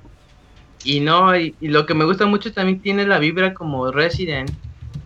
Y 0.84 1.00
no, 1.00 1.36
y, 1.38 1.56
y, 1.62 1.70
lo 1.70 1.86
que 1.86 1.94
me 1.94 2.06
gusta 2.06 2.26
mucho 2.26 2.52
también 2.52 2.82
tiene 2.82 3.06
la 3.06 3.20
vibra 3.20 3.54
como 3.54 3.92
Resident. 3.92 4.52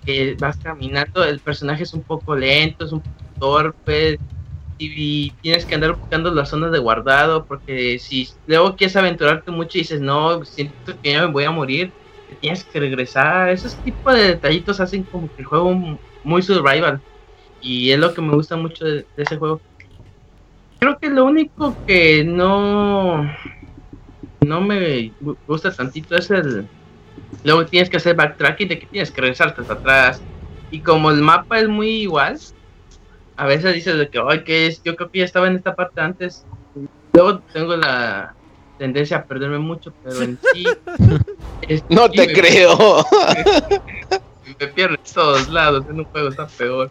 Que 0.06 0.38
vas 0.40 0.58
caminando, 0.58 1.24
el 1.26 1.40
personaje 1.40 1.84
es 1.84 1.94
un 1.94 2.02
poco 2.02 2.36
lento, 2.36 2.86
es 2.86 2.94
un 2.94 3.02
poco 3.02 3.18
torpe, 3.40 4.18
y 4.78 5.32
tienes 5.42 5.66
que 5.66 5.76
andar 5.76 5.98
buscando 5.98 6.32
las 6.32 6.50
zonas 6.50 6.72
de 6.72 6.80
guardado 6.80 7.46
porque 7.46 7.98
si 8.00 8.30
luego 8.46 8.76
quieres 8.76 8.96
aventurarte 8.96 9.50
mucho 9.52 9.78
y 9.78 9.82
dices 9.82 10.02
no 10.02 10.46
siento 10.46 10.94
que 11.02 11.14
ya 11.14 11.22
me 11.22 11.32
voy 11.32 11.46
a 11.46 11.52
morir 11.52 11.92
tienes 12.36 12.64
que 12.64 12.80
regresar. 12.80 13.50
Esos 13.50 13.76
tipos 13.76 14.14
de 14.14 14.24
detallitos 14.30 14.80
hacen 14.80 15.04
como 15.04 15.28
que 15.34 15.42
el 15.42 15.46
juego 15.46 16.00
muy 16.24 16.42
survival 16.42 17.02
y 17.62 17.92
es 17.92 18.00
lo 18.00 18.14
que 18.14 18.22
me 18.22 18.34
gusta 18.34 18.56
mucho 18.56 18.86
de, 18.86 19.06
ese 19.16 19.38
juego. 19.38 19.62
Creo 20.80 20.98
que 21.00 21.10
lo 21.10 21.26
único 21.26 21.76
que 21.86 22.24
no 22.24 23.24
no 24.46 24.62
me 24.62 25.12
gusta 25.48 25.74
tantito 25.74 26.16
es 26.16 26.30
el 26.32 26.68
luego 27.44 27.66
tienes 27.66 27.90
que 27.90 27.98
hacer 27.98 28.16
backtracking 28.16 28.68
de 28.70 28.80
que 28.80 28.86
tienes 28.86 29.12
que 29.12 29.22
regresarte 29.22 29.62
hasta 29.62 29.74
atrás. 29.74 30.22
Y 30.70 30.82
como 30.82 31.12
el 31.12 31.22
mapa 31.22 31.60
es 31.60 31.68
muy 31.68 31.90
igual 31.90 32.38
a 33.38 33.46
veces 33.46 33.76
dices 33.76 33.98
de 33.98 34.10
que, 34.10 34.20
ay, 34.28 34.44
¿qué 34.44 34.68
es? 34.68 34.82
Yo 34.84 34.96
creo 34.96 35.12
que 35.12 35.20
ya 35.20 35.26
estaba 35.26 35.48
en 35.48 35.56
esta 35.56 35.76
parte 35.76 36.02
antes. 36.02 36.46
Luego 37.14 37.40
tengo 37.54 37.76
la 37.76 38.34
tendencia 38.80 39.18
a 39.18 39.24
perderme 39.24 39.60
mucho, 39.60 39.94
pero 40.04 40.22
en 40.24 40.40
sí. 40.54 40.66
no 41.90 42.10
te 42.10 42.34
creo. 42.34 42.78
me 44.60 44.68
pierdo 44.68 44.96
en 44.96 45.14
todos 45.14 45.50
lados, 45.50 45.86
en 45.88 46.00
un 46.00 46.06
juego 46.06 46.30
está 46.30 46.48
peor. 46.48 46.90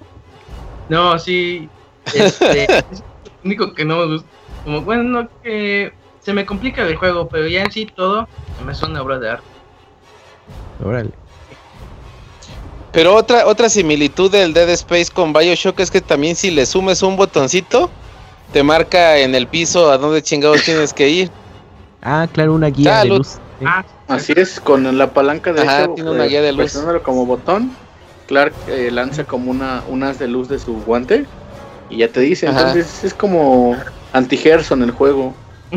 No, 0.88 1.18
sí. 1.18 1.68
Este, 2.14 2.64
es 2.92 3.00
lo 3.00 3.30
único 3.44 3.74
que 3.74 3.84
no 3.84 3.98
me 3.98 4.06
gusta. 4.06 4.28
Como, 4.64 4.82
bueno, 4.82 5.02
no 5.02 5.28
que 5.42 5.92
se 6.20 6.32
me 6.32 6.46
complica 6.46 6.82
el 6.82 6.96
juego, 6.96 7.28
pero 7.28 7.48
ya 7.48 7.62
en 7.62 7.72
sí 7.72 7.86
todo 7.86 8.28
me 8.64 8.72
es 8.72 8.82
una 8.82 9.02
obra 9.02 9.18
de 9.18 9.30
arte. 9.30 9.46
Órale. 10.84 11.25
Pero 12.96 13.14
otra, 13.14 13.46
otra 13.46 13.68
similitud 13.68 14.30
del 14.30 14.54
Dead 14.54 14.70
Space 14.70 15.08
con 15.12 15.34
Bioshock 15.34 15.78
es 15.80 15.90
que 15.90 16.00
también 16.00 16.34
si 16.34 16.50
le 16.50 16.64
sumes 16.64 17.02
un 17.02 17.14
botoncito, 17.14 17.90
te 18.54 18.62
marca 18.62 19.18
en 19.18 19.34
el 19.34 19.46
piso 19.48 19.90
a 19.90 19.98
dónde 19.98 20.22
chingados 20.22 20.62
tienes 20.62 20.94
que 20.94 21.10
ir. 21.10 21.30
Ah, 22.00 22.26
claro, 22.32 22.54
una 22.54 22.68
guía 22.68 23.00
de 23.00 23.08
luz. 23.08 23.36
Ah, 23.62 23.84
así 24.08 24.32
es, 24.34 24.58
con 24.60 24.96
la 24.96 25.12
palanca 25.12 25.52
de 25.52 25.60
Ajá, 25.60 25.94
tiene 25.94 26.10
una 26.10 26.24
guía 26.24 26.40
de 26.40 26.52
luz. 26.52 26.74
como 27.04 27.26
botón, 27.26 27.70
Clark 28.28 28.54
eh, 28.66 28.88
lanza 28.90 29.24
como 29.24 29.50
una 29.50 29.82
unas 29.90 30.18
de 30.18 30.28
luz 30.28 30.48
de 30.48 30.58
su 30.58 30.72
guante 30.84 31.26
y 31.90 31.98
ya 31.98 32.08
te 32.08 32.20
dice, 32.20 32.46
entonces 32.46 33.04
es 33.04 33.12
como 33.12 33.76
anti-Gerson 34.14 34.82
el 34.82 34.92
juego. 34.92 35.34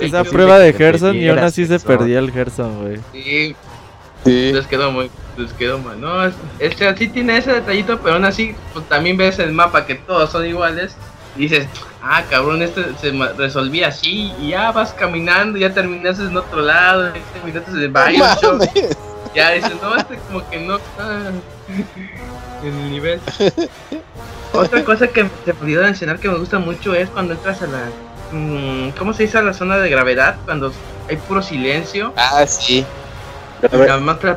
Esa 0.00 0.22
prueba 0.22 0.60
de 0.60 0.72
Gerson 0.72 1.16
y 1.16 1.26
aún 1.26 1.40
así 1.40 1.66
se 1.66 1.80
perdía 1.80 2.20
el 2.20 2.30
Gerson, 2.30 2.80
güey. 2.80 3.00
Sí, 3.12 3.56
les 4.24 4.66
quedó 4.66 4.90
muy, 4.90 5.10
les 5.36 5.52
quedó 5.52 5.78
mal. 5.78 6.00
No, 6.00 6.24
es, 6.24 6.34
sí 6.96 7.08
tiene 7.08 7.38
ese 7.38 7.52
detallito, 7.52 7.98
pero 8.00 8.14
aún 8.14 8.24
así 8.24 8.54
pues, 8.72 8.88
también 8.88 9.16
ves 9.16 9.38
el 9.38 9.52
mapa 9.52 9.86
que 9.86 9.96
todos 9.96 10.30
son 10.30 10.46
iguales. 10.46 10.94
Y 11.34 11.42
dices, 11.42 11.66
ah, 12.02 12.22
cabrón, 12.28 12.62
este 12.62 12.84
se 13.00 13.10
resolvía 13.36 13.88
así. 13.88 14.32
Y 14.40 14.50
ya 14.50 14.70
vas 14.70 14.92
caminando, 14.92 15.58
ya 15.58 15.72
terminaste 15.72 16.24
en 16.24 16.36
otro 16.36 16.60
lado, 16.60 17.12
ya 17.14 17.22
terminaste 17.32 17.84
en 17.84 17.92
Bioshock. 17.92 18.62
ya 19.34 19.50
dices, 19.52 19.72
no, 19.80 19.96
este 19.96 20.18
como 20.28 20.48
que 20.50 20.60
no 20.60 20.76
está 20.76 21.32
en 22.62 22.74
el 22.74 22.90
nivel. 22.90 23.20
Otra 24.52 24.84
cosa 24.84 25.08
que 25.08 25.24
te 25.46 25.54
pudiera 25.54 25.84
mencionar 25.84 26.18
que 26.18 26.28
me 26.28 26.36
gusta 26.36 26.58
mucho 26.58 26.94
es 26.94 27.08
cuando 27.08 27.32
entras 27.32 27.62
a 27.62 27.66
la. 27.66 27.88
Mm, 28.32 28.90
¿Cómo 28.98 29.14
se 29.14 29.22
dice? 29.22 29.38
A 29.38 29.42
la 29.42 29.54
zona 29.54 29.78
de 29.78 29.88
gravedad, 29.88 30.36
cuando 30.44 30.70
hay 31.08 31.16
puro 31.16 31.40
silencio. 31.40 32.12
Ah, 32.18 32.46
sí 32.46 32.84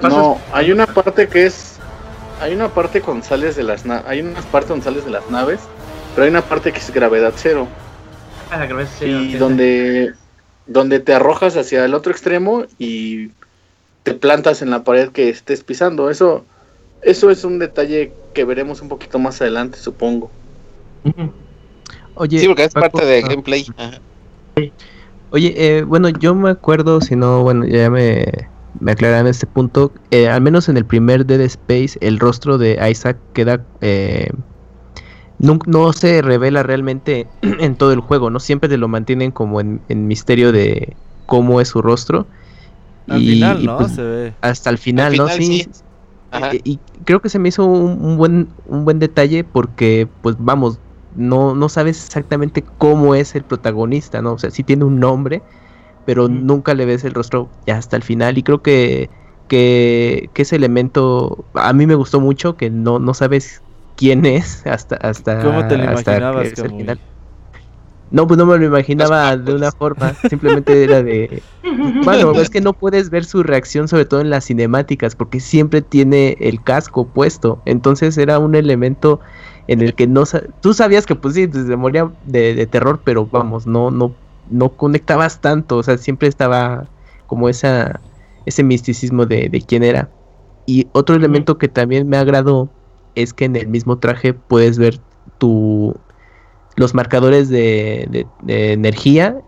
no, 0.01 0.39
hay 0.51 0.71
una 0.71 0.85
parte 0.87 1.27
que 1.27 1.45
es. 1.45 1.79
Hay 2.41 2.53
una 2.53 2.69
parte 2.69 3.01
con 3.01 3.23
sales 3.23 3.55
de 3.55 3.63
las 3.63 3.85
naves. 3.85 4.05
Hay 4.07 4.21
unas 4.21 4.45
partes 4.45 4.69
donde 4.69 4.83
sales 4.83 5.05
de 5.05 5.11
las 5.11 5.29
naves. 5.29 5.61
Pero 6.13 6.25
hay 6.25 6.29
una 6.29 6.41
parte 6.41 6.71
que 6.71 6.79
es 6.79 6.91
gravedad 6.91 7.33
cero. 7.35 7.67
Ah, 8.51 8.65
gravedad 8.65 8.89
cero. 8.97 9.19
Y 9.21 9.33
donde. 9.35 10.13
Donde 10.67 10.99
te 10.99 11.13
arrojas 11.13 11.55
hacia 11.57 11.85
el 11.85 11.93
otro 11.93 12.11
extremo 12.11 12.65
y 12.79 13.29
te 14.03 14.15
plantas 14.15 14.61
en 14.61 14.71
la 14.71 14.83
pared 14.83 15.09
que 15.09 15.29
estés 15.29 15.63
pisando. 15.63 16.09
Eso. 16.09 16.45
Eso 17.01 17.29
es 17.29 17.43
un 17.43 17.59
detalle 17.59 18.13
que 18.33 18.45
veremos 18.45 18.81
un 18.81 18.89
poquito 18.89 19.19
más 19.19 19.39
adelante, 19.39 19.77
supongo. 19.77 20.31
Oye, 22.15 22.39
sí, 22.39 22.47
porque 22.47 22.63
es 22.63 22.73
parte 22.73 23.05
de 23.05 23.21
gameplay. 23.21 23.67
Oye, 25.29 25.53
eh, 25.55 25.83
bueno, 25.83 26.09
yo 26.09 26.33
me 26.33 26.49
acuerdo, 26.49 27.01
si 27.01 27.15
no, 27.15 27.43
bueno, 27.43 27.65
ya 27.67 27.91
me, 27.91 28.25
me 28.79 28.91
aclaran 28.91 29.27
este 29.27 29.45
punto, 29.45 29.91
eh, 30.11 30.27
al 30.27 30.41
menos 30.41 30.69
en 30.69 30.77
el 30.77 30.85
primer 30.85 31.25
Dead 31.25 31.41
Space, 31.41 31.97
el 32.01 32.19
rostro 32.19 32.57
de 32.57 32.79
Isaac 32.89 33.17
queda... 33.33 33.63
Eh, 33.81 34.29
no, 35.37 35.91
se 35.91 36.21
revela 36.21 36.63
realmente 36.63 37.27
en 37.41 37.75
todo 37.75 37.91
el 37.91 37.99
juego, 37.99 38.29
¿no? 38.29 38.39
Siempre 38.39 38.69
te 38.69 38.77
lo 38.77 38.87
mantienen 38.87 39.31
como 39.31 39.59
en, 39.59 39.81
misterio 39.89 40.51
de 40.51 40.95
cómo 41.25 41.59
es 41.61 41.69
su 41.69 41.81
rostro. 41.81 42.25
Al 43.07 43.21
y, 43.21 43.33
final, 43.33 43.65
¿no? 43.65 43.77
Pues, 43.77 43.91
se 43.91 44.01
ve. 44.01 44.33
Hasta 44.41 44.69
el 44.69 44.77
final, 44.77 45.15
¿no? 45.17 45.27
Sí. 45.27 45.67
Eh, 46.31 46.61
y, 46.63 46.79
creo 47.03 47.21
que 47.21 47.29
se 47.29 47.39
me 47.39 47.49
hizo 47.49 47.65
un, 47.65 48.17
buen, 48.17 48.47
un 48.67 48.85
buen 48.85 48.99
detalle 48.99 49.43
porque, 49.43 50.07
pues 50.21 50.35
vamos, 50.39 50.79
no, 51.15 51.55
no 51.55 51.69
sabes 51.69 52.03
exactamente 52.05 52.63
cómo 52.77 53.15
es 53.15 53.35
el 53.35 53.43
protagonista, 53.43 54.21
¿no? 54.21 54.33
O 54.33 54.37
sea, 54.37 54.51
sí 54.51 54.63
tiene 54.63 54.85
un 54.85 54.99
nombre, 54.99 55.43
pero 56.05 56.27
nunca 56.27 56.73
le 56.73 56.85
ves 56.85 57.03
el 57.03 57.13
rostro 57.13 57.49
ya 57.65 57.77
hasta 57.77 57.95
el 57.95 58.03
final. 58.03 58.37
Y 58.37 58.43
creo 58.43 58.61
que, 58.61 59.09
que, 59.47 60.29
ese 60.35 60.55
elemento 60.55 61.45
a 61.53 61.73
mí 61.73 61.87
me 61.87 61.95
gustó 61.95 62.19
mucho, 62.19 62.55
que 62.55 62.69
no, 62.69 62.99
no 62.99 63.13
sabes 63.13 63.61
quién 63.95 64.25
es 64.25 64.65
hasta 64.67 64.95
hasta 64.97 65.41
¿Cómo 65.41 65.67
te 65.67 65.77
lo 65.77 65.89
hasta 65.89 66.11
imaginabas, 66.11 66.43
que 66.43 66.53
es 66.53 66.59
el 66.59 66.69
final. 66.69 66.99
No, 68.11 68.27
pues 68.27 68.37
no 68.37 68.45
me 68.45 68.57
lo 68.57 68.65
imaginaba 68.65 69.35
de 69.35 69.55
una 69.55 69.71
forma, 69.71 70.13
simplemente 70.29 70.83
era 70.83 71.01
de... 71.01 71.41
Bueno, 72.03 72.31
es 72.33 72.49
que 72.49 72.61
no 72.61 72.73
puedes 72.73 73.09
ver 73.09 73.25
su 73.25 73.43
reacción, 73.43 73.87
sobre 73.87 74.05
todo 74.05 74.21
en 74.21 74.29
las 74.29 74.45
cinemáticas, 74.45 75.15
porque 75.15 75.39
siempre 75.39 75.81
tiene 75.81 76.37
el 76.39 76.63
casco 76.63 77.07
puesto, 77.07 77.61
entonces 77.65 78.17
era 78.17 78.39
un 78.39 78.55
elemento 78.55 79.19
en 79.67 79.81
el 79.81 79.95
que 79.95 80.07
no... 80.07 80.23
Tú 80.61 80.73
sabías 80.73 81.05
que 81.05 81.15
pues 81.15 81.33
sí, 81.33 81.47
pues, 81.47 81.65
se 81.65 81.75
moría 81.75 82.09
de, 82.25 82.53
de 82.53 82.67
terror, 82.67 83.01
pero 83.03 83.25
vamos, 83.25 83.65
no, 83.65 83.89
no, 83.89 84.13
no 84.49 84.69
conectabas 84.69 85.41
tanto, 85.41 85.77
o 85.77 85.83
sea, 85.83 85.97
siempre 85.97 86.27
estaba 86.27 86.87
como 87.27 87.49
esa, 87.49 87.99
ese 88.45 88.63
misticismo 88.63 89.25
de, 89.25 89.49
de 89.49 89.61
quién 89.61 89.83
era. 89.83 90.09
Y 90.65 90.87
otro 90.93 91.15
elemento 91.15 91.57
que 91.57 91.67
también 91.67 92.07
me 92.07 92.17
agradó 92.17 92.69
es 93.15 93.33
que 93.33 93.45
en 93.45 93.55
el 93.55 93.67
mismo 93.67 93.97
traje 93.97 94.33
puedes 94.33 94.77
ver 94.77 94.99
tu 95.37 95.95
los 96.75 96.93
marcadores 96.93 97.49
de, 97.49 98.25
de, 98.41 98.73
energía 98.73 99.39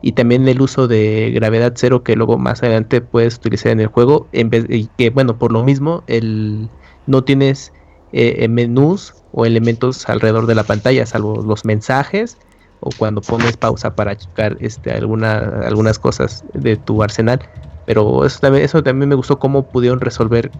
y 0.00 0.12
también 0.12 0.48
el 0.48 0.60
uso 0.62 0.88
de 0.88 1.30
gravedad 1.34 1.74
cero 1.76 2.02
que 2.02 2.16
luego 2.16 2.38
más 2.38 2.62
adelante 2.62 3.00
puedes 3.02 3.36
utilizar 3.36 3.72
en 3.72 3.80
el 3.80 3.88
juego 3.88 4.28
en 4.32 4.48
vez 4.50 4.64
y 4.68 4.88
que 4.96 5.10
bueno 5.10 5.38
por 5.38 5.52
lo 5.52 5.62
mismo 5.62 6.02
el 6.06 6.70
no 7.06 7.22
tienes 7.22 7.72
eh, 8.12 8.48
menús 8.48 9.14
o 9.32 9.44
elementos 9.44 10.08
alrededor 10.08 10.46
de 10.46 10.54
la 10.54 10.64
pantalla 10.64 11.04
salvo 11.04 11.42
los 11.42 11.66
mensajes 11.66 12.38
o 12.84 12.90
cuando 12.98 13.20
pones 13.20 13.56
pausa 13.56 13.94
para 13.94 14.14
checar 14.16 14.56
este 14.60 14.92
alguna, 14.92 15.38
algunas 15.66 15.98
cosas 15.98 16.44
de 16.52 16.76
tu 16.76 17.02
arsenal. 17.02 17.40
Pero 17.86 18.24
eso 18.24 18.38
también 18.40 18.64
eso 18.64 18.82
también 18.82 19.08
me 19.08 19.14
gustó 19.14 19.38
cómo 19.38 19.64
pudieron 19.66 20.00
resolver 20.00 20.50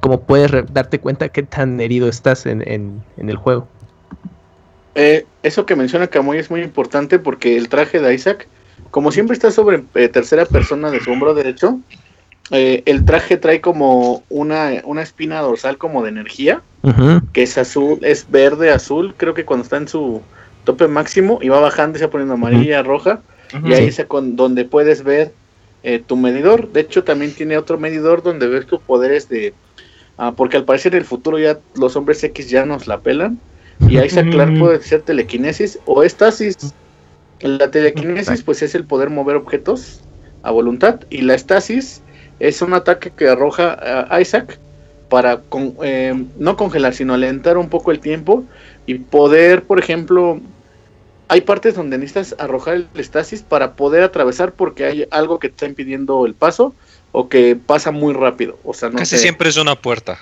cómo 0.00 0.20
puedes 0.20 0.50
darte 0.72 1.00
cuenta 1.00 1.28
qué 1.30 1.42
tan 1.42 1.80
herido 1.80 2.08
estás 2.08 2.46
en, 2.46 2.62
en, 2.66 3.02
en 3.16 3.28
el 3.28 3.36
juego. 3.36 3.66
Eh, 4.94 5.26
eso 5.42 5.66
que 5.66 5.76
menciona 5.76 6.06
Camuy 6.06 6.38
es 6.38 6.50
muy 6.50 6.62
importante 6.62 7.18
porque 7.18 7.56
el 7.56 7.68
traje 7.68 8.00
de 8.00 8.14
Isaac, 8.14 8.46
como 8.90 9.10
siempre 9.10 9.34
está 9.34 9.50
sobre 9.50 9.84
eh, 9.94 10.08
tercera 10.08 10.46
persona 10.46 10.90
de 10.90 11.00
su 11.00 11.10
hombro 11.10 11.34
derecho, 11.34 11.80
eh, 12.50 12.82
el 12.86 13.04
traje 13.04 13.36
trae 13.36 13.60
como 13.60 14.22
una, 14.28 14.70
una 14.84 15.02
espina 15.02 15.40
dorsal 15.40 15.76
como 15.78 16.02
de 16.02 16.10
energía, 16.10 16.62
que 17.32 17.42
es 17.42 17.58
azul, 17.58 17.98
es 18.02 18.30
verde, 18.30 18.70
azul, 18.70 19.14
creo 19.16 19.34
que 19.34 19.44
cuando 19.44 19.64
está 19.64 19.76
en 19.76 19.88
su 19.88 20.22
tope 20.66 20.88
máximo 20.88 21.38
y 21.40 21.48
va 21.48 21.60
bajando 21.60 21.96
y 21.96 22.00
se 22.00 22.06
va 22.06 22.10
poniendo 22.10 22.34
amarilla, 22.34 22.82
roja, 22.82 23.22
y 23.64 23.72
ahí 23.72 23.86
es 23.86 24.04
con, 24.06 24.36
donde 24.36 24.66
puedes 24.66 25.02
ver 25.02 25.32
tu 26.06 26.16
medidor. 26.16 26.72
De 26.72 26.80
hecho, 26.80 27.04
también 27.04 27.32
tiene 27.32 27.56
otro 27.56 27.78
medidor 27.78 28.22
donde 28.22 28.48
ves 28.48 28.66
tus 28.66 28.80
poderes 28.80 29.28
de... 29.28 29.54
Ah, 30.18 30.32
porque 30.36 30.56
al 30.56 30.64
parecer 30.64 30.94
en 30.94 31.00
el 31.00 31.04
futuro 31.04 31.38
ya 31.38 31.58
los 31.76 31.94
hombres 31.94 32.24
X 32.24 32.50
ya 32.50 32.66
nos 32.66 32.86
la 32.86 33.00
pelan. 33.00 33.38
Y 33.88 33.98
Isaac 33.98 34.30
Clark 34.30 34.58
puede 34.58 34.82
ser 34.82 35.02
telequinesis 35.02 35.78
o 35.84 36.02
estasis. 36.02 36.56
La 37.40 37.70
telequinesis 37.70 38.42
pues 38.42 38.62
es 38.62 38.74
el 38.74 38.84
poder 38.84 39.10
mover 39.10 39.36
objetos 39.36 40.00
a 40.42 40.50
voluntad. 40.50 41.00
Y 41.10 41.20
la 41.20 41.34
estasis 41.34 42.00
es 42.40 42.62
un 42.62 42.72
ataque 42.74 43.12
que 43.16 43.28
arroja 43.28 43.76
a 44.10 44.20
Isaac 44.20 44.58
para 45.08 45.42
eh, 45.82 46.24
no 46.38 46.56
congelar 46.56 46.94
sino 46.94 47.14
alentar 47.14 47.56
un 47.58 47.68
poco 47.68 47.90
el 47.90 48.00
tiempo 48.00 48.44
y 48.86 48.94
poder 48.94 49.62
por 49.62 49.78
ejemplo 49.78 50.40
hay 51.28 51.40
partes 51.40 51.74
donde 51.74 51.98
necesitas 51.98 52.36
arrojar 52.38 52.74
el 52.74 52.88
estasis 52.94 53.42
para 53.42 53.72
poder 53.72 54.02
atravesar 54.02 54.52
porque 54.52 54.84
hay 54.84 55.08
algo 55.10 55.38
que 55.38 55.48
te 55.48 55.54
está 55.54 55.66
impidiendo 55.66 56.26
el 56.26 56.34
paso 56.34 56.74
o 57.12 57.28
que 57.28 57.56
pasa 57.56 57.90
muy 57.90 58.14
rápido 58.14 58.58
o 58.64 58.74
sea 58.74 58.90
no 58.90 58.98
casi 58.98 59.18
siempre 59.18 59.48
es 59.48 59.56
una 59.56 59.74
puerta 59.74 60.18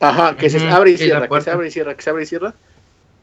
ajá 0.00 0.36
que 0.36 0.50
se 0.50 0.68
abre 0.68 0.92
y 0.92 0.96
cierra 0.96 1.28
que 1.28 1.40
se 1.40 1.50
abre 1.50 1.68
y 1.68 1.70
cierra 1.70 1.94
que 1.94 2.02
se 2.02 2.10
abre 2.10 2.22
y 2.22 2.26
cierra 2.26 2.54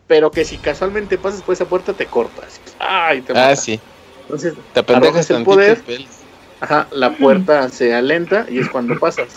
pero 0.08 0.32
que 0.32 0.46
si 0.46 0.58
casualmente 0.58 1.18
pasas 1.18 1.42
por 1.42 1.54
esa 1.54 1.66
puerta 1.66 1.94
te 1.94 2.06
cortas. 2.06 2.60
Ay, 2.80 3.22
te 3.22 3.38
ah, 3.38 3.56
sí. 3.56 3.80
Entonces, 4.24 4.54
te 4.74 4.80
arrojas 4.80 5.30
el 5.30 5.44
poder, 5.44 5.82
ajá, 6.60 6.88
la 6.92 7.16
puerta 7.16 7.70
se 7.70 7.94
alenta 7.94 8.46
y 8.50 8.60
es 8.60 8.70
cuando 8.70 8.98
pasas. 9.00 9.28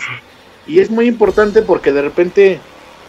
Y 0.67 0.79
es 0.79 0.89
muy 0.89 1.07
importante 1.07 1.61
porque 1.61 1.91
de 1.91 2.01
repente 2.01 2.59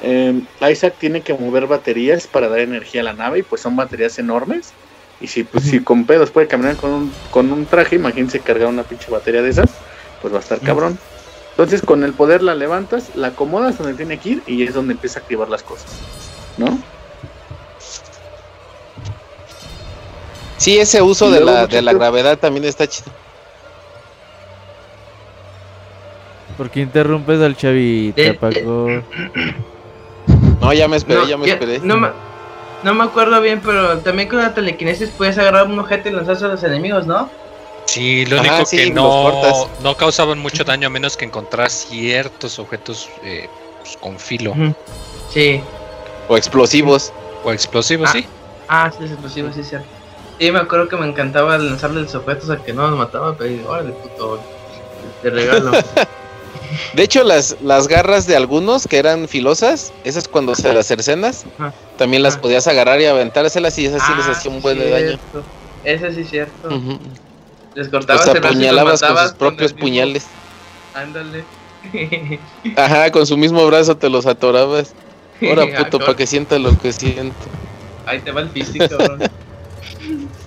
em, 0.02 0.46
Isaac 0.60 0.94
tiene 0.98 1.20
que 1.20 1.34
mover 1.34 1.66
baterías 1.66 2.26
para 2.26 2.48
dar 2.48 2.60
energía 2.60 3.00
a 3.00 3.04
la 3.04 3.12
nave 3.12 3.40
y 3.40 3.42
pues 3.42 3.60
son 3.60 3.76
baterías 3.76 4.18
enormes. 4.18 4.72
Y 5.20 5.28
si, 5.28 5.44
pues, 5.44 5.64
si 5.64 5.80
con 5.80 6.04
pedos 6.04 6.30
puede 6.30 6.48
caminar 6.48 6.76
con 6.76 6.90
un, 6.90 7.12
con 7.30 7.52
un 7.52 7.64
traje, 7.66 7.96
imagínense 7.96 8.40
cargar 8.40 8.68
una 8.68 8.82
pinche 8.82 9.10
batería 9.10 9.40
de 9.40 9.50
esas, 9.50 9.70
pues 10.20 10.34
va 10.34 10.38
a 10.38 10.40
estar 10.40 10.58
cabrón. 10.60 10.98
Entonces 11.50 11.82
con 11.82 12.02
el 12.02 12.12
poder 12.12 12.42
la 12.42 12.54
levantas, 12.54 13.14
la 13.14 13.28
acomodas 13.28 13.78
donde 13.78 13.94
tiene 13.94 14.18
que 14.18 14.30
ir 14.30 14.42
y 14.46 14.62
es 14.64 14.74
donde 14.74 14.94
empieza 14.94 15.20
a 15.20 15.22
activar 15.22 15.48
las 15.48 15.62
cosas. 15.62 15.90
¿No? 16.56 16.78
Sí, 20.56 20.78
ese 20.78 21.02
uso 21.02 21.30
de 21.30 21.40
la, 21.40 21.66
de 21.66 21.82
la 21.82 21.92
gravedad 21.92 22.38
también 22.38 22.64
está 22.64 22.86
chido. 22.86 23.10
¿Por 26.56 26.70
qué 26.70 26.80
interrumpes 26.80 27.40
al 27.40 27.56
chavito, 27.56 28.22
Paco? 28.38 29.02
No, 30.62 30.72
ya 30.72 30.86
me 30.86 30.96
esperé, 30.96 31.26
ya 31.26 31.36
me 31.36 31.48
esperé. 31.48 31.80
No 31.80 31.96
me, 31.96 32.08
no 32.84 32.94
me 32.94 33.04
acuerdo 33.04 33.40
bien, 33.40 33.60
pero 33.64 33.98
también 33.98 34.28
con 34.28 34.38
la 34.38 34.54
telequinesis 34.54 35.10
puedes 35.10 35.36
agarrar 35.36 35.66
un 35.66 35.78
objeto 35.78 36.08
y 36.08 36.12
lanzarse 36.12 36.44
a 36.44 36.48
los 36.48 36.62
enemigos, 36.62 37.04
¿no? 37.04 37.28
Sí, 37.86 38.24
lo 38.26 38.38
único 38.38 38.64
que 38.70 38.90
no, 38.92 39.68
no 39.82 39.96
causaban 39.96 40.38
mucho 40.38 40.62
daño 40.62 40.86
a 40.86 40.90
menos 40.90 41.16
que 41.16 41.24
encontrar 41.24 41.68
ciertos 41.68 42.60
objetos 42.60 43.10
eh, 43.24 43.48
pues, 43.80 43.96
con 43.96 44.20
filo. 44.20 44.54
Sí. 45.30 45.60
O 46.28 46.36
explosivos. 46.36 47.12
O 47.42 47.52
explosivos, 47.52 48.10
ah. 48.10 48.12
sí. 48.12 48.26
Ah, 48.68 48.92
sí, 48.96 49.04
explosivos, 49.04 49.56
sí, 49.56 49.64
cierto. 49.64 49.88
Sí, 50.38 50.52
me 50.52 50.60
acuerdo 50.60 50.88
que 50.88 50.96
me 50.96 51.06
encantaba 51.06 51.58
lanzarle 51.58 52.02
los 52.02 52.14
objetos 52.14 52.50
a 52.50 52.62
que 52.62 52.72
no 52.72 52.88
nos 52.88 52.98
mataba, 52.98 53.36
pero 53.36 53.68
órale, 53.68 53.90
puto, 53.92 54.40
te 55.22 55.30
regalo. 55.30 55.72
De 56.94 57.02
hecho, 57.02 57.24
las, 57.24 57.56
las 57.62 57.88
garras 57.88 58.26
de 58.26 58.36
algunos 58.36 58.86
que 58.86 58.98
eran 58.98 59.26
filosas, 59.28 59.92
esas 60.04 60.28
cuando 60.28 60.54
se 60.54 60.72
las 60.72 60.86
cercenas, 60.86 61.44
también 61.96 62.22
las 62.22 62.36
podías 62.36 62.66
agarrar 62.66 63.00
y 63.00 63.06
aventárselas 63.06 63.78
y 63.78 63.86
esas 63.86 64.06
sí 64.06 64.12
les 64.16 64.26
ah, 64.26 64.32
hacía 64.32 64.50
un 64.50 64.60
buen 64.60 64.78
de 64.78 64.90
daño. 64.90 65.18
Ese 65.84 66.12
sí 66.12 66.20
es 66.20 66.30
cierto. 66.30 66.68
Les 67.74 67.88
cortabas 67.88 68.26
el 68.28 68.36
apuñalabas 68.36 69.00
con 69.00 69.16
sus 69.16 69.32
propios 69.32 69.72
puñales. 69.72 70.26
Ándale. 70.94 71.44
Ajá, 72.76 73.10
con 73.10 73.26
su 73.26 73.36
mismo 73.36 73.66
brazo 73.66 73.96
te 73.96 74.08
los 74.08 74.26
atorabas. 74.26 74.94
Ahora, 75.40 75.66
puto, 75.84 75.98
para 75.98 76.14
que 76.14 76.26
sienta 76.26 76.58
lo 76.58 76.78
que 76.78 76.92
siento. 76.92 77.34
Ahí 78.06 78.20
te 78.20 78.32
va 78.32 78.42
el 78.42 78.50
físico, 78.50 78.84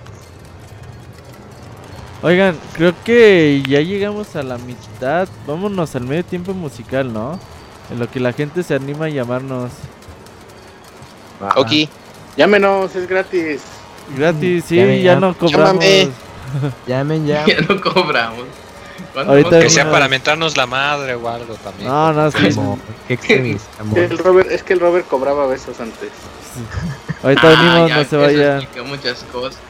Oigan, 2.26 2.58
creo 2.72 2.92
que 3.04 3.62
ya 3.68 3.80
llegamos 3.80 4.34
a 4.34 4.42
la 4.42 4.58
mitad. 4.58 5.28
Vámonos 5.46 5.94
al 5.94 6.08
medio 6.08 6.24
tiempo 6.24 6.54
musical, 6.54 7.12
¿no? 7.12 7.38
En 7.88 8.00
lo 8.00 8.10
que 8.10 8.18
la 8.18 8.32
gente 8.32 8.64
se 8.64 8.74
anima 8.74 9.04
a 9.04 9.08
llamarnos. 9.10 9.70
Ok. 11.54 11.88
Llámenos, 12.36 12.96
es 12.96 13.08
gratis. 13.08 13.62
Gratis, 14.16 14.64
sí, 14.64 15.02
ya 15.02 15.14
no 15.20 15.38
cobramos. 15.38 15.84
Llamen 16.88 17.28
ya. 17.28 17.46
Ya 17.46 17.60
no 17.60 17.80
cobramos. 17.92 18.46
Ahorita 19.14 19.60
que 19.60 19.70
sea 19.70 19.88
para 19.88 20.08
mentarnos 20.08 20.56
la 20.56 20.66
madre 20.66 21.14
o 21.14 21.28
algo 21.28 21.54
también. 21.54 21.88
No, 21.88 22.12
no, 22.12 22.26
es 22.26 22.34
que... 23.20 23.56
el 23.94 24.18
Robert, 24.18 24.50
es 24.50 24.64
que 24.64 24.72
el 24.72 24.80
Robert 24.80 25.06
cobraba 25.06 25.46
besos 25.46 25.78
antes. 25.78 26.10
Ahorita 27.22 27.48
venimos, 27.50 27.90
no 27.92 28.04
se 28.04 28.16
vayan. 28.16 28.66
muchas 28.84 29.22
cosas. 29.30 29.60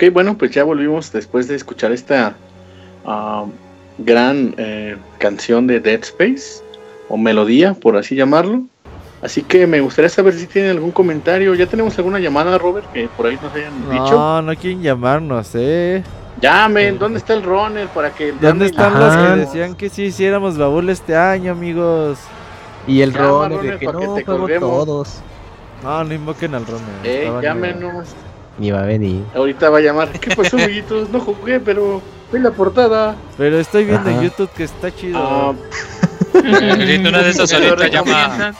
Ok, 0.00 0.10
bueno, 0.14 0.38
pues 0.38 0.50
ya 0.52 0.64
volvimos 0.64 1.12
después 1.12 1.46
de 1.46 1.56
escuchar 1.56 1.92
esta 1.92 2.34
ah, 3.04 3.44
gran 3.98 4.54
eh, 4.56 4.96
canción 5.18 5.66
de 5.66 5.78
Dead 5.78 6.00
Space, 6.00 6.62
o 7.10 7.18
melodía, 7.18 7.74
por 7.74 7.98
así 7.98 8.14
llamarlo. 8.16 8.62
Así 9.20 9.42
que 9.42 9.66
me 9.66 9.82
gustaría 9.82 10.08
saber 10.08 10.32
si 10.32 10.46
tienen 10.46 10.70
algún 10.70 10.90
comentario. 10.90 11.54
¿Ya 11.54 11.66
tenemos 11.66 11.98
alguna 11.98 12.18
llamada, 12.18 12.56
Robert, 12.56 12.90
que 12.92 13.08
por 13.08 13.26
ahí 13.26 13.38
nos 13.42 13.54
hayan 13.54 13.90
dicho? 13.90 14.12
No, 14.12 14.40
no 14.40 14.56
quieren 14.56 14.80
llamarnos, 14.80 15.50
eh. 15.52 16.02
Llamen, 16.40 16.98
¿dónde 16.98 17.18
está 17.18 17.34
el 17.34 17.42
runner 17.42 17.88
para 17.88 18.08
que... 18.08 18.32
¿Dónde 18.32 18.66
están 18.66 18.98
los 18.98 19.14
que 19.14 19.36
decían 19.40 19.74
que 19.74 19.90
sí 19.90 20.04
hiciéramos 20.04 20.56
baúl 20.56 20.88
este 20.88 21.14
año, 21.14 21.52
amigos? 21.52 22.18
Y 22.86 23.02
el 23.02 23.12
runner, 23.12 23.60
de 23.60 23.78
que 23.78 23.84
no, 23.84 24.14
que 24.46 24.58
todos. 24.58 25.20
No, 25.82 26.04
no 26.04 26.14
invoquen 26.14 26.54
al 26.54 26.64
runner. 26.64 26.88
Eh, 27.04 27.30
llámenos. 27.42 28.14
Ni 28.60 28.70
va 28.70 28.82
a 28.82 28.84
venir. 28.84 29.24
Ahorita 29.34 29.70
va 29.70 29.78
a 29.78 29.80
llamar. 29.80 30.10
¿Qué 30.20 30.36
pasó, 30.36 30.56
amiguitos? 30.62 31.08
No 31.08 31.18
jugué, 31.20 31.58
pero 31.60 32.02
vi 32.30 32.38
la 32.40 32.50
portada. 32.50 33.16
Pero 33.38 33.58
estoy 33.58 33.86
viendo 33.86 34.10
en 34.10 34.20
YouTube 34.20 34.50
que 34.50 34.64
está 34.64 34.94
chido. 34.94 35.18
Ah. 35.18 35.54
una 36.34 37.22
de 37.22 37.30
esas 37.30 37.50
ahorita 37.54 37.88
llama... 37.88 38.54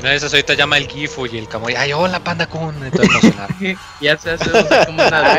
Una 0.00 0.10
de 0.10 0.16
esas 0.16 0.32
ahorita 0.32 0.54
llama 0.54 0.78
el 0.78 0.88
Gifu 0.88 1.26
y 1.26 1.38
el 1.38 1.46
Camoy. 1.46 1.74
Ay, 1.74 1.92
hola, 1.92 2.18
Panda 2.18 2.46
Kun. 2.46 2.74
ya 4.00 4.16
se 4.16 4.30
hace 4.32 4.50
como 4.86 5.06
una. 5.06 5.38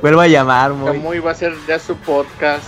Vuelvo 0.00 0.20
a 0.20 0.26
llamar, 0.28 0.72
muy. 0.72 0.92
Camoy 0.92 1.18
va 1.18 1.32
a 1.32 1.34
ser 1.34 1.54
ya 1.66 1.78
su 1.78 1.96
podcast. 1.96 2.64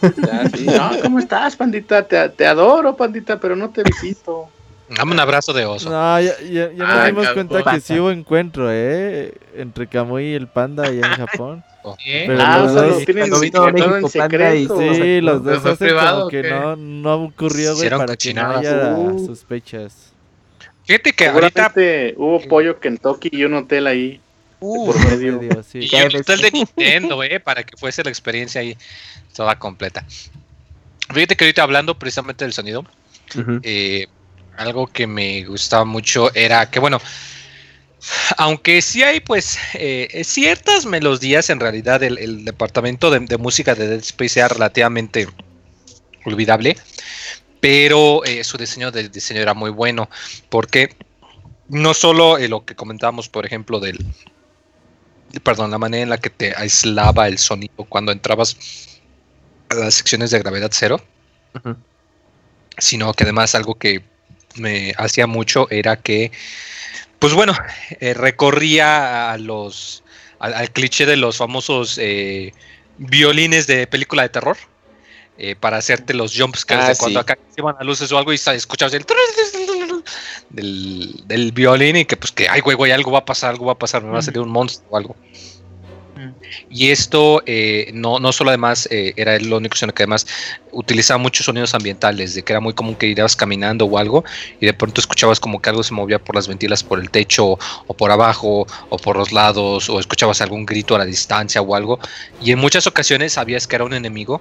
No, 0.00 0.90
¿cómo 1.02 1.18
estás, 1.18 1.54
pandita? 1.56 2.08
Te, 2.08 2.30
te, 2.30 2.46
adoro, 2.46 2.96
pandita, 2.96 3.38
pero 3.38 3.54
no 3.54 3.68
te 3.68 3.82
visito. 3.82 4.48
Dame 4.96 5.12
un 5.12 5.20
abrazo 5.20 5.52
de 5.52 5.64
oso. 5.64 5.88
No, 5.88 6.20
ya, 6.20 6.32
ya, 6.40 6.72
ya 6.72 6.84
nos 6.84 7.06
dimos 7.06 7.28
cuenta 7.30 7.62
que 7.62 7.80
sí 7.80 7.98
hubo 7.98 8.10
encuentro, 8.10 8.68
¿eh? 8.70 9.34
Entre 9.54 9.86
Camoy 9.86 10.24
y 10.24 10.34
el 10.34 10.48
panda 10.48 10.84
allá 10.84 11.06
en 11.06 11.26
Japón. 11.26 11.64
Oh. 11.82 11.96
Pero 12.04 12.36
ah, 12.38 12.58
los 12.58 12.74
dos, 12.74 13.04
tienen 13.06 13.32
en 13.32 14.08
secreto. 14.10 14.78
Sí, 14.78 15.22
los 15.22 15.42
dos 15.42 15.64
hacen 15.64 15.96
como 15.96 16.28
que 16.28 16.42
no, 16.42 16.76
no 16.76 17.24
ocurrió, 17.24 17.74
güey, 17.74 17.88
para 17.88 18.18
que 18.18 18.34
no 18.34 18.50
haya 18.50 18.96
uh. 18.98 19.26
sospechas. 19.26 20.12
Fíjate 20.84 21.14
que 21.14 21.28
ahorita 21.28 21.72
hubo 22.18 22.38
pollo 22.48 22.78
Kentucky 22.78 23.30
y 23.32 23.44
un 23.44 23.54
hotel 23.54 23.86
ahí. 23.86 24.20
Uh, 24.60 24.86
por 24.92 25.06
medio. 25.06 25.40
Y 25.72 26.04
un 26.04 26.16
hotel 26.16 26.40
de 26.42 26.50
Nintendo, 26.50 27.22
eh, 27.22 27.40
para 27.40 27.62
que 27.62 27.78
fuese 27.78 28.04
la 28.04 28.10
experiencia 28.10 28.60
ahí 28.60 28.76
toda 29.34 29.58
completa. 29.58 30.04
Fíjate 31.14 31.34
que 31.34 31.44
ahorita 31.44 31.62
hablando 31.62 31.98
precisamente 31.98 32.44
del 32.44 32.52
sonido, 32.52 32.84
eh, 33.62 34.06
algo 34.56 34.86
que 34.86 35.06
me 35.06 35.44
gustaba 35.44 35.84
mucho 35.84 36.34
era 36.34 36.70
que, 36.70 36.80
bueno, 36.80 37.00
aunque 38.36 38.80
sí 38.82 39.02
hay 39.02 39.20
pues 39.20 39.58
eh, 39.74 40.22
ciertas 40.24 40.86
melodías, 40.86 41.50
en 41.50 41.60
realidad 41.60 42.02
el, 42.02 42.44
departamento 42.44 43.10
de, 43.10 43.20
de, 43.20 43.36
música 43.36 43.74
de 43.74 43.88
Dead 43.88 44.00
Space 44.00 44.30
sea 44.30 44.48
relativamente 44.48 45.28
olvidable, 46.24 46.76
pero 47.60 48.24
eh, 48.24 48.42
su 48.44 48.56
diseño 48.56 48.90
de 48.90 49.08
diseño 49.08 49.40
era 49.40 49.54
muy 49.54 49.70
bueno 49.70 50.08
porque 50.48 50.96
no 51.68 51.94
solo 51.94 52.38
eh, 52.38 52.48
lo 52.48 52.64
que 52.64 52.74
comentábamos, 52.74 53.28
por 53.28 53.46
ejemplo, 53.46 53.80
del, 53.80 53.98
perdón, 55.42 55.70
la 55.70 55.78
manera 55.78 56.02
en 56.02 56.10
la 56.10 56.18
que 56.18 56.30
te 56.30 56.54
aislaba 56.56 57.28
el 57.28 57.38
sonido 57.38 57.84
cuando 57.88 58.12
entrabas 58.12 58.56
a 59.68 59.74
las 59.74 59.94
secciones 59.94 60.30
de 60.30 60.38
gravedad 60.40 60.70
cero, 60.72 61.00
sino 62.78 63.12
que 63.12 63.24
además 63.24 63.54
algo 63.54 63.76
que 63.76 64.02
me 64.56 64.94
hacía 64.96 65.26
mucho 65.26 65.68
era 65.70 65.96
que, 65.96 66.32
pues 67.18 67.34
bueno, 67.34 67.54
eh, 68.00 68.14
recorría 68.14 69.32
a 69.32 69.38
los, 69.38 70.02
al, 70.38 70.70
cliché 70.70 71.06
de 71.06 71.16
los 71.16 71.36
famosos 71.36 71.98
violines 72.98 73.66
de 73.66 73.86
película 73.86 74.22
de 74.22 74.28
terror 74.28 74.56
eh, 75.42 75.56
para 75.58 75.78
hacerte 75.78 76.12
los 76.12 76.38
jumpscares 76.38 76.98
ah, 76.98 77.00
cuando 77.00 77.20
acá 77.20 77.38
se 77.54 77.62
van 77.62 77.74
a 77.80 77.82
luces 77.82 78.12
o 78.12 78.18
algo 78.18 78.30
y 78.30 78.36
escuchabas 78.36 78.92
el 78.92 79.06
del, 80.50 81.22
del 81.24 81.52
violín 81.52 81.96
y 81.96 82.04
que 82.04 82.18
pues 82.18 82.30
que 82.30 82.46
ay 82.46 82.60
güey 82.60 82.76
güey 82.76 82.92
algo 82.92 83.10
va 83.10 83.20
a 83.20 83.24
pasar 83.24 83.52
algo 83.52 83.64
va 83.64 83.72
a 83.72 83.78
pasar 83.78 84.02
me 84.02 84.10
va 84.10 84.18
a 84.18 84.22
salir 84.22 84.40
un 84.40 84.50
monstruo 84.50 84.86
o 84.90 84.96
algo 84.98 85.16
y 86.68 86.90
esto 86.90 87.42
eh, 87.46 87.90
no, 87.92 88.18
no 88.18 88.32
solo 88.32 88.50
además 88.50 88.88
eh, 88.90 89.12
era 89.16 89.38
lo 89.38 89.58
único, 89.58 89.76
sino 89.76 89.92
que 89.92 90.02
además 90.02 90.26
utilizaba 90.72 91.18
muchos 91.18 91.46
sonidos 91.46 91.74
ambientales, 91.74 92.34
de 92.34 92.42
que 92.42 92.52
era 92.52 92.60
muy 92.60 92.74
común 92.74 92.94
que 92.94 93.06
ibas 93.06 93.36
caminando 93.36 93.86
o 93.86 93.98
algo 93.98 94.24
y 94.60 94.66
de 94.66 94.74
pronto 94.74 95.00
escuchabas 95.00 95.40
como 95.40 95.60
que 95.60 95.70
algo 95.70 95.82
se 95.82 95.94
movía 95.94 96.18
por 96.18 96.36
las 96.36 96.48
ventilas, 96.48 96.82
por 96.82 97.00
el 97.00 97.10
techo 97.10 97.58
o 97.86 97.94
por 97.94 98.10
abajo 98.10 98.66
o 98.88 98.96
por 98.98 99.16
los 99.16 99.32
lados 99.32 99.88
o 99.88 99.98
escuchabas 100.00 100.40
algún 100.40 100.66
grito 100.66 100.94
a 100.94 100.98
la 100.98 101.04
distancia 101.04 101.60
o 101.60 101.74
algo. 101.74 101.98
Y 102.42 102.52
en 102.52 102.58
muchas 102.58 102.86
ocasiones 102.86 103.34
sabías 103.34 103.66
que 103.66 103.76
era 103.76 103.84
un 103.84 103.94
enemigo 103.94 104.40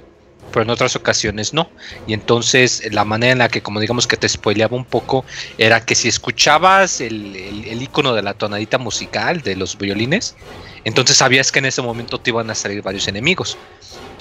pero 0.50 0.64
en 0.64 0.70
otras 0.70 0.96
ocasiones 0.96 1.54
no. 1.54 1.70
Y 2.08 2.14
entonces 2.14 2.84
la 2.92 3.06
manera 3.06 3.34
en 3.34 3.40
la 3.40 3.50
que, 3.50 3.62
como 3.62 3.80
digamos 3.80 4.08
que 4.08 4.18
te 4.18 4.28
spoileaba 4.28 4.76
un 4.76 4.86
poco, 4.86 5.26
era 5.58 5.86
que 5.86 5.96
si 5.96 6.08
escuchabas 6.08 7.02
el, 7.02 7.36
icono 7.82 8.14
de 8.14 8.22
la 8.22 8.34
tonadita 8.34 8.78
musical 8.78 9.42
de 9.42 9.56
los 9.56 9.78
violines, 9.78 10.36
entonces 10.84 11.18
sabías 11.18 11.52
que 11.52 11.60
en 11.60 11.66
ese 11.66 11.82
momento 11.82 12.20
te 12.20 12.32
iban 12.32 12.50
a 12.50 12.56
salir 12.56 12.82
varios 12.82 13.08
enemigos. 13.08 13.58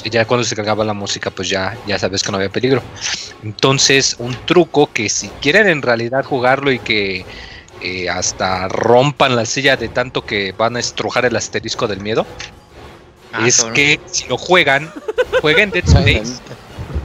Y 0.05 0.11
ya 0.11 0.25
cuando 0.27 0.45
se 0.45 0.55
cargaba 0.55 0.85
la 0.85 0.95
música, 0.95 1.31
pues 1.31 1.49
ya, 1.49 1.77
ya 1.87 1.99
sabes 1.99 2.23
que 2.23 2.31
no 2.31 2.37
había 2.37 2.51
peligro. 2.51 2.83
Entonces, 3.43 4.15
un 4.19 4.37
truco 4.47 4.93
que 4.93 5.09
si 5.09 5.29
quieren 5.41 5.69
en 5.69 5.83
realidad 5.83 6.25
jugarlo 6.25 6.71
y 6.71 6.79
que 6.79 7.25
eh, 7.81 8.09
hasta 8.09 8.69
rompan 8.69 9.37
la 9.37 9.45
silla 9.45 9.77
de 9.77 9.89
tanto 9.89 10.25
que 10.25 10.53
van 10.53 10.77
a 10.77 10.81
estrujar 10.81 11.25
el 11.25 11.37
asterisco 11.37 11.87
del 11.87 12.01
miedo, 12.01 12.27
Ah, 13.33 13.47
es 13.47 13.63
que 13.75 14.01
si 14.07 14.27
lo 14.29 14.39
juegan, 14.39 14.91
jueguen 15.41 15.71
Dead 15.71 15.85
Space, 15.87 16.41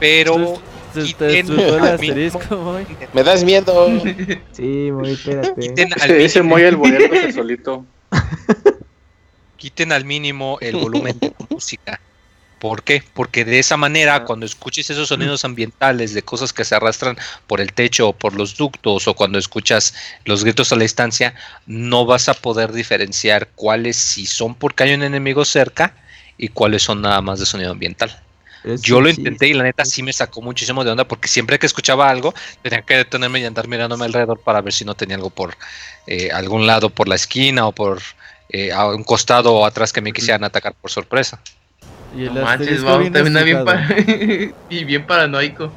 pero 0.00 0.60
quiten 0.94 1.50
al 1.50 1.98
Me 3.12 3.22
das 3.22 3.44
miedo. 3.44 3.90
Sí, 4.52 4.90
muy 4.92 5.10
espérate. 5.10 5.60
Quiten 5.60 5.92
al 6.00 6.10
Ese 6.12 6.40
el 6.40 7.32
solito. 7.34 7.84
Quiten 9.56 9.92
al 9.92 10.04
mínimo 10.04 10.58
el 10.60 10.76
volumen 10.76 11.18
de 11.18 11.34
música. 11.50 12.00
¿Por 12.58 12.82
qué? 12.82 13.02
Porque 13.12 13.44
de 13.44 13.58
esa 13.58 13.76
manera, 13.76 14.14
ah. 14.14 14.24
cuando 14.24 14.46
escuches 14.46 14.88
esos 14.88 15.08
sonidos 15.08 15.44
ambientales 15.44 16.14
de 16.14 16.22
cosas 16.22 16.52
que 16.52 16.64
se 16.64 16.74
arrastran 16.74 17.16
por 17.46 17.60
el 17.60 17.74
techo 17.74 18.08
o 18.08 18.12
por 18.14 18.34
los 18.34 18.56
ductos, 18.56 19.06
o 19.06 19.14
cuando 19.14 19.38
escuchas 19.38 19.94
los 20.24 20.44
gritos 20.44 20.72
a 20.72 20.76
la 20.76 20.82
distancia, 20.82 21.34
no 21.66 22.06
vas 22.06 22.28
a 22.30 22.34
poder 22.34 22.72
diferenciar 22.72 23.48
cuáles 23.54 23.96
si 23.96 24.24
son 24.24 24.54
porque 24.54 24.84
hay 24.84 24.94
un 24.94 25.02
enemigo 25.02 25.44
cerca 25.44 25.94
y 26.38 26.48
cuáles 26.48 26.82
son 26.82 27.02
nada 27.02 27.20
más 27.20 27.40
de 27.40 27.46
sonido 27.46 27.72
ambiental. 27.72 28.20
Yo 28.80 29.00
lo 29.00 29.10
intenté 29.10 29.48
y 29.48 29.52
la 29.52 29.62
neta 29.62 29.84
sí 29.84 30.02
me 30.02 30.12
sacó 30.12 30.40
muchísimo 30.40 30.84
de 30.84 30.90
onda 30.90 31.04
porque 31.04 31.28
siempre 31.28 31.58
que 31.58 31.66
escuchaba 31.66 32.08
algo 32.08 32.32
tenía 32.62 32.80
que 32.80 32.96
detenerme 32.96 33.40
y 33.40 33.44
andar 33.44 33.68
mirándome 33.68 34.06
alrededor 34.06 34.40
para 34.40 34.62
ver 34.62 34.72
si 34.72 34.86
no 34.86 34.94
tenía 34.94 35.16
algo 35.16 35.28
por 35.28 35.54
eh, 36.06 36.30
algún 36.32 36.66
lado, 36.66 36.88
por 36.88 37.06
la 37.06 37.14
esquina 37.14 37.66
o 37.66 37.72
por 37.72 38.00
eh, 38.48 38.72
a 38.72 38.86
un 38.86 39.04
costado 39.04 39.52
o 39.52 39.66
atrás 39.66 39.92
que 39.92 40.00
me 40.00 40.12
quisieran 40.12 40.44
atacar 40.44 40.72
por 40.74 40.90
sorpresa. 40.90 41.40
Y 42.16 42.22
el 42.22 42.34
no 42.34 42.42
manches, 42.42 42.82
también 42.82 43.44
bien, 43.44 44.54
y 44.70 44.84
bien 44.84 45.06
paranoico. 45.06 45.70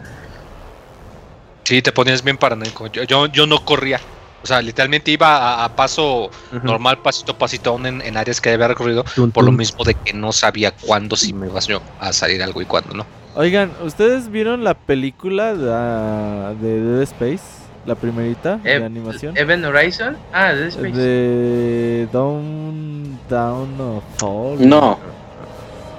Sí, 1.66 1.82
te 1.82 1.91
ponías 1.91 2.24
bien 2.24 2.38
paranoico. 2.38 2.88
yo, 2.88 3.28
yo 3.28 3.47
no 3.47 3.66
corría. 3.66 3.99
O 4.44 4.48
sea, 4.48 4.62
literalmente 4.62 5.12
iba 5.12 5.64
a, 5.64 5.76
paso 5.76 6.30
normal, 6.64 7.00
pasito 7.00 7.34
a 7.34 7.38
pasito, 7.38 7.72
aún 7.72 7.86
en, 7.86 8.18
áreas 8.18 8.40
que 8.40 8.52
había 8.52 8.68
recorrido, 8.68 9.04
por 9.34 9.44
lo 9.44 9.52
mismo 9.52 9.84
de 9.84 9.96
que 9.96 10.14
no 10.14 10.32
sabía 10.32 10.72
cuándo 10.72 11.16
sí 11.16 11.34
me 11.34 11.48
iba 11.48 11.60
a 12.00 12.14
salir 12.14 12.42
algo 12.44 12.62
y 12.62 12.66
cuándo 12.66 12.94
no. 12.94 13.06
Oigan, 13.36 13.72
¿ustedes 13.84 14.30
vieron 14.30 14.64
la 14.64 14.74
película 14.74 15.54
de, 15.54 16.82
Dead 16.82 17.02
Space? 17.04 17.44
La 17.86 17.96
primerita 17.96 18.58
de 18.58 18.84
animación. 18.84 19.38
Event 19.38 19.66
Horizon? 19.66 20.18
Ah, 20.34 20.54
Dead 20.54 20.68
Space. 20.68 20.92
De 20.92 22.08
Down, 22.12 23.20
Down 23.30 23.80
of 23.80 24.04
Fall. 24.18 24.68
No. 24.68 25.00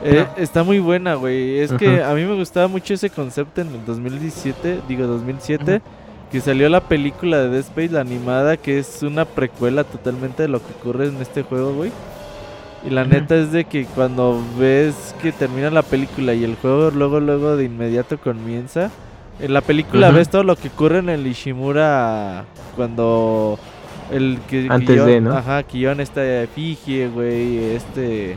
Eh, 0.05 0.26
está 0.36 0.62
muy 0.62 0.78
buena, 0.78 1.14
güey. 1.14 1.59
Es 1.59 1.72
que 1.72 2.03
a 2.03 2.12
mí 2.14 2.24
me 2.24 2.34
gustaba 2.34 2.68
mucho 2.68 2.95
ese 2.95 3.11
concepto 3.11 3.61
en 3.61 3.68
el 3.68 3.84
2017, 3.84 4.82
digo 4.89 5.07
2007 5.07 5.82
que 6.30 6.40
salió 6.40 6.68
la 6.68 6.80
película 6.80 7.38
de 7.38 7.48
Dead 7.48 7.60
Space, 7.60 7.88
la 7.90 8.00
animada, 8.00 8.56
que 8.56 8.78
es 8.78 9.02
una 9.02 9.24
precuela 9.24 9.84
totalmente 9.84 10.42
de 10.42 10.48
lo 10.48 10.60
que 10.60 10.72
ocurre 10.78 11.06
en 11.06 11.16
este 11.22 11.42
juego, 11.42 11.72
güey. 11.74 11.90
Y 12.86 12.90
la 12.90 13.04
neta 13.04 13.34
es 13.36 13.50
de 13.50 13.64
que 13.64 13.86
cuando 13.86 14.40
ves 14.58 15.14
que 15.20 15.32
termina 15.32 15.70
la 15.70 15.82
película 15.82 16.34
y 16.34 16.44
el 16.44 16.54
juego 16.56 16.90
luego, 16.90 17.18
luego 17.18 17.56
de 17.56 17.64
inmediato 17.64 18.18
comienza, 18.18 18.90
en 19.40 19.52
la 19.52 19.60
película 19.60 20.10
ves 20.10 20.28
todo 20.28 20.44
lo 20.44 20.56
que 20.56 20.68
ocurre 20.68 20.98
en 20.98 21.08
el 21.08 21.26
Ishimura 21.26 22.44
cuando 22.76 23.58
el 24.12 24.38
que 24.48 24.66
antes 24.68 25.04
de, 25.04 25.20
¿no? 25.20 25.36
Ajá, 25.36 25.62
Kion 25.64 26.00
esta 26.00 26.42
efigie, 26.42 27.08
güey, 27.08 27.58
este 27.74 28.36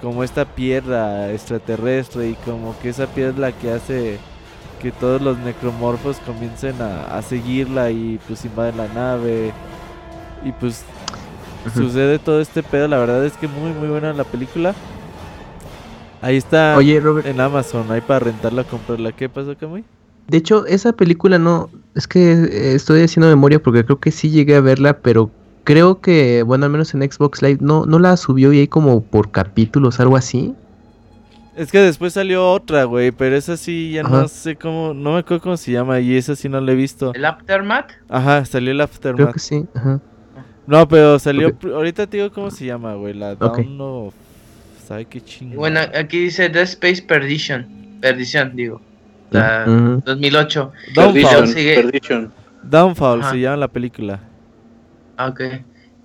como 0.00 0.22
esta 0.22 0.44
piedra 0.44 1.32
extraterrestre 1.32 2.28
y 2.28 2.34
como 2.34 2.78
que 2.80 2.90
esa 2.90 3.06
piedra 3.06 3.30
es 3.32 3.38
la 3.38 3.52
que 3.52 3.70
hace 3.70 4.18
que 4.84 4.92
todos 4.92 5.22
los 5.22 5.38
necromorfos 5.38 6.18
comiencen 6.26 6.74
a, 6.82 7.22
seguirla 7.22 7.90
y 7.90 8.20
pues 8.28 8.44
invaden 8.44 8.76
la 8.76 8.88
nave. 8.88 9.50
Y 10.44 10.52
pues 10.52 10.84
sucede 11.74 12.18
todo 12.18 12.38
este 12.38 12.62
pedo. 12.62 12.86
La 12.86 12.98
verdad 12.98 13.24
es 13.24 13.32
que 13.32 13.48
muy, 13.48 13.72
muy 13.72 13.88
buena 13.88 14.12
la 14.12 14.24
película. 14.24 14.74
Ahí 16.20 16.36
está 16.36 16.76
Oye, 16.76 17.00
Robert. 17.00 17.26
en 17.26 17.40
Amazon, 17.40 17.90
ahí 17.90 18.02
para 18.02 18.26
rentarla, 18.26 18.64
comprarla. 18.64 19.12
¿Qué 19.12 19.30
pasó, 19.30 19.56
Camuy? 19.56 19.84
De 20.28 20.36
hecho, 20.36 20.66
esa 20.66 20.92
película 20.92 21.38
no. 21.38 21.70
Es 21.94 22.06
que 22.06 22.32
eh, 22.32 22.74
estoy 22.74 23.00
haciendo 23.00 23.28
memoria 23.28 23.62
porque 23.62 23.86
creo 23.86 24.00
que 24.00 24.10
sí 24.10 24.28
llegué 24.28 24.56
a 24.56 24.60
verla, 24.60 24.98
pero 24.98 25.30
creo 25.64 26.02
que, 26.02 26.42
bueno, 26.42 26.66
al 26.66 26.72
menos 26.72 26.92
en 26.92 27.10
Xbox 27.10 27.40
Live 27.40 27.58
no, 27.62 27.86
no 27.86 27.98
la 27.98 28.18
subió 28.18 28.52
y 28.52 28.58
hay 28.58 28.68
como 28.68 29.02
por 29.02 29.30
capítulos, 29.30 29.98
algo 29.98 30.18
así. 30.18 30.54
Es 31.56 31.70
que 31.70 31.78
después 31.78 32.12
salió 32.12 32.50
otra, 32.50 32.84
güey, 32.84 33.12
pero 33.12 33.36
esa 33.36 33.56
sí 33.56 33.92
ya 33.92 34.02
no 34.02 34.26
sé 34.26 34.56
cómo, 34.56 34.92
no 34.92 35.12
me 35.12 35.18
acuerdo 35.20 35.42
cómo 35.42 35.56
se 35.56 35.70
llama 35.70 36.00
y 36.00 36.16
esa 36.16 36.34
sí 36.34 36.48
no 36.48 36.60
la 36.60 36.72
he 36.72 36.74
visto. 36.74 37.14
¿El 37.14 37.24
Aftermath? 37.24 37.92
Ajá, 38.08 38.44
salió 38.44 38.72
el 38.72 38.80
Aftermath. 38.80 39.20
Creo 39.20 39.32
que 39.32 39.38
sí, 39.38 39.64
ajá. 39.74 40.00
No, 40.66 40.88
pero 40.88 41.18
salió, 41.18 41.56
ahorita 41.62 42.06
te 42.06 42.16
digo 42.16 42.32
cómo 42.32 42.50
se 42.50 42.64
llama, 42.66 42.94
güey, 42.94 43.14
la 43.14 43.34
Dawn 43.34 43.80
of... 43.80 44.14
¿Sabe 44.86 45.04
qué 45.04 45.20
chingo? 45.20 45.56
Bueno, 45.56 45.80
aquí 45.80 46.18
dice 46.20 46.50
The 46.50 46.62
Space 46.62 47.02
Perdition, 47.02 47.66
Perdición, 48.00 48.54
digo. 48.54 48.82
La 49.30 49.64
2008. 49.64 50.72
Downfall. 50.94 51.54
Perdition. 51.54 52.32
Downfall 52.62 53.24
se 53.24 53.40
llama 53.40 53.56
la 53.56 53.68
película. 53.68 54.20
Ah, 55.16 55.28
ok. 55.28 55.40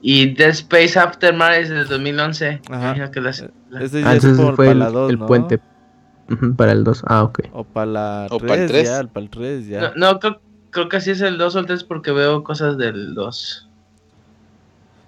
Y 0.02 0.34
The 0.34 0.50
Space 0.50 0.97
Aftermath 0.97 1.54
es 1.54 1.70
del 1.70 1.88
2011. 1.88 2.62
Ajá. 2.70 3.12
Que 3.12 3.22
las, 3.22 3.45
Ese 3.80 4.04
ah, 4.06 4.18
fue 4.56 4.72
el, 4.72 4.82
el 4.82 5.20
puente. 5.20 5.60
para 6.56 6.72
el 6.72 6.84
2. 6.84 7.04
Ah, 7.08 7.24
ok. 7.24 7.41
O 7.52 7.64
para 7.64 7.86
la 7.86 8.28
o 8.30 8.38
3, 8.38 8.50
para 8.50 8.62
el 8.62 8.70
3. 8.70 8.88
Ya, 8.88 9.04
para 9.04 9.24
el 9.24 9.30
3 9.30 9.68
ya. 9.68 9.82
No, 9.82 10.14
no 10.14 10.20
creo, 10.20 10.41
creo, 10.70 10.89
que 10.89 10.97
así 10.97 11.12
es 11.12 11.22
el 11.22 11.38
2 11.38 11.56
o 11.56 11.60
el 11.60 11.66
3 11.66 11.84
porque 11.84 12.12
veo 12.12 12.43
cosas 12.43 12.78
del 12.78 13.14
2. 13.14 13.70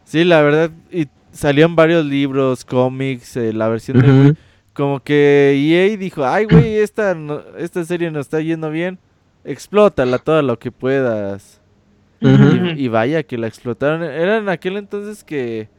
Sí, 0.03 0.25
la 0.25 0.41
verdad, 0.41 0.71
y 0.91 1.07
salían 1.31 1.77
varios 1.77 2.05
libros, 2.05 2.65
cómics, 2.65 3.37
eh, 3.37 3.53
la 3.53 3.69
versión 3.69 3.99
de... 3.99 4.35
Como 4.73 5.01
que 5.01 5.53
EA 5.55 5.95
dijo, 5.97 6.25
ay, 6.25 6.45
güey, 6.45 6.77
esta, 6.77 7.15
esta 7.57 7.83
serie 7.85 8.11
nos 8.11 8.21
está 8.25 8.41
yendo 8.41 8.69
bien. 8.69 8.99
Explótala 9.43 10.17
todo 10.17 10.41
lo 10.41 10.59
que 10.59 10.71
puedas. 10.71 11.60
Y, 12.21 12.87
vaya 12.87 13.23
que 13.23 13.37
la 13.37 13.47
explotaron. 13.47 14.03
Era 14.03 14.37
en 14.37 14.49
aquel 14.49 14.77
entonces 14.77 15.23
que 15.23 15.69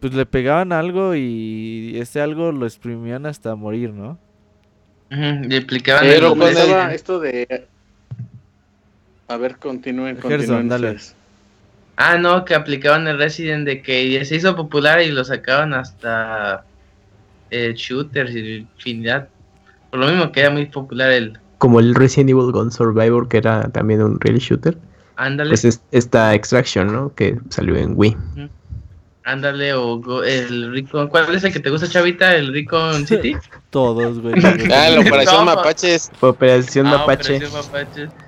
pues 0.00 0.14
le 0.14 0.26
pegaban 0.26 0.72
algo 0.72 1.14
y 1.14 1.96
ese 1.96 2.20
algo 2.20 2.52
lo 2.52 2.66
exprimían 2.66 3.26
hasta 3.26 3.54
morir, 3.54 3.90
¿no? 3.90 4.18
Le 5.10 5.56
explicaban 5.56 6.02
Pero 6.04 6.34
esto 6.90 7.20
de... 7.20 7.66
A 9.28 9.36
ver, 9.36 9.56
continúen, 9.56 10.16
continúen. 10.16 10.68
Dale. 10.68 10.96
Ah, 11.96 12.18
no, 12.18 12.44
que 12.44 12.54
aplicaban 12.54 13.06
el 13.06 13.18
Resident 13.18 13.66
de 13.66 13.80
que 13.80 14.24
se 14.24 14.36
hizo 14.36 14.56
popular 14.56 15.00
y 15.00 15.10
lo 15.10 15.24
sacaban 15.24 15.72
hasta 15.72 16.64
eh, 17.50 17.72
shooters 17.76 18.34
y 18.34 18.66
infinidad. 18.76 19.28
Por 19.90 20.00
lo 20.00 20.08
mismo 20.08 20.32
que 20.32 20.40
era 20.40 20.50
muy 20.50 20.66
popular 20.66 21.12
el... 21.12 21.38
Como 21.58 21.78
el 21.80 21.94
Resident 21.94 22.30
Evil 22.30 22.50
Gun 22.50 22.72
Survivor, 22.72 23.28
que 23.28 23.38
era 23.38 23.68
también 23.68 24.02
un 24.02 24.18
real 24.20 24.38
shooter. 24.38 24.76
Ándale. 25.16 25.50
Pues 25.50 25.64
es, 25.64 25.80
esta 25.92 26.34
Extraction, 26.34 26.92
¿no? 26.92 27.14
Que 27.14 27.38
salió 27.50 27.76
en 27.76 27.92
Wii. 27.96 28.16
Ándale, 29.24 29.72
o 29.72 30.22
el 30.22 30.72
Rico. 30.72 31.08
¿Cuál 31.08 31.34
es 31.34 31.44
el 31.44 31.52
que 31.52 31.60
te 31.60 31.70
gusta, 31.70 31.88
Chavita? 31.88 32.34
¿El 32.34 32.52
Rico 32.52 32.92
City? 33.06 33.36
Todos, 33.70 34.20
güey. 34.20 34.34
ah, 34.72 34.90
la 34.90 35.00
Operación 35.00 35.44
Mapaches. 35.46 36.10
Operación 36.20 36.86
ah, 36.88 36.98
Mapache. 36.98 37.36
Operación 37.36 37.62
Mapache. 37.64 38.24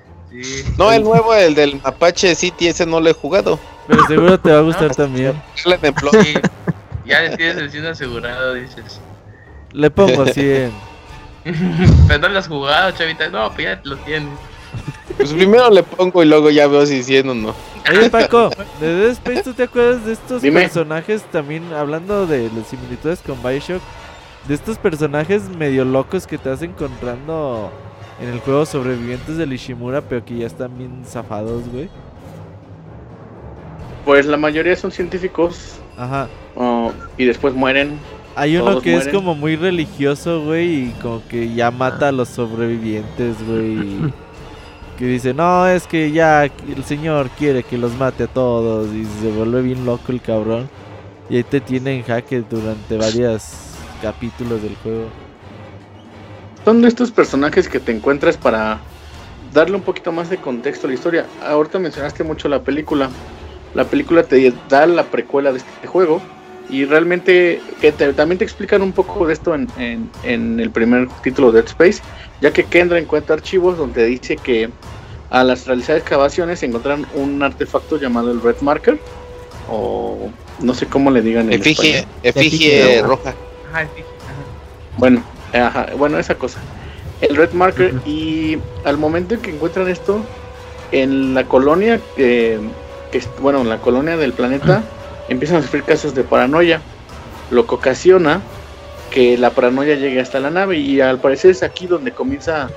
No, 0.77 0.93
el 0.93 1.03
nuevo, 1.03 1.35
el 1.35 1.55
del 1.55 1.81
Apache 1.85 2.35
City, 2.35 2.69
ese 2.69 2.85
no 2.85 3.01
lo 3.01 3.09
he 3.09 3.13
jugado. 3.13 3.59
Pero 3.87 4.07
seguro 4.07 4.39
te 4.39 4.51
va 4.51 4.59
a 4.59 4.63
gustar 4.63 4.95
también. 4.95 5.41
ya 7.05 7.23
le 7.23 7.37
tienes 7.37 7.57
el 7.57 7.71
100 7.71 7.87
asegurado, 7.87 8.55
dices. 8.55 9.01
Le 9.73 9.91
pongo 9.91 10.27
100. 10.33 10.73
Pero 12.09 12.21
no 12.21 12.29
lo 12.29 12.39
has 12.39 12.49
jugado, 12.49 12.91
chavita. 12.93 13.29
No, 13.29 13.51
pues 13.53 13.65
ya 13.65 13.81
lo 13.85 13.97
tienes. 13.99 14.29
Pues 15.17 15.33
primero 15.33 15.71
le 15.71 15.83
pongo 15.83 16.23
y 16.23 16.27
luego 16.27 16.51
ya 16.51 16.67
veo 16.67 16.85
si 16.85 17.03
100 17.03 17.29
o 17.31 17.35
no. 17.35 17.55
Oye, 17.91 18.11
Paco, 18.11 18.51
de 18.81 18.95
Dead 18.95 19.11
Space, 19.13 19.43
¿tú 19.43 19.55
te 19.55 19.63
acuerdas 19.63 20.05
de 20.05 20.13
estos 20.13 20.43
personajes 20.43 21.23
también, 21.31 21.73
hablando 21.73 22.27
de 22.27 22.51
las 22.55 22.67
similitudes 22.67 23.21
con 23.21 23.43
Bioshock? 23.43 23.81
De 24.49 24.55
estos 24.55 24.79
personajes 24.79 25.49
medio 25.49 25.85
locos 25.85 26.27
que 26.27 26.39
te 26.39 26.49
vas 26.49 26.63
encontrando 26.63 27.71
en 28.21 28.29
el 28.29 28.41
juego 28.41 28.67
sobrevivientes 28.67 29.37
de 29.37 29.47
Ishimura, 29.47 30.03
pero 30.03 30.25
que 30.25 30.39
ya 30.39 30.47
están 30.47 30.77
bien 30.77 31.03
zafados, 31.07 31.69
güey. 31.73 31.89
Pues 34.05 34.27
la 34.27 34.37
mayoría 34.37 34.77
son 34.77 34.93
científicos. 34.93 35.79
Ajá. 35.97 36.29
Oh, 36.55 36.93
y 37.17 37.25
después 37.25 37.55
mueren. 37.55 37.99
Hay 38.37 38.57
uno 38.57 38.81
que 38.81 38.97
es 38.97 39.09
como 39.09 39.35
muy 39.35 39.57
religioso, 39.57 40.45
güey, 40.45 40.89
y 40.89 40.91
como 41.03 41.27
que 41.27 41.55
ya 41.55 41.71
mata 41.71 42.09
a 42.09 42.13
los 42.13 42.29
sobrevivientes, 42.29 43.37
güey. 43.47 44.13
que 44.97 45.07
dice, 45.07 45.35
no, 45.35 45.67
es 45.69 45.87
que 45.87 46.11
ya 46.11 46.45
el 46.45 46.85
señor 46.85 47.29
quiere 47.31 47.63
que 47.63 47.79
los 47.79 47.95
mate 47.95 48.25
a 48.25 48.29
todos. 48.29 48.93
Y 48.95 49.05
se 49.21 49.31
vuelve 49.31 49.63
bien 49.63 49.85
loco 49.85 50.13
el 50.13 50.21
cabrón. 50.21 50.69
Y 51.29 51.37
ahí 51.37 51.43
te 51.43 51.61
tiene 51.61 51.97
en 51.97 52.03
jaque 52.03 52.43
durante 52.49 52.97
varios 52.97 53.45
capítulos 54.03 54.63
del 54.63 54.77
juego 54.77 55.07
son 56.67 56.85
estos 56.85 57.13
personajes 57.13 57.69
que 57.69 57.79
te 57.79 57.93
encuentras 57.93 58.37
para 58.37 58.81
darle 59.55 59.77
un 59.77 59.83
poquito 59.83 60.11
más 60.11 60.29
de 60.29 60.37
contexto 60.37 60.89
a 60.89 60.91
la 60.91 60.95
historia. 60.95 61.25
Ahorita 61.47 61.79
mencionaste 61.79 62.25
mucho 62.25 62.49
la 62.49 62.65
película. 62.65 63.09
La 63.73 63.85
película 63.85 64.25
te 64.25 64.53
da 64.69 64.85
la 64.85 65.05
precuela 65.05 65.53
de 65.53 65.59
este 65.59 65.87
juego 65.87 66.21
y 66.69 66.85
realmente 66.85 67.61
que 67.81 67.93
también 67.93 68.39
te 68.39 68.45
explican 68.45 68.83
un 68.83 68.93
poco 68.93 69.27
de 69.27 69.33
esto 69.33 69.55
en, 69.55 70.11
el 70.25 70.71
primer 70.71 71.09
título 71.23 71.53
de 71.53 71.63
Dead 71.63 71.69
Space, 71.69 72.03
ya 72.41 72.53
que 72.53 72.65
Kendra 72.65 72.99
encuentra 72.99 73.35
archivos 73.35 73.79
donde 73.79 74.05
dice 74.05 74.37
que 74.37 74.71
a 75.31 75.45
las 75.45 75.67
realizadas 75.67 76.03
excavaciones 76.03 76.63
encontraron 76.63 77.07
un 77.15 77.43
artefacto 77.43 77.99
llamado 77.99 78.31
el 78.31 78.41
Red 78.41 78.61
Marker 78.61 78.99
o 79.69 80.31
no 80.61 80.75
sé 80.75 80.87
cómo 80.87 81.11
le 81.11 81.23
digan 81.23 81.53
en 81.53 81.61
efigie, 81.61 82.07
efigie 82.23 83.03
roja. 83.03 83.35
Bueno, 84.97 85.23
bueno, 85.99 86.19
esa 86.19 86.35
cosa. 86.37 86.61
El 87.21 87.37
Red 87.37 87.53
Marker. 87.53 87.95
Y 88.05 88.59
al 88.85 88.99
momento 88.99 89.35
en 89.35 89.41
que 89.41 89.51
encuentran 89.51 89.89
esto, 89.89 90.23
en 90.93 91.35
la 91.35 91.45
colonia, 91.45 92.01
que 92.17 92.59
bueno, 93.41 93.63
en 93.63 93.69
la 93.69 93.79
colonia 93.79 94.17
del 94.17 94.33
planeta, 94.33 94.83
empiezan 95.29 95.59
a 95.59 95.63
sufrir 95.63 95.85
casos 95.85 96.15
de 96.15 96.25
paranoia. 96.25 96.81
Lo 97.51 97.67
que 97.67 97.75
ocasiona 97.75 98.43
que 99.11 99.39
la 99.39 99.51
paranoia 99.51 99.97
llegue 99.97 100.21
hasta 100.21 100.41
la 100.41 100.51
nave. 100.51 100.79
Y 100.79 101.01
al 101.01 101.21
parecer 101.21 101.53
es 101.53 101.63
aquí 101.63 101.87
donde 101.87 102.13
comienza 102.13 102.71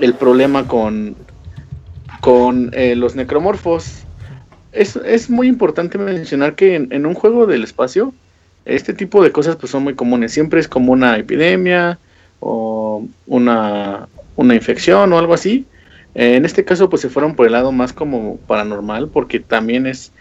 el 0.00 0.14
problema 0.14 0.66
con, 0.66 1.16
con 2.20 2.70
eh, 2.72 2.96
los 2.96 3.14
necromorfos. 3.14 4.04
Es, 4.72 4.96
es, 4.96 5.30
muy 5.30 5.46
importante 5.46 5.98
mencionar 5.98 6.56
que 6.56 6.74
en 6.74 7.06
un 7.06 7.14
juego 7.14 7.46
del 7.46 7.62
espacio, 7.62 8.12
este 8.64 8.92
tipo 8.92 9.22
de 9.22 9.30
cosas 9.30 9.56
pues 9.56 9.70
son 9.70 9.84
muy 9.84 9.94
comunes. 9.94 10.32
Siempre 10.32 10.60
es 10.60 10.68
como 10.68 10.92
una 10.92 11.16
epidemia 11.16 11.98
o 12.40 13.06
una, 13.26 14.08
una 14.36 14.54
infección 14.54 15.12
o 15.12 15.18
algo 15.18 15.34
así. 15.34 15.66
en 16.14 16.44
este 16.44 16.64
caso 16.64 16.88
pues 16.88 17.02
se 17.02 17.08
fueron 17.08 17.34
por 17.34 17.46
el 17.46 17.52
lado 17.52 17.72
más 17.72 17.92
como 17.92 18.36
paranormal 18.46 19.08
porque 19.08 19.40
también 19.40 19.86
es 19.86 20.12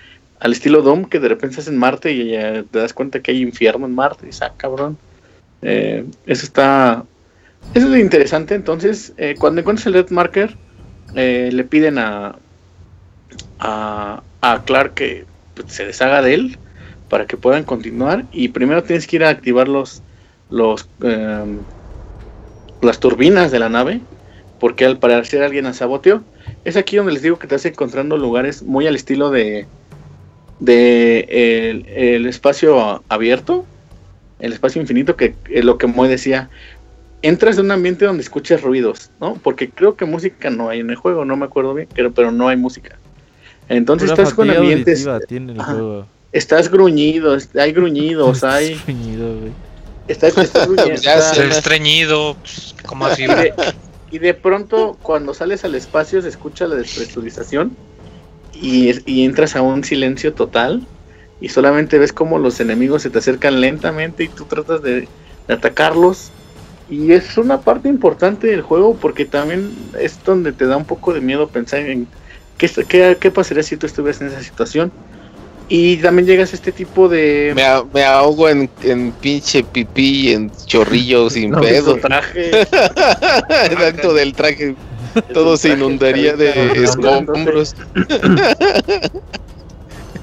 al 0.43 0.51
estilo 0.51 0.81
Dom 0.81 1.05
que 1.05 1.19
de 1.19 1.29
repente 1.29 1.53
estás 1.53 1.69
en 1.69 1.77
Marte 1.77 2.11
y 2.11 2.31
te 2.69 2.79
das 2.79 2.93
cuenta 2.93 3.21
que 3.21 3.31
hay 3.31 3.41
infierno 3.41 3.85
en 3.85 3.95
Marte. 3.95 4.27
Y 4.27 4.31
ah, 4.41 4.53
cabrón. 4.57 4.97
Eh, 5.61 6.05
eso 6.25 6.45
está... 6.45 7.05
Eso 7.73 7.95
es 7.95 8.01
interesante. 8.01 8.53
Entonces, 8.53 9.13
eh, 9.15 9.35
cuando 9.39 9.61
encuentras 9.61 9.87
el 9.87 9.93
Red 9.93 10.09
Marker, 10.09 10.57
eh, 11.15 11.49
le 11.51 11.63
piden 11.63 11.97
a, 11.97 12.35
a, 13.57 14.21
a 14.41 14.63
Clark 14.65 14.95
que 14.95 15.25
se 15.67 15.85
deshaga 15.85 16.21
de 16.21 16.33
él 16.33 16.57
para 17.07 17.25
que 17.25 17.37
puedan 17.37 17.63
continuar. 17.63 18.25
Y 18.33 18.49
primero 18.49 18.83
tienes 18.83 19.07
que 19.07 19.15
ir 19.15 19.23
a 19.23 19.29
activar 19.29 19.69
los, 19.69 20.03
los 20.49 20.89
em, 21.01 21.59
las 22.81 22.99
turbinas 22.99 23.49
de 23.49 23.59
la 23.59 23.69
nave, 23.69 24.01
porque 24.59 24.83
al 24.83 24.97
parecer 24.97 25.41
alguien 25.41 25.63
la 25.63 25.73
saboteó. 25.73 26.21
Es 26.65 26.75
aquí 26.75 26.97
donde 26.97 27.13
les 27.13 27.21
digo 27.21 27.39
que 27.39 27.47
te 27.47 27.55
estás 27.55 27.71
encontrando 27.71 28.17
lugares 28.17 28.61
muy 28.61 28.87
al 28.87 28.95
estilo 28.95 29.29
de, 29.29 29.67
de 30.59 31.75
el, 31.85 32.25
espacio 32.25 33.03
abierto, 33.09 33.65
el 34.39 34.53
espacio 34.53 34.81
infinito, 34.81 35.15
que 35.15 35.35
es 35.49 35.65
lo 35.65 35.77
que 35.77 35.87
Moy 35.87 36.07
decía. 36.07 36.49
Entras 37.21 37.57
en 37.57 37.65
un 37.65 37.71
ambiente 37.71 38.03
donde 38.03 38.21
escuchas 38.21 38.61
ruidos, 38.61 39.09
¿no? 39.21 39.35
Porque 39.35 39.69
creo 39.69 39.95
que 39.95 40.03
música 40.03 40.49
no 40.49 40.67
hay 40.67 40.81
en 40.81 40.89
el 40.89 40.97
juego, 40.97 41.23
no 41.23 41.37
me 41.37 41.45
acuerdo 41.45 41.73
bien, 41.73 41.87
pero, 41.95 42.11
pero 42.11 42.31
no 42.31 42.49
hay 42.49 42.57
música. 42.57 42.97
Entonces 43.69 44.09
estás 44.09 44.33
con 44.33 44.49
ambientes. 44.49 45.07
Tiene 45.27 45.53
el 45.53 45.61
juego 45.61 46.05
estás 46.33 46.69
gruñido, 46.69 47.37
hay 47.57 47.71
gruñidos, 47.71 48.43
hay. 48.43 48.75
Gruñido, 48.85 49.39
güey. 49.39 49.51
Estás, 50.09 50.35
gruñido. 50.65 50.93
estreñido, 51.49 52.35
pues, 52.41 52.75
como 52.85 53.05
así. 53.05 53.25
Y 54.11 54.19
de, 54.19 54.33
pronto, 54.33 54.97
cuando 55.01 55.33
sales 55.33 55.63
al 55.63 55.75
espacio, 55.75 56.21
se 56.21 56.27
escucha 56.27 56.67
la 56.67 56.75
despresurización 56.75 57.75
y, 58.53 58.91
y 59.05 59.25
entras 59.25 59.55
a 59.55 59.61
un 59.61 59.83
silencio 59.83 60.33
total. 60.33 60.85
y 61.41 61.49
solamente 61.49 61.97
ves 61.97 62.13
cómo 62.13 62.39
los 62.39 62.59
enemigos 62.59 63.01
se 63.01 63.09
te 63.09 63.19
acercan 63.19 63.59
lentamente 63.59 64.23
y 64.23 64.27
tú 64.29 64.45
tratas 64.45 64.81
de, 64.81 65.07
atacarlos. 65.47 66.31
Y 66.89 67.11
es 67.13 67.37
una 67.37 67.61
parte 67.61 67.89
importante 67.89 68.47
del 68.47 68.61
juego 68.61 68.95
porque 68.95 69.25
también 69.25 69.71
es 69.99 70.23
donde 70.23 70.51
te 70.51 70.67
da 70.67 70.77
un 70.77 70.85
poco 70.85 71.13
de 71.13 71.21
miedo 71.21 71.47
pensar 71.47 71.79
en 71.79 72.07
qué, 72.57 72.69
qué, 72.87 73.17
qué 73.19 73.31
pasaría 73.31 73.63
si 73.63 73.77
tú 73.77 73.87
estuvieras 73.87 74.21
en 74.21 74.27
esa 74.27 74.43
situación. 74.43 74.91
Y 75.69 75.97
también 75.97 76.27
llegas 76.27 76.51
a 76.51 76.55
este 76.55 76.71
tipo 76.71 77.07
de. 77.07 77.53
Me, 77.55 78.03
ahogo 78.03 78.49
en, 78.49 78.69
en, 78.83 79.11
pinche 79.13 79.63
pipí, 79.63 80.33
en 80.33 80.51
chorrillo 80.65 81.29
sin 81.31 81.51
pedo. 81.53 81.97
traje. 81.97 82.51
el 83.71 83.77
acto 83.77 84.13
del 84.13 84.33
traje. 84.33 84.75
Todo 85.33 85.57
se 85.57 85.69
inundaría 85.69 86.35
de 86.35 86.83
escombros. 86.83 87.75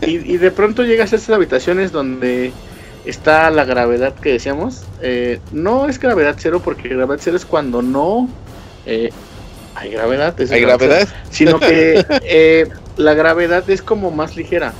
y, 0.01 0.37
de 0.37 0.51
pronto 0.51 0.85
llegas 0.85 1.13
a 1.13 1.17
estas 1.17 1.35
habitaciones 1.35 1.93
donde 1.93 2.53
está 3.05 3.51
la 3.51 3.65
gravedad 3.65 4.15
que 4.15 4.33
decíamos. 4.33 4.85
Eh, 5.03 5.41
no 5.53 5.89
es 5.89 5.99
gravedad 5.99 6.37
cero, 6.39 6.61
porque 6.65 6.89
gravedad 6.89 7.21
cero 7.23 7.37
es 7.37 7.45
cuando 7.45 7.83
no 7.83 8.29
eh, 8.87 9.11
hay 9.75 9.91
gravedad. 9.91 10.35
¿Hay 10.51 10.61
gravedad? 10.61 11.09
sino 11.31 11.61
que 11.61 12.05
eh, 12.23 12.69
la 12.97 13.15
gravedad 13.15 13.69
es 13.69 13.83
como 13.83 14.11
más 14.11 14.37
ligera. 14.37 14.73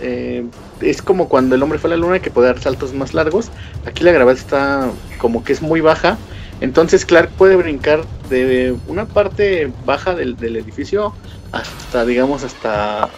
es 0.00 1.02
como 1.02 1.28
cuando 1.28 1.54
el 1.54 1.62
hombre 1.62 1.78
fue 1.78 1.88
a 1.88 1.92
la 1.92 1.96
luna 1.96 2.20
que 2.20 2.30
puede 2.30 2.48
dar 2.48 2.60
saltos 2.60 2.92
más 2.92 3.14
largos. 3.14 3.50
Aquí 3.86 4.04
la 4.04 4.12
gravedad 4.12 4.38
está 4.38 4.90
como 5.18 5.44
que 5.44 5.52
es 5.52 5.62
muy 5.62 5.80
baja. 5.80 6.18
Entonces 6.60 7.04
Clark 7.04 7.32
puede 7.32 7.56
brincar 7.56 8.06
de 8.28 8.76
una 8.86 9.06
parte 9.06 9.72
baja 9.84 10.14
del, 10.14 10.38
del 10.38 10.56
edificio 10.56 11.14
hasta, 11.52 12.04
digamos, 12.04 12.44
hasta 12.44 13.10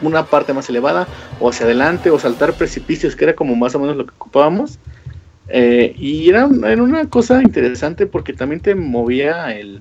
una 0.00 0.26
parte 0.26 0.52
más 0.52 0.68
elevada, 0.68 1.08
o 1.38 1.50
hacia 1.50 1.66
adelante, 1.66 2.10
o 2.10 2.18
saltar 2.18 2.54
precipicios, 2.54 3.16
que 3.16 3.24
era 3.24 3.34
como 3.34 3.56
más 3.56 3.74
o 3.74 3.80
menos 3.80 3.96
lo 3.96 4.06
que 4.06 4.14
ocupábamos. 4.14 4.78
Eh, 5.48 5.94
y 5.98 6.28
era, 6.28 6.46
una 6.46 7.08
cosa 7.08 7.42
interesante 7.42 8.06
porque 8.06 8.34
también 8.34 8.60
te 8.60 8.74
movía 8.74 9.56
el, 9.56 9.80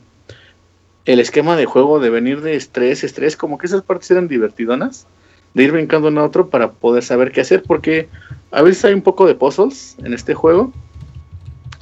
el 1.06 1.20
esquema 1.20 1.58
de 1.58 1.66
juego 1.66 2.00
de 2.00 2.10
venir 2.10 2.42
de 2.42 2.56
estrés, 2.56 3.04
estrés, 3.04 3.36
como 3.36 3.58
que 3.58 3.68
esas 3.68 3.84
partes 3.84 4.10
eran 4.12 4.28
divertidonas, 4.28 5.08
de 5.54 5.64
ir 5.64 5.72
brincando 5.72 6.08
uno 6.08 6.22
a 6.22 6.26
otro 6.26 6.50
para 6.50 6.72
poder 6.72 7.04
saber 7.04 7.32
qué 7.32 7.42
hacer, 7.42 7.64
porque 7.64 8.08
a 8.52 8.62
veces 8.62 8.86
hay 8.86 8.94
un 8.94 9.02
poco 9.02 9.26
de 9.28 9.36
puzzles 9.36 9.98
en 10.00 10.14
este 10.14 10.34
juego. 10.34 10.72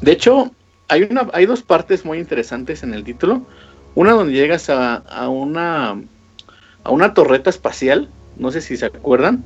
De 0.02 0.12
hecho, 0.12 0.52
hay, 0.88 1.04
una, 1.04 1.28
hay 1.34 1.46
dos 1.46 1.62
partes 1.62 2.06
muy 2.06 2.20
interesantes 2.20 2.84
en 2.84 2.94
el 2.94 3.04
título. 3.04 3.42
Una 3.96 4.12
donde 4.12 4.34
llegas 4.34 4.70
a, 4.70 4.96
a 4.96 5.30
una 5.30 5.96
a 6.84 6.92
una 6.92 7.14
torreta 7.14 7.50
espacial 7.50 8.10
no 8.38 8.52
sé 8.52 8.62
si 8.62 8.78
se 8.78 8.86
acuerdan, 8.86 9.44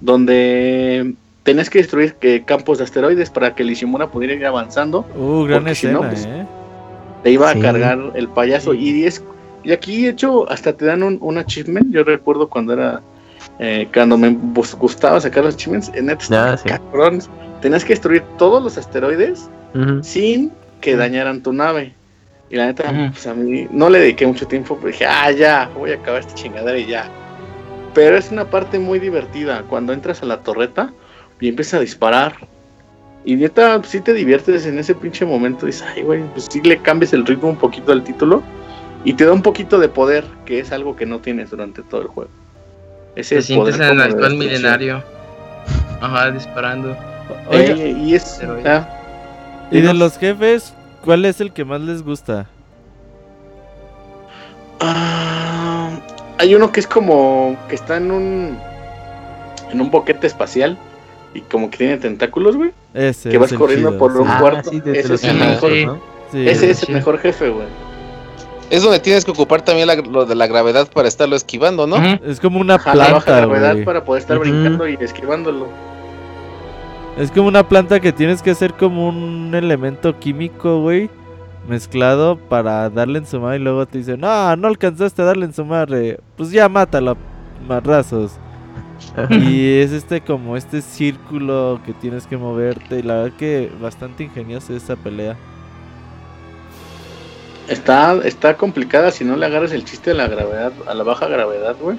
donde 0.00 1.14
tenés 1.42 1.70
que 1.70 1.78
destruir 1.78 2.14
que, 2.14 2.44
campos 2.44 2.78
de 2.78 2.84
asteroides 2.84 3.30
para 3.30 3.54
que 3.54 3.62
el 3.62 3.70
Ishimura 3.70 4.10
pudiera 4.10 4.34
ir 4.34 4.46
avanzando. 4.46 5.06
Uh, 5.16 5.44
gran 5.44 5.66
escena, 5.68 6.00
pues, 6.00 6.26
¿eh? 6.26 6.46
Te 7.22 7.30
iba 7.30 7.50
a 7.50 7.58
cargar 7.58 8.12
el 8.14 8.28
payaso. 8.28 8.74
Y, 8.74 9.04
es, 9.04 9.22
y 9.64 9.72
aquí, 9.72 10.06
hecho, 10.06 10.48
hasta 10.50 10.76
te 10.76 10.84
dan 10.84 11.02
un, 11.02 11.18
un 11.20 11.38
achievement. 11.38 11.92
Yo 11.92 12.04
recuerdo 12.04 12.48
cuando 12.48 12.72
era. 12.72 13.00
Eh, 13.58 13.88
cuando 13.92 14.18
me 14.18 14.36
gustaba 14.78 15.20
sacar 15.20 15.44
los 15.44 15.54
achievements, 15.54 15.90
en 15.94 16.06
Netflix, 16.06 17.30
tenías 17.62 17.84
que 17.84 17.94
destruir 17.94 18.22
todos 18.38 18.62
los 18.62 18.76
asteroides 18.76 19.48
sin 20.02 20.52
que 20.80 20.96
dañaran 20.96 21.42
tu 21.42 21.52
nave. 21.52 21.94
Y 22.48 22.56
la 22.56 22.66
neta, 22.66 23.10
pues 23.10 23.26
a 23.26 23.34
mí 23.34 23.66
no 23.70 23.90
le 23.90 23.98
dediqué 23.98 24.26
mucho 24.26 24.46
tiempo, 24.46 24.76
pero 24.76 24.88
dije, 24.88 25.04
ah, 25.04 25.30
ya, 25.32 25.68
voy 25.74 25.90
a 25.90 25.94
acabar 25.94 26.20
esta 26.20 26.34
chingadera 26.34 26.78
y 26.78 26.86
ya. 26.86 27.08
Pero 27.92 28.16
es 28.16 28.30
una 28.30 28.44
parte 28.44 28.78
muy 28.78 28.98
divertida. 28.98 29.62
Cuando 29.68 29.92
entras 29.92 30.22
a 30.22 30.26
la 30.26 30.40
torreta 30.40 30.92
y 31.40 31.48
empiezas 31.48 31.74
a 31.74 31.80
disparar. 31.80 32.34
Y 33.24 33.34
neta, 33.34 33.82
si 33.82 34.00
te 34.00 34.12
diviertes 34.12 34.64
en 34.66 34.78
ese 34.78 34.94
pinche 34.94 35.26
momento. 35.26 35.66
Dices, 35.66 35.84
ay, 35.94 36.02
güey, 36.02 36.22
pues 36.34 36.46
sí 36.48 36.60
le 36.62 36.78
cambias 36.78 37.12
el 37.12 37.26
ritmo 37.26 37.48
un 37.48 37.56
poquito 37.56 37.90
al 37.90 38.04
título. 38.04 38.42
Y 39.04 39.14
te 39.14 39.24
da 39.24 39.32
un 39.32 39.42
poquito 39.42 39.78
de 39.78 39.88
poder, 39.88 40.24
que 40.44 40.60
es 40.60 40.72
algo 40.72 40.94
que 40.94 41.06
no 41.06 41.18
tienes 41.18 41.50
durante 41.50 41.82
todo 41.82 42.02
el 42.02 42.08
juego. 42.08 42.30
Ese 43.16 43.36
te 43.36 43.42
sientes 43.42 43.76
en 43.76 43.82
el 43.82 44.00
actual 44.02 44.36
milenario. 44.36 45.02
Ajá, 46.00 46.30
disparando. 46.30 46.96
Oye, 47.48 47.90
y 47.90 48.14
es. 48.14 48.40
Y 49.70 49.80
de 49.80 49.94
los 49.94 50.18
jefes, 50.18 50.74
¿cuál 51.04 51.24
es 51.24 51.40
el 51.40 51.52
que 51.52 51.64
más 51.64 51.80
les 51.80 52.02
gusta? 52.02 52.46
Ah 54.80 55.26
hay 56.38 56.54
uno 56.54 56.72
que 56.72 56.80
es 56.80 56.86
como 56.86 57.56
que 57.68 57.74
está 57.74 57.96
en 57.96 58.10
un 58.10 58.58
en 59.70 59.80
un 59.80 59.90
boquete 59.90 60.26
espacial 60.26 60.78
y 61.34 61.40
como 61.40 61.70
que 61.70 61.78
tiene 61.78 61.96
tentáculos, 61.98 62.56
güey. 62.56 62.72
Ese 62.94 63.30
que 63.30 63.38
vas 63.38 63.52
corriendo 63.52 63.98
por 63.98 64.16
un 64.16 64.28
ah, 64.28 64.38
cuarto. 64.40 64.70
ese 64.70 65.14
es 65.14 65.24
el 65.24 65.36
mejor, 65.36 65.70
¿no? 65.70 66.00
ese 66.32 66.70
es 66.70 66.82
el 66.84 66.94
mejor 66.94 67.18
jefe, 67.18 67.48
güey. 67.48 67.66
Es 68.70 68.82
donde 68.82 68.98
tienes 68.98 69.24
que 69.24 69.30
ocupar 69.30 69.62
también 69.62 69.88
lo 70.10 70.26
de 70.26 70.34
la 70.34 70.46
gravedad 70.46 70.88
para 70.92 71.06
estarlo 71.06 71.36
esquivando, 71.36 71.86
¿no? 71.86 71.96
Es 72.24 72.40
como 72.40 72.60
una 72.60 72.78
planta, 72.78 73.12
baja 73.12 73.36
gravedad 73.36 73.76
para 73.84 74.04
poder 74.04 74.22
estar 74.22 74.38
brincando 74.38 74.88
y 74.88 74.96
esquivándolo. 75.00 75.68
Es 77.16 77.30
como 77.30 77.48
una 77.48 77.66
planta 77.66 78.00
que 78.00 78.12
tienes 78.12 78.42
que 78.42 78.50
hacer 78.50 78.74
como 78.74 79.08
un 79.08 79.54
elemento 79.54 80.18
químico, 80.18 80.80
güey 80.80 81.08
mezclado 81.68 82.36
para 82.36 82.88
darle 82.90 83.18
en 83.18 83.26
su 83.26 83.40
madre 83.40 83.56
y 83.56 83.60
luego 83.60 83.86
te 83.86 83.98
dicen, 83.98 84.20
no, 84.20 84.56
no 84.56 84.68
alcanzaste 84.68 85.22
a 85.22 85.26
darle 85.26 85.46
en 85.46 85.52
su 85.52 85.64
madre, 85.64 86.18
pues 86.36 86.50
ya 86.50 86.68
mátalo, 86.68 87.16
marrazos. 87.66 88.32
y 89.30 89.78
es 89.78 89.92
este 89.92 90.22
como 90.22 90.56
este 90.56 90.80
círculo 90.80 91.80
que 91.84 91.92
tienes 91.92 92.26
que 92.26 92.36
moverte 92.36 92.98
y 92.98 93.02
la 93.02 93.14
verdad 93.14 93.36
que 93.36 93.70
bastante 93.80 94.24
ingeniosa 94.24 94.72
esa 94.72 94.96
pelea. 94.96 95.36
Está, 97.68 98.16
está 98.24 98.56
complicada 98.56 99.10
si 99.10 99.24
no 99.24 99.36
le 99.36 99.44
agarras 99.44 99.72
el 99.72 99.84
chiste 99.84 100.10
de 100.10 100.16
la 100.16 100.28
gravedad, 100.28 100.72
a 100.86 100.94
la 100.94 101.02
baja 101.02 101.26
gravedad, 101.26 101.76
güey. 101.80 101.98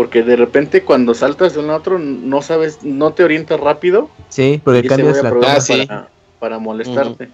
Porque 0.00 0.22
de 0.22 0.34
repente 0.34 0.82
cuando 0.82 1.12
saltas 1.12 1.52
de 1.52 1.60
uno 1.60 1.74
a 1.74 1.76
otro 1.76 1.98
no 1.98 2.40
sabes, 2.40 2.78
no 2.82 3.12
te 3.12 3.22
orientas 3.22 3.60
rápido. 3.60 4.08
Sí, 4.30 4.58
porque 4.64 4.88
cambias 4.88 5.22
la 5.22 5.28
para, 5.28 6.08
para 6.38 6.58
molestarte. 6.58 7.28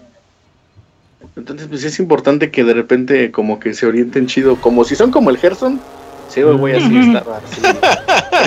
Entonces, 1.36 1.68
pues 1.68 1.84
es 1.84 2.00
importante 2.00 2.50
que 2.50 2.64
de 2.64 2.74
repente 2.74 3.30
como 3.30 3.60
que 3.60 3.72
se 3.72 3.86
orienten 3.86 4.26
chido, 4.26 4.56
como 4.56 4.82
si 4.82 4.96
son 4.96 5.12
como 5.12 5.30
el 5.30 5.38
Gerson. 5.38 5.80
Sí, 6.28 6.42
voy 6.42 6.72
así, 6.72 6.98
está 6.98 7.20
raro. 7.20 7.44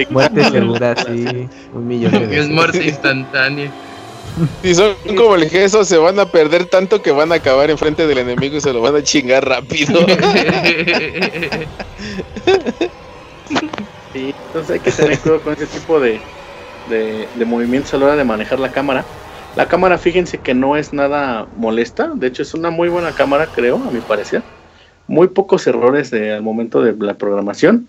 Muerte 0.10 0.52
segura, 0.52 0.96
sí. 0.98 1.48
Un 1.74 1.88
millón 1.88 2.12
de 2.12 2.40
Es 2.40 2.50
muerte 2.50 2.84
instantánea. 2.84 3.72
Si 4.64 4.76
son 4.76 4.96
como 5.16 5.36
el 5.36 5.50
Gerson, 5.50 5.86
se 5.86 5.98
van 5.98 6.20
a 6.20 6.26
perder 6.26 6.66
tanto 6.66 7.02
que 7.02 7.12
van 7.12 7.32
a 7.32 7.36
acabar 7.36 7.70
enfrente 7.70 8.06
del 8.06 8.18
enemigo 8.18 8.58
y 8.58 8.62
se 8.62 8.74
lo 8.74 8.82
van 8.82 8.98
a 8.98 9.02
chingar 9.02 9.48
rápido. 9.48 10.06
sí, 14.14 14.34
entonces 14.48 14.72
hay 14.72 14.80
que 14.80 14.92
tener 14.92 15.20
cuidado 15.20 15.42
con 15.42 15.54
ese 15.54 15.68
tipo 15.68 16.00
de, 16.00 16.20
de, 16.90 17.28
de 17.34 17.46
movimientos 17.46 17.94
a 17.94 17.98
la 17.98 18.06
hora 18.06 18.16
de 18.16 18.24
manejar 18.24 18.60
la 18.60 18.72
cámara 18.72 19.06
la 19.56 19.68
cámara, 19.68 19.98
fíjense 19.98 20.38
que 20.38 20.54
no 20.54 20.78
es 20.78 20.94
nada 20.94 21.48
molesta, 21.58 22.12
de 22.14 22.28
hecho 22.28 22.44
es 22.44 22.54
una 22.54 22.70
muy 22.70 22.88
buena 22.88 23.12
cámara, 23.12 23.48
creo, 23.48 23.76
a 23.76 23.92
mi 23.92 24.00
parecer. 24.00 24.44
Muy 25.08 25.28
pocos 25.28 25.66
errores 25.66 26.12
de, 26.12 26.34
al 26.34 26.44
momento 26.44 26.82
de 26.82 26.94
la 27.04 27.16
programación. 27.16 27.88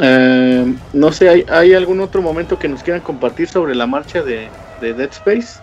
Eh, 0.00 0.72
no 0.92 1.12
sé, 1.12 1.28
¿hay, 1.28 1.44
¿hay, 1.50 1.74
algún 1.74 2.00
otro 2.00 2.22
momento 2.22 2.58
que 2.58 2.68
nos 2.68 2.84
quieran 2.84 3.02
compartir 3.02 3.48
sobre 3.48 3.74
la 3.74 3.86
marcha 3.86 4.22
de, 4.22 4.48
Dead 4.80 5.10
Space? 5.10 5.58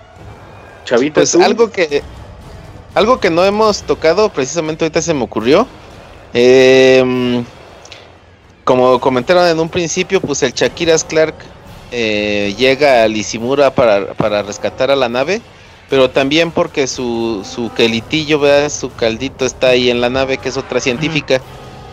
Chavita, 0.83 1.21
pues 1.21 1.33
algo 1.35 1.71
que 1.71 2.03
algo 2.93 3.19
que 3.19 3.29
no 3.29 3.43
hemos 3.45 3.83
tocado, 3.83 4.29
precisamente 4.29 4.83
ahorita 4.83 5.01
se 5.01 5.13
me 5.13 5.23
ocurrió. 5.23 5.65
Eh, 6.33 7.43
como 8.65 8.99
comentaron 8.99 9.47
en 9.47 9.59
un 9.59 9.69
principio, 9.69 10.19
pues 10.19 10.43
el 10.43 10.51
Shakiras 10.51 11.05
Clark 11.05 11.35
eh, 11.91 12.53
llega 12.57 13.03
a 13.03 13.07
Lishimura 13.07 13.73
para, 13.73 14.13
para, 14.15 14.41
rescatar 14.41 14.91
a 14.91 14.95
la 14.95 15.07
nave, 15.07 15.41
pero 15.89 16.09
también 16.09 16.51
porque 16.51 16.87
su, 16.87 17.47
su 17.49 17.71
quelitillo, 17.73 18.41
su 18.69 18.91
caldito 18.93 19.45
está 19.45 19.67
ahí 19.67 19.89
en 19.89 20.01
la 20.01 20.09
nave, 20.09 20.39
que 20.39 20.49
es 20.49 20.57
otra 20.57 20.79
científica. 20.79 21.39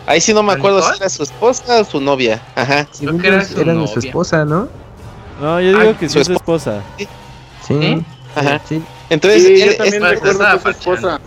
Ahí 0.07 0.19
sí 0.19 0.33
no 0.33 0.43
me 0.43 0.51
acuerdo 0.51 0.81
si 0.81 0.97
era 0.97 1.07
su 1.07 1.23
esposa 1.23 1.79
o 1.79 1.85
su 1.85 2.01
novia. 2.01 2.41
Ajá. 2.55 2.87
Creo 2.99 3.17
que 3.17 3.27
era 3.27 3.45
su, 3.45 3.87
su 3.87 3.99
esposa, 3.99 4.43
¿no? 4.43 4.67
No, 5.39 5.61
yo 5.61 5.79
digo 5.79 5.97
que 5.97 6.09
sí 6.09 6.19
es 6.19 6.27
su 6.27 6.33
esposa. 6.33 6.81
Sí. 6.97 7.07
sí. 7.67 8.05
Ajá. 8.35 8.59
Sí. 8.67 8.81
Entonces, 9.09 9.43
sí, 9.43 9.63
yo 9.63 9.77
también 9.77 10.03
recuerdo 10.03 10.59
su 10.59 10.69
esposa. 10.69 11.19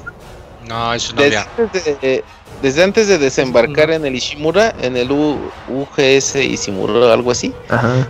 No, 0.69 0.93
es 0.93 1.05
su 1.05 1.17
novia. 1.17 1.47
De, 2.03 2.25
desde 2.63 2.83
antes 2.83 3.07
de 3.07 3.19
desembarcar 3.19 3.91
en 3.91 4.07
el 4.07 4.15
Ishimura, 4.15 4.75
en 4.81 4.97
el 4.97 5.11
UGS 5.11 6.37
Ishimura, 6.37 7.13
algo 7.13 7.31
así, 7.31 7.53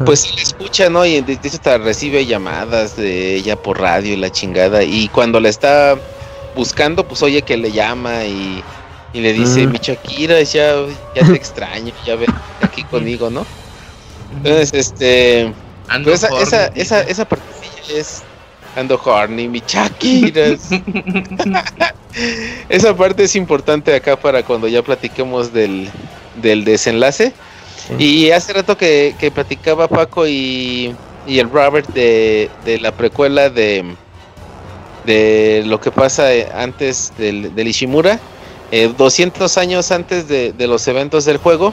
pues 0.04 0.34
le 0.34 0.42
escucha, 0.42 0.88
¿no? 0.88 1.04
Y 1.04 1.20
de 1.20 1.32
hecho 1.32 1.48
hasta 1.48 1.78
recibe 1.78 2.24
llamadas 2.26 2.96
de 2.96 3.34
ella 3.34 3.56
por 3.56 3.80
radio 3.80 4.12
y 4.14 4.16
la 4.16 4.30
chingada. 4.30 4.82
Y 4.84 5.08
cuando 5.08 5.40
la 5.40 5.48
está 5.48 5.98
buscando, 6.54 7.06
pues 7.06 7.22
oye 7.22 7.42
que 7.42 7.56
le 7.56 7.72
llama 7.72 8.24
y, 8.24 8.62
le 9.12 9.32
dice, 9.32 9.66
mi 9.66 9.78
Shakira, 9.78 10.42
ya, 10.42 10.74
ya 11.14 11.26
te 11.26 11.32
extraño, 11.34 11.92
ya 12.06 12.16
ven 12.16 12.32
aquí 12.60 12.82
conmigo, 12.90 13.30
¿no? 13.30 13.46
Entonces, 14.36 14.72
este, 14.74 15.52
Ando 15.88 16.12
esa, 16.12 16.28
esa, 16.40 16.66
esa, 16.68 17.00
esa 17.00 17.24
partecilla 17.24 17.98
es 17.98 18.22
Ando 18.76 19.00
horny, 19.02 19.48
mi 19.48 19.62
Esa 22.68 22.96
parte 22.96 23.24
es 23.24 23.34
importante 23.34 23.94
acá 23.94 24.16
para 24.16 24.42
cuando 24.42 24.68
ya 24.68 24.82
platiquemos 24.82 25.52
del, 25.52 25.88
del 26.42 26.64
desenlace. 26.64 27.32
Y 27.98 28.30
hace 28.30 28.52
rato 28.52 28.76
que, 28.76 29.14
que 29.18 29.30
platicaba 29.30 29.88
Paco 29.88 30.26
y, 30.26 30.94
y 31.26 31.38
el 31.38 31.48
Robert 31.50 31.88
de, 31.94 32.50
de, 32.64 32.78
la 32.80 32.92
precuela 32.92 33.48
de, 33.48 33.84
de 35.06 35.62
lo 35.66 35.80
que 35.80 35.90
pasa 35.90 36.28
antes 36.54 37.12
del, 37.16 37.54
del 37.54 37.68
Ishimura, 37.68 38.20
200 38.98 39.56
eh, 39.56 39.60
años 39.60 39.90
antes 39.90 40.28
de, 40.28 40.52
de 40.52 40.66
los 40.66 40.86
eventos 40.88 41.24
del 41.24 41.38
juego 41.38 41.72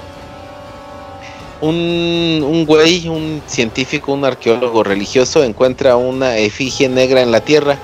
un, 1.70 2.66
güey, 2.66 3.08
un 3.08 3.42
científico, 3.48 4.14
un 4.14 4.26
arqueólogo 4.26 4.84
religioso 4.84 5.44
encuentra 5.44 5.96
una 5.96 6.38
efigie 6.38 6.90
negra 6.90 7.22
en 7.22 7.32
la 7.32 7.40
tierra. 7.40 7.78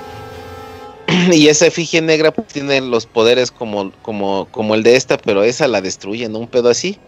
y 1.32 1.48
esa 1.48 1.66
efigie 1.66 2.02
negra 2.02 2.30
pues, 2.30 2.48
tiene 2.48 2.80
los 2.82 3.06
poderes 3.06 3.50
como, 3.50 3.90
como, 4.02 4.46
como 4.50 4.74
el 4.74 4.82
de 4.82 4.96
esta, 4.96 5.16
pero 5.16 5.42
esa 5.42 5.66
la 5.66 5.80
destruyen, 5.80 6.36
un 6.36 6.46
pedo 6.46 6.68
así. 6.68 6.98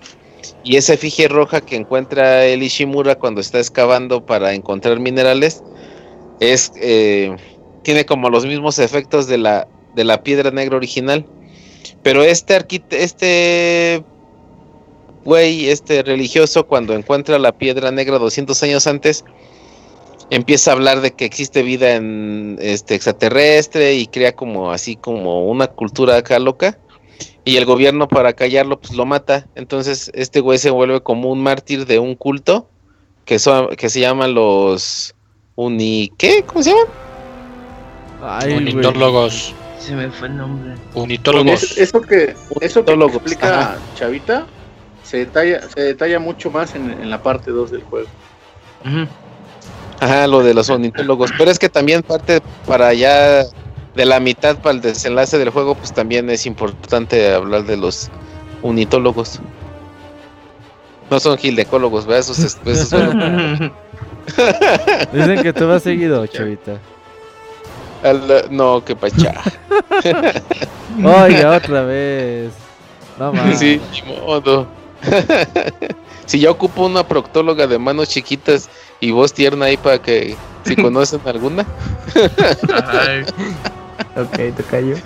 Y 0.64 0.76
esa 0.76 0.94
efigie 0.94 1.28
roja 1.28 1.60
que 1.60 1.76
encuentra 1.76 2.46
el 2.46 2.62
Ishimura 2.62 3.16
cuando 3.16 3.40
está 3.40 3.58
excavando 3.58 4.24
para 4.24 4.54
encontrar 4.54 4.98
minerales 4.98 5.62
es 6.40 6.72
eh, 6.80 7.36
tiene 7.82 8.06
como 8.06 8.30
los 8.30 8.46
mismos 8.46 8.78
efectos 8.78 9.26
de 9.26 9.38
la, 9.38 9.68
de 9.94 10.04
la 10.04 10.22
piedra 10.22 10.50
negra 10.50 10.76
original. 10.76 11.26
Pero 12.02 12.22
este, 12.24 12.64
este 12.90 14.04
güey, 15.24 15.68
este 15.68 16.02
religioso, 16.02 16.66
cuando 16.66 16.94
encuentra 16.94 17.38
la 17.38 17.52
piedra 17.52 17.90
negra 17.90 18.18
200 18.18 18.60
años 18.62 18.86
antes, 18.86 19.24
empieza 20.30 20.70
a 20.70 20.74
hablar 20.74 21.00
de 21.00 21.12
que 21.12 21.24
existe 21.24 21.62
vida 21.62 21.94
en 21.94 22.58
este 22.60 22.94
extraterrestre 22.94 23.94
y 23.94 24.06
crea 24.06 24.34
como 24.34 24.72
así 24.72 24.96
como 24.96 25.46
una 25.46 25.66
cultura 25.66 26.16
acá 26.16 26.38
loca. 26.38 26.78
Y 27.44 27.56
el 27.56 27.66
gobierno 27.66 28.08
para 28.08 28.32
callarlo 28.32 28.80
pues 28.80 28.94
lo 28.94 29.04
mata. 29.04 29.46
Entonces 29.54 30.10
este 30.14 30.40
güey 30.40 30.58
se 30.58 30.70
vuelve 30.70 31.02
como 31.02 31.30
un 31.30 31.42
mártir 31.42 31.86
de 31.86 31.98
un 31.98 32.14
culto 32.14 32.68
que 33.24 33.38
son 33.38 33.68
que 33.76 33.90
se 33.90 34.00
llaman 34.00 34.34
los 34.34 35.14
uni 35.54 36.10
¿qué? 36.16 36.44
¿Cómo 36.44 36.62
se 36.62 36.70
llaman? 36.70 38.56
Unitólogos. 38.56 39.54
Se 39.78 39.94
me 39.94 40.10
fue 40.10 40.28
el 40.28 40.36
nombre. 40.36 40.74
Unitólogos. 40.94 41.76
Eso, 41.76 42.00
que 42.00 42.34
eso 42.60 42.84
que 42.84 42.92
explica 42.92 43.76
Chavita 43.96 44.46
se 45.12 45.18
detalla, 45.18 45.68
se 45.68 45.80
detalla 45.82 46.18
mucho 46.18 46.50
más 46.50 46.74
en, 46.74 47.10
la 47.10 47.22
parte 47.22 47.50
2 47.50 47.70
del 47.70 47.82
juego. 47.82 48.08
Ajá, 50.00 50.26
lo 50.26 50.42
de 50.42 50.54
los 50.54 50.70
ornitólogos. 50.70 51.30
Pero 51.36 51.50
es 51.50 51.58
que 51.58 51.68
también 51.68 52.02
parte 52.02 52.40
para 52.66 52.86
allá 52.88 53.42
de 53.42 54.06
la 54.06 54.20
mitad 54.20 54.56
para 54.56 54.76
el 54.76 54.80
desenlace 54.80 55.36
del 55.36 55.50
juego, 55.50 55.74
pues 55.74 55.92
también 55.92 56.30
es 56.30 56.46
importante 56.46 57.30
hablar 57.34 57.64
de 57.64 57.76
los 57.76 58.08
unitólogos. 58.62 59.38
No 61.10 61.20
son 61.20 61.36
gildecólogos, 61.36 62.06
¿verdad? 62.06 62.20
Esos, 62.20 62.38
esos 62.38 62.90
Dicen 65.12 65.42
que 65.42 65.52
tú 65.52 65.68
vas 65.68 65.82
seguido, 65.82 66.26
chavita. 66.26 66.78
no, 68.48 68.82
que 68.82 68.96
pacha. 68.96 69.34
Oiga, 71.04 71.50
otra 71.50 71.82
vez. 71.82 72.50
No 73.18 73.30
más. 73.30 73.58
Sí, 73.58 73.78
ni 73.92 74.00
modo. 74.10 74.80
si 76.26 76.40
ya 76.40 76.50
ocupo 76.50 76.86
una 76.86 77.06
proctóloga 77.06 77.66
de 77.66 77.78
manos 77.78 78.08
chiquitas 78.08 78.68
y 79.00 79.10
voz 79.10 79.32
tierna 79.32 79.66
ahí 79.66 79.76
para 79.76 80.00
que 80.00 80.36
si 80.64 80.76
conocen 80.82 81.20
alguna. 81.24 81.66
ok, 84.16 84.32
te 84.32 84.64
callo. 84.70 84.96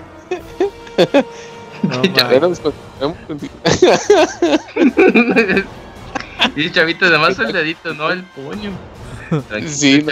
No, 1.83 2.03
y 6.57 6.71
chavito, 6.71 7.07
además 7.07 7.39
el 7.39 7.53
dedito, 7.53 7.95
no 7.95 8.11
el 8.11 8.25
puño. 8.25 8.73
Sí, 9.67 10.05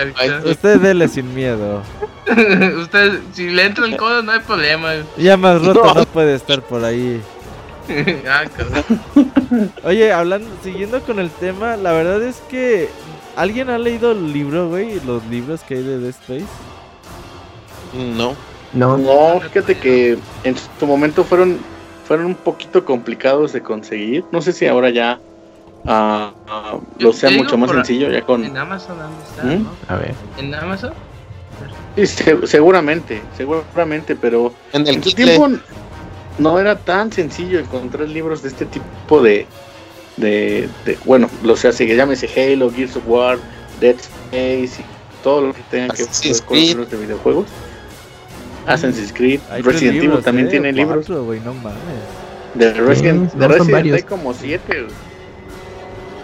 usted 0.45 0.81
dele 0.81 1.09
sin 1.09 1.35
miedo. 1.35 1.83
usted, 2.81 3.21
si 3.33 3.49
le 3.49 3.65
entra 3.65 3.87
el 3.87 3.97
codo, 3.97 4.23
no 4.23 4.33
hay 4.33 4.41
problema. 4.41 4.93
Ya 5.17 5.37
más 5.37 5.65
roto 5.65 5.95
no 5.95 6.05
puede 6.07 6.35
estar 6.35 6.63
por 6.63 6.85
ahí. 6.85 7.23
Ah, 8.27 8.45
Oye, 9.85 10.13
hablando, 10.13 10.49
siguiendo 10.63 11.01
con 11.03 11.19
el 11.19 11.31
tema, 11.31 11.77
la 11.77 11.93
verdad 11.93 12.23
es 12.23 12.37
que 12.49 12.89
¿alguien 13.37 13.71
ha 13.71 13.79
leído 13.79 14.13
el 14.13 14.33
libro, 14.33 14.69
güey? 14.69 15.01
Los 15.01 15.25
libros 15.27 15.63
que 15.63 15.75
hay 15.75 15.83
de 15.83 15.99
Dead 15.99 16.11
Space. 16.11 16.47
No. 17.95 18.35
No. 18.73 18.97
No, 18.97 19.41
fíjate 19.41 19.77
que 19.77 20.19
en 20.43 20.57
su 20.79 20.87
momento 20.87 21.23
fueron 21.25 21.59
fueron 22.07 22.27
un 22.27 22.35
poquito 22.35 22.85
complicados 22.85 23.53
de 23.53 23.63
conseguir. 23.63 24.25
No 24.31 24.43
sé 24.43 24.53
si 24.53 24.67
ahora 24.67 24.91
ya 24.91 25.19
uh, 25.85 26.81
lo 26.99 27.13
sea 27.13 27.31
mucho 27.31 27.57
más 27.57 27.71
sencillo 27.71 28.11
ya 28.11 28.23
con 28.23 28.45
en 28.45 28.57
Amazon 28.57 28.99
¿dónde 28.99 29.55
está, 29.55 29.95
A 29.95 29.97
ver. 29.97 30.15
En 30.39 30.55
Amazon. 30.55 30.93
Sí, 31.97 32.07
seguramente, 32.47 33.23
seguramente, 33.37 34.17
pero 34.17 34.53
en 34.73 34.87
el 34.89 35.01
tiempo 35.01 35.49
no 36.39 36.59
era 36.59 36.77
tan 36.79 37.13
sencillo 37.13 37.59
encontrar 37.59 38.09
libros 38.09 38.43
de 38.43 38.49
este 38.49 38.67
tipo 38.67 39.23
de, 39.23 39.47
de, 40.17 40.69
bueno, 41.05 41.29
lo 41.43 41.57
sea, 41.57 41.73
si 41.73 41.87
que 41.87 41.97
llámese 41.97 42.29
Halo, 42.29 42.71
Gears 42.71 42.97
of 42.97 43.05
War, 43.07 43.39
Dead 43.81 43.97
Space 43.97 44.81
y 44.81 44.85
todo 45.23 45.49
lo 45.49 45.53
que 45.53 45.63
tenga 45.71 45.95
que 45.95 46.05
ver 46.05 46.43
con 46.45 46.57
libros 46.59 46.91
de 46.91 46.97
videojuegos. 46.97 47.47
Assassin's 48.67 49.13
Creed, 49.13 49.41
Resident 49.63 50.03
Evil 50.03 50.23
también 50.23 50.49
eh, 50.49 50.51
tiene 50.51 50.73
libros. 50.73 51.07
De 52.55 52.73
Resident, 52.73 53.33
de 53.33 53.49
Resident 53.49 53.95
hay 53.95 54.03
como 54.03 54.33
siete. 54.33 54.87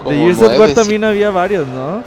de 0.08 0.14
Gears 0.16 0.40
of 0.40 0.58
War 0.58 0.72
también 0.72 1.04
había 1.04 1.30
varios, 1.30 1.66
¿no? 1.68 2.02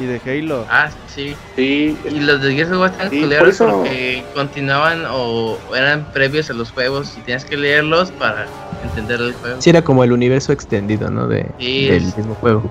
Y 0.00 0.06
de 0.06 0.20
Halo. 0.24 0.66
Ah, 0.70 0.90
sí. 1.14 1.34
Sí. 1.56 1.96
Y 2.04 2.20
los 2.20 2.40
de 2.40 2.54
Gears 2.54 2.72
of 2.72 2.80
War 2.80 2.90
están 2.90 3.10
sí, 3.10 3.20
por 3.20 3.56
porque 3.56 4.24
continuaban 4.34 5.04
o 5.10 5.58
eran 5.74 6.10
previos 6.12 6.50
a 6.50 6.54
los 6.54 6.70
juegos 6.70 7.14
y 7.18 7.20
tenías 7.20 7.44
que 7.44 7.56
leerlos 7.56 8.10
para 8.12 8.46
entender 8.82 9.20
el 9.20 9.34
juego. 9.34 9.60
Sí, 9.60 9.70
era 9.70 9.82
como 9.82 10.02
el 10.04 10.12
universo 10.12 10.52
extendido, 10.52 11.10
¿no? 11.10 11.28
De, 11.28 11.46
del 11.58 12.04
mismo 12.16 12.34
juego. 12.36 12.70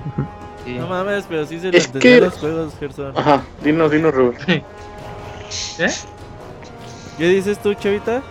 Sí. 0.64 0.74
No 0.74 0.88
mames, 0.88 1.24
pero 1.28 1.46
sí 1.46 1.60
se 1.60 1.76
es 1.76 1.88
que... 1.88 2.20
los 2.20 2.34
juegos, 2.34 2.72
Gerson. 2.78 3.16
Ajá, 3.16 3.42
dinos, 3.62 3.90
dinos, 3.90 4.14
Robert. 4.14 4.40
¿Eh? 4.48 4.62
¿Qué 7.18 7.28
dices 7.28 7.58
tú, 7.60 7.74
Chavita? 7.74 8.22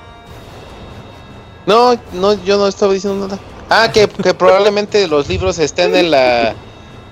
No, 1.66 1.94
no, 2.14 2.34
yo 2.44 2.58
no 2.58 2.68
estaba 2.68 2.94
diciendo 2.94 3.28
nada. 3.28 3.40
Ah, 3.70 3.90
que, 3.94 4.08
que 4.08 4.34
probablemente 4.34 5.08
los 5.08 5.30
libros 5.30 5.60
estén 5.60 5.96
en 5.96 6.12
la 6.12 6.56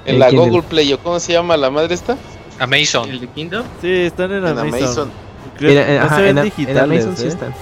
en 0.05 0.19
la 0.19 0.31
Google 0.31 0.63
Play, 0.63 0.93
¿o 0.93 0.99
cómo 0.99 1.19
se 1.19 1.33
llama 1.33 1.57
la 1.57 1.69
madre 1.69 1.93
esta? 1.93 2.17
Amazon. 2.59 3.09
¿El 3.09 3.19
de 3.19 3.27
Kindle? 3.27 3.63
Sí, 3.81 3.91
están 3.91 4.31
en, 4.31 4.45
en 4.45 4.57
Amazon. 4.57 5.11
en, 5.59 6.37
en, 6.37 6.43
digitales, 6.43 7.05
Amazon 7.05 7.17
sí 7.17 7.25
¿eh? 7.25 7.27
están. 7.29 7.55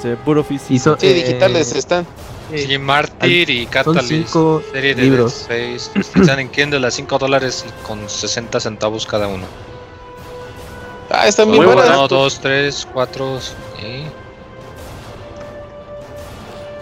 Se 0.00 0.08
ve 0.08 0.16
puro 0.16 0.42
físico. 0.42 0.96
sí, 0.98 1.08
digitales 1.12 1.74
están. 1.74 2.06
Sí, 2.54 2.76
Martyr 2.78 3.48
y 3.48 3.66
Catalyst. 3.66 4.08
Son 4.08 4.08
cinco 4.08 4.62
serie 4.72 4.94
de 4.94 5.02
libros. 5.02 5.48
están 5.50 6.38
en 6.38 6.48
Kindle 6.50 6.86
a 6.86 6.90
5 6.90 7.18
dólares 7.18 7.64
con 7.86 8.08
60 8.08 8.60
centavos 8.60 9.06
cada 9.06 9.26
uno. 9.26 9.44
Ah, 11.08 11.28
están 11.28 11.48
muy 11.48 11.64
buenas. 11.64 11.88
1, 11.88 12.08
2, 12.08 12.40
3, 12.40 12.88
4. 12.92 13.38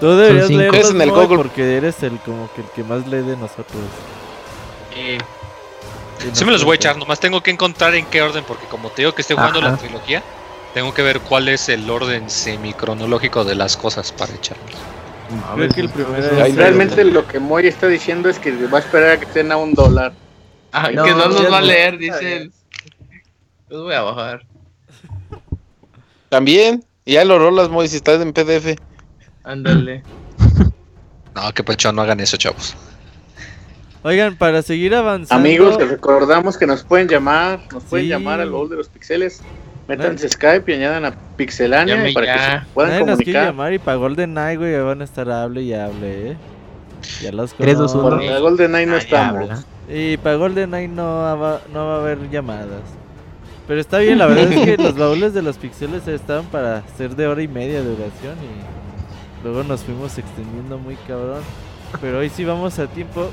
Tú 0.00 0.16
deberías 0.16 0.50
leerlos 0.50 0.90
en 0.90 1.02
el 1.02 1.10
Google 1.10 1.36
porque 1.36 1.76
eres 1.76 2.02
el 2.02 2.18
como 2.20 2.50
que 2.54 2.62
el 2.62 2.66
que 2.68 2.82
más 2.82 3.06
lee 3.06 3.18
de 3.18 3.36
nosotros. 3.36 3.82
Eh, 4.94 5.18
sí 6.32 6.44
me 6.44 6.52
los 6.52 6.64
voy 6.64 6.74
a 6.74 6.76
echar, 6.76 6.96
nomás 6.96 7.20
tengo 7.20 7.42
que 7.42 7.50
encontrar 7.50 7.94
en 7.94 8.06
qué 8.06 8.22
orden, 8.22 8.44
porque 8.44 8.66
como 8.66 8.90
te 8.90 9.02
digo 9.02 9.14
que 9.14 9.22
estoy 9.22 9.36
jugando 9.36 9.60
la 9.60 9.76
trilogía, 9.76 10.22
tengo 10.74 10.94
que 10.94 11.02
ver 11.02 11.20
cuál 11.20 11.48
es 11.48 11.68
el 11.68 11.88
orden 11.88 12.30
semicronológico 12.30 13.44
de 13.44 13.54
las 13.54 13.76
cosas 13.76 14.12
para 14.12 14.34
echarlos. 14.34 14.76
realmente 16.54 17.04
lo 17.04 17.26
que 17.26 17.40
Moy 17.40 17.66
está 17.66 17.86
diciendo 17.88 18.28
es 18.28 18.38
que 18.38 18.52
va 18.66 18.78
a 18.78 18.80
esperar 18.80 19.10
a 19.10 19.18
que 19.18 19.26
estén 19.26 19.50
a 19.52 19.56
un 19.56 19.74
dólar. 19.74 20.12
Ah, 20.72 20.88
que 20.88 20.94
no 20.94 21.26
los 21.26 21.50
va 21.50 21.58
a 21.58 21.62
leer, 21.62 21.98
dice. 21.98 22.50
Los 23.68 23.82
voy 23.82 23.94
a 23.94 24.02
bajar. 24.02 24.46
También, 26.28 26.84
ya 27.06 27.24
lo 27.24 27.38
rolas, 27.38 27.68
Moy, 27.68 27.88
si 27.88 27.96
estás 27.96 28.20
en 28.20 28.32
PDF. 28.32 28.76
Ándale. 29.42 30.02
no, 31.34 31.52
que 31.52 31.64
pecho, 31.64 31.92
no 31.92 32.02
hagan 32.02 32.20
eso, 32.20 32.36
chavos. 32.36 32.76
Oigan, 34.02 34.36
para 34.36 34.62
seguir 34.62 34.94
avanzando. 34.94 35.46
Amigos, 35.46 35.78
les 35.78 35.90
recordamos 35.90 36.56
que 36.56 36.66
nos 36.66 36.82
pueden 36.82 37.08
llamar, 37.08 37.60
nos 37.72 37.84
pueden 37.84 38.08
llamar 38.08 38.40
al 38.40 38.50
baúl 38.50 38.70
de 38.70 38.76
los 38.76 38.88
pixeles. 38.88 39.42
Métanse 39.88 40.28
Skype 40.28 40.70
y 40.70 40.76
añadan 40.76 41.04
a 41.04 41.14
Pixelania 41.36 41.96
para 42.14 42.34
que 42.34 42.38
se 42.38 42.72
puedan 42.72 42.90
Nadie 42.92 43.00
comunicar. 43.00 43.34
Nos 43.34 43.46
llamar 43.46 43.72
y 43.72 43.78
para 43.78 43.96
Golden 43.96 44.34
Night, 44.34 44.58
güey, 44.58 44.80
van 44.80 45.00
a 45.00 45.04
estar 45.04 45.28
hable 45.30 45.62
y 45.62 45.74
hable, 45.74 46.30
¿eh? 46.30 46.36
Ya 47.22 47.32
los 47.32 47.52
3, 47.54 47.78
2, 47.78 47.94
1. 47.94 48.10
Para 48.10 48.38
GoldenEye 48.38 48.86
no 48.86 48.96
estamos. 48.96 49.66
Y 49.88 50.16
para 50.18 50.36
GoldenEye 50.36 50.88
no 50.88 51.04
va, 51.04 51.60
no 51.72 51.86
va 51.86 51.96
a 51.96 52.00
haber 52.00 52.30
llamadas. 52.30 52.82
Pero 53.66 53.80
está 53.80 53.98
bien, 53.98 54.18
la 54.18 54.26
verdad 54.26 54.52
es 54.52 54.64
que 54.64 54.76
los 54.82 54.96
baúles 54.96 55.34
de 55.34 55.42
los 55.42 55.56
pixeles 55.56 56.06
estaban 56.08 56.46
para 56.46 56.82
ser 56.96 57.14
de 57.16 57.26
hora 57.26 57.42
y 57.42 57.48
media 57.48 57.80
de 57.82 57.84
duración 57.84 58.34
y 58.38 59.44
luego 59.44 59.62
nos 59.62 59.82
fuimos 59.82 60.16
extendiendo 60.18 60.78
muy 60.78 60.96
cabrón. 61.06 61.42
Pero 62.00 62.18
hoy 62.18 62.28
sí 62.28 62.44
vamos 62.44 62.78
a 62.78 62.86
tiempo. 62.86 63.30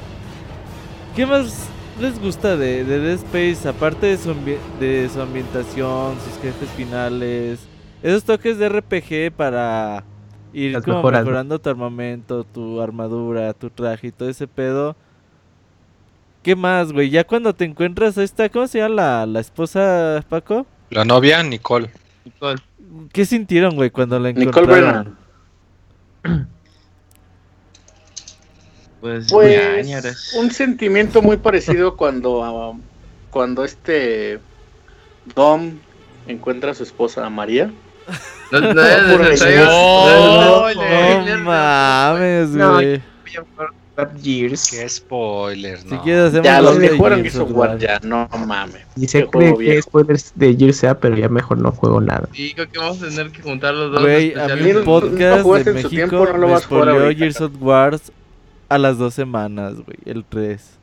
¿Qué 1.17 1.25
más 1.25 1.67
les 1.99 2.21
gusta 2.21 2.55
de, 2.55 2.83
de 2.83 2.99
Dead 2.99 3.15
Space? 3.15 3.67
Aparte 3.67 4.05
de 4.05 4.17
su, 4.19 4.35
de 4.79 5.09
su 5.11 5.19
ambientación, 5.19 6.15
sus 6.19 6.39
jefes 6.43 6.69
finales, 6.77 7.59
esos 8.03 8.23
toques 8.23 8.59
de 8.59 8.69
RPG 8.69 9.35
para 9.35 10.03
ir 10.53 10.79
como 10.83 11.01
mejorando 11.09 11.57
tu 11.57 11.71
armamento, 11.71 12.43
tu 12.43 12.79
armadura, 12.79 13.51
tu 13.55 13.71
traje 13.71 14.09
y 14.09 14.11
todo 14.11 14.29
ese 14.29 14.45
pedo. 14.45 14.95
¿Qué 16.43 16.55
más, 16.55 16.93
güey? 16.93 17.09
Ya 17.09 17.23
cuando 17.23 17.55
te 17.55 17.65
encuentras 17.65 18.15
a 18.19 18.23
esta, 18.23 18.47
¿cómo 18.49 18.67
se 18.67 18.77
llama 18.77 18.93
la, 18.93 19.25
la 19.25 19.39
esposa, 19.39 20.23
Paco? 20.29 20.67
La 20.91 21.03
novia, 21.03 21.41
Nicole. 21.41 21.89
Nicole. 22.25 22.61
¿Qué 23.11 23.25
sintieron, 23.25 23.75
güey, 23.75 23.89
cuando 23.89 24.19
la 24.19 24.29
encontraron? 24.29 25.17
Nicole 26.23 26.47
Pues, 29.29 29.31
pues 29.31 30.33
un 30.35 30.51
sentimiento 30.51 31.21
muy 31.21 31.37
parecido 31.37 31.95
cuando, 31.95 32.39
um, 32.39 32.81
cuando 33.29 33.63
este 33.63 34.39
Dom 35.35 35.77
encuentra 36.27 36.71
a 36.71 36.73
su 36.73 36.83
esposa 36.83 37.29
María. 37.29 37.71
No, 38.51 38.61
no, 38.61 38.73
no, 38.73 38.79
no 41.25 41.37
mames, 41.43 42.55
güey. 42.55 43.01
Gears. 44.21 44.69
Qué 44.69 44.87
spoiler, 44.87 45.83
no. 45.85 45.89
Si 45.89 45.97
quieres 46.03 46.25
hacemos 46.25 46.45
ya, 46.45 46.61
los 46.61 46.77
mejoran 46.77 47.23
que 47.23 47.29
War, 47.39 47.79
ya, 47.79 47.99
no 48.03 48.29
mames. 48.45 48.83
Dice 48.95 49.27
que, 49.31 49.55
que 49.57 49.81
spoilers 49.81 50.31
de 50.35 50.55
Gears 50.55 50.77
sea, 50.77 50.99
pero 50.99 51.17
ya 51.17 51.29
mejor 51.29 51.57
no 51.57 51.71
juego 51.71 51.99
nada. 51.99 52.29
Sí, 52.33 52.53
creo 52.53 52.69
que 52.69 52.77
vamos 52.77 53.01
a 53.01 53.09
tener 53.09 53.31
que 53.31 53.41
juntar 53.41 53.73
los 53.73 53.91
dos. 53.91 54.01
Güey, 54.01 54.37
a 54.37 54.55
mí 54.55 54.71
un 54.71 54.83
podcast 54.83 55.45
no, 55.45 55.55
de 55.55 55.73
México 55.73 55.89
tiempo, 55.89 56.25
no 56.25 56.37
lo 56.37 56.47
me 56.47 56.59
spoileó 56.59 57.15
Gears 57.15 57.41
of 57.41 57.51
Wars 57.59 58.11
a 58.69 58.77
las 58.77 58.97
dos 58.97 59.13
semanas, 59.13 59.75
güey, 59.75 59.97
el 60.05 60.25
3. 60.25 60.79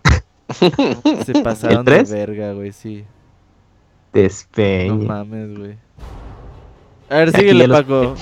Se 1.25 1.33
pasaron 1.45 1.85
de 1.85 2.03
verga, 2.03 2.53
güey, 2.53 2.73
sí. 2.73 3.05
Despeñe. 4.13 4.89
No 4.89 5.05
mames, 5.05 5.59
güey. 5.59 5.77
A 7.11 7.17
ver, 7.19 7.33
síguele, 7.33 7.69
Paco. 7.69 8.15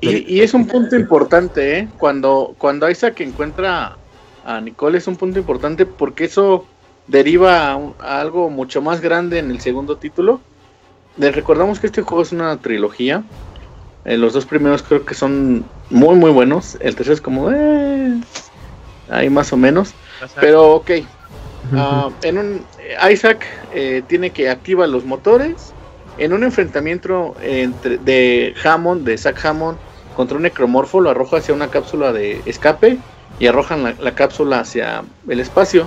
Y, 0.00 0.34
y, 0.34 0.40
es 0.40 0.52
un 0.52 0.66
punto 0.66 0.96
importante, 0.96 1.78
¿eh? 1.78 1.88
Cuando, 1.98 2.54
cuando 2.58 2.88
Isaac 2.90 3.20
encuentra 3.20 3.96
a 4.44 4.60
Nicole 4.60 4.98
es 4.98 5.06
un 5.08 5.16
punto 5.16 5.38
importante 5.38 5.86
porque 5.86 6.24
eso 6.24 6.66
deriva 7.08 7.72
a, 7.72 8.20
algo 8.20 8.50
mucho 8.50 8.80
más 8.82 9.00
grande 9.00 9.38
en 9.38 9.50
el 9.50 9.60
segundo 9.60 9.96
título. 9.96 10.40
Les 11.16 11.34
recordamos 11.34 11.80
que 11.80 11.86
este 11.86 12.02
juego 12.02 12.22
es 12.22 12.32
una 12.32 12.56
trilogía. 12.58 13.24
Eh, 14.04 14.16
los 14.16 14.32
dos 14.32 14.46
primeros 14.46 14.82
creo 14.82 15.04
que 15.04 15.14
son 15.14 15.64
muy 15.90 16.14
muy 16.14 16.30
buenos. 16.30 16.76
El 16.80 16.94
tercero 16.94 17.14
es 17.14 17.20
como 17.20 17.50
eh, 17.50 18.20
ahí 19.10 19.30
más 19.30 19.52
o 19.52 19.56
menos. 19.56 19.94
Pero 20.40 20.74
ok. 20.74 20.90
Ah, 21.74 22.10
en 22.22 22.38
un 22.38 22.66
Isaac 23.10 23.44
eh, 23.74 24.02
tiene 24.06 24.30
que 24.30 24.48
activar 24.48 24.88
los 24.88 25.04
motores 25.04 25.72
en 26.18 26.32
un 26.32 26.44
enfrentamiento 26.44 27.34
entre 27.42 27.98
de 27.98 28.54
Hammond, 28.64 29.04
de 29.04 29.18
Zack 29.18 29.44
Hammond 29.44 29.78
contra 30.16 30.36
un 30.36 30.44
necromorfo, 30.44 31.00
lo 31.00 31.10
arroja 31.10 31.38
hacia 31.38 31.54
una 31.54 31.68
cápsula 31.68 32.12
de 32.12 32.40
escape 32.46 32.98
y 33.38 33.46
arrojan 33.46 33.96
la, 34.00 34.14
cápsula 34.14 34.60
hacia 34.60 35.04
el 35.28 35.40
espacio. 35.40 35.86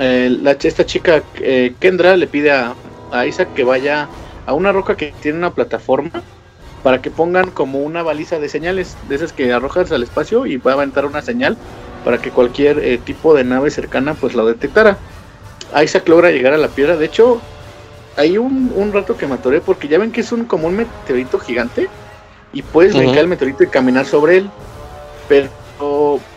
Eh, 0.00 0.34
la, 0.40 0.52
esta 0.52 0.86
chica 0.86 1.22
eh, 1.36 1.74
Kendra 1.78 2.16
le 2.16 2.26
pide 2.26 2.50
a, 2.50 2.74
Isaac 3.26 3.48
que 3.54 3.62
vaya 3.62 4.08
a 4.44 4.54
una 4.54 4.72
roca 4.72 4.96
que 4.96 5.14
tiene 5.20 5.38
una 5.38 5.54
plataforma 5.54 6.10
para 6.82 7.00
que 7.00 7.12
pongan 7.12 7.50
como 7.50 7.78
una 7.80 8.02
baliza 8.02 8.40
de 8.40 8.48
señales, 8.48 8.96
de 9.08 9.14
esas 9.14 9.32
que 9.32 9.52
arrojas 9.52 9.92
al 9.92 10.02
espacio 10.02 10.46
y 10.46 10.56
va 10.56 10.72
a 10.72 10.74
aventar 10.74 11.06
una 11.06 11.22
señal 11.22 11.56
para 12.04 12.18
que 12.18 12.30
cualquier 12.30 12.78
eh, 12.78 12.98
tipo 12.98 13.34
de 13.34 13.44
nave 13.44 13.70
cercana 13.70 14.14
pues 14.14 14.34
lo 14.34 14.46
detectara. 14.46 14.98
Isaac 15.82 16.08
logra 16.08 16.30
llegar 16.30 16.52
a 16.52 16.58
la 16.58 16.68
piedra, 16.68 16.96
de 16.96 17.06
hecho 17.06 17.40
hay 18.16 18.38
un, 18.38 18.72
un 18.76 18.92
rato 18.92 19.16
que 19.16 19.26
me 19.26 19.34
atoré 19.34 19.60
porque 19.60 19.88
ya 19.88 19.98
ven 19.98 20.12
que 20.12 20.20
es 20.20 20.30
un 20.30 20.44
como 20.44 20.68
un 20.68 20.76
meteorito 20.76 21.38
gigante 21.38 21.88
y 22.52 22.62
puedes 22.62 22.94
brincar 22.94 23.18
el 23.18 23.28
meteorito 23.28 23.64
y 23.64 23.66
caminar 23.66 24.06
sobre 24.06 24.36
él, 24.36 24.50
pero 25.28 25.50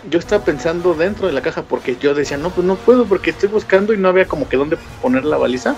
yo 0.10 0.20
estaba 0.20 0.44
pensando 0.44 0.94
dentro 0.94 1.28
de 1.28 1.34
la 1.34 1.42
caja 1.42 1.62
porque 1.62 1.96
yo 2.00 2.14
decía, 2.14 2.38
no, 2.38 2.50
pues 2.50 2.66
no 2.66 2.76
puedo 2.76 3.06
porque 3.06 3.30
estoy 3.30 3.50
buscando 3.50 3.94
y 3.94 3.98
no 3.98 4.10
había 4.10 4.26
como 4.26 4.50
que 4.50 4.58
dónde 4.58 4.78
poner 5.02 5.26
la 5.26 5.38
baliza. 5.38 5.76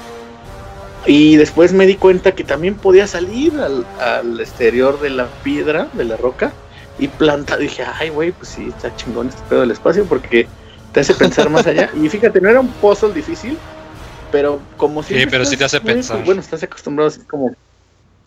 Y 1.05 1.37
después 1.37 1.73
me 1.73 1.85
di 1.85 1.95
cuenta 1.95 2.33
que 2.33 2.43
también 2.43 2.75
podía 2.75 3.07
salir 3.07 3.53
al, 3.59 4.39
exterior 4.39 4.99
de 4.99 5.09
la 5.09 5.27
piedra, 5.43 5.87
de 5.93 6.05
la 6.05 6.17
roca, 6.17 6.51
y 6.99 7.07
planta. 7.07 7.57
Dije, 7.57 7.83
ay, 7.99 8.09
güey, 8.09 8.31
pues 8.31 8.49
sí, 8.49 8.67
está 8.67 8.95
chingón 8.95 9.29
este 9.29 9.41
pedo 9.49 9.61
del 9.61 9.71
espacio 9.71 10.05
porque 10.05 10.47
te 10.91 10.99
hace 10.99 11.13
pensar 11.13 11.49
más 11.49 11.65
allá. 11.65 11.89
Y 12.01 12.09
fíjate, 12.09 12.39
no 12.41 12.49
era 12.49 12.59
un 12.59 12.67
puzzle 12.67 13.13
difícil, 13.13 13.57
pero 14.31 14.59
como 14.77 15.01
si. 15.01 15.15
Sí, 15.15 15.25
pero 15.29 15.45
sí 15.45 15.57
te 15.57 15.65
hace 15.65 15.81
pensar. 15.81 16.23
bueno, 16.25 16.41
estás 16.41 16.63
acostumbrado 16.63 17.07
así 17.07 17.21
como. 17.21 17.55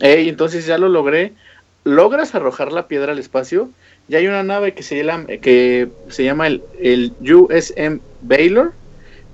Ey, 0.01 0.29
entonces 0.29 0.67
ya 0.67 0.79
lo 0.79 0.89
logré. 0.89 1.33
Logras 1.85 2.35
arrojar 2.35 2.73
la 2.73 2.87
piedra 2.87 3.13
al 3.13 3.19
espacio 3.19 3.71
ya 4.09 4.19
hay 4.19 4.27
una 4.27 4.43
nave 4.43 4.75
que 4.75 4.83
se 4.83 5.03
llama, 5.03 5.27
que 5.27 5.89
se 6.09 6.25
llama 6.25 6.47
el, 6.47 6.63
el 6.81 7.13
USM 7.21 8.01
Baylor, 8.23 8.73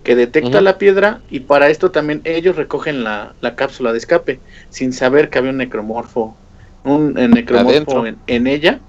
que 0.05 0.15
detecta 0.15 0.61
la 0.61 0.79
piedra 0.79 1.21
y 1.31 1.41
para 1.41 1.69
esto 1.69 1.91
también 1.91 2.21
ellos 2.25 2.57
recogen 2.57 3.03
la, 3.05 3.35
cápsula 3.57 3.93
de 3.93 3.99
escape, 3.99 4.41
sin 4.71 4.93
saber 4.93 5.31
que 5.31 5.39
había 5.39 5.51
un 5.51 5.59
necromorfo, 5.59 6.37
un, 6.89 7.15
necromorfo 7.15 8.05
en, 8.27 8.47
ella. 8.47 8.81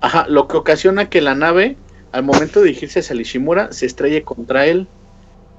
Ajá, 0.00 0.26
lo 0.28 0.48
que 0.48 0.56
ocasiona 0.56 1.08
que 1.08 1.20
la 1.20 1.34
nave, 1.34 1.76
al 2.10 2.24
momento 2.24 2.60
de 2.60 2.66
dirigirse 2.66 3.00
hacia 3.00 3.14
Ishimura, 3.14 3.72
se 3.72 3.86
estrelle 3.86 4.22
contra 4.22 4.66
él. 4.66 4.86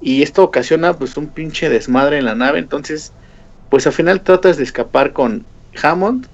Y 0.00 0.22
esto 0.22 0.42
ocasiona 0.42 0.92
pues 0.92 1.16
un 1.16 1.28
pinche 1.28 1.68
desmadre 1.68 2.18
en 2.18 2.26
la 2.26 2.34
nave. 2.34 2.58
Entonces, 2.58 3.12
pues 3.70 3.86
al 3.86 3.92
final 3.92 4.20
tratas 4.20 4.56
de 4.56 4.64
escapar 4.64 5.12
con 5.12 5.44
Hammond 5.82 6.26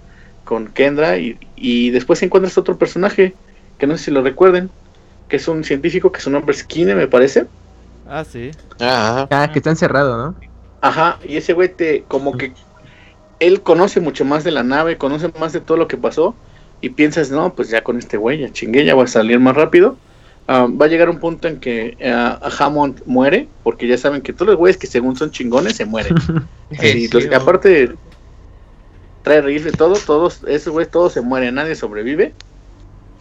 con 0.51 0.67
Kendra 0.67 1.17
y, 1.17 1.91
después 1.91 2.21
encuentras 2.25 2.59
otro 2.59 2.77
personaje 2.77 3.35
que 3.79 3.87
no 3.87 3.97
sé 3.97 4.07
si 4.07 4.11
lo 4.11 4.21
recuerden, 4.21 4.69
que 5.29 5.37
es 5.37 5.47
un 5.47 5.63
científico 5.63 6.11
que 6.11 6.21
su 6.21 6.29
nombre 6.29 6.53
es 6.57 6.65
Kine, 6.65 6.97
me 6.97 7.07
parece. 7.07 7.47
Ah, 8.09 8.25
sí. 8.25 8.51
Ah, 8.81 9.49
que 9.53 9.61
está 9.61 9.71
encerrado, 9.71 10.17
¿no? 10.17 10.35
Ajá, 10.81 11.21
y 11.25 11.37
ese 11.37 11.53
güey 11.53 11.69
te 11.69 12.03
como 12.09 12.37
que 12.37 12.53
él 13.41 13.63
conoce 13.63 14.01
mucho 14.01 14.25
más 14.25 14.45
de 14.45 14.53
la 14.53 14.63
nave, 14.63 14.99
conoce 14.99 15.33
más 15.41 15.53
de 15.53 15.61
todo 15.61 15.79
lo 15.79 15.89
que 15.89 15.97
pasó 15.97 16.35
y 16.81 16.91
piensas, 16.91 17.31
no, 17.31 17.55
pues 17.55 17.71
ya 17.71 17.83
con 17.83 17.99
este 17.99 18.17
güey, 18.17 18.39
ya 18.39 18.53
chingué, 18.53 18.85
ya 18.85 18.95
va 18.95 19.05
a 19.05 19.09
salir 19.09 19.41
más 19.41 19.57
rápido. 19.57 19.97
Ah, 20.47 20.67
va 20.69 20.87
a 20.87 20.89
llegar 20.89 21.09
un 21.09 21.19
punto 21.21 21.49
en 21.49 21.61
que 21.61 21.97
uh, 22.01 22.47
Hammond 22.59 23.03
muere, 23.07 23.49
porque 23.63 23.87
ya 23.87 23.97
saben 23.97 24.21
que 24.21 24.33
todos 24.33 24.49
los 24.49 24.57
güeyes 24.57 24.77
que 24.77 24.87
según 24.87 25.17
son 25.17 25.31
chingones 25.31 25.77
se 25.77 25.85
mueren. 25.85 26.15
y 26.71 27.09
los 27.09 27.27
que 27.27 27.35
aparte 27.35 27.95
trae 29.23 29.43
rifle, 29.43 29.73
todo, 29.73 29.95
todos, 29.95 30.43
esos 30.47 30.73
güeyes 30.73 30.91
todos 30.91 31.13
se 31.13 31.21
mueren, 31.21 31.55
nadie 31.55 31.75
sobrevive. 31.75 32.35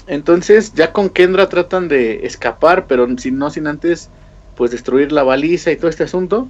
Entonces, 0.07 0.73
ya 0.73 0.91
con 0.91 1.09
Kendra 1.09 1.49
tratan 1.49 1.87
de 1.87 2.25
escapar, 2.25 2.87
pero 2.87 3.07
si 3.17 3.31
no 3.31 3.51
sin 3.51 3.67
antes, 3.67 4.09
pues 4.55 4.71
destruir 4.71 5.11
la 5.11 5.23
baliza 5.23 5.71
y 5.71 5.75
todo 5.75 5.89
este 5.89 6.03
asunto. 6.03 6.47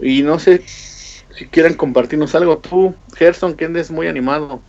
Y 0.00 0.22
no 0.22 0.38
sé 0.38 0.62
si 1.36 1.46
quieren 1.46 1.74
compartirnos 1.74 2.34
algo. 2.34 2.58
Tú, 2.58 2.94
Gerson, 3.16 3.54
que 3.54 3.64
es 3.64 3.90
muy 3.90 4.06
animado. 4.06 4.60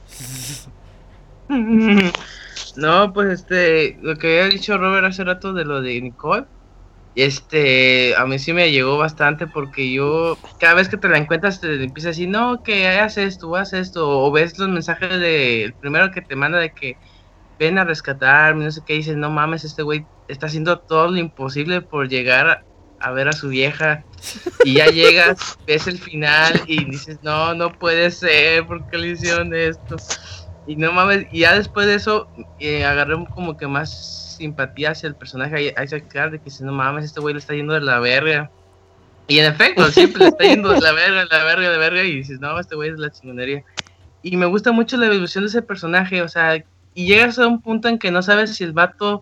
No, 2.76 3.14
pues 3.14 3.42
este, 3.42 3.98
lo 4.02 4.16
que 4.16 4.40
había 4.40 4.52
dicho 4.52 4.78
Robert 4.78 5.06
hace 5.06 5.24
rato 5.24 5.54
de 5.54 5.64
lo 5.64 5.82
de 5.82 6.02
Nicole, 6.02 6.46
este, 7.16 8.16
a 8.16 8.26
mí 8.26 8.40
sí 8.40 8.54
me 8.54 8.72
llegó 8.72 8.98
bastante 8.98 9.46
porque 9.46 9.92
yo, 9.92 10.38
cada 10.60 10.74
vez 10.74 10.90
que 10.90 10.98
te 10.98 11.08
la 11.08 11.20
encuentras, 11.20 11.62
te 11.62 11.84
empieza 11.84 12.10
a 12.10 12.12
decir, 12.12 12.30
no, 12.30 12.64
que 12.64 12.88
hagas 12.88 13.18
esto, 13.18 13.56
haz 13.56 13.74
esto, 13.74 14.10
o 14.10 14.32
ves 14.32 14.58
los 14.58 14.70
mensajes 14.70 15.20
de, 15.20 15.64
el 15.66 15.74
primero 15.74 16.12
que 16.12 16.22
te 16.22 16.36
manda 16.36 16.58
de 16.58 16.72
que 16.72 16.98
ven 17.60 17.78
a 17.78 17.84
rescatarme, 17.84 18.66
no 18.66 18.72
sé 18.72 18.82
qué, 18.86 18.94
dices, 18.94 19.16
no 19.16 19.30
mames, 19.30 19.64
este 19.64 19.84
güey 19.84 20.06
está 20.28 20.48
haciendo 20.48 20.80
todo 20.80 21.10
lo 21.10 21.18
imposible 21.18 21.82
por 21.82 22.10
llegar 22.10 22.66
a, 23.04 23.12
ver 23.12 23.28
a 23.28 23.34
su 23.34 23.50
vieja, 23.50 24.04
y 24.64 24.76
ya 24.76 24.88
llegas, 24.88 25.58
ves 25.68 25.88
el 25.88 26.00
final 26.00 26.62
y 26.68 26.86
dices, 26.86 27.20
no, 27.24 27.54
no 27.54 27.72
puede 27.72 28.10
ser, 28.12 28.66
¿por 28.66 28.88
qué 28.90 28.98
le 28.98 29.10
hicieron 29.10 29.54
esto? 29.54 29.98
Y 30.66 30.76
no 30.76 30.92
mames, 30.92 31.28
y 31.32 31.40
ya 31.42 31.56
después 31.56 31.88
de 31.88 31.96
eso, 31.96 32.28
eh, 32.60 32.86
agarré 32.86 33.16
como 33.34 33.58
que 33.58 33.68
más 33.68 34.36
simpatía 34.38 34.92
hacia 34.92 35.08
el 35.08 35.16
personaje 35.16 35.74
Isaac 35.84 36.08
Clarke 36.08 36.34
de 36.34 36.40
que 36.40 36.50
si 36.50 36.64
no 36.64 36.72
mames, 36.72 37.06
este 37.06 37.20
güey 37.20 37.34
le 37.34 37.40
está 37.40 37.54
yendo 37.54 37.74
de 37.74 37.82
la 37.82 38.00
verga. 38.00 38.50
Y 39.28 39.40
en 39.40 39.46
efecto, 39.46 39.90
siempre 39.92 40.24
le 40.24 40.30
está 40.30 40.44
yendo 40.44 40.70
de 40.70 40.82
la 40.82 40.92
verga, 40.92 41.22
de 41.22 41.38
la 41.38 41.44
verga, 41.44 41.70
de 41.70 41.78
verga, 41.78 42.04
y 42.04 42.16
dices, 42.16 42.40
no, 42.40 42.60
este 42.60 42.76
güey 42.76 42.90
es 42.90 43.00
la 43.00 43.10
chingonería. 43.10 43.64
Y 44.22 44.38
me 44.38 44.46
gusta 44.46 44.72
mucho 44.72 44.98
la 44.98 45.08
evolución 45.08 45.44
de 45.44 45.50
ese 45.50 45.62
personaje, 45.62 46.22
o 46.22 46.28
sea, 46.28 46.64
y 46.94 47.08
llegas 47.08 47.40
a 47.40 47.48
un 47.48 47.62
punto 47.62 47.88
en 47.88 47.98
que 47.98 48.12
no 48.12 48.22
sabes 48.22 48.56
si 48.56 48.64
el 48.64 48.74
vato 48.74 49.22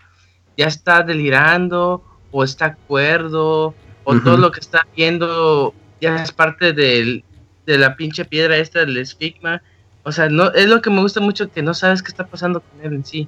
ya 0.58 0.66
está 0.66 1.04
delirando 1.04 2.04
o 2.32 2.44
está 2.44 2.76
cuerdo 2.88 3.76
o 4.04 4.20
todo 4.20 4.38
lo 4.38 4.52
que 4.52 4.60
está 4.60 4.88
viendo 4.96 5.74
ya 6.00 6.24
es 6.24 6.32
parte 6.32 6.74
del, 6.74 7.24
de 7.66 7.78
la 7.78 7.96
pinche 7.96 8.26
piedra 8.26 8.58
esta 8.58 8.80
del 8.80 8.98
estigma. 8.98 9.62
O 10.04 10.12
sea, 10.12 10.30
no 10.30 10.52
es 10.54 10.68
lo 10.68 10.82
que 10.82 10.90
me 10.90 11.02
gusta 11.02 11.20
mucho 11.20 11.52
que 11.52 11.62
no 11.62 11.74
sabes 11.74 12.02
qué 12.02 12.10
está 12.10 12.26
pasando 12.26 12.62
con 12.62 12.84
él 12.84 12.94
en 12.94 13.06
sí. 13.06 13.28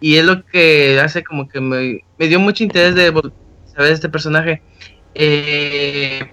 Y 0.00 0.16
es 0.16 0.24
lo 0.24 0.44
que 0.44 1.00
hace 1.00 1.22
como 1.22 1.48
que 1.48 1.60
me, 1.60 2.00
me 2.18 2.28
dio 2.28 2.40
mucho 2.40 2.64
interés 2.64 2.94
de 2.94 3.12
saber 3.74 3.92
este 3.92 4.08
personaje. 4.08 4.62
Eh, 5.14 6.30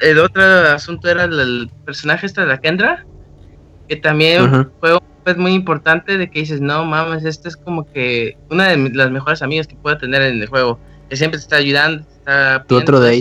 el 0.00 0.18
otro 0.18 0.42
asunto 0.42 1.08
era 1.08 1.24
el, 1.24 1.70
personaje 1.84 2.26
este 2.26 2.42
de 2.42 2.46
la 2.46 2.58
Kendra, 2.58 3.04
que 3.88 3.96
también 3.96 4.70
fue 4.80 4.98
muy 5.36 5.52
importante 5.52 6.18
de 6.18 6.30
que 6.30 6.40
dices, 6.40 6.60
no 6.60 6.84
mames, 6.84 7.24
este 7.24 7.48
es 7.48 7.56
como 7.56 7.90
que 7.92 8.36
una 8.50 8.68
de 8.68 8.90
las 8.90 9.10
mejores 9.10 9.42
amigas 9.42 9.66
que 9.66 9.76
pueda 9.76 9.98
tener 9.98 10.22
en 10.22 10.40
el 10.40 10.48
juego, 10.48 10.78
que 11.10 11.16
siempre 11.16 11.38
te 11.38 11.42
está 11.42 11.56
ayudando, 11.56 12.06
está 12.18 12.64
tu 12.64 12.76
otro 12.76 13.00
date. 13.00 13.20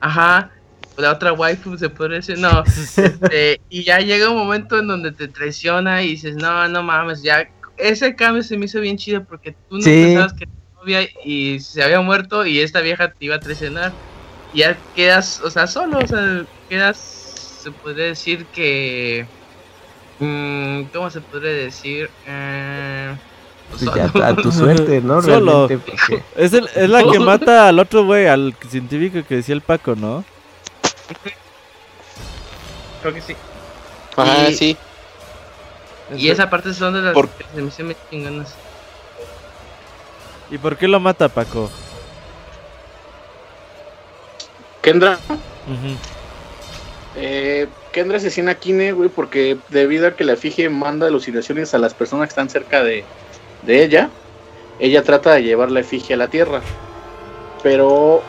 Ajá, 0.00 0.50
la 0.96 1.12
otra 1.12 1.32
waifu 1.32 1.76
se 1.76 1.88
puede 1.90 2.16
decir, 2.16 2.38
no, 2.38 2.62
este, 2.96 3.60
y 3.68 3.82
ya 3.82 3.98
llega 3.98 4.30
un 4.30 4.36
momento 4.38 4.78
en 4.78 4.86
donde 4.86 5.12
te 5.12 5.28
traiciona 5.28 6.02
y 6.02 6.10
dices, 6.10 6.36
no, 6.36 6.68
no 6.68 6.82
mames, 6.82 7.22
ya, 7.22 7.48
ese 7.76 8.14
cambio 8.14 8.42
se 8.42 8.56
me 8.56 8.66
hizo 8.66 8.80
bien 8.80 8.96
chido 8.96 9.24
porque 9.24 9.56
tú 9.68 9.78
no 9.78 9.84
pensabas 9.84 10.32
que 10.34 10.46
tu 10.46 10.52
novia 10.78 11.00
y 11.24 11.58
se 11.58 11.82
había 11.82 12.00
muerto 12.00 12.46
y 12.46 12.60
esta 12.60 12.80
vieja 12.80 13.10
te 13.10 13.24
iba 13.24 13.34
a 13.34 13.40
traicionar 13.40 13.92
y 14.52 14.58
ya 14.58 14.78
quedas, 14.94 15.40
o 15.40 15.50
sea, 15.50 15.66
solo, 15.66 15.98
o 15.98 16.06
sea, 16.06 16.46
quedas, 16.68 16.96
se 16.96 17.72
puede 17.72 18.04
decir 18.04 18.46
que 18.46 19.26
Mm, 20.18 20.84
¿Cómo 20.92 21.10
se 21.10 21.20
podría 21.20 21.52
decir? 21.52 22.08
Eh, 22.26 22.83
pues 24.12 24.24
a 24.24 24.36
tu 24.36 24.52
suerte, 24.52 25.00
¿no? 25.00 25.22
Solo. 25.22 25.68
Es, 26.36 26.52
el, 26.52 26.68
es 26.74 26.88
la 26.88 27.02
que 27.02 27.18
mata 27.18 27.68
al 27.68 27.78
otro 27.78 28.04
güey, 28.04 28.26
al 28.26 28.54
científico 28.68 29.26
que 29.26 29.36
decía 29.36 29.54
el 29.54 29.60
Paco, 29.60 29.94
¿no? 29.94 30.24
Creo 33.02 33.14
que 33.14 33.20
sí. 33.20 33.36
Ajá, 34.16 34.50
sí. 34.52 34.76
Y 36.16 36.28
esa 36.28 36.50
parte 36.50 36.74
son 36.74 36.94
de 36.94 37.02
las 37.02 37.14
por... 37.14 37.28
que 37.28 37.70
se 37.70 37.82
me 37.82 37.96
chingonas. 38.10 38.54
¿Y 40.50 40.58
por 40.58 40.76
qué 40.76 40.88
lo 40.88 41.00
mata 41.00 41.28
Paco? 41.28 41.70
Kendra. 44.82 45.18
eh, 47.16 47.66
Kendra 47.92 48.18
asesina 48.18 48.52
a 48.52 48.54
Kine, 48.56 48.92
güey, 48.92 49.08
porque 49.08 49.56
debido 49.70 50.06
a 50.06 50.14
que 50.14 50.24
la 50.24 50.36
Fije 50.36 50.68
manda 50.68 51.06
alucinaciones 51.06 51.72
a 51.74 51.78
las 51.78 51.94
personas 51.94 52.28
que 52.28 52.32
están 52.32 52.50
cerca 52.50 52.82
de, 52.82 53.04
ella, 53.66 54.10
ella 54.78 55.02
trata 55.02 55.34
de 55.34 55.42
llevar 55.42 55.70
la 55.70 55.80
efigie 55.80 56.14
a 56.14 56.18
la 56.18 56.28
Tierra. 56.28 56.60
Pero 57.62 58.22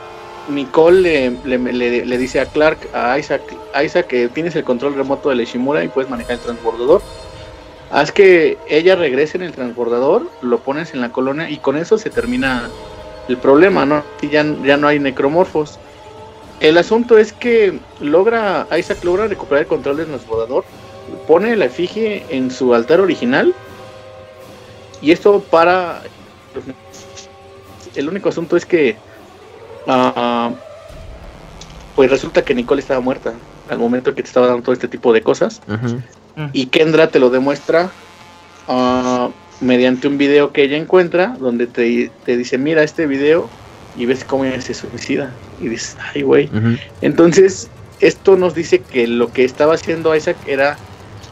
Nicole 0.49 1.31
le, 1.43 2.17
dice 2.17 2.39
a 2.39 2.45
Clark, 2.45 2.77
a 2.93 3.17
Isaac, 3.17 3.41
Isaac, 3.83 4.07
que 4.07 4.27
tienes 4.29 4.55
el 4.55 4.63
control 4.63 4.95
remoto 4.95 5.29
de 5.29 5.35
la 5.35 5.43
Ishimura 5.43 5.83
y 5.83 5.87
puedes 5.87 6.09
manejar 6.09 6.33
el 6.33 6.39
transbordador. 6.39 7.01
Haz 7.91 8.11
que 8.11 8.57
ella 8.67 8.95
regrese 8.95 9.37
en 9.37 9.43
el 9.43 9.51
transbordador, 9.51 10.27
lo 10.41 10.59
pones 10.59 10.93
en 10.93 11.01
la 11.01 11.11
colonia 11.11 11.49
y 11.49 11.57
con 11.57 11.77
eso 11.77 11.97
se 11.97 12.09
termina 12.09 12.69
el 13.27 13.37
problema, 13.37 13.85
¿no? 13.85 14.03
Y 14.21 14.29
ya, 14.29 14.45
ya 14.63 14.77
no 14.77 14.87
hay 14.87 14.99
necromorfos. 14.99 15.79
El 16.59 16.77
asunto 16.77 17.17
es 17.17 17.33
que 17.33 17.79
logra, 17.99 18.67
Isaac 18.77 19.03
logra 19.03 19.27
recuperar 19.27 19.63
el 19.63 19.67
control 19.67 19.97
del 19.97 20.07
transbordador, 20.07 20.63
pone 21.27 21.55
la 21.55 21.65
efigie 21.65 22.25
en 22.29 22.49
su 22.49 22.73
altar 22.73 23.01
original 23.01 23.53
y 25.01 25.11
esto 25.11 25.41
para... 25.41 26.01
El 27.95 28.09
único 28.09 28.29
asunto 28.29 28.57
es 28.57 28.65
que... 28.65 28.95
Uh, 29.87 30.53
pues 31.95 32.09
resulta 32.09 32.43
que 32.43 32.53
Nicole 32.53 32.81
estaba 32.81 32.99
muerta 32.99 33.33
al 33.69 33.79
momento 33.79 34.13
que 34.13 34.21
te 34.21 34.27
estaba 34.27 34.47
dando 34.47 34.63
todo 34.63 34.73
este 34.73 34.87
tipo 34.87 35.13
de 35.13 35.21
cosas. 35.21 35.61
Y 36.51 36.65
Kendra 36.67 37.07
te 37.07 37.19
lo 37.19 37.29
demuestra 37.29 37.89
uh, 38.67 39.29
mediante 39.61 40.07
un 40.07 40.17
video 40.17 40.51
que 40.51 40.63
ella 40.63 40.77
encuentra 40.77 41.37
donde 41.39 41.67
te, 41.67 42.11
te 42.25 42.35
dice, 42.35 42.57
mira 42.57 42.83
este 42.83 43.07
video 43.07 43.49
y 43.95 44.05
ves 44.05 44.25
cómo 44.25 44.43
ella 44.43 44.59
se 44.59 44.73
suicida. 44.73 45.31
Y 45.61 45.69
dices, 45.69 45.95
ay, 46.13 46.23
güey. 46.23 46.49
Entonces, 47.01 47.69
esto 48.01 48.35
nos 48.35 48.53
dice 48.53 48.79
que 48.79 49.07
lo 49.07 49.31
que 49.31 49.45
estaba 49.45 49.75
haciendo 49.75 50.13
Isaac 50.13 50.37
era 50.47 50.77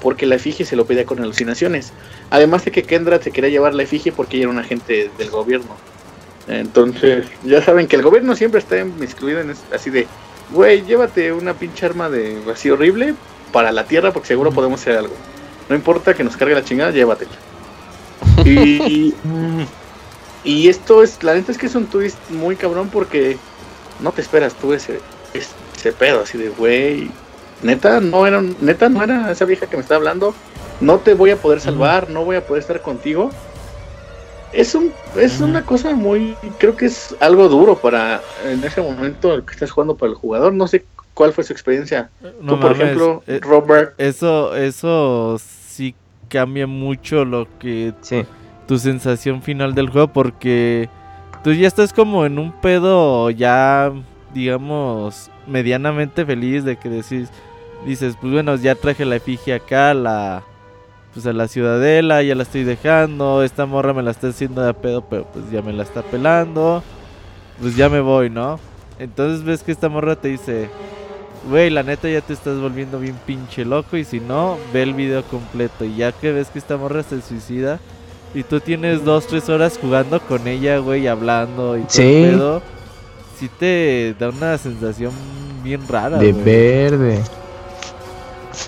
porque 0.01 0.25
la 0.25 0.35
efigie 0.35 0.65
se 0.65 0.75
lo 0.75 0.85
pedía 0.85 1.05
con 1.05 1.19
alucinaciones. 1.19 1.91
Además 2.33 2.65
de 2.65 2.71
que 2.71 2.81
Kendra 2.81 3.21
se 3.21 3.29
quería 3.29 3.51
llevar 3.51 3.75
la 3.75 3.83
efigie 3.83 4.11
porque 4.11 4.37
ella 4.37 4.45
era 4.45 4.51
un 4.53 4.57
agente 4.57 5.11
del 5.19 5.29
gobierno. 5.29 5.77
Entonces, 6.47 7.27
ya 7.43 7.61
saben 7.61 7.85
que 7.87 7.95
el 7.95 8.01
gobierno 8.01 8.35
siempre 8.35 8.59
está 8.59 8.79
excluido 8.79 9.39
en 9.39 9.53
así 9.71 9.91
de, 9.91 10.07
güey, 10.51 10.81
llévate 10.81 11.31
una 11.31 11.53
pinche 11.53 11.85
arma 11.85 12.09
de 12.09 12.39
así 12.51 12.71
horrible 12.71 13.13
para 13.51 13.71
la 13.71 13.85
tierra 13.85 14.11
porque 14.11 14.29
seguro 14.29 14.51
podemos 14.51 14.81
hacer 14.81 14.97
algo. 14.97 15.13
No 15.69 15.75
importa 15.75 16.15
que 16.15 16.23
nos 16.23 16.35
cargue 16.35 16.55
la 16.55 16.65
chingada, 16.65 16.89
llévatela. 16.89 17.29
y, 18.45 19.13
y 20.43 20.69
esto 20.69 21.03
es, 21.03 21.21
la 21.21 21.35
neta 21.35 21.51
es 21.51 21.59
que 21.59 21.67
es 21.67 21.75
un 21.75 21.85
twist 21.85 22.17
muy 22.31 22.55
cabrón 22.55 22.89
porque 22.91 23.37
no 23.99 24.11
te 24.11 24.21
esperas 24.21 24.55
tú 24.55 24.73
ese, 24.73 25.01
ese 25.35 25.91
pedo 25.93 26.21
así 26.21 26.39
de, 26.39 26.49
güey, 26.49 27.11
neta, 27.61 27.99
no 27.99 28.25
era, 28.25 28.41
neta, 28.41 28.89
no 28.89 29.03
era 29.03 29.29
esa 29.29 29.45
vieja 29.45 29.67
que 29.67 29.77
me 29.77 29.83
está 29.83 29.97
hablando, 29.97 30.33
no 30.83 30.99
te 30.99 31.13
voy 31.13 31.31
a 31.31 31.37
poder 31.37 31.59
salvar, 31.59 32.09
no 32.09 32.25
voy 32.25 32.35
a 32.35 32.45
poder 32.45 32.61
estar 32.61 32.81
contigo. 32.81 33.31
Es 34.51 34.75
un, 34.75 34.93
es 35.17 35.41
una 35.41 35.65
cosa 35.65 35.95
muy, 35.95 36.35
creo 36.59 36.75
que 36.75 36.85
es 36.85 37.15
algo 37.19 37.49
duro 37.49 37.75
para 37.75 38.21
en 38.45 38.63
ese 38.63 38.81
momento 38.81 39.43
que 39.43 39.53
estás 39.53 39.71
jugando 39.71 39.95
para 39.95 40.11
el 40.11 40.17
jugador. 40.17 40.53
No 40.53 40.67
sé 40.67 40.85
cuál 41.15 41.33
fue 41.33 41.43
su 41.43 41.53
experiencia. 41.53 42.11
No, 42.39 42.59
por 42.59 42.73
ejemplo, 42.73 43.23
eh, 43.25 43.39
Robert. 43.41 43.95
Eso, 43.97 44.55
eso 44.55 45.39
sí 45.39 45.95
cambia 46.29 46.67
mucho 46.67 47.25
lo 47.25 47.47
que 47.57 47.93
sí 48.01 48.23
tu 48.67 48.77
sensación 48.77 49.41
final 49.41 49.75
del 49.75 49.89
juego 49.89 50.07
porque 50.07 50.89
tú 51.43 51.53
ya 51.53 51.67
estás 51.67 51.93
como 51.93 52.25
en 52.25 52.39
un 52.39 52.51
pedo 52.51 53.29
ya, 53.29 53.91
digamos, 54.33 55.29
medianamente 55.47 56.25
feliz 56.25 56.63
de 56.63 56.77
que 56.77 56.89
decís, 56.89 57.29
dices, 57.85 58.15
pues 58.19 58.33
bueno, 58.33 58.55
ya 58.55 58.75
traje 58.75 59.05
la 59.05 59.17
efigie 59.17 59.53
acá 59.53 59.91
a 59.91 59.93
la, 59.93 60.43
pues 61.13 61.25
a 61.25 61.33
la 61.33 61.47
ciudadela, 61.47 62.23
ya 62.23 62.35
la 62.35 62.43
estoy 62.43 62.63
dejando, 62.63 63.43
esta 63.43 63.65
morra 63.65 63.93
me 63.93 64.01
la 64.01 64.11
está 64.11 64.29
haciendo 64.29 64.61
de 64.61 64.73
pedo, 64.73 65.01
pero 65.01 65.25
pues 65.25 65.49
ya 65.51 65.61
me 65.61 65.73
la 65.73 65.83
está 65.83 66.01
pelando, 66.01 66.83
pues 67.61 67.75
ya 67.75 67.89
me 67.89 67.99
voy, 67.99 68.29
¿no? 68.29 68.59
Entonces 68.99 69.43
ves 69.43 69.63
que 69.63 69.71
esta 69.71 69.89
morra 69.89 70.15
te 70.15 70.29
dice, 70.29 70.69
güey, 71.49 71.69
la 71.69 71.83
neta 71.83 72.09
ya 72.09 72.21
te 72.21 72.33
estás 72.33 72.59
volviendo 72.59 72.99
bien 72.99 73.15
pinche 73.25 73.63
loco 73.63 73.97
y 73.97 74.05
si 74.05 74.19
no, 74.19 74.57
ve 74.73 74.83
el 74.83 74.93
video 74.93 75.23
completo 75.23 75.85
y 75.85 75.97
ya 75.97 76.11
que 76.11 76.31
ves 76.31 76.47
que 76.47 76.59
esta 76.59 76.77
morra 76.77 77.03
se 77.03 77.21
suicida, 77.21 77.79
y 78.35 78.41
tú 78.41 78.59
tienes 78.59 79.05
dos, 79.05 79.27
tres 79.27 79.47
horas 79.49 79.77
jugando 79.79 80.19
con 80.19 80.47
ella, 80.47 80.79
güey, 80.79 81.07
hablando 81.07 81.77
y 81.77 81.81
todo 81.81 81.89
sí. 81.91 82.01
Pedo, 82.01 82.61
sí 83.37 83.49
te 83.59 84.15
da 84.19 84.29
una 84.29 84.57
sensación 84.57 85.11
bien 85.63 85.87
rara. 85.87 86.17
De 86.17 86.33
verde. 86.33 87.21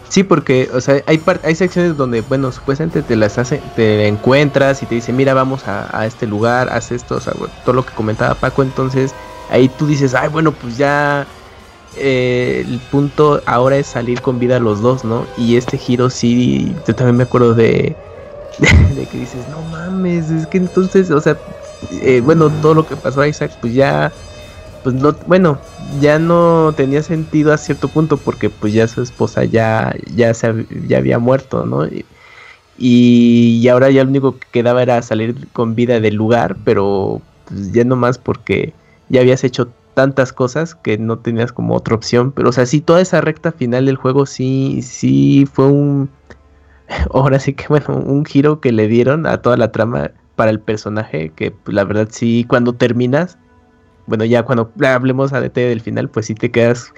Sí, 0.09 0.23
porque, 0.23 0.69
o 0.73 0.81
sea, 0.81 1.03
hay, 1.07 1.23
hay 1.43 1.55
secciones 1.55 1.95
donde, 1.95 2.21
bueno, 2.21 2.51
supuestamente 2.51 3.03
te 3.03 3.15
las 3.15 3.37
hace, 3.37 3.61
te 3.75 4.07
encuentras 4.07 4.81
y 4.81 4.85
te 4.85 4.95
dicen, 4.95 5.15
mira, 5.15 5.33
vamos 5.33 5.67
a, 5.67 6.05
este 6.05 6.27
lugar, 6.27 6.69
haz 6.71 6.91
esto, 6.91 7.15
o 7.15 7.21
sea, 7.21 7.33
todo 7.63 7.75
lo 7.75 7.85
que 7.85 7.93
comentaba 7.93 8.35
Paco, 8.35 8.63
entonces 8.63 9.13
ahí 9.49 9.69
tú 9.69 9.87
dices, 9.87 10.13
ay, 10.15 10.29
bueno, 10.29 10.53
pues 10.53 10.77
ya 10.77 11.27
eh, 11.93 12.63
el 12.65 12.79
punto 12.81 13.41
ahora 13.45 13.77
es 13.77 13.87
salir 13.87 14.21
con 14.21 14.39
vida 14.39 14.59
los 14.59 14.81
dos, 14.81 15.03
¿no? 15.03 15.25
Y 15.37 15.57
este 15.57 15.77
giro 15.77 16.09
sí, 16.09 16.75
yo 16.85 16.95
también 16.95 17.17
me 17.17 17.23
acuerdo 17.23 17.53
de 17.53 17.95
que 19.09 19.17
dices, 19.17 19.47
no 19.47 19.61
mames, 19.63 20.29
es 20.29 20.47
que 20.47 20.57
entonces, 20.57 21.11
o 21.11 21.19
sea, 21.21 21.39
eh, 21.89 22.21
bueno, 22.21 22.49
todo 22.61 22.73
lo 22.73 22.85
que 22.85 22.97
pasó 22.97 23.21
a 23.21 23.27
Isaac, 23.27 23.51
pues 23.59 23.73
ya, 23.73 24.13
pues 24.85 24.93
no, 24.93 25.15
bueno, 25.25 25.57
ya 25.99 26.19
no 26.19 26.71
tenía 26.77 27.01
sentido 27.01 27.51
a 27.51 27.57
cierto 27.57 27.87
punto 27.87 28.17
porque 28.17 28.51
pues 28.51 28.71
ya 28.71 28.87
su 28.87 29.01
esposa 29.01 29.43
ya, 29.43 29.95
ya, 30.15 30.31
ya 30.87 30.97
había 30.99 31.17
muerto, 31.17 31.65
¿no? 31.65 31.87
Y, 31.87 32.05
y 32.77 33.67
ahora 33.67 33.89
ya 33.89 34.03
lo 34.03 34.11
único 34.11 34.37
que 34.37 34.45
quedaba 34.51 34.83
era 34.83 35.01
salir 35.01 35.47
con 35.53 35.73
vida 35.73 35.99
del 35.99 36.13
lugar, 36.13 36.55
pero 36.63 37.19
pues 37.45 37.71
ya 37.71 37.83
no 37.83 37.95
más 37.95 38.19
porque 38.19 38.73
ya 39.09 39.21
habías 39.21 39.43
hecho 39.43 39.69
tantas 39.95 40.31
cosas 40.31 40.75
que 40.75 40.99
no 40.99 41.17
tenías 41.17 41.51
como 41.51 41.73
otra 41.73 41.95
opción, 41.95 42.31
pero 42.31 42.49
o 42.49 42.51
sea, 42.51 42.67
sí, 42.67 42.79
toda 42.79 43.01
esa 43.01 43.21
recta 43.21 43.51
final 43.51 43.87
del 43.87 43.95
juego 43.95 44.27
sí, 44.27 44.83
sí 44.83 45.47
fue 45.51 45.65
un 45.65 46.11
ahora 47.11 47.39
sí 47.39 47.53
que 47.53 47.65
bueno, 47.69 47.95
un 47.95 48.23
giro 48.23 48.61
que 48.61 48.71
le 48.71 48.87
dieron 48.87 49.25
a 49.25 49.41
toda 49.41 49.57
la 49.57 49.71
trama 49.71 50.11
para 50.35 50.51
el 50.51 50.59
personaje, 50.59 51.31
que 51.35 51.49
pues, 51.49 51.73
la 51.73 51.85
verdad 51.85 52.07
sí, 52.11 52.45
cuando 52.47 52.73
terminas, 52.73 53.39
bueno, 54.07 54.25
ya 54.25 54.43
cuando 54.43 54.71
hablemos 54.85 55.33
a 55.33 55.41
detalle 55.41 55.69
del 55.69 55.81
final, 55.81 56.09
pues 56.09 56.27
sí 56.27 56.35
te 56.35 56.51
quedas, 56.51 56.93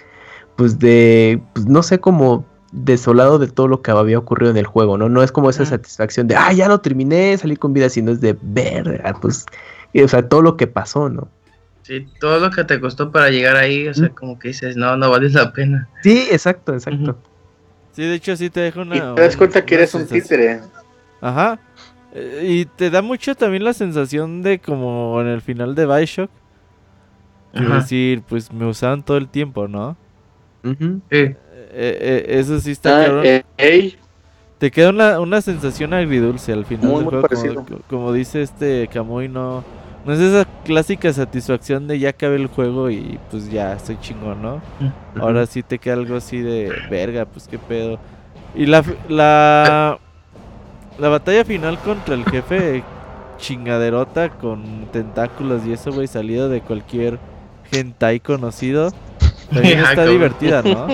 pues 0.56 0.80
de, 0.80 1.42
pues 1.54 1.66
no 1.66 1.84
sé 1.84 2.00
cómo 2.00 2.46
desolado 2.72 3.40
de 3.40 3.48
todo 3.48 3.68
lo 3.68 3.82
que 3.82 3.92
había 3.92 4.20
ocurrido 4.20 4.52
en 4.52 4.58
el 4.58 4.66
juego, 4.66 4.98
¿no? 4.98 5.10
No 5.10 5.24
es 5.24 5.32
como 5.32 5.50
esa 5.50 5.66
satisfacción 5.66 6.28
de, 6.28 6.36
ah, 6.36 6.52
ya 6.52 6.68
lo 6.68 6.80
terminé, 6.82 7.38
salí 7.38 7.56
con 7.56 7.74
vida, 7.74 7.90
sino 7.90 8.12
es 8.12 8.22
de 8.22 8.38
ver, 8.42 9.02
pues, 9.22 9.46
o 9.96 10.08
sea, 10.08 10.28
todo 10.28 10.42
lo 10.42 10.58
que 10.58 10.68
pasó, 10.68 11.10
¿no? 11.10 11.30
Sí, 11.84 12.06
todo 12.20 12.40
lo 12.40 12.52
que 12.52 12.66
te 12.66 12.82
costó 12.82 13.12
para 13.12 13.30
llegar 13.30 13.56
ahí, 13.56 13.88
o 13.88 13.94
sea, 13.94 14.10
como 14.10 14.38
que 14.38 14.50
dices, 14.50 14.76
no, 14.76 14.98
no 14.98 15.10
vale 15.10 15.30
la 15.30 15.54
pena. 15.54 15.88
Sí, 16.04 16.28
exacto, 16.30 16.74
exacto. 16.74 17.18
Sí, 17.94 18.04
de 18.04 18.16
hecho 18.16 18.36
sí 18.36 18.50
te 18.50 18.60
deja 18.60 18.82
una... 18.82 18.98
Y 18.98 19.00
te 19.16 19.22
das 19.22 19.38
cuenta 19.38 19.66
que 19.66 19.76
eres 19.76 19.94
un 19.96 20.06
títere. 20.06 20.60
Ajá. 21.22 21.58
Eh, 22.14 22.44
y 22.46 22.66
te 22.66 22.90
da 22.90 23.02
mucho 23.02 23.36
también 23.36 23.64
la 23.64 23.74
sensación 23.74 24.42
de 24.42 24.60
como 24.60 25.22
en 25.22 25.28
el 25.28 25.42
final 25.42 25.76
de 25.76 25.86
Bioshock. 25.86 26.30
Es 27.60 27.70
decir, 27.70 28.22
pues 28.28 28.52
me 28.52 28.66
usaban 28.66 29.04
todo 29.04 29.18
el 29.18 29.28
tiempo, 29.28 29.68
¿no? 29.68 29.98
sí. 30.64 31.36
Eh, 31.80 31.98
eh, 32.02 32.26
eso 32.40 32.60
sí 32.60 32.72
está 32.72 33.06
ah, 33.06 33.44
Te 34.58 34.72
queda 34.72 34.90
una, 34.90 35.20
una, 35.20 35.42
sensación 35.42 35.94
agridulce 35.94 36.52
al 36.54 36.66
final 36.66 37.06
del 37.06 37.22
juego. 37.22 37.66
Como, 37.90 38.14
dice 38.14 38.42
este 38.42 38.88
Kamui, 38.88 39.28
no, 39.28 39.64
no 40.06 40.14
es 40.14 40.20
esa 40.20 40.46
clásica 40.64 41.12
satisfacción 41.14 41.88
de 41.88 42.00
ya 42.00 42.10
acabé 42.10 42.38
el 42.38 42.48
juego 42.48 42.90
y 42.90 43.20
pues 43.30 43.52
ya 43.52 43.74
estoy 43.74 43.98
chingón, 44.00 44.42
¿no? 44.42 44.62
Ahora 45.20 45.46
sí 45.46 45.62
te 45.62 45.78
queda 45.78 45.96
algo 45.96 46.16
así 46.16 46.40
de 46.40 46.72
verga, 46.90 47.26
pues 47.26 47.48
qué 47.48 47.60
pedo. 47.60 48.00
Y 48.56 48.66
la, 48.66 48.84
la, 49.10 50.00
la 50.98 51.10
batalla 51.10 51.46
final 51.46 51.78
contra 51.80 52.16
el 52.16 52.26
jefe 52.26 52.84
chingaderota 53.38 54.30
con 54.30 54.88
tentáculos 54.92 55.66
y 55.66 55.74
eso, 55.74 55.92
güey, 55.92 56.08
salido 56.08 56.50
de 56.50 56.62
cualquier 56.62 57.20
hentai 57.72 58.20
conocido. 58.20 58.94
También 59.54 59.80
está 59.84 60.06
divertida, 60.06 60.62
¿no? 60.62 60.88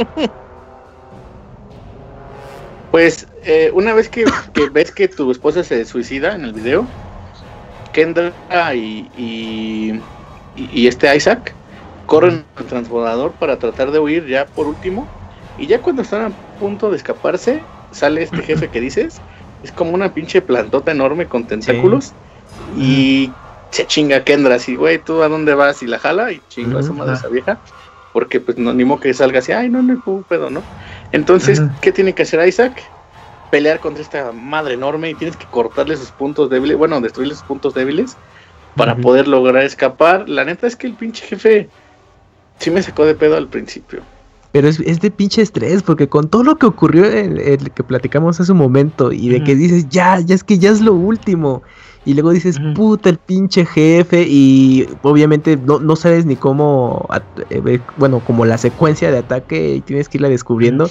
Pues 2.91 3.27
eh, 3.43 3.71
una 3.73 3.93
vez 3.93 4.07
que, 4.07 4.25
ves 4.71 4.91
que 4.91 5.07
tu 5.07 5.31
esposa 5.31 5.63
se 5.63 5.83
suicida 5.85 6.35
en 6.35 6.45
el 6.45 6.53
video, 6.53 6.85
Kendra 7.91 8.31
y, 8.75 9.09
y, 10.55 10.87
este 10.87 11.15
Isaac 11.15 11.55
corren 12.05 12.45
al 12.55 12.65
transbordador 12.65 13.31
para 13.31 13.57
tratar 13.57 13.89
de 13.89 13.97
huir 13.97 14.27
ya 14.27 14.45
por 14.45 14.67
último. 14.67 15.07
Y 15.57 15.65
ya 15.65 15.79
cuando 15.81 16.03
están 16.03 16.21
a 16.21 16.59
punto 16.59 16.91
de 16.91 16.97
escaparse, 16.97 17.61
sale 17.91 18.21
este 18.21 18.41
jefe 18.43 18.67
que 18.67 18.79
dices. 18.79 19.19
Es 19.63 19.71
como 19.71 19.91
una 19.91 20.13
pinche 20.13 20.41
plantota 20.41 20.91
enorme 20.91 21.25
con 21.25 21.45
tentáculos. 21.45 22.13
Y 22.77 23.31
se 23.73 23.87
chinga 23.87 24.23
Kendra 24.23 24.55
así, 24.55 24.75
güey, 24.75 24.99
¿tú 24.99 25.23
a 25.23 25.27
dónde 25.27 25.55
vas? 25.55 25.81
Y 25.81 25.87
la 25.87 25.97
jala 25.97 26.31
y 26.31 26.39
chinga 26.47 26.79
a 26.79 26.83
su 26.83 26.93
madre 26.93 27.15
esa 27.15 27.27
vieja. 27.27 27.57
Porque 28.13 28.39
pues 28.39 28.55
no, 28.59 28.71
ni 28.71 28.85
modo 28.85 28.99
que 28.99 29.11
salga 29.15 29.39
así, 29.39 29.51
ay, 29.51 29.67
no, 29.67 29.81
no, 29.81 29.99
no 30.05 30.21
pedo, 30.29 30.51
¿no? 30.51 30.61
Entonces, 31.11 31.59
¿qué 31.81 31.91
tiene 31.91 32.13
que 32.13 32.21
hacer 32.21 32.47
Isaac? 32.47 32.83
Pelear 33.49 33.79
contra 33.79 34.03
esta 34.03 34.31
madre 34.31 34.75
enorme 34.75 35.09
y 35.09 35.15
tienes 35.15 35.35
que 35.35 35.47
cortarle 35.47 35.97
sus 35.97 36.11
puntos 36.11 36.51
débiles, 36.51 36.77
bueno, 36.77 37.01
destruirle 37.01 37.33
sus 37.33 37.43
puntos 37.43 37.73
débiles 37.73 38.15
para 38.75 38.95
poder 38.95 39.27
lograr 39.27 39.63
escapar. 39.63 40.29
La 40.29 40.45
neta 40.45 40.67
es 40.67 40.75
que 40.75 40.85
el 40.85 40.93
pinche 40.93 41.25
jefe 41.25 41.67
sí 42.59 42.69
me 42.69 42.83
sacó 42.83 43.05
de 43.05 43.15
pedo 43.15 43.37
al 43.37 43.47
principio. 43.47 44.03
Pero 44.51 44.67
es, 44.67 44.79
es 44.81 45.01
de 45.01 45.09
pinche 45.09 45.41
estrés, 45.41 45.81
porque 45.81 46.07
con 46.07 46.29
todo 46.29 46.43
lo 46.43 46.59
que 46.59 46.67
ocurrió, 46.67 47.05
el, 47.05 47.39
el 47.39 47.71
que 47.71 47.83
platicamos 47.83 48.39
hace 48.39 48.51
un 48.51 48.59
momento, 48.59 49.11
y 49.11 49.29
de 49.29 49.43
que 49.43 49.55
dices, 49.55 49.89
ya, 49.89 50.19
ya 50.19 50.35
es 50.35 50.43
que 50.43 50.59
ya 50.59 50.69
es 50.69 50.81
lo 50.81 50.93
último. 50.93 51.63
Y 52.03 52.13
luego 52.15 52.31
dices, 52.31 52.59
puta, 52.73 53.09
el 53.09 53.19
pinche 53.19 53.65
jefe. 53.65 54.25
Y 54.27 54.87
obviamente 55.01 55.57
no, 55.57 55.79
no 55.79 55.95
sabes 55.95 56.25
ni 56.25 56.37
cómo, 56.37 57.07
eh, 57.49 57.85
bueno, 57.95 58.23
como 58.23 58.45
la 58.45 58.57
secuencia 58.57 59.11
de 59.11 59.19
ataque 59.19 59.75
y 59.75 59.81
tienes 59.81 60.09
que 60.09 60.17
irla 60.17 60.29
descubriendo. 60.29 60.89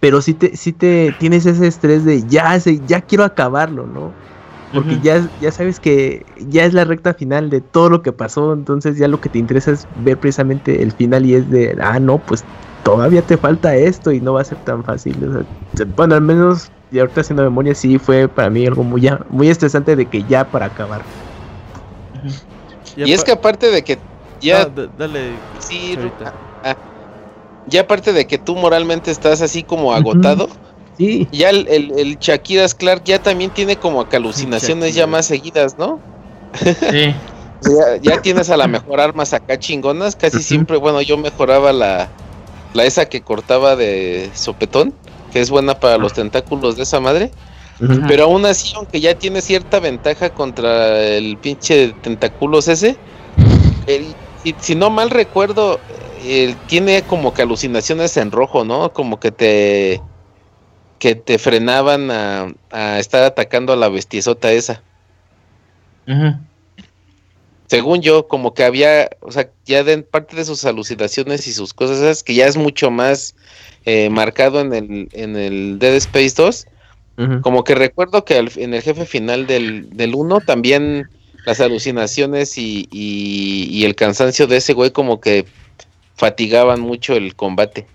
Pero 0.00 0.20
sí 0.20 0.34
te, 0.34 0.56
sí 0.56 0.72
te 0.72 1.12
tienes 1.12 1.46
ese 1.46 1.66
estrés 1.66 2.04
de 2.04 2.26
ya, 2.26 2.56
ya 2.58 3.02
quiero 3.02 3.24
acabarlo, 3.24 3.86
¿no? 3.86 4.16
Porque 4.72 4.98
ya, 5.00 5.30
ya 5.38 5.52
sabes 5.52 5.80
que 5.80 6.24
ya 6.36 6.64
es 6.64 6.74
la 6.74 6.84
recta 6.84 7.14
final 7.14 7.48
de 7.50 7.60
todo 7.60 7.90
lo 7.90 8.02
que 8.02 8.12
pasó. 8.12 8.52
Entonces 8.52 8.98
ya 8.98 9.08
lo 9.08 9.20
que 9.20 9.30
te 9.30 9.38
interesa 9.38 9.70
es 9.72 9.86
ver 9.94 10.18
precisamente 10.18 10.82
el 10.82 10.92
final 10.92 11.24
y 11.26 11.34
es 11.34 11.48
de, 11.48 11.76
ah, 11.80 12.00
no, 12.00 12.24
pues 12.24 12.46
todavía 12.82 13.24
te 13.24 13.38
falta 13.38 13.76
esto 13.76 14.12
y 14.12 14.20
no 14.20 14.34
va 14.34 14.42
a 14.42 14.44
ser 14.44 14.60
tan 14.60 14.84
fácil. 14.84 15.24
bueno, 15.96 16.14
al 16.16 16.22
menos 16.22 16.72
y 16.94 17.00
ahorita 17.00 17.22
haciendo 17.22 17.42
memoria 17.42 17.74
sí 17.74 17.98
fue 17.98 18.28
para 18.28 18.48
mí 18.50 18.64
algo 18.64 18.84
muy, 18.84 19.10
muy 19.28 19.48
estresante 19.48 19.96
de 19.96 20.06
que 20.06 20.22
ya 20.28 20.44
para 20.44 20.66
acabar. 20.66 21.02
Y, 22.96 23.12
es 23.12 23.24
que 23.24 23.32
aparte 23.32 23.72
de 23.72 23.82
que 23.82 23.98
ya... 24.40 24.70
dale. 24.96 25.32
Sí, 25.58 25.98
ah, 26.62 26.76
ya 27.66 27.80
aparte 27.80 28.12
de 28.12 28.28
que 28.28 28.38
tú 28.38 28.54
moralmente 28.54 29.10
estás 29.10 29.42
así 29.42 29.64
como 29.64 29.92
agotado. 29.92 30.48
Sí. 30.96 31.26
Ya 31.32 31.50
el, 31.50 31.66
el, 31.68 32.16
Shakiras 32.20 32.76
Clark 32.76 33.02
ya 33.02 33.20
también 33.20 33.50
tiene 33.50 33.74
como 33.74 34.08
que 34.08 34.14
alucinaciones 34.14 34.94
ya 34.94 35.08
más 35.08 35.26
seguidas, 35.26 35.76
¿no? 35.76 35.98
Sí. 36.62 37.12
ya, 38.02 38.22
tienes 38.22 38.50
a 38.50 38.56
la 38.56 38.68
mejor 38.68 39.00
armas 39.00 39.32
acá 39.32 39.58
chingonas. 39.58 40.14
Casi 40.14 40.40
siempre, 40.44 40.76
bueno, 40.76 41.02
yo 41.02 41.18
mejoraba 41.18 41.72
la, 41.72 42.08
la 42.72 42.84
esa 42.84 43.06
que 43.06 43.20
cortaba 43.20 43.74
de 43.74 44.30
sopetón 44.32 44.94
que 45.34 45.40
es 45.40 45.50
buena 45.50 45.74
para 45.74 45.98
los 45.98 46.12
tentáculos 46.12 46.76
de 46.76 46.84
esa 46.84 47.00
madre. 47.00 47.32
Pero 48.06 48.24
aún 48.24 48.46
así, 48.46 48.72
aunque 48.76 49.00
ya 49.00 49.18
tiene 49.18 49.40
cierta 49.40 49.80
ventaja 49.80 50.30
contra 50.30 50.96
el 51.00 51.36
pinche 51.38 51.92
tentáculos 52.02 52.68
ese, 52.68 52.96
si, 54.60 54.74
no 54.76 54.90
mal 54.90 55.10
recuerdo, 55.10 55.80
él 56.24 56.54
tiene 56.68 57.02
como 57.02 57.34
que 57.34 57.42
alucinaciones 57.42 58.16
en 58.16 58.30
rojo, 58.30 58.64
¿no? 58.64 58.92
Como 58.92 59.18
que 59.18 59.32
te 59.32 60.00
que 61.00 61.16
te 61.16 61.38
frenaban 61.38 62.12
a, 62.12 62.98
estar 63.00 63.24
atacando 63.24 63.72
a 63.72 63.76
la 63.76 63.88
bestiesota 63.88 64.52
esa. 64.52 64.82
Según 67.66 68.02
yo, 68.02 68.28
como 68.28 68.52
que 68.54 68.64
había, 68.64 69.08
o 69.20 69.32
sea, 69.32 69.48
ya 69.64 69.84
de 69.84 69.98
parte 70.02 70.36
de 70.36 70.44
sus 70.44 70.64
alucinaciones 70.64 71.46
y 71.46 71.52
sus 71.52 71.72
cosas, 71.72 71.98
esas, 71.98 72.22
que 72.22 72.34
ya 72.34 72.46
es 72.46 72.56
mucho 72.56 72.90
más 72.90 73.34
eh, 73.86 74.10
marcado 74.10 74.60
en 74.60 74.74
el, 74.74 75.08
en 75.12 75.36
el 75.36 75.78
Dead 75.78 75.94
Space 75.94 76.34
2. 76.36 76.66
Como 77.42 77.62
que 77.62 77.76
recuerdo 77.76 78.24
que 78.24 78.38
en 78.38 78.74
el 78.74 78.82
jefe 78.82 79.06
final 79.06 79.46
del, 79.46 79.88
del 79.90 80.16
1 80.16 80.40
también 80.40 81.08
las 81.46 81.60
alucinaciones 81.60 82.58
y, 82.58 82.88
y, 82.90 83.84
el 83.84 83.94
cansancio 83.94 84.48
de 84.48 84.56
ese 84.56 84.72
güey 84.72 84.90
como 84.90 85.20
que 85.20 85.46
fatigaban 86.16 86.80
mucho 86.80 87.14
el 87.14 87.36
combate. 87.36 87.86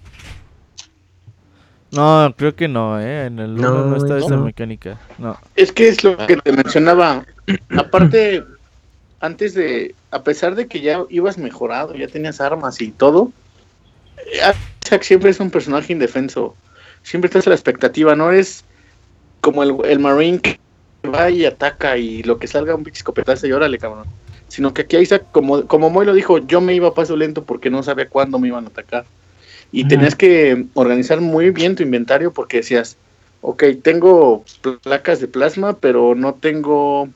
No, 1.91 2.33
creo 2.37 2.55
que 2.55 2.69
no, 2.69 2.97
¿eh? 3.01 3.25
En 3.25 3.39
el 3.39 3.59
1 3.59 3.85
no, 3.87 3.95
está 3.97 4.19
esa 4.19 4.37
mecánica. 4.37 4.97
No. 5.17 5.37
Es 5.55 5.73
que 5.73 5.89
es 5.89 6.01
lo 6.03 6.15
que 6.15 6.37
te 6.37 6.53
mencionaba. 6.53 7.25
Aparte, 7.75 8.45
antes 9.19 9.53
de, 9.53 9.95
a 10.11 10.23
pesar 10.23 10.55
de 10.55 10.67
que 10.67 10.81
ya 10.81 11.03
ibas 11.09 11.37
mejorado, 11.37 11.95
ya 11.95 12.07
tenías 12.07 12.41
armas 12.41 12.81
y 12.81 12.91
todo, 12.91 13.31
Isaac 14.83 15.03
siempre 15.03 15.29
es 15.29 15.39
un 15.39 15.51
personaje 15.51 15.93
indefenso. 15.93 16.55
Siempre 17.03 17.27
estás 17.27 17.47
a 17.47 17.49
la 17.49 17.55
expectativa, 17.55 18.15
no 18.15 18.31
es 18.31 18.63
como 19.41 19.63
el, 19.63 19.75
el 19.85 19.99
Marine 19.99 20.39
que 20.39 20.59
va 21.09 21.29
y 21.29 21.45
ataca 21.45 21.97
y 21.97 22.23
lo 22.23 22.37
que 22.37 22.47
salga 22.47 22.75
un 22.75 22.83
pinche 22.83 22.99
escopetazo 22.99 23.47
y 23.47 23.51
órale, 23.51 23.77
cabrón. 23.77 24.05
Sino 24.47 24.73
que 24.73 24.83
aquí 24.83 24.97
Isaac, 24.97 25.25
como, 25.31 25.65
como 25.67 25.89
Moy 25.89 26.05
lo 26.05 26.13
dijo, 26.13 26.39
yo 26.39 26.59
me 26.59 26.73
iba 26.73 26.89
a 26.89 26.93
paso 26.93 27.15
lento 27.15 27.43
porque 27.43 27.69
no 27.69 27.83
sabía 27.83 28.09
cuándo 28.09 28.39
me 28.39 28.47
iban 28.47 28.65
a 28.65 28.69
atacar. 28.69 29.05
Y 29.71 29.87
tenías 29.87 30.15
que 30.15 30.65
organizar 30.73 31.21
muy 31.21 31.51
bien 31.51 31.75
tu 31.75 31.83
inventario 31.83 32.33
porque 32.33 32.57
decías, 32.57 32.97
ok, 33.41 33.63
tengo 33.83 34.43
placas 34.81 35.19
de 35.19 35.27
plasma, 35.27 35.77
pero 35.77 36.15
no 36.15 36.33
tengo 36.33 37.07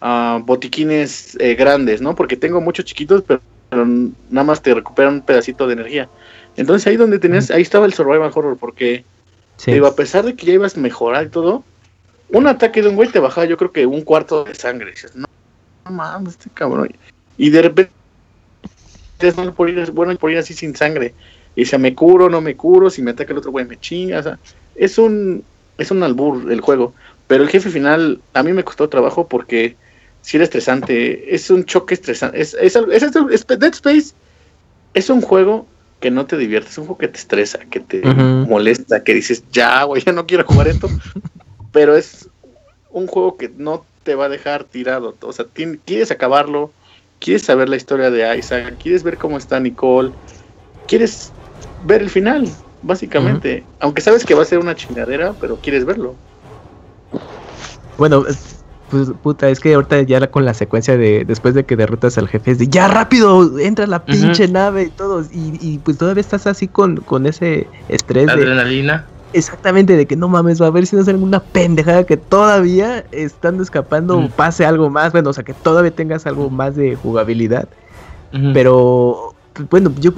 uh, 0.00 0.40
botiquines 0.44 1.36
eh, 1.40 1.54
grandes, 1.54 2.00
¿no? 2.00 2.14
Porque 2.14 2.36
tengo 2.36 2.60
muchos 2.60 2.84
chiquitos, 2.84 3.22
pero, 3.26 3.40
nada 3.70 4.44
más 4.44 4.62
te 4.62 4.74
recuperan 4.74 5.14
un 5.14 5.20
pedacito 5.22 5.66
de 5.66 5.74
energía. 5.74 6.08
Entonces 6.56 6.86
ahí 6.86 6.96
donde 6.96 7.18
tenías, 7.18 7.50
ahí 7.50 7.62
estaba 7.62 7.86
el 7.86 7.94
survival 7.94 8.32
horror, 8.34 8.56
porque 8.58 9.04
digo, 9.66 9.86
a 9.86 9.94
pesar 9.94 10.24
de 10.24 10.34
que 10.34 10.46
ya 10.46 10.54
ibas 10.54 10.76
a 10.76 10.80
mejorar 10.80 11.26
y 11.26 11.28
todo, 11.28 11.62
un 12.30 12.46
ataque 12.46 12.82
de 12.82 12.88
un 12.88 12.96
güey 12.96 13.08
te 13.08 13.18
bajaba 13.18 13.46
yo 13.46 13.56
creo 13.56 13.72
que 13.72 13.86
un 13.86 14.02
cuarto 14.02 14.44
de 14.44 14.54
sangre. 14.54 14.90
Dices, 14.90 15.14
no, 15.14 15.26
no 15.84 15.90
mames, 15.90 16.32
este 16.34 16.50
cabrón. 16.50 16.90
Y 17.36 17.50
de 17.50 17.62
repente 17.62 17.92
es 19.20 19.36
bueno 19.36 19.54
por 19.54 19.70
ir, 19.70 19.90
bueno 19.92 20.14
por 20.16 20.30
ir 20.30 20.38
así 20.38 20.54
sin 20.54 20.74
sangre. 20.74 21.14
Y 21.54 21.64
si 21.64 21.76
me 21.78 21.94
curo, 21.94 22.28
no 22.28 22.40
me 22.40 22.56
curo, 22.56 22.90
si 22.90 23.02
me 23.02 23.10
ataca 23.10 23.32
el 23.32 23.38
otro 23.38 23.50
güey 23.50 23.64
me 23.64 23.78
chinga. 23.78 24.20
O 24.20 24.22
sea, 24.22 24.38
es 24.74 24.98
un, 24.98 25.44
es 25.78 25.90
un 25.90 26.02
albur 26.02 26.50
el 26.50 26.60
juego. 26.60 26.94
Pero 27.26 27.44
el 27.44 27.48
jefe 27.48 27.70
final 27.70 28.20
a 28.34 28.42
mí 28.42 28.52
me 28.52 28.64
costó 28.64 28.88
trabajo 28.88 29.26
porque 29.26 29.76
si 30.22 30.36
era 30.36 30.44
estresante. 30.44 31.34
Es 31.34 31.50
un 31.50 31.64
choque 31.64 31.94
estresante. 31.94 32.40
Es, 32.40 32.54
es, 32.54 32.76
es, 32.76 33.46
Dead 33.46 33.74
Space 33.74 34.12
es 34.94 35.10
un 35.10 35.20
juego 35.20 35.66
que 36.00 36.10
no 36.10 36.26
te 36.26 36.36
divierte, 36.36 36.70
es 36.70 36.78
un 36.78 36.86
juego 36.86 36.98
que 36.98 37.08
te 37.08 37.18
estresa, 37.18 37.58
que 37.70 37.80
te 37.80 38.02
molesta, 38.02 39.04
que 39.04 39.14
dices, 39.14 39.44
ya, 39.52 39.84
güey, 39.84 40.02
ya 40.02 40.12
no 40.12 40.26
quiero 40.26 40.44
jugar 40.44 40.68
esto. 40.68 40.88
Pero 41.72 41.96
es 41.96 42.28
un 42.90 43.06
juego 43.06 43.36
que 43.36 43.50
no 43.56 43.84
te 44.02 44.14
va 44.14 44.24
a 44.24 44.28
dejar 44.28 44.64
tirado. 44.64 45.14
O 45.20 45.32
sea, 45.32 45.46
quieres 45.84 46.10
acabarlo, 46.10 46.72
quieres 47.18 47.42
saber 47.42 47.68
la 47.68 47.76
historia 47.76 48.10
de 48.10 48.38
Isaac, 48.38 48.76
quieres 48.82 49.02
ver 49.02 49.18
cómo 49.18 49.36
está 49.36 49.60
Nicole, 49.60 50.10
quieres 50.86 51.32
ver 51.84 52.02
el 52.02 52.10
final. 52.10 52.48
básicamente. 52.82 53.62
Aunque 53.78 54.00
sabes 54.00 54.24
que 54.24 54.34
va 54.34 54.42
a 54.42 54.46
ser 54.46 54.58
una 54.58 54.74
chingadera, 54.74 55.34
pero 55.40 55.56
quieres 55.56 55.84
verlo. 55.84 56.14
Bueno, 57.98 58.24
pues 58.90 59.10
puta, 59.22 59.48
es 59.48 59.60
que 59.60 59.74
ahorita 59.74 60.02
ya 60.02 60.26
con 60.30 60.44
la 60.44 60.52
secuencia 60.52 60.96
de 60.96 61.24
después 61.24 61.54
de 61.54 61.64
que 61.64 61.76
derrotas 61.76 62.18
al 62.18 62.28
jefe 62.28 62.52
es 62.52 62.58
de 62.58 62.68
ya 62.68 62.88
rápido, 62.88 63.58
entra 63.58 63.86
la 63.86 64.04
pinche 64.04 64.48
nave 64.48 64.84
y 64.84 64.90
todo. 64.90 65.24
Y, 65.32 65.78
pues 65.78 65.96
todavía 65.96 66.20
estás 66.20 66.46
así 66.46 66.66
con, 66.66 66.96
con 66.96 67.26
ese 67.26 67.68
estrés. 67.88 68.28
Adrenalina. 68.28 69.06
exactamente, 69.32 69.96
de 69.96 70.06
que 70.06 70.16
no 70.16 70.28
mames, 70.28 70.60
va 70.60 70.66
a 70.66 70.70
ver 70.70 70.86
si 70.86 70.96
no 70.96 71.04
sale 71.04 71.14
alguna 71.14 71.40
pendejada 71.40 72.04
que 72.04 72.16
todavía 72.16 73.04
estando 73.12 73.62
escapando 73.62 74.28
pase 74.36 74.66
algo 74.66 74.90
más. 74.90 75.12
Bueno, 75.12 75.30
o 75.30 75.32
sea, 75.32 75.44
que 75.44 75.54
todavía 75.54 75.92
tengas 75.92 76.26
algo 76.26 76.50
más 76.50 76.74
de 76.74 76.96
jugabilidad. 76.96 77.68
Pero 78.52 79.34
bueno, 79.70 79.92
yo 79.98 80.12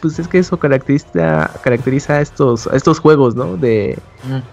pues 0.00 0.18
es 0.18 0.28
que 0.28 0.38
eso 0.38 0.58
caracteriza 0.58 1.50
caracteriza 1.62 2.14
a 2.14 2.20
estos 2.20 2.66
a 2.66 2.76
estos 2.76 2.98
juegos, 2.98 3.34
¿no? 3.34 3.56
De, 3.56 3.98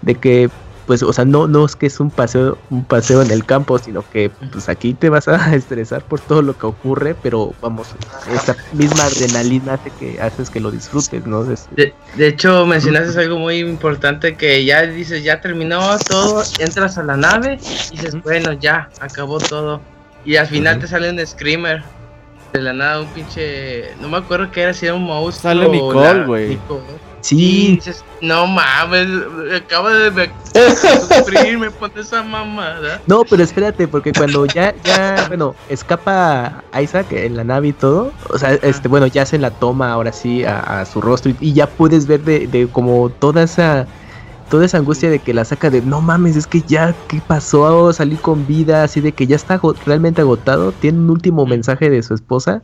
de 0.02 0.14
que 0.14 0.50
pues, 0.86 1.02
o 1.02 1.12
sea, 1.12 1.24
no, 1.24 1.48
no 1.48 1.64
es 1.64 1.76
que 1.76 1.86
es 1.86 1.98
un 2.00 2.10
paseo, 2.10 2.58
un 2.70 2.84
paseo 2.84 3.22
en 3.22 3.30
el 3.30 3.44
campo, 3.44 3.78
sino 3.78 4.04
que 4.10 4.30
pues 4.52 4.68
aquí 4.68 4.94
te 4.94 5.08
vas 5.08 5.28
a 5.28 5.54
estresar 5.54 6.02
por 6.02 6.20
todo 6.20 6.42
lo 6.42 6.56
que 6.56 6.66
ocurre, 6.66 7.14
pero 7.22 7.52
vamos, 7.60 7.88
esa 8.32 8.56
misma 8.72 9.04
adrenalina 9.04 9.74
hace 9.74 9.90
que 9.90 10.20
haces 10.20 10.50
que 10.50 10.60
lo 10.60 10.70
disfrutes, 10.70 11.26
¿no? 11.26 11.44
de, 11.44 11.92
de, 12.16 12.26
hecho, 12.26 12.66
mencionaste 12.66 13.18
algo 13.20 13.38
muy 13.38 13.58
importante 13.58 14.36
que 14.36 14.64
ya 14.64 14.82
dices, 14.82 15.24
ya 15.24 15.40
terminó 15.40 15.98
todo, 16.08 16.42
entras 16.58 16.98
a 16.98 17.02
la 17.02 17.16
nave 17.16 17.58
y 17.90 17.96
dices, 17.96 18.22
bueno, 18.22 18.52
ya, 18.52 18.88
acabó 19.00 19.38
todo. 19.38 19.80
Y 20.24 20.36
al 20.36 20.48
final 20.48 20.80
te 20.80 20.88
sale 20.88 21.10
un 21.10 21.24
screamer. 21.24 21.82
De 22.52 22.60
la 22.60 22.72
nada, 22.72 23.00
un 23.00 23.08
pinche. 23.08 23.94
No 24.00 24.08
me 24.08 24.16
acuerdo 24.16 24.50
qué 24.50 24.62
era, 24.62 24.74
si 24.74 24.86
era 24.86 24.94
un 24.94 25.06
mouse. 25.06 25.36
Sale 25.36 25.68
Nicole, 25.68 26.24
güey. 26.24 26.58
Sí. 27.26 27.74
dices, 27.74 28.04
no 28.20 28.46
mames, 28.46 29.08
acaba 29.56 29.92
de 29.92 30.30
sufrir, 31.08 31.58
me 31.58 31.72
pone 31.72 32.00
esa 32.00 32.22
mamada. 32.22 33.02
No, 33.08 33.24
pero 33.28 33.42
espérate, 33.42 33.88
porque 33.88 34.12
cuando 34.12 34.46
ya, 34.46 34.72
ya, 34.84 35.24
bueno, 35.28 35.56
escapa 35.68 36.62
Isaac 36.80 37.10
en 37.10 37.36
la 37.36 37.42
nave 37.42 37.68
y 37.68 37.72
todo, 37.72 38.12
o 38.30 38.38
sea, 38.38 38.52
este, 38.54 38.86
bueno, 38.86 39.08
ya 39.08 39.26
se 39.26 39.38
la 39.38 39.50
toma 39.50 39.90
ahora 39.90 40.12
sí 40.12 40.44
a, 40.44 40.84
su 40.84 41.00
rostro 41.00 41.32
y, 41.40 41.52
ya 41.52 41.66
puedes 41.66 42.06
ver 42.06 42.22
de, 42.22 42.46
de 42.46 42.68
como 42.68 43.10
toda 43.10 43.42
esa 43.42 43.88
toda 44.48 44.64
esa 44.64 44.78
angustia 44.78 45.10
de 45.10 45.18
que 45.18 45.34
la 45.34 45.44
saca 45.44 45.68
de 45.68 45.82
no 45.82 46.00
mames, 46.00 46.36
es 46.36 46.46
que 46.46 46.62
ya, 46.62 46.94
¿qué 47.08 47.20
pasó? 47.26 47.92
Salí 47.92 48.14
con 48.14 48.46
vida, 48.46 48.84
así 48.84 49.00
de 49.00 49.10
que 49.10 49.26
ya 49.26 49.34
está 49.34 49.60
realmente 49.84 50.20
agotado. 50.20 50.70
Tiene 50.70 51.00
un 51.00 51.10
último 51.10 51.44
mensaje 51.44 51.90
de 51.90 52.04
su 52.04 52.14
esposa. 52.14 52.62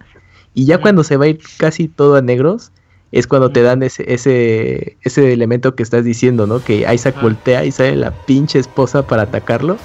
Y 0.54 0.66
ya 0.66 0.78
cuando 0.78 1.02
se 1.02 1.16
va 1.16 1.24
a 1.24 1.28
ir 1.28 1.40
casi 1.58 1.88
todo 1.88 2.14
a 2.14 2.22
negros, 2.22 2.70
es 3.12 3.26
cuando 3.26 3.50
te 3.50 3.62
dan 3.62 3.82
ese, 3.82 4.12
ese, 4.12 4.96
ese 5.02 5.32
elemento 5.32 5.76
que 5.76 5.82
estás 5.82 6.02
diciendo, 6.02 6.46
¿no? 6.46 6.60
Que 6.60 6.86
Isaac 6.92 7.20
voltea 7.20 7.64
y 7.64 7.70
sale 7.70 7.94
la 7.94 8.10
pinche 8.10 8.58
esposa 8.58 9.06
para 9.06 9.22
atacarlo 9.22 9.76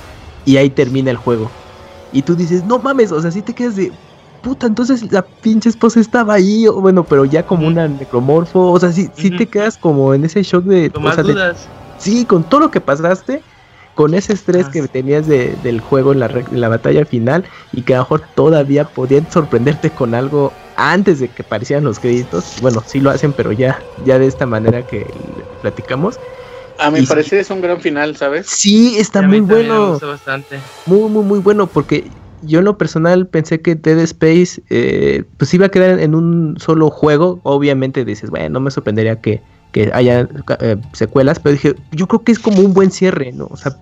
y 0.45 0.55
ahí 0.55 0.69
termina 0.69 1.11
el 1.11 1.17
juego. 1.17 1.51
Y 2.13 2.21
tú 2.21 2.35
dices, 2.35 2.63
no 2.63 2.79
mames, 2.79 3.11
o 3.11 3.21
sea, 3.21 3.29
si 3.31 3.41
te 3.41 3.53
quedas 3.53 3.75
de, 3.75 3.91
puta, 4.41 4.65
entonces 4.65 5.11
la 5.11 5.27
pinche 5.41 5.67
esposa 5.67 5.99
estaba 5.99 6.35
ahí, 6.35 6.67
o 6.67 6.79
bueno, 6.79 7.03
pero 7.03 7.25
ya 7.25 7.43
como 7.43 7.67
una 7.67 7.89
necromorfo, 7.89 8.71
o 8.71 8.79
sea, 8.79 8.93
sí, 8.93 9.09
sí 9.13 9.29
te 9.29 9.45
quedas 9.45 9.77
como 9.77 10.13
en 10.13 10.23
ese 10.23 10.41
shock 10.41 10.63
de... 10.63 10.89
Con 10.89 11.03
más 11.03 11.17
dudas. 11.17 11.67
sí, 11.97 12.25
con 12.25 12.47
todo 12.47 12.61
lo 12.61 12.71
que 12.71 12.79
pasaste, 12.79 13.43
con 13.97 14.13
ese 14.13 14.33
estrés 14.33 14.69
que 14.69 14.87
tenías 14.87 15.25
de, 15.25 15.55
del 15.63 15.81
juego 15.81 16.13
en 16.13 16.19
la, 16.19 16.27
en 16.27 16.61
la 16.61 16.69
batalla 16.69 17.03
final 17.03 17.43
y 17.73 17.81
que 17.81 17.95
a 17.95 17.97
lo 17.97 18.03
mejor 18.03 18.21
todavía 18.35 18.85
podían 18.85 19.25
sorprenderte 19.31 19.89
con 19.89 20.13
algo 20.13 20.53
antes 20.75 21.19
de 21.19 21.29
que 21.29 21.41
aparecieran 21.41 21.83
los 21.83 21.97
créditos. 21.97 22.57
Bueno, 22.61 22.83
sí 22.85 22.99
lo 22.99 23.09
hacen, 23.09 23.33
pero 23.33 23.51
ya, 23.51 23.81
ya 24.05 24.19
de 24.19 24.27
esta 24.27 24.45
manera 24.45 24.85
que 24.85 25.03
platicamos. 25.63 26.19
A 26.77 26.91
mi 26.91 27.01
parecer 27.07 27.39
es 27.39 27.49
un 27.49 27.59
gran 27.59 27.81
final, 27.81 28.15
¿sabes? 28.15 28.45
Sí, 28.45 28.99
está 28.99 29.23
muy 29.23 29.39
bueno. 29.39 29.97
bastante. 29.99 30.59
Muy, 30.85 31.09
muy, 31.09 31.23
muy 31.23 31.39
bueno, 31.39 31.65
porque 31.65 32.05
yo 32.43 32.59
en 32.59 32.65
lo 32.65 32.77
personal 32.77 33.25
pensé 33.25 33.61
que 33.61 33.73
Dead 33.73 33.97
Space 34.01 34.61
eh, 34.69 35.23
pues 35.37 35.51
iba 35.55 35.65
a 35.65 35.69
quedar 35.69 35.99
en 35.99 36.13
un 36.13 36.55
solo 36.59 36.91
juego. 36.91 37.39
Obviamente 37.41 38.05
dices, 38.05 38.29
bueno, 38.29 38.49
no 38.49 38.59
me 38.59 38.69
sorprendería 38.69 39.19
que, 39.19 39.41
que 39.71 39.91
haya 39.93 40.27
eh, 40.59 40.77
secuelas, 40.93 41.39
pero 41.39 41.53
dije, 41.53 41.75
yo 41.91 42.07
creo 42.07 42.23
que 42.23 42.31
es 42.31 42.39
como 42.39 42.61
un 42.61 42.73
buen 42.73 42.91
cierre, 42.91 43.31
¿no? 43.31 43.47
O 43.51 43.57
sea, 43.57 43.77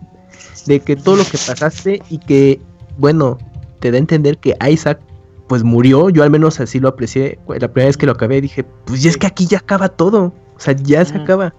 de 0.65 0.79
que 0.79 0.95
todo 0.95 1.15
lo 1.15 1.23
que 1.23 1.37
pasaste 1.37 2.01
y 2.09 2.17
que, 2.19 2.59
bueno, 2.97 3.37
te 3.79 3.91
da 3.91 3.97
a 3.97 3.99
entender 3.99 4.37
que 4.37 4.55
Isaac 4.69 4.99
pues 5.47 5.63
murió, 5.63 6.09
yo 6.09 6.23
al 6.23 6.31
menos 6.31 6.59
así 6.59 6.79
lo 6.79 6.89
aprecié, 6.89 7.37
la 7.47 7.67
primera 7.67 7.87
vez 7.87 7.97
que 7.97 8.07
lo 8.07 8.13
acabé 8.13 8.41
dije, 8.41 8.63
pues 8.85 9.03
ya 9.03 9.09
es 9.09 9.17
que 9.17 9.27
aquí 9.27 9.45
ya 9.45 9.59
acaba 9.59 9.89
todo, 9.89 10.33
o 10.55 10.59
sea, 10.59 10.73
ya 10.73 11.05
se 11.05 11.17
acaba. 11.17 11.53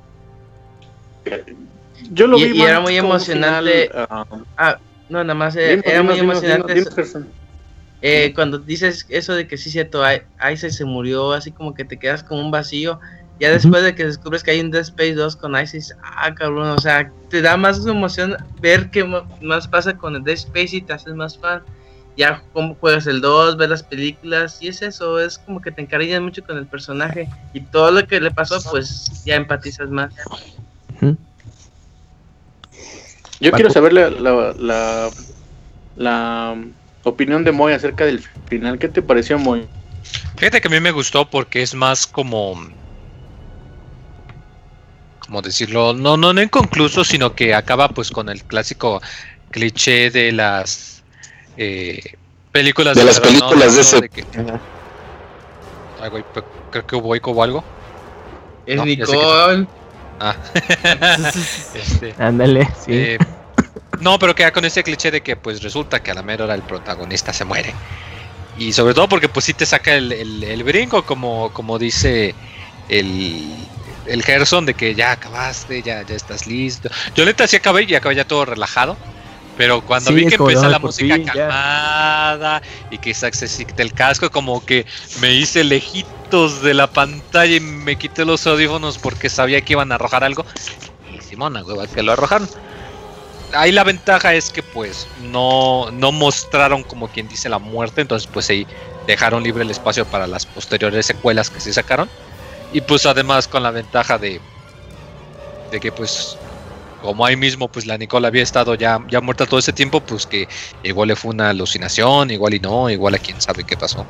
Yo 2.10 2.26
lo 2.26 2.36
vi 2.36 2.46
y 2.46 2.62
era 2.62 2.80
muy 2.80 2.96
emocionante. 2.96 3.90
Ah, 3.94 4.26
ah, 4.56 4.78
no, 5.08 5.22
nada 5.22 5.34
más 5.34 5.56
eh, 5.56 5.80
era 5.84 6.02
muy 6.02 6.18
emocionante. 6.18 6.84
Eh, 8.02 8.32
cuando 8.34 8.58
dices 8.58 9.06
eso 9.08 9.34
de 9.34 9.48
que 9.48 9.56
sí 9.56 9.70
cierto, 9.70 10.02
Ice 10.52 10.70
se 10.70 10.84
murió, 10.84 11.32
así 11.32 11.50
como 11.50 11.74
que 11.74 11.84
te 11.84 11.98
quedas 11.98 12.22
como 12.22 12.40
un 12.40 12.50
vacío. 12.50 13.00
Ya 13.38 13.50
después 13.50 13.82
de 13.82 13.94
que 13.94 14.06
descubres 14.06 14.42
que 14.42 14.52
hay 14.52 14.60
un 14.60 14.70
Dead 14.70 14.82
Space 14.82 15.14
2 15.14 15.36
con 15.36 15.60
Ice, 15.60 15.94
ah, 16.02 16.34
cabrón, 16.34 16.70
o 16.70 16.78
sea, 16.78 17.12
te 17.28 17.42
da 17.42 17.56
más 17.56 17.84
emoción 17.86 18.36
ver 18.60 18.90
qué 18.90 19.04
más 19.42 19.68
pasa 19.68 19.96
con 19.96 20.16
el 20.16 20.24
Dead 20.24 20.36
Space 20.36 20.76
y 20.76 20.80
te 20.80 20.94
haces 20.94 21.14
más 21.14 21.38
fan 21.38 21.62
ya 22.16 22.42
cómo 22.52 22.74
juegas 22.74 23.06
el 23.06 23.20
2, 23.20 23.56
ves 23.56 23.68
las 23.68 23.82
películas, 23.82 24.58
y 24.60 24.68
es 24.68 24.82
eso, 24.82 25.20
es 25.20 25.38
como 25.38 25.60
que 25.60 25.70
te 25.70 25.82
encariñas 25.82 26.22
mucho 26.22 26.42
con 26.44 26.56
el 26.56 26.66
personaje 26.66 27.28
y 27.52 27.60
todo 27.60 27.90
lo 27.90 28.06
que 28.06 28.20
le 28.20 28.30
pasó, 28.30 28.58
pues 28.70 29.22
ya 29.24 29.36
empatizas 29.36 29.90
más. 29.90 30.14
Yo 33.38 33.52
quiero 33.52 33.68
saber 33.68 33.92
la, 33.92 34.10
la, 34.10 35.10
la, 35.96 36.56
opinión 37.04 37.44
de 37.44 37.52
Moy 37.52 37.74
acerca 37.74 38.06
del 38.06 38.20
final. 38.48 38.78
¿Qué 38.78 38.88
te 38.88 39.02
pareció, 39.02 39.38
Moy? 39.38 39.68
Fíjate 40.36 40.60
que 40.60 40.68
a 40.68 40.70
mí 40.70 40.80
me 40.80 40.90
gustó 40.90 41.28
porque 41.28 41.62
es 41.62 41.74
más 41.74 42.06
como. 42.06 42.66
Como 45.26 45.42
decirlo? 45.42 45.92
No, 45.92 46.16
no, 46.16 46.32
no 46.32 46.42
inconcluso, 46.42 47.04
sino 47.04 47.34
que 47.34 47.54
acaba 47.54 47.88
pues 47.88 48.10
con 48.10 48.28
el 48.28 48.42
clásico 48.44 49.02
cliché 49.50 50.10
de 50.10 50.32
las 50.32 51.02
eh, 51.56 52.00
películas 52.52 52.96
de, 52.96 53.04
las 53.04 53.20
películas 53.20 53.74
de 53.74 53.80
ese. 53.80 54.10
Ay, 56.00 56.10
güey, 56.10 56.24
creo 56.70 56.86
que 56.86 56.96
hubo 56.96 57.14
eco 57.14 57.32
o 57.32 57.42
algo. 57.42 57.64
Es 58.66 58.82
Nicole. 58.82 59.66
Ah. 60.20 60.34
este, 61.74 62.14
Ándale, 62.18 62.66
sí. 62.84 62.92
Eh, 62.92 63.18
no, 64.00 64.18
pero 64.18 64.34
queda 64.34 64.52
con 64.52 64.64
ese 64.64 64.82
cliché 64.82 65.10
de 65.10 65.22
que 65.22 65.36
pues 65.36 65.62
resulta 65.62 66.02
que 66.02 66.10
a 66.10 66.14
la 66.14 66.22
mera 66.22 66.44
hora 66.44 66.54
el 66.54 66.62
protagonista 66.62 67.32
se 67.32 67.44
muere. 67.44 67.74
Y 68.58 68.72
sobre 68.72 68.94
todo 68.94 69.08
porque 69.08 69.28
pues 69.28 69.44
sí 69.44 69.54
te 69.54 69.66
saca 69.66 69.94
el, 69.94 70.12
el, 70.12 70.64
brinco, 70.64 71.04
como, 71.04 71.52
como 71.52 71.78
dice 71.78 72.34
el, 72.88 73.54
el 74.06 74.22
Gerson, 74.22 74.66
de 74.66 74.74
que 74.74 74.94
ya 74.94 75.12
acabaste, 75.12 75.82
ya, 75.82 76.02
ya 76.02 76.14
estás 76.14 76.46
listo. 76.46 76.88
Yo 77.14 77.24
neta 77.24 77.46
sí 77.46 77.56
acabé 77.56 77.84
y 77.84 77.94
acabé 77.94 78.14
ya 78.14 78.24
todo 78.26 78.44
relajado. 78.44 78.96
Pero 79.56 79.80
cuando 79.80 80.12
vi 80.12 80.26
que 80.26 80.34
empieza 80.34 80.68
la 80.68 80.78
música 80.78 81.16
calmada 81.24 82.62
y 82.90 82.98
que 82.98 83.14
se 83.14 83.30
quita 83.64 83.82
el 83.82 83.92
casco, 83.92 84.30
como 84.30 84.64
que 84.64 84.84
me 85.20 85.32
hice 85.32 85.64
lejitos 85.64 86.62
de 86.62 86.74
la 86.74 86.86
pantalla 86.88 87.56
y 87.56 87.60
me 87.60 87.96
quité 87.96 88.24
los 88.24 88.46
audífonos 88.46 88.98
porque 88.98 89.30
sabía 89.30 89.60
que 89.62 89.72
iban 89.72 89.92
a 89.92 89.94
arrojar 89.94 90.24
algo. 90.24 90.44
Y 91.14 91.22
Simona, 91.22 91.64
hueva, 91.64 91.86
que 91.86 92.02
lo 92.02 92.12
arrojaron. 92.12 92.48
Ahí 93.54 93.72
la 93.72 93.84
ventaja 93.84 94.34
es 94.34 94.50
que 94.50 94.62
pues 94.62 95.06
no, 95.22 95.90
no 95.90 96.12
mostraron 96.12 96.82
como 96.82 97.08
quien 97.08 97.28
dice 97.28 97.48
la 97.48 97.58
muerte, 97.58 98.02
entonces 98.02 98.28
pues 98.30 98.50
ahí 98.50 98.66
dejaron 99.06 99.42
libre 99.42 99.62
el 99.62 99.70
espacio 99.70 100.04
para 100.04 100.26
las 100.26 100.44
posteriores 100.44 101.06
secuelas 101.06 101.48
que 101.48 101.60
se 101.60 101.72
sacaron. 101.72 102.10
Y 102.76 102.82
pues 102.82 103.06
además 103.06 103.48
con 103.48 103.62
la 103.62 103.70
ventaja 103.70 104.18
de, 104.18 104.38
de 105.70 105.80
que 105.80 105.90
pues 105.90 106.36
como 107.00 107.24
ahí 107.24 107.34
mismo 107.34 107.68
pues 107.68 107.86
la 107.86 107.96
Nicole 107.96 108.26
había 108.26 108.42
estado 108.42 108.74
ya, 108.74 109.00
ya 109.08 109.22
muerta 109.22 109.46
todo 109.46 109.58
ese 109.58 109.72
tiempo, 109.72 110.02
pues 110.02 110.26
que 110.26 110.46
igual 110.82 111.08
le 111.08 111.16
fue 111.16 111.30
una 111.30 111.48
alucinación, 111.48 112.30
igual 112.30 112.52
y 112.52 112.60
no, 112.60 112.90
igual 112.90 113.14
a 113.14 113.18
quién 113.18 113.40
sabe 113.40 113.64
qué 113.64 113.78
pasó. 113.78 114.04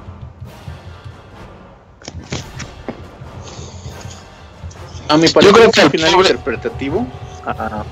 A 5.10 5.16
mi 5.16 5.28
parecer 5.28 5.54
creo 5.54 5.70
que 5.70 5.80
al 5.82 5.90
final 5.90 6.14
interpretativo. 6.14 7.06
Ah, 7.46 7.84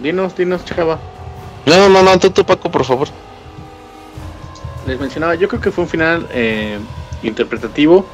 dinos, 0.00 0.34
dinos, 0.34 0.64
chava. 0.64 0.98
No, 1.66 1.88
no, 1.88 2.02
no, 2.02 2.18
tú, 2.18 2.30
tú, 2.30 2.44
Paco, 2.44 2.72
por 2.72 2.84
favor. 2.84 3.06
Les 4.88 4.98
mencionaba, 4.98 5.36
yo 5.36 5.46
creo 5.46 5.60
que 5.60 5.70
fue 5.70 5.84
un 5.84 5.90
final 5.90 6.26
eh, 6.32 6.80
interpretativo. 7.22 8.04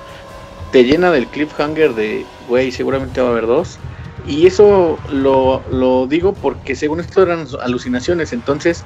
Te 0.72 0.84
llena 0.84 1.10
del 1.10 1.26
cliffhanger 1.26 1.94
de, 1.94 2.26
güey, 2.48 2.70
seguramente 2.70 3.20
va 3.20 3.28
a 3.28 3.30
haber 3.30 3.46
dos. 3.46 3.78
Y 4.26 4.46
eso 4.46 4.98
lo, 5.10 5.62
lo 5.70 6.06
digo 6.06 6.32
porque 6.34 6.74
según 6.74 7.00
esto 7.00 7.22
eran 7.22 7.46
alucinaciones, 7.62 8.32
entonces 8.32 8.84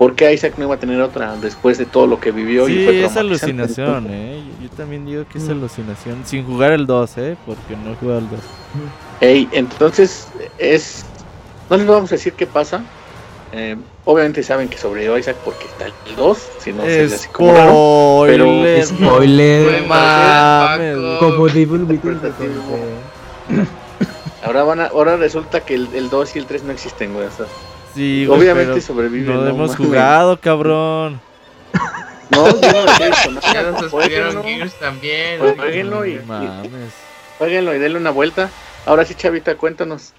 ¿por 0.00 0.14
qué 0.14 0.32
Isaac 0.32 0.54
no 0.56 0.64
iba 0.64 0.76
a 0.76 0.78
tener 0.78 0.98
otra 1.02 1.36
después 1.36 1.76
de 1.76 1.84
todo 1.84 2.06
lo 2.06 2.18
que 2.18 2.32
vivió? 2.32 2.66
Sí, 2.66 2.72
y 2.72 2.84
fue 2.86 3.04
es 3.04 3.16
alucinación, 3.18 4.06
¿eh? 4.10 4.42
Yo, 4.62 4.70
también 4.70 5.04
digo 5.04 5.26
que 5.30 5.36
es 5.36 5.44
mm. 5.44 5.50
alucinación, 5.50 6.22
sin 6.24 6.46
jugar 6.46 6.72
el 6.72 6.86
2, 6.86 7.18
¿eh? 7.18 7.36
Porque 7.44 7.76
no 7.76 7.92
he 7.92 7.96
jugado 7.96 8.20
el 8.20 8.30
2. 8.30 8.40
Ey, 9.20 9.46
entonces 9.52 10.28
es... 10.56 11.04
No 11.68 11.76
les 11.76 11.86
vamos 11.86 12.10
a 12.10 12.14
decir 12.14 12.32
qué 12.32 12.46
pasa, 12.46 12.82
eh, 13.52 13.76
obviamente 14.10 14.42
saben 14.42 14.68
que 14.68 14.76
sobrevivió 14.76 15.16
Isaac 15.16 15.36
porque 15.44 15.66
está 15.66 15.86
el 15.86 16.16
2, 16.16 16.48
si 16.58 16.72
no 16.72 16.82
se 16.82 17.06
les 17.06 17.28
como 17.28 17.54
raro, 17.54 18.22
pero 18.26 18.84
spoiler, 18.84 19.86
como 21.20 21.48
Devil 21.48 21.86
Ahora 24.42 24.64
van 24.64 24.80
a, 24.80 24.86
ahora 24.86 25.16
resulta 25.16 25.60
que 25.60 25.74
el, 25.74 25.88
el 25.94 26.10
2 26.10 26.36
y 26.36 26.38
el 26.40 26.46
3 26.46 26.64
no 26.64 26.72
existen, 26.72 27.12
güey. 27.14 27.26
O 27.26 27.30
sea, 27.30 27.46
sí, 27.94 28.26
güey, 28.26 28.40
obviamente 28.40 28.80
sobreviven. 28.80 29.32
No, 29.32 29.42
no 29.42 29.48
hemos 29.48 29.76
jugado, 29.76 30.38
cabrón. 30.40 31.20
No, 32.30 32.46
yo 32.46 32.72
no 32.72 32.82
lo 32.84 32.92
he 32.92 33.08
visto. 33.08 33.30
No, 33.32 33.40
ya 33.40 33.62
nos 34.22 34.34
no. 34.34 34.42
Gears 34.44 34.74
también. 34.74 35.40
Jueguenlo 35.40 36.06
y, 36.06 36.12
y, 36.12 36.20
jueguenlo 37.38 37.74
y 37.74 37.78
denle 37.80 37.98
una 37.98 38.10
vuelta. 38.10 38.50
Ahora 38.86 39.04
sí, 39.04 39.16
Chavita, 39.16 39.56
cuéntanos. 39.56 40.12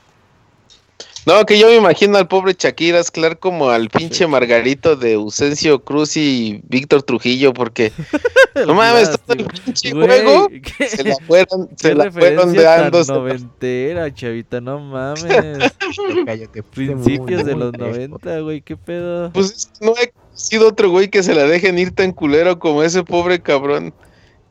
No, 1.26 1.46
que 1.46 1.60
yo 1.60 1.68
me 1.68 1.76
imagino 1.76 2.18
al 2.18 2.28
pobre 2.28 2.56
Shakira 2.58 3.00
Esclar 3.00 3.38
como 3.38 3.70
al 3.70 3.90
pinche 3.90 4.26
Margarito 4.26 4.96
de 4.96 5.14
Ausencio 5.14 5.84
Cruz 5.84 6.18
y 6.18 6.62
Víctor 6.68 7.04
Trujillo, 7.04 7.54
porque 7.54 7.92
no 8.66 8.74
mames, 8.74 9.12
todo 9.12 9.38
el 9.38 9.46
pinche 9.46 9.92
juego 9.92 10.50
se 10.88 11.04
la 11.04 11.16
fueron, 11.28 11.70
se 11.76 11.94
la 11.94 12.12
fueron 12.12 12.54
dando. 12.54 13.04
noventera, 13.04 14.12
chavita, 14.14 14.62
no 14.62 14.80
mames. 14.80 15.72
Cállate, 16.26 16.64
Principios 16.64 17.46
de 17.46 17.56
los 17.56 17.74
noventa, 17.74 18.40
güey, 18.40 18.62
qué 18.62 18.76
pedo. 18.76 19.32
Pues 19.32 19.70
no 19.80 19.94
he 20.02 20.12
sido 20.34 20.70
otro 20.70 20.90
güey 20.90 21.10
que 21.10 21.22
se 21.22 21.36
la 21.36 21.44
dejen 21.44 21.78
ir 21.78 21.92
tan 21.94 22.14
culero 22.14 22.58
como 22.58 22.82
ese 22.82 23.04
pobre 23.04 23.42
cabrón 23.42 23.94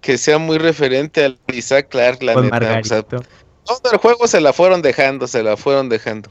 que 0.01 0.19
sea 0.19 0.39
muy 0.39 0.59
referente 0.59 1.25
al 1.25 1.39
Isaac 1.53 1.89
Clark, 1.89 2.23
la 2.23 2.41
neta. 2.41 2.81
O 2.81 2.85
sea, 2.85 3.03
todo 3.03 3.93
el 3.93 3.99
juego 3.99 4.29
se 4.29 4.41
la 4.41 4.53
fueron 4.53 4.83
dejando, 4.83 5.27
se 5.27 5.43
la 5.43 5.57
fueron 5.57 5.89
dejando. 5.89 6.31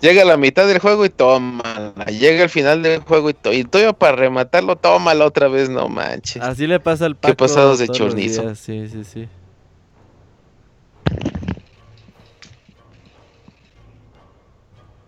Llega 0.00 0.22
a 0.22 0.24
la 0.24 0.36
mitad 0.36 0.66
del 0.68 0.78
juego 0.78 1.04
y 1.04 1.10
toma. 1.10 1.92
Llega 2.06 2.44
al 2.44 2.50
final 2.50 2.82
del 2.82 3.00
juego 3.00 3.30
y, 3.30 3.34
to 3.34 3.52
y 3.52 3.64
todo 3.64 3.92
para 3.94 4.14
rematarlo, 4.16 4.76
tómala 4.76 5.24
otra 5.24 5.48
vez, 5.48 5.68
no 5.68 5.88
manches. 5.88 6.42
Así 6.42 6.66
le 6.66 6.78
pasa 6.78 7.06
al 7.06 7.16
Paco. 7.16 7.32
Qué 7.32 7.36
pasados 7.36 7.80
de 7.80 7.88
chornizo. 7.88 8.54
Sí, 8.54 8.88
sí, 8.88 9.04
sí. 9.04 9.28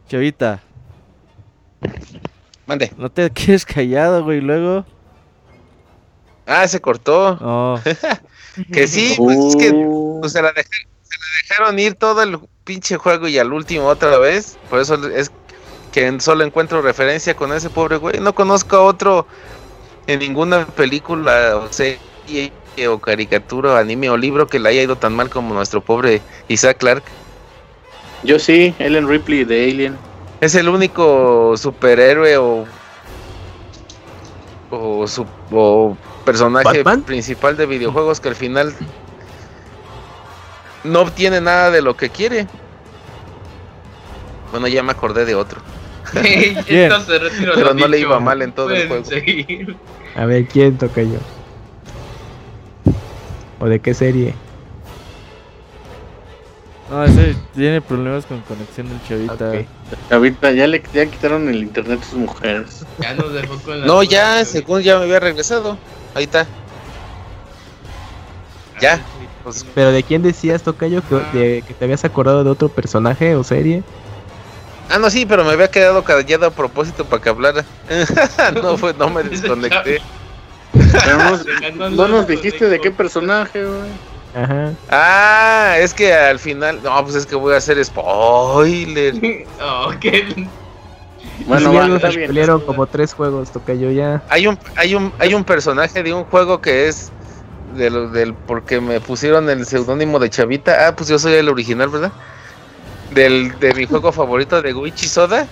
Chavita. 0.08 0.60
Mande. 2.66 2.92
No 2.96 3.10
te 3.10 3.30
quedes 3.30 3.64
callado, 3.64 4.24
güey, 4.24 4.40
luego. 4.40 4.84
Ah, 6.46 6.66
se 6.66 6.80
cortó. 6.80 7.38
Oh. 7.40 7.80
que 8.72 8.88
sí, 8.88 9.14
pues 9.16 9.38
es 9.38 9.56
que 9.56 9.72
pues, 10.20 10.32
se, 10.32 10.42
la 10.42 10.48
se 10.50 10.54
la 10.54 11.26
dejaron 11.42 11.78
ir 11.78 11.94
todo 11.94 12.22
el 12.22 12.40
pinche 12.70 12.98
juego 12.98 13.26
y 13.26 13.36
al 13.36 13.52
último 13.52 13.86
otra 13.86 14.16
vez. 14.18 14.56
Por 14.68 14.78
eso 14.78 14.94
es 15.08 15.32
que 15.90 16.20
solo 16.20 16.44
encuentro 16.44 16.80
referencia 16.80 17.34
con 17.34 17.52
ese 17.52 17.68
pobre 17.68 17.96
güey. 17.96 18.20
No 18.20 18.32
conozco 18.32 18.76
a 18.76 18.82
otro 18.82 19.26
en 20.06 20.20
ninguna 20.20 20.64
película 20.66 21.56
o 21.56 21.72
serie 21.72 22.52
o 22.88 23.00
caricatura, 23.00 23.72
o 23.72 23.76
anime 23.76 24.08
o 24.08 24.16
libro 24.16 24.46
que 24.46 24.60
le 24.60 24.68
haya 24.68 24.82
ido 24.82 24.94
tan 24.94 25.16
mal 25.16 25.28
como 25.28 25.52
nuestro 25.52 25.80
pobre 25.80 26.22
Isaac 26.46 26.78
Clark. 26.78 27.02
Yo 28.22 28.38
sí, 28.38 28.72
Ellen 28.78 29.08
Ripley 29.08 29.42
de 29.42 29.64
Alien. 29.64 29.98
Es 30.40 30.54
el 30.54 30.68
único 30.68 31.56
superhéroe 31.56 32.36
o 32.36 32.66
o, 34.70 35.08
su, 35.08 35.26
o 35.50 35.96
personaje 36.24 36.84
principal 37.04 37.56
de 37.56 37.66
videojuegos 37.66 38.20
que 38.20 38.28
al 38.28 38.36
final 38.36 38.72
no 40.84 41.00
obtiene 41.00 41.40
nada 41.40 41.70
de 41.70 41.82
lo 41.82 41.96
que 41.96 42.10
quiere. 42.10 42.46
Bueno, 44.50 44.68
ya 44.68 44.82
me 44.82 44.92
acordé 44.92 45.24
de 45.24 45.34
otro. 45.34 45.60
Pero 46.12 47.74
no 47.74 47.88
le 47.88 47.98
iba 47.98 48.18
mal 48.20 48.42
en 48.42 48.52
todo 48.52 48.70
el 48.70 48.88
juego. 48.88 49.04
A 50.16 50.24
ver, 50.24 50.46
¿quién 50.46 50.76
toca 50.76 51.02
yo? 51.02 51.18
¿O 53.60 53.66
de 53.66 53.78
qué 53.78 53.94
serie? 53.94 54.34
No, 56.90 57.04
ese 57.04 57.36
tiene 57.54 57.80
problemas 57.80 58.26
con 58.26 58.40
conexión 58.40 58.88
del 58.88 59.00
chavita. 59.04 59.52
Chavita, 60.08 60.50
ya 60.50 60.66
le 60.66 60.82
ya 60.92 61.06
quitaron 61.06 61.48
el 61.48 61.58
internet 61.58 62.00
a 62.02 62.04
sus 62.04 62.18
mujeres. 62.18 62.84
Ya 62.98 63.14
nos 63.14 63.32
dejó 63.32 63.56
con 63.60 63.80
la 63.80 63.86
No, 63.86 64.02
ya, 64.02 64.44
según 64.44 64.80
ya 64.82 64.98
me 64.98 65.04
había 65.04 65.20
regresado. 65.20 65.78
Ahí 66.16 66.24
está. 66.24 66.48
Ya. 68.80 69.00
Pues, 69.42 69.64
Pero 69.74 69.92
¿de 69.92 70.02
quién 70.02 70.22
decías, 70.22 70.62
Tocayo, 70.62 71.02
que, 71.08 71.38
de, 71.38 71.62
que 71.62 71.74
te 71.74 71.84
habías 71.84 72.04
acordado 72.04 72.44
de 72.44 72.50
otro 72.50 72.68
personaje 72.68 73.34
o 73.34 73.44
serie? 73.44 73.82
Ah, 74.90 74.98
no, 74.98 75.08
sí, 75.08 75.24
pero 75.24 75.44
me 75.44 75.52
había 75.52 75.70
quedado 75.70 76.02
callado 76.02 76.46
a 76.46 76.50
propósito 76.50 77.04
para 77.04 77.22
que 77.22 77.28
hablara. 77.28 77.64
no, 78.62 78.76
fue, 78.76 78.92
no 78.94 79.08
me 79.08 79.22
desconecté. 79.22 80.00
no, 81.90 82.08
nos 82.08 82.26
dijiste 82.26 82.68
de 82.68 82.80
qué 82.80 82.90
personaje, 82.90 83.64
güey. 83.64 83.90
Ajá. 84.34 84.72
Ah, 84.90 85.76
es 85.78 85.94
que 85.94 86.12
al 86.12 86.38
final. 86.38 86.80
No, 86.82 87.02
pues 87.04 87.16
es 87.16 87.26
que 87.26 87.36
voy 87.36 87.54
a 87.54 87.58
hacer 87.58 87.82
spoiler. 87.84 89.14
oh, 89.62 89.92
Bueno, 91.46 91.72
ya 91.72 91.86
nos 91.88 92.62
como 92.62 92.86
tres 92.86 93.14
juegos, 93.14 93.50
Tocayo 93.50 93.90
ya. 93.90 94.22
Hay 94.28 94.46
un, 94.46 94.58
hay 94.76 94.94
un, 94.94 95.12
hay 95.18 95.34
un 95.34 95.44
personaje 95.44 96.02
de 96.02 96.12
un 96.12 96.24
juego 96.24 96.60
que 96.60 96.88
es 96.88 97.12
del, 97.74 98.12
del 98.12 98.34
porque 98.34 98.80
me 98.80 99.00
pusieron 99.00 99.48
el 99.50 99.66
seudónimo 99.66 100.18
de 100.18 100.30
Chavita. 100.30 100.88
Ah, 100.88 100.96
pues 100.96 101.08
yo 101.08 101.18
soy 101.18 101.34
el 101.34 101.48
original, 101.48 101.88
¿verdad? 101.88 102.12
Del, 103.14 103.58
de 103.58 103.74
mi 103.74 103.86
juego 103.86 104.12
favorito 104.12 104.60
de 104.60 104.72
Guichi 104.72 105.08
Soda. 105.08 105.46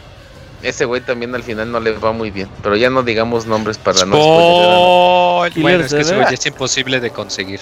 Ese 0.62 0.84
güey 0.84 1.00
también 1.00 1.34
al 1.34 1.42
final 1.42 1.70
no 1.70 1.78
le 1.78 1.92
va 1.92 2.12
muy 2.12 2.30
bien. 2.30 2.48
Pero 2.62 2.76
ya 2.76 2.90
no 2.90 3.02
digamos 3.02 3.46
nombres 3.46 3.78
para 3.78 4.04
no 4.04 4.16
spoiler. 4.16 5.62
Bueno, 5.62 5.84
es 5.84 5.94
que 5.94 6.00
ese 6.00 6.16
güey 6.16 6.34
es 6.34 6.46
imposible 6.46 7.00
de 7.00 7.10
conseguir. 7.10 7.60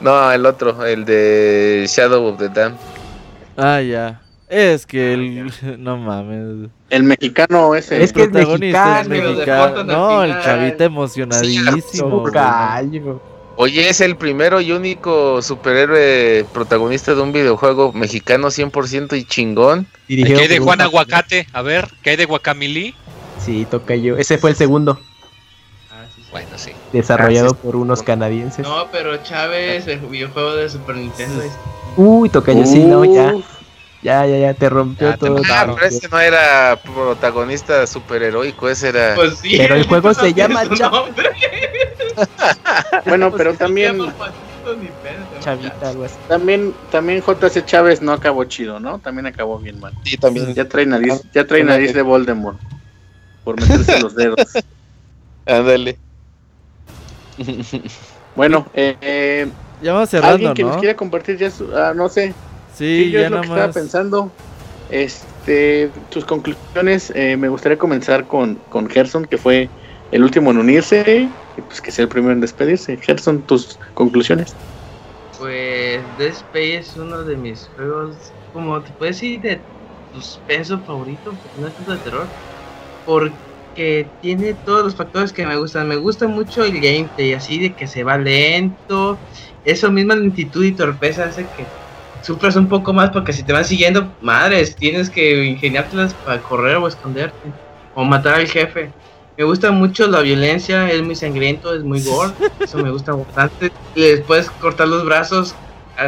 No, 0.00 0.30
el 0.30 0.46
otro, 0.46 0.86
el 0.86 1.04
de 1.04 1.86
Shadow 1.88 2.24
of 2.26 2.38
the 2.38 2.48
Dam. 2.48 2.76
Ah, 3.56 3.80
ya. 3.80 4.20
Es 4.48 4.86
que 4.86 5.12
el. 5.14 5.52
No 5.78 5.96
mames. 5.96 6.70
El 6.90 7.02
mexicano 7.02 7.74
ese. 7.74 8.02
Es 8.02 8.12
que 8.12 8.22
el 8.22 8.30
protagonista 8.30 9.00
es 9.00 9.08
mexicano. 9.08 9.84
No, 9.84 10.24
el 10.24 10.40
chavita 10.40 10.84
emocionadísimo. 10.84 12.24
Oye, 13.60 13.88
es 13.88 14.00
el 14.00 14.14
primero 14.14 14.60
y 14.60 14.70
único 14.70 15.42
superhéroe 15.42 16.46
protagonista 16.52 17.16
de 17.16 17.22
un 17.22 17.32
videojuego 17.32 17.92
mexicano 17.92 18.52
100% 18.52 19.18
y 19.18 19.24
chingón. 19.24 19.88
¿Qué 20.06 20.36
hay 20.36 20.46
de 20.46 20.60
Juan 20.60 20.80
Aguacate? 20.80 21.48
A 21.52 21.62
ver, 21.62 21.88
¿qué 22.00 22.10
hay 22.10 22.16
de 22.16 22.26
Guacamili? 22.26 22.94
Sí, 23.44 23.66
toca 23.68 23.96
yo. 23.96 24.16
Ese 24.16 24.38
fue 24.38 24.50
el 24.50 24.56
segundo. 24.56 25.00
Ah, 25.90 26.04
bueno, 26.30 26.50
sí. 26.54 26.70
Desarrollado 26.92 27.54
por 27.54 27.74
unos 27.74 28.04
canadienses. 28.04 28.64
No, 28.64 28.92
pero 28.92 29.16
Chávez, 29.24 29.88
el 29.88 29.98
videojuego 29.98 30.54
de 30.54 30.68
Super 30.68 30.94
Nintendo. 30.94 31.42
Uy, 31.96 32.28
toca 32.28 32.52
yo, 32.52 32.64
sí, 32.64 32.84
no, 32.84 33.04
ya. 33.04 33.34
Ya, 34.02 34.24
ya, 34.24 34.38
ya, 34.38 34.54
te 34.54 34.70
rompió 34.70 35.18
todo. 35.18 35.42
Ah, 35.50 35.66
pero 35.74 35.84
ese 35.84 36.08
no 36.08 36.20
era 36.20 36.78
protagonista 36.80 37.84
superheroico, 37.88 38.68
ese 38.68 38.90
era. 38.90 39.16
Pues 39.16 39.38
sí, 39.40 39.56
pero 39.58 39.74
el 39.74 39.84
juego 39.88 40.14
se 40.14 40.32
llama 40.32 40.62
bueno, 43.06 43.32
pero 43.36 43.54
también. 43.54 43.98
Chavita, 45.40 45.88
algo 45.88 46.04
así. 46.04 46.16
También, 46.28 46.74
también 46.90 47.22
JC 47.22 47.64
Chávez 47.64 48.02
no 48.02 48.12
acabó 48.12 48.44
chido, 48.44 48.80
¿no? 48.80 48.98
También 48.98 49.26
acabó 49.26 49.58
bien 49.58 49.80
mal. 49.80 49.94
Sí, 50.04 50.16
también. 50.16 50.54
Ya 50.54 50.68
trae 50.68 50.84
nariz, 50.84 51.22
ya 51.32 51.46
trae 51.46 51.64
nariz 51.64 51.94
de 51.94 52.02
Voldemort. 52.02 52.58
Por 53.44 53.60
meterse 53.60 54.00
los 54.00 54.14
dedos. 54.14 54.36
Ándale. 55.46 55.96
bueno, 58.36 58.66
eh, 58.74 59.48
ya 59.80 59.92
vamos 59.92 60.10
cerrando, 60.10 60.34
alguien 60.34 60.54
que 60.54 60.64
nos 60.64 60.76
quiera 60.76 60.96
compartir 60.96 61.38
ya 61.38 61.50
su, 61.50 61.74
ah, 61.74 61.92
no 61.94 62.08
sé. 62.08 62.34
Sí, 62.74 63.10
yo 63.10 63.20
ya 63.20 63.26
es 63.26 63.30
lo 63.30 63.40
que 63.40 63.48
estaba 63.48 63.72
pensando. 63.72 64.30
Este, 64.90 65.90
tus 66.10 66.24
conclusiones, 66.24 67.12
eh, 67.14 67.36
me 67.36 67.48
gustaría 67.48 67.78
comenzar 67.78 68.26
con, 68.26 68.56
con 68.68 68.88
Gerson, 68.88 69.24
que 69.24 69.38
fue 69.38 69.68
el 70.12 70.22
último 70.22 70.50
en 70.50 70.58
unirse 70.58 71.28
pues 71.62 71.80
que 71.80 71.90
sea 71.90 72.04
el 72.04 72.08
primero 72.08 72.32
en 72.32 72.40
despedirse. 72.40 72.96
Gerson, 72.96 73.42
tus 73.42 73.78
conclusiones. 73.94 74.54
Pues 75.38 76.00
Dead 76.18 76.34
es 76.52 76.96
uno 76.96 77.22
de 77.22 77.36
mis 77.36 77.68
juegos, 77.76 78.16
como 78.52 78.80
te 78.80 78.90
puedes 78.92 79.16
decir, 79.16 79.40
de 79.40 79.60
suspenso 80.14 80.78
favorito, 80.80 81.30
porque 81.30 81.60
no 81.60 81.66
es 81.68 81.74
tanto 81.74 81.92
de 81.92 81.98
terror, 81.98 82.26
porque 83.06 84.06
tiene 84.20 84.54
todos 84.64 84.84
los 84.84 84.94
factores 84.96 85.32
que 85.32 85.46
me 85.46 85.56
gustan. 85.56 85.88
Me 85.88 85.96
gusta 85.96 86.26
mucho 86.26 86.64
el 86.64 86.80
gameplay, 86.80 87.34
así 87.34 87.58
de 87.58 87.72
que 87.72 87.86
se 87.86 88.02
va 88.02 88.18
lento, 88.18 89.18
eso 89.64 89.90
misma 89.90 90.16
lentitud 90.16 90.64
y 90.64 90.72
torpeza 90.72 91.24
hace 91.24 91.42
que 91.42 91.66
sufras 92.22 92.56
un 92.56 92.68
poco 92.68 92.92
más 92.92 93.10
porque 93.10 93.32
si 93.32 93.42
te 93.42 93.52
van 93.52 93.64
siguiendo, 93.64 94.12
madres, 94.20 94.74
tienes 94.74 95.10
que 95.10 95.44
ingeniártelas 95.44 96.14
para 96.14 96.40
correr 96.40 96.76
o 96.76 96.88
esconderte 96.88 97.52
o 97.94 98.04
matar 98.04 98.34
al 98.36 98.48
jefe. 98.48 98.90
Me 99.38 99.44
gusta 99.44 99.70
mucho 99.70 100.08
la 100.08 100.20
violencia, 100.20 100.90
es 100.90 101.00
muy 101.00 101.14
sangriento, 101.14 101.72
es 101.72 101.84
muy 101.84 102.02
gore, 102.02 102.32
eso 102.58 102.78
me 102.78 102.90
gusta 102.90 103.12
bastante. 103.12 103.70
Les 103.94 104.20
puedes 104.22 104.50
cortar 104.50 104.88
los 104.88 105.04
brazos, 105.04 105.54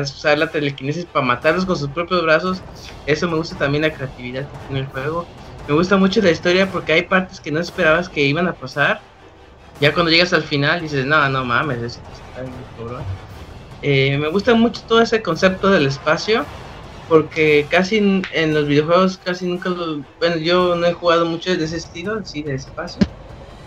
usar 0.02 0.36
la 0.36 0.51
telequinesis 0.51 1.05
para 1.05 1.24
matarlos 1.24 1.65
con 1.65 1.77
sus 1.77 1.89
propios 1.90 2.24
brazos. 2.24 2.61
Eso 3.07 3.28
me 3.28 3.36
gusta 3.36 3.57
también 3.57 3.82
la 3.82 3.93
creatividad 3.93 4.51
que 4.51 4.59
tiene 4.66 4.81
el 4.81 4.86
juego. 4.86 5.27
Me 5.69 5.74
gusta 5.74 5.97
mucho 5.97 6.20
la 6.20 6.32
historia 6.32 6.69
porque 6.73 6.93
hay 6.93 7.02
partes 7.02 7.39
que 7.39 7.52
no 7.52 7.61
esperabas 7.61 8.09
que 8.09 8.20
iban 8.20 8.48
a 8.48 8.52
pasar. 8.52 9.01
Ya 9.81 9.94
cuando 9.94 10.11
llegas 10.11 10.32
al 10.32 10.43
final 10.43 10.81
dices, 10.81 11.07
no, 11.07 11.28
no 11.28 11.44
mames, 11.44 11.78
eso 11.78 12.01
está 12.31 12.43
bien 12.43 12.52
eh, 13.82 14.19
me 14.19 14.28
gusta 14.28 14.55
mucho 14.55 14.82
todo 14.89 15.01
ese 15.01 15.23
concepto 15.23 15.70
del 15.70 15.86
espacio 15.86 16.44
porque 17.11 17.66
casi 17.69 17.97
en, 17.97 18.55
los 18.55 18.69
videojuegos 18.69 19.19
casi 19.19 19.45
nunca 19.45 19.69
lo, 19.69 20.07
bueno 20.20 20.37
yo 20.37 20.77
no 20.77 20.87
he 20.87 20.93
jugado 20.93 21.27
mucho 21.27 21.57
de 21.57 21.65
ese 21.65 21.78
estilo 21.78 22.24
sí 22.24 22.45
de 22.45 22.55
espacio 22.55 23.03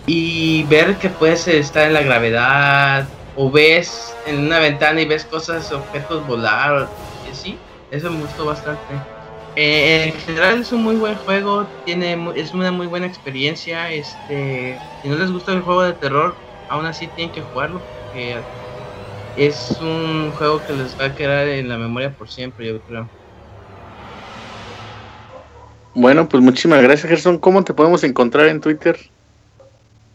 y 0.05 0.63
ver 0.67 0.97
que 0.97 1.09
puedes 1.09 1.45
estar 1.49 1.85
en 1.85 1.93
la 1.93 2.03
gravedad 2.03 3.09
o 3.33 3.51
ves 3.51 4.21
en 4.23 4.45
una 4.45 4.59
ventana 4.59 5.01
y 5.01 5.05
ves 5.07 5.25
cosas 5.25 5.69
objetos 5.73 6.25
volar 6.25 6.93
y 7.21 7.31
así 7.31 7.65
eso 7.89 8.09
me 8.09 8.19
gustó 8.21 8.45
bastante. 8.45 9.05
Eh, 9.55 10.05
en 10.05 10.13
general 10.21 10.61
es 10.61 10.71
un 10.71 10.81
muy 10.81 10.95
buen 10.95 11.17
juego 11.17 11.73
tiene 11.83 12.17
es 12.35 12.53
una 12.53 12.71
muy 12.71 12.87
buena 12.87 13.07
experiencia 13.07 13.91
este 13.91 14.79
si 15.01 15.09
no 15.09 15.17
les 15.17 15.31
gusta 15.31 15.51
el 15.51 15.63
juego 15.63 15.83
de 15.83 15.93
terror 15.95 16.37
aún 16.69 16.85
así 16.85 17.09
tienen 17.09 17.33
que 17.33 17.41
jugarlo 17.41 17.85
porque 17.91 18.47
es 19.35 19.81
un 19.81 20.33
juego 20.33 20.63
que 20.63 20.73
les 20.73 20.97
va 20.97 21.07
a 21.07 21.15
quedar 21.15 21.47
en 21.49 21.67
la 21.67 21.77
memoria 21.77 22.15
por 22.15 22.29
siempre 22.29 22.67
yo 22.67 22.81
creo 22.83 23.11
bueno, 25.95 26.27
pues 26.27 26.41
muchísimas 26.41 26.81
gracias, 26.81 27.09
Gerson. 27.09 27.37
¿Cómo 27.37 27.63
te 27.63 27.73
podemos 27.73 28.03
encontrar 28.03 28.47
en 28.47 28.61
Twitter? 28.61 28.97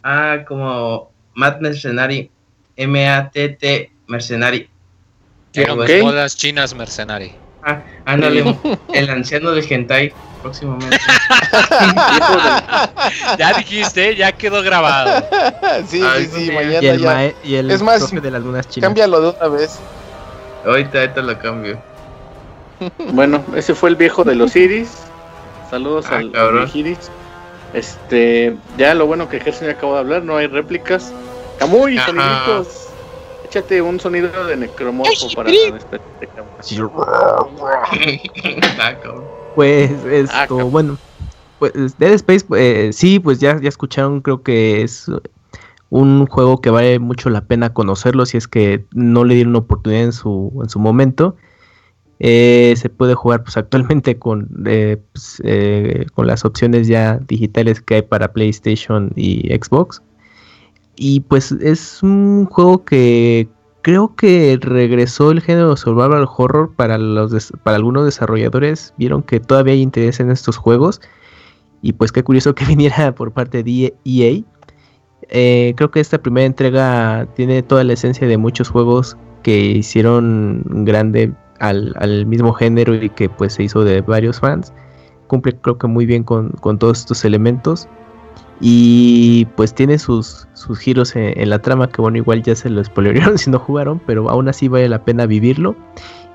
Ah, 0.03 0.39
como 0.47 1.11
Matt 1.35 1.61
Mercenary. 1.61 2.31
M-A-T-T 2.77 3.93
Mercenary. 4.07 4.69
Okay. 5.51 6.03
modas 6.03 6.37
chinas 6.37 6.75
Mercenary. 6.75 7.33
Ah, 7.65 7.83
ándale, 8.05 8.57
el 8.95 9.11
anciano 9.11 9.51
del 9.51 9.65
hentai 9.69 10.13
próximamente. 10.43 10.97
ya 13.39 13.55
dijiste, 13.59 14.15
ya 14.15 14.33
quedó 14.33 14.63
grabado. 14.63 15.27
Sí, 15.89 16.01
sí, 16.01 16.27
sí, 16.27 16.53
mañana 16.53 16.83
y 16.83 16.87
el 16.87 17.01
ya. 17.01 17.33
y 17.43 17.55
el 17.57 17.71
es 17.71 17.83
más, 17.83 18.11
de 18.11 18.31
las 18.31 18.43
lunas 18.43 18.69
chinas. 18.69 18.89
cámbialo 18.89 19.21
de 19.21 19.37
una 19.37 19.49
vez. 19.49 19.79
Ahorita, 20.65 21.01
ahorita 21.01 21.23
lo 21.23 21.39
cambio. 21.39 21.83
Bueno, 23.13 23.45
ese 23.57 23.75
fue 23.75 23.91
el 23.91 23.97
viejo 23.97 24.23
de 24.23 24.37
los 24.37 24.55
iris. 24.55 25.08
Saludos 25.71 26.07
ah, 26.11 26.17
al, 26.17 26.69
Giris. 26.69 27.11
Este, 27.75 28.57
ya 28.79 28.95
lo 28.95 29.07
bueno 29.07 29.29
que 29.29 29.41
Gerson 29.41 29.69
ya 29.69 29.75
acabó 29.75 29.95
de 29.95 30.01
hablar, 30.01 30.23
no 30.23 30.37
hay 30.37 30.47
réplicas. 30.47 31.13
Camuy, 31.59 31.99
soniditos. 31.99 32.89
Échate 33.45 33.83
un 33.83 33.99
sonido 33.99 34.47
de 34.47 34.57
necromorfo 34.57 35.29
para 35.35 35.51
despedirte, 35.51 36.01
Pues 39.55 39.91
esto, 40.05 40.61
ah, 40.61 40.65
bueno, 40.65 40.99
pues 41.59 41.73
Dead 41.99 42.13
Space, 42.13 42.47
eh, 42.57 42.91
sí, 42.93 43.19
pues 43.19 43.41
ya, 43.41 43.59
ya 43.61 43.69
escucharon, 43.69 44.21
creo 44.21 44.43
que 44.43 44.83
es 44.83 45.11
un 45.91 46.27
juego 46.27 46.61
que 46.61 46.71
vale 46.71 46.99
mucho 46.99 47.31
la 47.31 47.41
pena 47.41 47.73
conocerlo 47.73 48.27
si 48.27 48.37
es 48.37 48.47
que 48.47 48.85
no 48.93 49.25
le 49.25 49.35
dieron 49.35 49.57
oportunidad 49.57 50.05
en 50.05 50.13
su, 50.13 50.53
en 50.63 50.69
su 50.69 50.79
momento. 50.79 51.37
Eh, 52.21 52.75
se 52.77 52.89
puede 52.89 53.15
jugar 53.15 53.45
pues 53.45 53.57
actualmente 53.57 54.19
con, 54.19 54.49
eh, 54.67 54.99
pues, 55.13 55.41
eh, 55.45 56.07
con 56.15 56.27
las 56.27 56.45
opciones 56.45 56.89
ya 56.89 57.19
digitales 57.29 57.81
que 57.81 57.97
hay 57.97 58.03
para 58.03 58.33
PlayStation 58.33 59.13
y 59.17 59.49
Xbox. 59.55 60.03
Y 60.97 61.21
pues 61.21 61.53
es 61.53 62.03
un 62.03 62.47
juego 62.47 62.85
que 62.85 63.49
creo 63.83 64.17
que 64.17 64.59
regresó 64.61 65.31
el 65.31 65.41
género 65.41 65.77
survival 65.77 66.27
horror 66.37 66.75
para, 66.75 66.99
los 66.99 67.53
para 67.63 67.77
algunos 67.77 68.05
desarrolladores. 68.05 68.95
Vieron 68.99 69.23
que 69.23 69.39
todavía 69.39 69.75
hay 69.75 69.83
interés 69.83 70.19
en 70.21 70.31
estos 70.31 70.57
juegos. 70.57 71.01
Y 71.83 71.93
pues 71.93 72.11
qué 72.11 72.25
curioso 72.25 72.55
que 72.55 72.65
viniera 72.67 73.15
por 73.15 73.33
parte 73.33 73.63
de 73.63 73.95
EA. 74.05 74.43
creo 75.77 75.91
que 75.93 76.01
esta 76.01 76.19
primera 76.19 76.47
entrega 76.47 77.29
tiene 77.37 77.63
toda 77.63 77.85
la 77.85 77.93
esencia 77.93 78.27
de 78.27 78.39
muchos 78.39 78.69
juegos 78.71 79.17
que 79.45 79.57
hicieron 79.57 80.65
grande 80.85 81.33
al, 81.59 82.27
mismo 82.27 82.53
género 82.53 82.95
y 82.95 83.11
que 83.11 83.29
pues 83.29 83.55
se 83.55 83.65
hizo 83.65 83.85
de 83.85 84.01
varios 84.01 84.41
fans. 84.41 84.73
Cumple 85.27 85.57
creo 85.57 85.79
que 85.79 85.87
muy 85.87 86.07
bien 86.07 86.25
con, 86.25 86.53
todos 86.79 87.01
estos 87.01 87.25
elementos. 87.25 87.89
Y 88.61 89.47
pues 89.57 89.73
tiene 89.73 89.99
sus, 89.99 90.49
sus 90.55 90.79
giros 90.81 91.15
en, 91.15 91.49
la 91.49 91.61
trama 91.61 91.89
que 91.89 92.01
bueno 92.01 92.17
igual 92.17 92.43
ya 92.43 92.57
se 92.57 92.69
lo 92.69 92.83
spoilearon 92.83 93.39
si 93.39 93.51
no 93.51 93.59
jugaron, 93.59 94.01
pero 94.05 94.29
aún 94.29 94.49
así 94.49 94.69
vale 94.69 94.89
la 94.89 95.05
pena 95.05 95.27
vivirlo. 95.27 95.77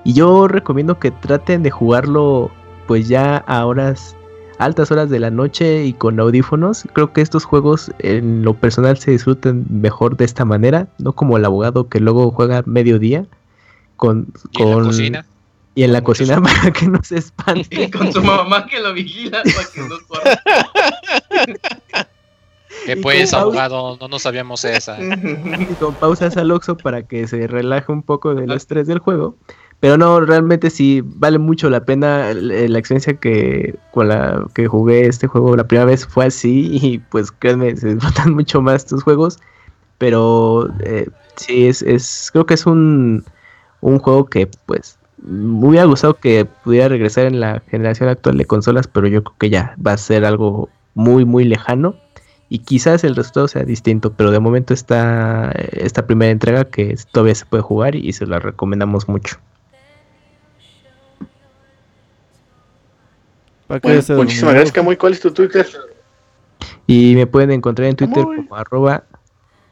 Y 0.06 0.14
yo 0.14 0.48
recomiendo 0.48 1.00
que 1.00 1.12
traten 1.12 1.64
de 1.64 1.72
jugarlo 1.72 2.50
pues 2.88 3.08
ya 3.08 3.38
a 3.38 3.66
horas 3.66 4.16
altas 4.60 4.91
horas 4.91 5.10
de 5.10 5.20
la 5.20 5.32
noche 5.32 5.86
y 5.86 5.94
con 5.94 6.20
audífonos. 6.20 6.86
Creo 6.94 7.12
que 7.12 7.22
estos 7.22 7.44
juegos 7.44 7.91
en 8.00 8.44
lo 8.44 8.54
personal 8.54 8.98
se 8.98 9.12
disfruten 9.12 9.66
mejor 9.70 10.16
de 10.16 10.26
esta 10.26 10.45
manera, 10.45 10.88
no 11.00 11.14
como 11.14 11.38
el 11.38 11.45
abogado 11.45 11.90
que 11.90 12.00
luego 12.00 12.32
juega 12.32 12.64
mediodía 12.66 13.26
con, 14.04 14.28
¿Y 14.52 14.62
en 14.62 14.70
la 14.70 14.84
cocina. 14.84 15.26
Y 15.76 15.84
en 15.84 15.94
la 15.94 16.02
cocina 16.04 16.42
para 16.42 16.72
que 16.72 16.88
no 16.90 17.00
se 17.04 17.20
espante. 17.20 17.84
Y 17.84 17.90
con 17.90 18.12
su 18.12 18.22
mamá 18.22 18.66
que 18.66 18.82
lo 18.82 18.94
vigila 18.94 19.42
para 19.44 19.68
que 19.74 19.80
no 19.80 19.96
corra. 20.08 20.42
Que 22.86 22.98
pues, 22.98 23.34
abogado, 23.34 23.98
no 24.02 24.08
nos 24.10 24.24
sabíamos 24.24 24.66
esa. 24.66 24.98
Y 25.02 25.74
con 25.76 25.94
pausas 25.96 26.36
al 26.36 26.52
oxo 26.52 26.76
para 26.76 27.04
que 27.04 27.28
se 27.28 27.48
relaje 27.48 27.94
un 27.94 28.04
poco 28.04 28.36
del 28.36 28.52
estrés 28.52 28.88
del 28.88 29.00
juego. 29.00 29.38
Pero 29.80 29.98
no, 29.98 30.20
realmente 30.20 30.70
sí 30.70 31.02
vale 31.02 31.38
mucho 31.38 31.70
la 31.70 31.86
pena 31.86 32.34
la 32.34 32.80
experiencia 32.80 33.14
que 33.14 33.76
con 33.92 34.10
la 34.10 34.46
que 34.54 34.68
jugué 34.68 35.08
este 35.08 35.28
juego 35.28 35.56
la 35.56 35.66
primera 35.66 35.86
vez 35.86 36.06
fue 36.06 36.26
así 36.26 36.70
y 36.82 37.00
pues 37.00 37.32
créanme, 37.32 37.76
se 37.78 37.94
disfrutan 37.94 38.34
mucho 38.36 38.62
más 38.62 38.84
estos 38.84 39.04
juegos. 39.04 39.40
Pero 39.98 40.68
eh, 40.82 41.08
sí, 41.38 41.68
es, 41.68 41.82
es, 41.82 42.30
creo 42.34 42.46
que 42.46 42.56
es 42.56 42.66
un, 42.66 43.24
un 43.84 44.00
juego 44.00 44.26
que 44.26 44.48
pues 44.66 44.98
me 45.18 45.68
hubiera 45.68 45.86
gustado 45.86 46.16
que 46.16 46.46
pudiera 46.46 46.88
regresar 46.88 47.26
en 47.26 47.40
la 47.40 47.62
generación 47.70 48.10
actual 48.10 48.38
de 48.38 48.46
consolas, 48.46 48.88
pero 48.88 49.08
yo 49.08 49.24
creo 49.24 49.36
que 49.38 49.50
ya 49.50 49.76
va 49.86 49.92
a 49.92 49.98
ser 49.98 50.26
algo 50.26 50.70
muy 50.96 51.26
muy 51.26 51.44
lejano 51.44 51.96
y 52.50 52.60
quizás 52.60 53.04
el 53.04 53.16
resultado 53.16 53.48
sea 53.48 53.64
distinto, 53.64 54.14
pero 54.14 54.32
de 54.32 54.40
momento 54.40 54.74
está 54.74 55.52
esta 55.72 56.06
primera 56.06 56.32
entrega 56.32 56.66
que 56.66 56.96
todavía 57.12 57.36
se 57.36 57.46
puede 57.46 57.64
jugar 57.64 57.96
y 57.96 58.14
se 58.14 58.26
la 58.26 58.40
recomendamos 58.40 59.08
mucho. 59.10 59.38
muchísimas 63.70 64.54
gracias, 64.54 64.72
Camuy. 64.72 64.98
¿Cuál 64.98 65.14
es 65.14 65.20
tu 65.20 65.32
Twitter? 65.32 65.68
Y 66.86 67.16
me 67.16 67.28
pueden 67.28 67.52
encontrar 67.52 67.90
en 67.90 67.96
Twitter 67.96 68.24
como 68.24 68.56
arroba, 68.56 69.04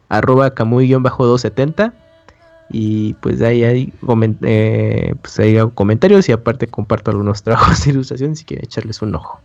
arroba 0.10 0.54
camuy-270 0.56 1.94
y 2.72 3.14
pues 3.16 3.42
ahí 3.42 3.64
hay, 3.64 3.94
eh, 4.44 5.14
pues 5.22 5.40
ahí 5.40 5.58
hago 5.58 5.74
comentarios 5.74 6.28
y 6.30 6.32
aparte 6.32 6.68
comparto 6.68 7.12
algunos 7.12 7.44
trabajos 7.44 7.84
de 7.84 7.92
ilustración 7.92 8.36
si 8.36 8.46
quieren 8.46 8.66
echarles 8.66 9.02
un 9.02 9.16
ojo. 9.16 9.40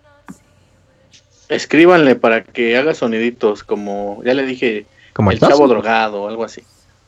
Escríbanle 1.48 2.16
para 2.16 2.42
que 2.42 2.76
haga 2.76 2.94
soniditos 2.94 3.62
como, 3.62 4.20
ya 4.24 4.34
le 4.34 4.44
dije, 4.44 4.86
como 5.12 5.30
el 5.30 5.38
chavo 5.38 5.68
drogado 5.68 6.22
o 6.22 6.28
algo 6.28 6.44
así. 6.44 6.62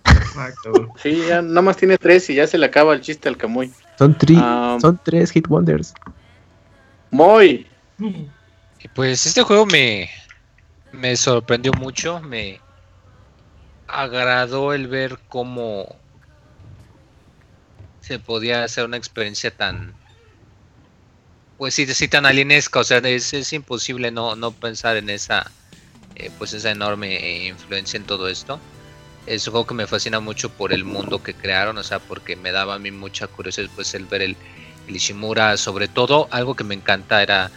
sí, 1.03 1.23
ya 1.29 1.43
nada 1.43 1.63
más 1.63 1.77
tiene 1.77 1.99
tres 1.99 2.31
y 2.31 2.35
ya 2.35 2.47
se 2.47 2.59
le 2.59 2.67
acaba 2.67 2.95
el 2.95 3.01
chiste 3.01 3.29
al 3.29 3.37
Camuy. 3.37 3.73
Son, 3.99 4.17
ah, 4.37 4.79
son 4.81 5.01
tres 5.05 5.33
hit 5.33 5.49
wonders. 5.49 5.93
Muy. 7.11 7.67
Pues 8.95 9.27
este 9.27 9.43
juego 9.43 9.67
me, 9.67 10.09
me 10.93 11.17
sorprendió 11.17 11.73
mucho, 11.73 12.21
me 12.21 12.61
agradó 13.89 14.73
el 14.73 14.87
ver 14.87 15.19
cómo 15.29 15.97
se 18.09 18.19
podía 18.19 18.65
hacer 18.65 18.87
una 18.87 18.97
experiencia 18.97 19.51
tan, 19.51 19.93
pues 21.59 21.75
sí, 21.75 21.87
sí 21.87 22.09
tan 22.09 22.25
alienesca, 22.25 22.81
o 22.81 22.85
sea, 22.85 22.99
es, 22.99 23.53
imposible 23.53 24.11
no, 24.11 24.35
no, 24.35 24.51
pensar 24.53 24.97
en 24.97 25.11
esa, 25.11 25.51
eh, 26.17 26.31
pues 26.39 26.55
esa 26.55 26.71
enorme 26.71 27.17
eh, 27.17 27.49
influencia 27.49 27.99
en 27.99 28.05
todo 28.05 28.29
esto. 28.29 28.59
Es 29.27 29.47
un 29.47 29.53
juego 29.53 29.67
que 29.67 29.75
me 29.75 29.87
fascina 29.87 30.21
mucho 30.21 30.49
por 30.49 30.73
el 30.73 30.85
mundo 30.85 31.23
que 31.23 31.35
crearon, 31.35 31.77
o 31.77 31.83
sea, 31.83 31.99
porque 31.99 32.35
me 32.35 32.51
daba 32.51 32.77
a 32.77 32.79
mí 32.79 32.91
mucha 32.91 33.27
curiosidad 33.27 33.69
pues 33.75 33.93
el 33.95 34.07
ver 34.07 34.23
el, 34.23 34.37
Ishimura, 34.89 35.59
sobre 35.59 35.87
todo 35.87 36.29
algo 36.31 36.57
que 36.57 36.65
me 36.65 36.75
encanta 36.75 37.23
era, 37.23 37.51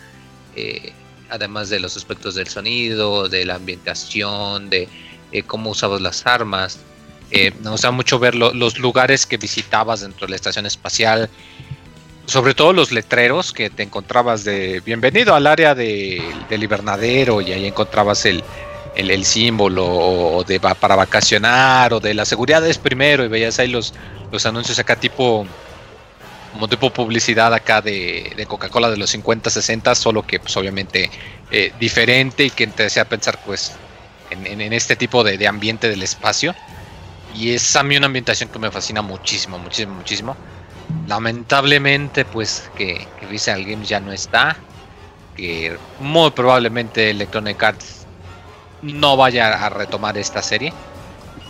eh, 0.58 0.92
además 1.30 1.70
de 1.70 1.80
los 1.80 1.96
aspectos 1.96 2.36
del 2.36 2.50
sonido, 2.50 3.30
de 3.30 3.46
la 3.46 3.56
ambientación, 3.56 4.70
de 4.70 4.90
cómo 5.48 5.70
usabas 5.70 6.02
las 6.02 6.28
armas, 6.28 6.78
eh, 7.32 7.52
me 7.62 7.70
gusta 7.70 7.92
mucho 7.92 8.20
ver 8.20 8.36
los 8.36 8.78
lugares 8.80 9.26
que 9.26 9.38
visitabas 9.38 10.02
dentro 10.02 10.28
de 10.28 10.32
la 10.32 10.36
estación 10.36 10.66
espacial, 10.66 11.30
sobre 12.26 12.54
todo 12.54 12.74
los 12.74 12.92
letreros 12.92 13.52
que 13.54 13.70
te 13.70 13.84
encontrabas 13.84 14.44
de 14.44 14.82
bienvenido 14.82 15.36
al 15.36 15.48
área 15.48 15.76
del 15.76 16.64
invernadero 16.64 17.42
y 17.42 17.52
ahí 17.52 17.66
encontrabas 17.66 18.26
el, 18.26 18.44
el, 18.96 19.26
símbolo 19.26 20.44
de 20.48 20.60
para 20.60 20.96
vacacionar 20.96 21.94
o 21.94 22.00
de 22.00 22.14
la 22.14 22.26
seguridad 22.26 22.66
es 22.68 22.78
primero 22.78 23.26
y 23.26 23.28
veías 23.28 23.60
ahí 23.60 23.68
los, 23.68 23.94
los 24.32 24.46
anuncios 24.46 24.78
acá 24.80 24.96
tipo 24.96 25.46
como 26.52 26.68
tipo 26.68 26.90
publicidad 26.92 27.54
acá 27.54 27.82
de, 27.82 28.46
Coca-Cola 28.48 28.90
de 28.90 28.98
los 28.98 29.10
50, 29.12 29.50
60, 29.50 29.96
solo 29.96 30.26
que 30.26 30.40
pues 30.40 30.56
obviamente 30.58 31.10
eh, 31.50 31.72
diferente 31.80 32.46
y 32.46 32.50
que 32.50 32.68
te 32.68 32.86
hacía 32.86 33.06
pensar 33.06 33.40
pues 33.46 33.74
en, 34.30 34.74
este 34.74 34.96
tipo 34.96 35.24
de, 35.24 35.48
ambiente 35.48 35.90
del 35.90 36.04
espacio. 36.04 36.56
Y 37.36 37.54
es 37.54 37.76
a 37.76 37.84
mí 37.84 37.98
una 37.98 38.08
ambientación 38.08 38.50
que 38.50 38.60
me 38.60 38.72
fascina 38.72 39.02
muchísimo, 39.02 39.58
muchísimo, 39.58 39.96
muchísimo. 39.96 40.36
Lamentablemente 41.08 42.26
pues 42.26 42.70
que, 42.76 43.08
que 43.20 43.26
Visual 43.28 43.64
Games 43.64 43.88
ya 43.88 44.00
no 44.00 44.12
está, 44.12 44.58
que 45.36 45.78
muy 46.00 46.32
probablemente 46.32 47.10
Electronic 47.10 47.62
Arts 47.64 48.06
no 48.82 49.18
vaya 49.18 49.66
a 49.66 49.70
retomar 49.70 50.18
esta 50.18 50.42
serie. 50.42 50.74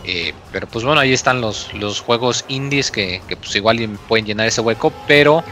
Eh, 0.04 0.32
pero 0.50 0.66
pues 0.66 0.84
bueno, 0.84 1.00
ahí 1.00 1.12
están 1.12 1.40
los, 1.40 1.72
los 1.74 2.00
juegos 2.00 2.44
indies 2.48 2.90
que, 2.90 3.20
pues 3.28 3.54
igual 3.54 3.98
pueden 4.08 4.26
llenar 4.26 4.48
ese 4.48 4.60
hueco, 4.60 4.92
pero 5.06 5.44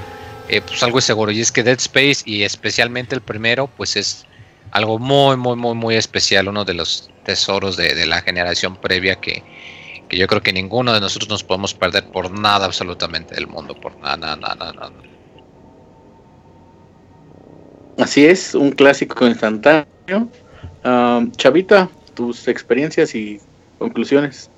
eh, 0.48 0.60
pues 0.60 0.82
algo 0.82 0.98
es 0.98 1.04
seguro, 1.04 1.30
y 1.30 1.40
es 1.40 1.52
que 1.52 1.62
Dead 1.62 1.78
Space 1.78 2.22
y 2.24 2.42
especialmente 2.42 3.14
el 3.14 3.20
primero, 3.20 3.68
pues 3.68 3.94
es 3.96 4.26
algo 4.72 4.98
muy, 4.98 5.36
muy, 5.36 5.56
muy, 5.56 5.74
muy 5.74 5.94
especial, 5.94 6.48
uno 6.48 6.64
de 6.64 6.74
los 6.74 7.10
tesoros 7.24 7.76
de, 7.76 8.06
la 8.06 8.22
generación 8.22 8.76
previa 8.76 9.16
que, 9.16 9.44
que, 10.10 10.18
yo 10.18 10.26
creo 10.26 10.42
que 10.42 10.52
ninguno 10.52 10.92
de 10.92 11.00
nosotros 11.00 11.30
nos 11.30 11.42
podemos 11.42 11.72
perder 11.72 12.04
por 12.10 12.30
nada 12.30 12.66
absolutamente 12.66 13.34
del 13.34 13.46
mundo, 13.46 13.74
por 13.74 13.96
nada, 13.98 14.36
nada, 14.36 14.54
nada, 14.54 14.72
nada. 14.72 14.92
Así 17.98 18.26
es, 18.26 18.54
un 18.54 18.72
clásico 18.72 19.26
instantáneo. 19.26 20.28
Chavita, 21.36 21.88
tus 22.14 22.48
experiencias 22.48 23.14
y 23.14 23.40
conclusiones. 23.78 24.50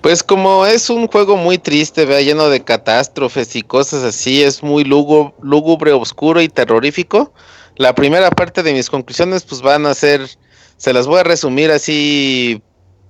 Pues 0.00 0.22
como 0.22 0.66
es 0.66 0.90
un 0.90 1.06
juego 1.06 1.36
muy 1.36 1.56
triste, 1.56 2.04
vea, 2.04 2.20
lleno 2.20 2.50
de 2.50 2.62
catástrofes 2.62 3.56
y 3.56 3.62
cosas 3.62 4.02
así, 4.02 4.42
es 4.42 4.62
muy 4.62 4.84
lúgubre, 4.84 5.92
oscuro 5.92 6.42
y 6.42 6.48
terrorífico. 6.48 7.32
La 7.76 7.94
primera 7.94 8.30
parte 8.30 8.62
de 8.62 8.74
mis 8.74 8.90
conclusiones 8.90 9.44
pues 9.44 9.62
van 9.62 9.86
a 9.86 9.94
ser, 9.94 10.28
se 10.76 10.92
las 10.92 11.06
voy 11.06 11.20
a 11.20 11.24
resumir 11.24 11.70
así 11.70 12.62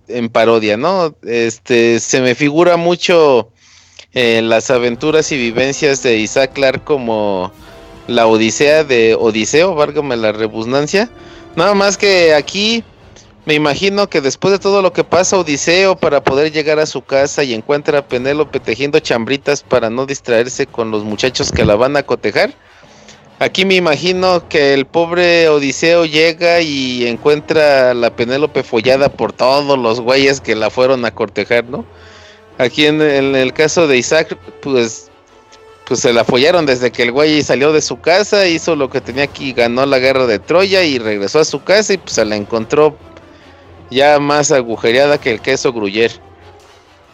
en 0.08 0.28
parodia, 0.28 0.76
¿no? 0.76 1.14
Este, 1.22 2.00
se 2.00 2.20
me 2.20 2.34
figura 2.34 2.76
mucho 2.76 3.50
eh, 4.12 4.42
las 4.42 4.70
aventuras 4.70 5.32
y 5.32 5.36
vivencias 5.36 6.02
de 6.02 6.18
Isaac 6.18 6.52
Clark 6.52 6.84
como 6.84 7.52
la 8.06 8.26
Odisea 8.26 8.84
de 8.84 9.16
Odiseo, 9.18 9.74
válgame 9.74 10.16
la 10.16 10.32
rebusnancia. 10.32 11.10
Nada 11.56 11.74
más 11.74 11.96
que 11.96 12.34
aquí 12.34 12.84
me 13.46 13.54
imagino 13.54 14.08
que 14.08 14.20
después 14.20 14.52
de 14.52 14.58
todo 14.58 14.82
lo 14.82 14.92
que 14.92 15.04
pasa 15.04 15.38
Odiseo 15.38 15.96
para 15.96 16.22
poder 16.24 16.50
llegar 16.50 16.78
a 16.78 16.86
su 16.86 17.02
casa 17.02 17.44
y 17.44 17.54
encuentra 17.54 17.98
a 17.98 18.08
Penélope 18.08 18.58
tejiendo 18.60 18.98
chambritas 19.00 19.62
para 19.62 19.90
no 19.90 20.06
distraerse 20.06 20.66
con 20.66 20.90
los 20.90 21.04
muchachos 21.04 21.52
que 21.52 21.64
la 21.64 21.76
van 21.76 21.96
a 21.96 22.02
cotejar. 22.02 22.54
Aquí 23.40 23.64
me 23.64 23.74
imagino 23.74 24.48
que 24.48 24.74
el 24.74 24.86
pobre 24.86 25.48
Odiseo 25.48 26.04
llega 26.04 26.60
y 26.60 27.06
encuentra 27.06 27.90
a 27.90 27.94
la 27.94 28.14
Penélope 28.14 28.62
follada 28.62 29.08
por 29.08 29.32
todos 29.32 29.76
los 29.76 30.00
güeyes 30.00 30.40
que 30.40 30.54
la 30.54 30.70
fueron 30.70 31.04
a 31.04 31.10
cortejar, 31.10 31.64
¿no? 31.64 31.84
Aquí 32.58 32.86
en, 32.86 33.02
el 33.02 33.52
caso 33.52 33.88
de 33.88 33.96
Isaac, 33.96 34.38
pues, 34.62 35.10
pues 35.86 35.98
se 35.98 36.12
la 36.12 36.22
follaron 36.24 36.64
desde 36.64 36.92
que 36.92 37.02
el 37.02 37.10
güey 37.10 37.42
salió 37.42 37.72
de 37.72 37.82
su 37.82 38.00
casa, 38.00 38.46
hizo 38.46 38.76
lo 38.76 38.88
que 38.88 39.00
tenía 39.00 39.24
aquí, 39.24 39.52
ganó 39.52 39.84
la 39.84 39.98
guerra 39.98 40.26
de 40.26 40.38
Troya 40.38 40.84
y 40.84 41.00
regresó 41.00 41.40
a 41.40 41.44
su 41.44 41.64
casa 41.64 41.94
y 41.94 41.98
pues 41.98 42.12
se 42.12 42.24
la 42.24 42.36
encontró 42.36 42.96
ya 43.90 44.20
más 44.20 44.52
agujereada 44.52 45.18
que 45.18 45.32
el 45.32 45.40
queso 45.40 45.72
gruyer. 45.72 46.12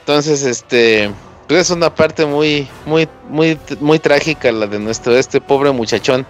Entonces, 0.01 0.43
este, 0.43 1.11
pues 1.51 1.63
es 1.63 1.71
una 1.71 1.93
parte 1.93 2.27
muy, 2.27 2.69
muy, 2.87 3.09
muy, 3.29 3.59
muy 3.81 3.99
trágica 3.99 4.53
la 4.53 4.69
de 4.69 4.79
nuestro, 4.79 5.17
este 5.17 5.41
pobre 5.41 5.73
muchachón. 5.73 6.25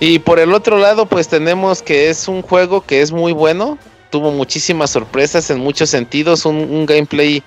Y 0.00 0.20
por 0.20 0.38
el 0.38 0.54
otro 0.54 0.78
lado, 0.78 1.04
pues 1.04 1.28
tenemos 1.28 1.82
que 1.82 2.08
es 2.08 2.28
un 2.28 2.40
juego 2.40 2.80
que 2.80 3.02
es 3.02 3.12
muy 3.12 3.32
bueno, 3.32 3.76
tuvo 4.08 4.30
muchísimas 4.30 4.88
sorpresas 4.88 5.50
en 5.50 5.58
muchos 5.58 5.90
sentidos, 5.90 6.46
un, 6.46 6.86
gameplay 6.86 7.42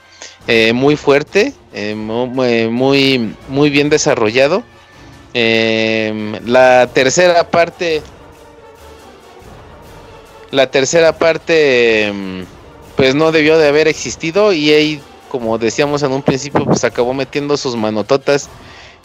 eh, 0.45 0.73
muy 0.73 0.95
fuerte, 0.95 1.55
eh, 1.73 1.95
muy, 1.95 3.35
muy 3.47 3.69
bien 3.71 3.89
desarrollado. 3.89 4.61
Eh, 5.33 6.39
la 6.45 6.85
tercera 6.93 7.49
parte 7.49 8.03
la 10.51 10.69
tercera 10.69 11.17
parte, 11.17 12.11
mm, 12.13 12.41
pues 12.95 13.15
no 13.15 13.31
debió 13.31 13.57
de 13.57 13.67
haber 13.69 13.87
existido 13.87 14.53
y 14.53 14.71
ahí, 14.71 15.01
como 15.31 15.57
decíamos 15.57 16.03
en 16.03 16.11
un 16.11 16.21
principio, 16.21 16.65
pues 16.65 16.83
acabó 16.83 17.13
metiendo 17.13 17.55
sus 17.55 17.77
manototas 17.77 18.49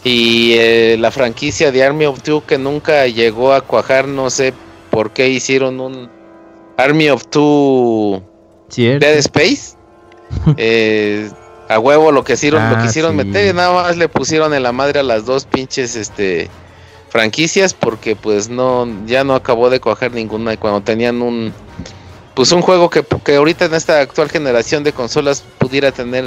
y 0.03 0.55
eh, 0.57 0.97
la 0.99 1.09
franquicia 1.09 1.71
de 1.71 1.85
Army 1.85 2.05
of 2.05 2.21
Two 2.21 2.45
que 2.45 2.57
nunca 2.57 3.07
llegó 3.07 3.53
a 3.53 3.61
cuajar, 3.61 4.09
no 4.09 4.29
sé 4.29 4.53
por 4.91 5.11
qué 5.11 5.29
hicieron 5.29 5.79
un 5.79 6.09
Army 6.75 7.09
of 7.09 7.25
Two 7.27 8.21
Dead 8.75 9.17
Space. 9.19 9.77
Eh, 10.57 11.29
a 11.69 11.79
huevo 11.79 12.11
lo 12.11 12.25
que 12.25 12.33
hicieron, 12.33 12.69
lo 12.69 12.75
ah, 12.75 12.81
quisieron 12.81 13.15
meter 13.15 13.49
y 13.49 13.53
nada 13.53 13.71
más 13.71 13.95
le 13.95 14.09
pusieron 14.09 14.53
en 14.53 14.61
la 14.61 14.73
madre 14.73 14.99
a 14.99 15.03
las 15.03 15.25
dos 15.25 15.45
pinches 15.45 15.95
este 15.95 16.49
franquicias 17.07 17.73
porque 17.73 18.17
pues 18.17 18.49
no 18.49 18.85
ya 19.05 19.23
no 19.23 19.35
acabó 19.35 19.69
de 19.69 19.79
coger 19.79 20.11
ninguna 20.11 20.53
y 20.53 20.57
cuando 20.57 20.81
tenían 20.81 21.21
un 21.21 21.53
pues 22.37 22.51
un 22.51 22.61
juego 22.61 22.91
que, 22.91 23.03
que 23.23 23.35
ahorita 23.35 23.65
en 23.65 23.73
esta 23.73 23.99
actual 23.99 24.29
generación 24.29 24.83
de 24.83 24.93
consolas 24.93 25.43
pudiera 25.57 25.91
tener 25.91 26.25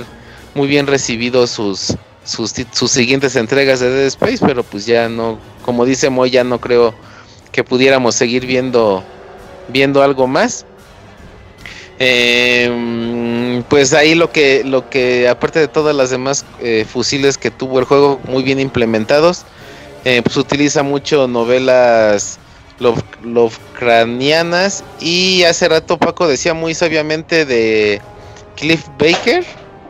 muy 0.56 0.66
bien 0.66 0.88
recibido 0.88 1.46
sus, 1.46 1.94
sus, 2.24 2.52
sus 2.72 2.90
siguientes 2.90 3.36
entregas 3.36 3.78
de 3.78 3.90
Dead 3.90 4.06
Space, 4.06 4.44
pero 4.44 4.64
pues 4.64 4.86
ya 4.86 5.08
no, 5.08 5.38
como 5.64 5.84
dice 5.84 6.10
Moy, 6.10 6.30
ya 6.30 6.42
no 6.42 6.60
creo 6.60 6.96
que 7.52 7.62
pudiéramos 7.62 8.16
seguir 8.16 8.44
viendo 8.44 9.04
viendo 9.68 10.02
algo 10.02 10.26
más. 10.26 10.66
Em, 12.00 13.62
pues 13.68 13.92
ahí 13.92 14.16
lo 14.16 14.32
que 14.32 14.64
lo 14.64 14.90
que 14.90 15.28
aparte 15.28 15.60
de 15.60 15.68
todas 15.68 15.94
las 15.94 16.10
demás 16.10 16.44
eh, 16.60 16.86
fusiles 16.92 17.38
que 17.38 17.52
tuvo 17.52 17.78
el 17.78 17.84
juego 17.84 18.18
muy 18.24 18.42
bien 18.42 18.58
implementados, 18.58 19.44
eh, 20.04 20.22
pues 20.24 20.36
utiliza 20.36 20.82
mucho 20.82 21.28
novelas 21.28 22.40
Lovecraftianas 22.80 24.82
y 25.00 25.44
hace 25.44 25.68
rato 25.68 25.98
Paco 25.98 26.26
decía 26.26 26.54
muy 26.54 26.74
sabiamente 26.74 27.44
de 27.44 28.00
Cliff 28.56 28.86
Baker, 28.98 29.44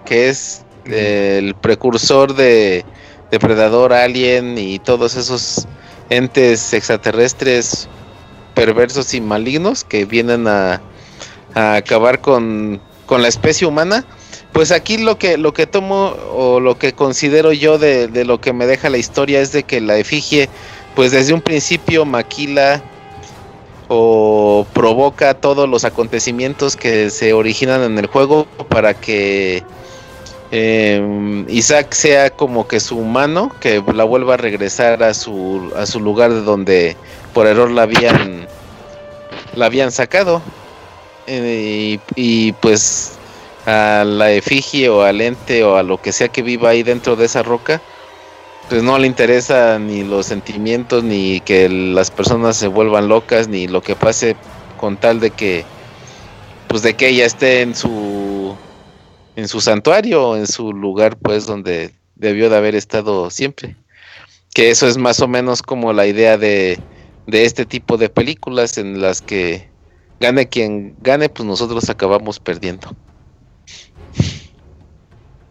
que 0.05 0.29
es 0.29 0.65
el 0.85 1.55
precursor 1.55 2.35
de 2.35 2.85
Depredador, 3.31 3.93
Alien 3.93 4.59
y 4.59 4.81
todos 4.81 5.17
esos 5.17 5.69
entes 6.11 6.73
extraterrestres 6.73 7.89
perversos 8.55 9.15
y 9.15 9.21
malignos 9.21 9.85
que 9.85 10.05
vienen 10.05 10.49
a, 10.49 10.83
a 11.55 11.77
acabar 11.77 12.21
con, 12.21 12.81
con 13.07 13.23
la 13.23 13.29
especie 13.29 13.67
humana. 13.67 14.05
Pues 14.53 14.73
aquí 14.73 14.99
lo 14.99 15.17
que, 15.17 15.39
lo 15.39 15.55
que 15.55 15.67
tomo 15.67 16.17
o 16.33 16.59
lo 16.59 16.77
que 16.77 16.93
considero 16.93 17.53
yo 17.53 17.79
de, 17.79 18.09
de, 18.09 18.25
lo 18.25 18.41
que 18.41 18.53
me 18.53 18.67
deja 18.67 18.91
la 18.91 18.99
historia 18.99 19.41
es 19.41 19.53
de 19.53 19.63
que 19.63 19.81
la 19.81 19.97
efigie, 19.97 20.49
pues 20.95 21.13
desde 21.13 21.33
un 21.33 21.41
principio 21.41 22.05
maquila 22.05 22.83
o 23.89 24.67
provoca 24.73 25.35
todos 25.35 25.69
los 25.69 25.85
acontecimientos 25.85 26.77
que 26.77 27.11
se 27.11 27.33
originan 27.33 27.83
en 27.83 27.99
el 27.99 28.07
juego 28.07 28.47
para 28.69 28.95
que 28.95 29.65
em, 30.53 31.45
Isaac 31.49 31.93
sea 31.93 32.31
como 32.31 32.69
que 32.69 32.79
su 32.79 32.99
humano, 32.99 33.51
que 33.61 33.83
la 33.93 34.05
vuelva 34.05 34.35
a 34.35 34.37
regresar 34.37 35.03
a 35.03 35.13
su, 35.15 35.73
a 35.77 35.87
su 35.87 36.01
lugar 36.01 36.33
de 36.33 36.43
donde 36.43 36.97
por 37.35 37.47
error 37.47 37.71
la 37.71 37.83
habían, 37.83 38.47
la 39.55 39.67
habían 39.67 39.91
sacado. 39.91 40.41
Eh, 41.27 41.99
y, 42.17 42.49
y 42.49 42.53
pues 42.55 43.19
a 43.67 44.05
la 44.05 44.33
efigie 44.33 44.89
o 44.89 45.03
al 45.03 45.21
ente 45.21 45.65
o 45.65 45.77
a 45.77 45.83
lo 45.83 46.01
que 46.01 46.13
sea 46.13 46.29
que 46.29 46.43
viva 46.43 46.71
ahí 46.71 46.83
dentro 46.83 47.17
de 47.17 47.27
esa 47.27 47.43
roca, 47.43 47.81
pues 48.71 48.85
no 48.85 48.97
le 48.99 49.09
interesa 49.09 49.81
ni 49.81 50.05
los 50.05 50.27
sentimientos, 50.27 51.03
ni 51.03 51.41
que 51.41 51.69
las 51.69 52.13
personas 52.13 52.57
se 52.57 52.69
vuelvan 52.69 53.09
locas, 53.09 53.49
ni 53.49 53.67
lo 53.67 53.83
que 53.83 53.97
pase 53.97 54.37
con 54.79 54.97
tal 54.97 55.19
de 55.19 55.33
que, 55.33 55.65
pues 56.69 56.83
de 56.83 56.95
que 56.95 57.09
ella 57.09 57.27
esté 57.27 57.63
en 57.63 57.75
su, 57.75 58.55
en 59.35 59.49
su 59.49 59.61
santuario, 59.61 60.37
en 60.37 60.47
su 60.47 60.73
lugar, 60.73 61.17
pues 61.17 61.47
donde 61.47 61.93
debió 62.15 62.49
de 62.49 62.57
haber 62.57 62.77
estado 62.77 63.29
siempre. 63.31 63.75
Que 64.55 64.71
eso 64.71 64.87
es 64.87 64.97
más 64.97 65.19
o 65.19 65.27
menos 65.27 65.63
como 65.63 65.93
la 65.93 66.07
idea 66.07 66.39
de, 66.39 66.79
de 67.27 67.45
este 67.45 67.67
tipo 67.67 67.97
de 67.97 68.09
películas 68.09 68.79
en 68.79 69.01
las 69.01 69.21
que 69.21 69.69
gane 70.21 70.49
quien 70.49 70.95
gane, 71.01 71.29
pues 71.29 71.45
nosotros 71.45 71.91
acabamos 71.91 72.39
perdiendo. 72.39 72.95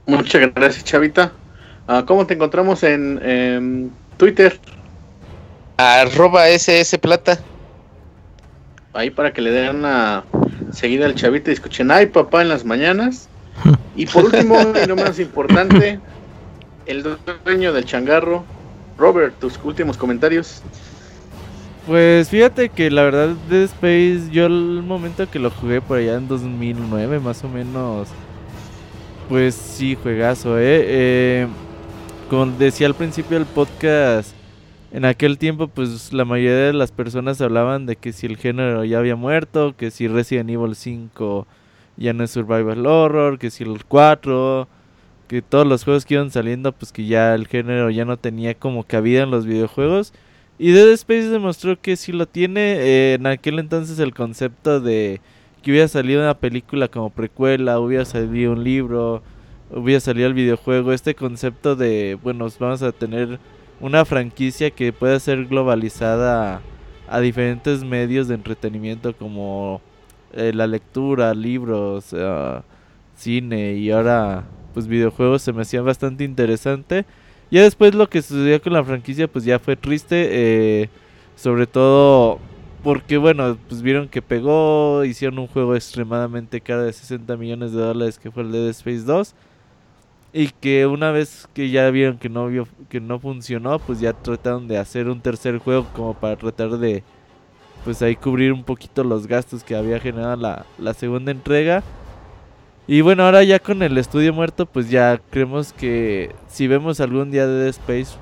Muchas 0.05 0.53
gracias, 0.53 0.85
Chavita. 0.85 1.33
Ah, 1.91 2.03
¿Cómo 2.05 2.27
te 2.27 2.35
encontramos 2.35 2.83
en, 2.83 3.91
Twitter? 4.17 4.59
Arroba 5.75 6.47
SS 6.47 6.99
Plata. 6.99 7.39
Ahí 8.93 9.09
para 9.09 9.33
que 9.33 9.41
le 9.41 9.49
den 9.49 9.83
a, 9.85 10.23
Seguida 10.71 11.07
el 11.07 11.15
chavito 11.15 11.49
y 11.49 11.53
escuchen, 11.53 11.89
ay 11.89 12.05
papá 12.05 12.43
en 12.43 12.49
las 12.49 12.63
mañanas. 12.63 13.27
Y 13.95 14.05
por 14.05 14.25
último, 14.25 14.55
y 14.83 14.87
no 14.87 14.95
menos 14.95 15.19
importante, 15.19 15.99
el 16.85 17.03
dueño 17.43 17.73
del 17.73 17.85
changarro, 17.85 18.45
Robert, 18.95 19.39
tus 19.39 19.59
últimos 19.63 19.97
comentarios. 19.97 20.61
Pues 21.87 22.29
fíjate 22.29 22.69
que 22.69 22.91
la 22.91 23.01
verdad 23.01 23.29
Dead 23.49 23.63
Space, 23.63 24.29
yo 24.31 24.45
el 24.45 24.83
momento 24.85 25.27
que 25.27 25.39
lo 25.39 25.49
jugué 25.49 25.81
por 25.81 25.97
allá 25.97 26.17
en 26.17 26.27
2009 26.27 27.19
más 27.19 27.43
o 27.43 27.49
menos, 27.49 28.09
pues 29.27 29.55
sí, 29.55 29.97
juegazo, 29.99 30.59
¿eh? 30.59 30.83
eh 30.85 31.47
como 32.29 32.45
decía 32.45 32.85
al 32.85 32.93
principio 32.93 33.37
del 33.37 33.47
podcast, 33.47 34.35
en 34.91 35.03
aquel 35.03 35.39
tiempo 35.39 35.67
pues 35.67 36.13
la 36.13 36.25
mayoría 36.25 36.67
de 36.67 36.73
las 36.73 36.91
personas 36.91 37.41
hablaban 37.41 37.87
de 37.87 37.95
que 37.95 38.13
si 38.13 38.27
el 38.27 38.37
género 38.37 38.85
ya 38.85 38.99
había 38.99 39.15
muerto, 39.15 39.75
que 39.75 39.89
si 39.89 40.07
Resident 40.07 40.49
Evil 40.49 40.75
5 40.75 41.47
ya 41.97 42.13
no 42.13 42.23
es 42.23 42.31
survival 42.31 42.85
horror, 42.85 43.39
que 43.39 43.49
si 43.49 43.63
el 43.63 43.83
4, 43.83 44.67
que 45.27 45.41
todos 45.41 45.65
los 45.65 45.83
juegos 45.83 46.05
que 46.05 46.13
iban 46.13 46.29
saliendo 46.29 46.71
pues 46.71 46.91
que 46.91 47.07
ya 47.07 47.33
el 47.33 47.47
género 47.47 47.89
ya 47.89 48.05
no 48.05 48.17
tenía 48.17 48.53
como 48.53 48.83
cabida 48.83 49.23
en 49.23 49.31
los 49.31 49.47
videojuegos. 49.47 50.13
Y 50.59 50.71
Dead 50.71 50.89
Space 50.89 51.29
demostró 51.29 51.79
que 51.81 51.95
sí 51.95 52.11
lo 52.11 52.27
tiene. 52.27 52.73
Eh, 52.79 53.13
en 53.15 53.25
aquel 53.27 53.59
entonces 53.59 53.97
el 53.97 54.13
concepto 54.13 54.79
de 54.79 55.19
que 55.63 55.71
hubiera 55.71 55.87
salido 55.87 56.21
una 56.21 56.35
película 56.35 56.89
como 56.89 57.09
precuela, 57.09 57.79
hubiera 57.79 58.05
salido 58.05 58.51
un 58.51 58.63
libro, 58.63 59.23
hubiera 59.71 59.99
salido 59.99 60.27
el 60.27 60.33
videojuego, 60.33 60.93
este 60.93 61.15
concepto 61.15 61.75
de, 61.75 62.17
bueno, 62.21 62.47
vamos 62.59 62.81
a 62.81 62.91
tener 62.91 63.39
una 63.79 64.05
franquicia 64.05 64.71
que 64.71 64.91
pueda 64.93 65.19
ser 65.19 65.45
globalizada 65.45 66.61
a, 67.07 67.19
diferentes 67.19 67.83
medios 67.83 68.27
de 68.27 68.35
entretenimiento 68.35 69.15
como 69.15 69.81
eh, 70.33 70.51
la 70.53 70.67
lectura, 70.67 71.33
libros, 71.33 72.13
uh, 72.13 72.61
cine 73.15 73.73
y 73.73 73.89
ahora 73.91 74.45
pues 74.73 74.87
videojuegos 74.87 75.41
se 75.41 75.53
me 75.53 75.63
hacía 75.63 75.81
bastante 75.81 76.23
interesante. 76.23 77.05
Ya 77.51 77.63
después 77.63 77.95
lo 77.95 78.09
que 78.09 78.21
sucedió 78.21 78.61
con 78.61 78.73
la 78.73 78.83
franquicia 78.83 79.27
pues 79.27 79.43
ya 79.43 79.57
fue 79.59 79.75
triste, 79.75 80.29
eh, 80.31 80.89
sobre 81.35 81.65
todo 81.67 82.39
porque 82.83 83.17
bueno, 83.17 83.57
pues 83.67 83.81
vieron 83.81 84.07
que 84.07 84.21
pegó, 84.21 85.03
hicieron 85.03 85.39
un 85.39 85.47
juego 85.47 85.75
extremadamente 85.75 86.61
caro 86.61 86.83
de 86.83 86.93
60 86.93 87.35
millones 87.37 87.71
de 87.73 87.81
dólares 87.81 88.19
que 88.19 88.31
fue 88.31 88.43
el 88.43 88.51
Dead 88.51 88.69
Space 88.69 89.03
2 89.03 89.35
y 90.31 90.49
que 90.49 90.85
una 90.85 91.11
vez 91.11 91.47
que 91.53 91.69
ya 91.69 91.89
vieron 91.89 92.17
que 92.17 92.29
no 92.29 92.47
vio, 92.47 92.67
que 92.89 92.99
no 92.99 93.19
funcionó, 93.19 93.79
pues 93.79 93.99
ya 93.99 94.13
trataron 94.13 94.67
de 94.67 94.77
hacer 94.77 95.09
un 95.09 95.21
tercer 95.21 95.57
juego 95.57 95.87
como 95.95 96.13
para 96.13 96.35
tratar 96.35 96.77
de 96.77 97.03
pues 97.83 98.01
ahí 98.01 98.15
cubrir 98.15 98.51
un 98.51 98.63
poquito 98.63 99.03
los 99.03 99.25
gastos 99.25 99.63
que 99.63 99.75
había 99.75 99.99
generado 99.99 100.35
la, 100.35 100.65
la 100.77 100.93
segunda 100.93 101.31
entrega. 101.31 101.83
Y 102.87 103.01
bueno, 103.01 103.23
ahora 103.23 103.43
ya 103.43 103.59
con 103.59 103.81
el 103.83 103.97
estudio 103.97 104.33
muerto, 104.33 104.65
pues 104.65 104.89
ya 104.89 105.19
creemos 105.29 105.73
que 105.73 106.35
si 106.47 106.67
vemos 106.67 106.99
algún 106.99 107.31
día 107.31 107.47
de 107.47 107.63
Dead 107.63 107.69
Space 107.69 108.17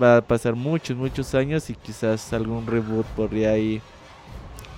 va 0.00 0.18
a 0.18 0.22
pasar 0.22 0.54
muchos, 0.54 0.96
muchos 0.96 1.34
años 1.34 1.68
y 1.70 1.74
quizás 1.74 2.32
algún 2.32 2.66
reboot 2.66 3.06
podría 3.08 3.50
ahí 3.50 3.80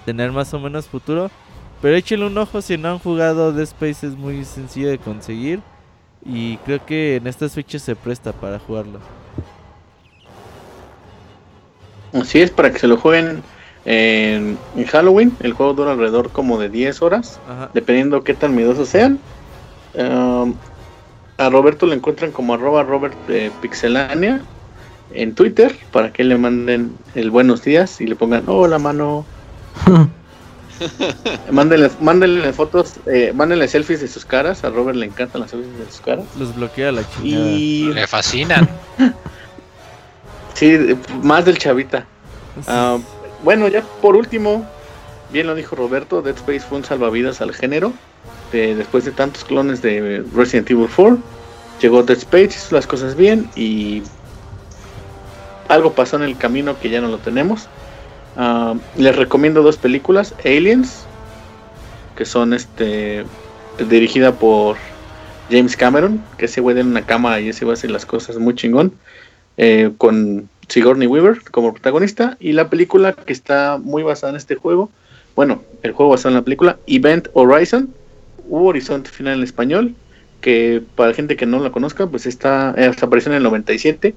tener 0.05 0.33
más 0.33 0.53
o 0.55 0.61
menos 0.61 0.87
futuro. 0.87 1.31
Pero 1.83 1.97
échenle 1.97 2.27
un 2.27 2.39
ojo 2.39 2.63
si 2.63 2.79
no 2.79 2.91
han 2.91 2.99
jugado 2.99 3.53
Dead 3.53 3.65
Space, 3.65 4.07
es 4.07 4.17
muy 4.17 4.45
sencillo 4.45 4.89
de 4.89 4.99
conseguir. 4.99 5.61
Y 6.29 6.57
creo 6.59 6.85
que 6.85 7.17
en 7.17 7.27
estas 7.27 7.53
fechas 7.53 7.83
se 7.83 7.95
presta 7.95 8.33
para 8.33 8.59
jugarlo. 8.59 8.99
Así 12.13 12.41
es, 12.41 12.51
para 12.51 12.73
que 12.73 12.79
se 12.79 12.89
lo 12.89 12.97
jueguen 12.97 13.43
en, 13.85 14.59
Halloween. 14.89 15.33
El 15.41 15.53
juego 15.53 15.75
dura 15.75 15.93
alrededor 15.93 16.31
como 16.31 16.59
de 16.59 16.69
10 16.69 17.03
horas, 17.03 17.41
dependiendo 17.75 18.25
qué 18.25 18.35
tan 18.35 18.55
miedosos 18.55 18.89
sean. 18.89 19.21
Um, 19.95 20.55
a 21.39 21.51
Roberto 21.51 21.87
le 21.87 21.95
encuentran 21.95 22.33
como 22.33 22.55
arroba 22.55 22.83
Robert 22.83 23.17
eh, 23.29 23.51
Pixelania 23.61 24.43
en 25.13 25.35
Twitter 25.35 25.75
para 25.93 26.13
que 26.13 26.25
le 26.25 26.37
manden 26.37 26.95
el 27.15 27.31
buenos 27.31 27.63
días 27.63 28.01
y 28.01 28.07
le 28.07 28.17
pongan 28.17 28.45
hola 28.47 28.79
mano. 28.79 29.25
mándenle, 31.51 31.91
mándenle 32.01 32.53
fotos, 32.53 32.95
eh, 33.07 33.33
mándenle 33.35 33.69
selfies 33.69 34.01
de 34.01 34.09
sus 34.09 34.25
caras. 34.25 34.65
A 34.65 34.71
Robert 34.71 34.97
le 34.97 35.07
encantan 35.07 35.41
las 35.41 35.51
selfies 35.51 35.79
de 35.79 35.87
sus 35.87 36.01
caras. 36.01 36.25
Los 36.39 36.55
bloquea 36.55 36.93
la 36.93 37.09
chingada. 37.09 37.51
Y... 37.51 37.93
Le 37.93 38.07
fascinan. 38.07 38.69
sí, 40.55 40.97
más 41.23 41.45
del 41.45 41.59
chavita. 41.59 42.07
Ah, 42.67 42.99
bueno, 43.43 43.69
ya 43.69 43.83
por 44.01 44.17
último, 44.17 44.67
bien 45.31 45.47
lo 45.47 45.55
dijo 45.55 45.77
Roberto, 45.77 46.23
Dead 46.23 46.37
Space 46.37 46.61
fue 46.61 46.79
un 46.79 46.85
salvavidas 46.85 47.41
al 47.41 47.53
género. 47.53 47.93
después 48.53 49.05
de 49.05 49.13
tantos 49.13 49.45
clones 49.45 49.83
de 49.83 50.25
Resident 50.35 50.71
Evil 50.71 50.89
4, 50.95 51.19
llegó 51.81 52.03
Dead 52.03 52.19
Space, 52.19 52.51
hizo 52.57 52.75
las 52.75 52.87
cosas 52.87 53.17
bien 53.17 53.51
y 53.55 54.03
algo 55.69 55.93
pasó 55.93 56.17
en 56.17 56.23
el 56.23 56.37
camino 56.37 56.79
que 56.79 56.91
ya 56.91 57.01
no 57.01 57.09
lo 57.09 57.19
tenemos. 57.19 57.69
Ah, 58.37 58.75
les 58.99 59.17
recomiendo 59.17 59.63
dos 59.63 59.79
películas, 59.79 60.35
Aliens, 60.45 61.07
que 62.17 62.27
son 62.27 62.53
este 62.53 63.25
dirigida 63.79 64.33
por 64.33 64.77
James 65.51 65.77
Cameron, 65.77 66.21
que 66.37 66.45
ese 66.45 66.61
güey 66.61 66.79
en 66.79 66.89
una 66.89 67.03
cama 67.03 67.41
y 67.41 67.49
ese 67.49 67.65
va 67.65 67.73
a 67.73 67.75
hacer 67.75 67.91
las 67.91 68.05
cosas 68.05 68.39
muy 68.39 68.55
chingón, 68.55 68.93
eh, 69.57 69.91
con 69.97 70.49
Sigourney 70.69 71.07
Weaver 71.07 71.43
como 71.51 71.73
protagonista, 71.73 72.37
y 72.39 72.53
la 72.53 72.69
película 72.69 73.15
que 73.15 73.33
está 73.33 73.79
muy 73.83 74.03
basada 74.03 74.31
en 74.31 74.37
este 74.37 74.55
juego, 74.55 74.91
bueno, 75.35 75.63
el 75.83 75.93
juego 75.93 76.13
basado 76.13 76.31
en 76.31 76.37
la 76.37 76.45
película, 76.45 76.79
Event 76.87 77.29
Horizon, 77.33 77.95
u 78.49 78.67
Horizonte 78.67 79.11
Final 79.11 79.39
en 79.39 79.45
español, 79.45 79.95
que 80.41 80.83
para 80.95 81.11
la 81.11 81.15
gente 81.15 81.37
que 81.37 81.47
no 81.47 81.59
la 81.59 81.73
conozca, 81.73 82.07
pues 82.07 82.27
está, 82.27 82.75
eh, 82.77 82.91
apareció 83.01 83.31
en 83.31 83.39
el 83.39 83.43
97, 83.43 84.15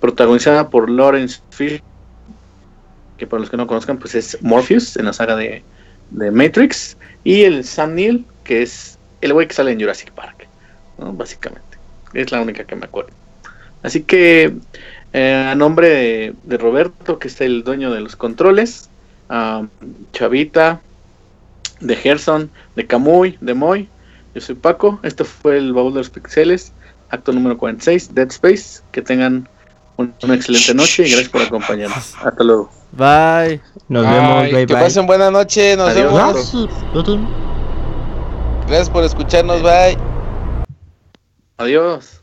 protagonizada 0.00 0.70
por 0.70 0.88
Lawrence 0.88 1.40
Fish 1.50 1.82
que 3.20 3.26
para 3.26 3.40
los 3.40 3.50
que 3.50 3.58
no 3.58 3.66
conozcan, 3.66 3.98
pues 3.98 4.14
es 4.14 4.38
Morpheus 4.40 4.96
en 4.96 5.04
la 5.04 5.12
saga 5.12 5.36
de, 5.36 5.62
Matrix, 6.10 6.96
y 7.22 7.42
el 7.42 7.64
Sam 7.64 7.94
Neill, 7.94 8.24
que 8.44 8.62
es 8.62 8.98
el 9.20 9.34
güey 9.34 9.46
que 9.46 9.52
sale 9.52 9.72
en 9.72 9.78
Jurassic 9.78 10.10
Park, 10.12 10.48
básicamente. 10.96 11.76
Es 12.14 12.32
la 12.32 12.40
única 12.40 12.64
que 12.64 12.74
me 12.74 12.86
acuerdo. 12.86 13.10
Así 13.82 14.02
que, 14.02 14.54
eh, 15.12 15.34
a 15.34 15.54
nombre 15.54 16.34
de, 16.42 16.56
Roberto, 16.56 17.18
que 17.18 17.28
es 17.28 17.40
el 17.42 17.62
dueño 17.62 17.92
de 17.92 18.00
los 18.00 18.16
controles, 18.16 18.88
Chavita, 20.12 20.80
de 21.80 21.96
Gerson, 21.96 22.50
de 22.74 22.86
Camuy, 22.86 23.36
de 23.42 23.52
Moy, 23.52 23.88
yo 24.34 24.40
soy 24.40 24.54
Paco, 24.54 24.98
esto 25.02 25.26
fue 25.26 25.58
el 25.58 25.74
baúl 25.74 25.92
de 25.92 25.98
los 25.98 26.10
pixeles, 26.10 26.72
acto 27.10 27.32
número 27.32 27.58
46, 27.58 28.14
Dead 28.14 28.28
Space, 28.28 28.82
que 28.92 29.02
tengan 29.02 29.46
una 30.22 30.34
excelente 30.34 30.74
noche 30.74 31.06
y 31.06 31.10
gracias 31.10 31.28
por 31.28 31.42
acompañarnos. 31.42 32.14
Hasta 32.24 32.44
luego. 32.44 32.70
Bye. 32.92 33.60
Nos 33.88 34.04
vemos. 34.04 34.50
Bye, 34.50 34.66
que 34.66 34.74
pasen 34.74 35.06
buena 35.06 35.30
noche. 35.30 35.76
Nos 35.76 35.94
vemos. 35.94 36.54
Gracias 38.66 38.90
por 38.90 39.04
escucharnos. 39.04 39.62
Bye. 39.62 39.96
Adiós. 41.58 42.19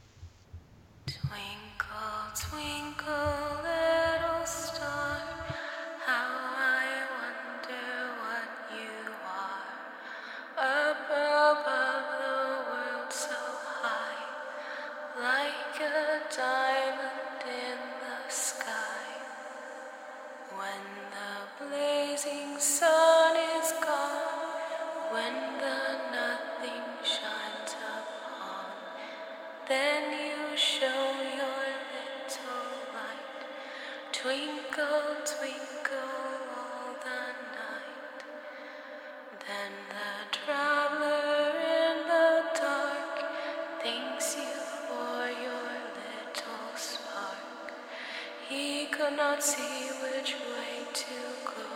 see 49.40 49.90
which 50.02 50.34
way 50.34 50.84
to 50.94 51.16
go 51.46 51.70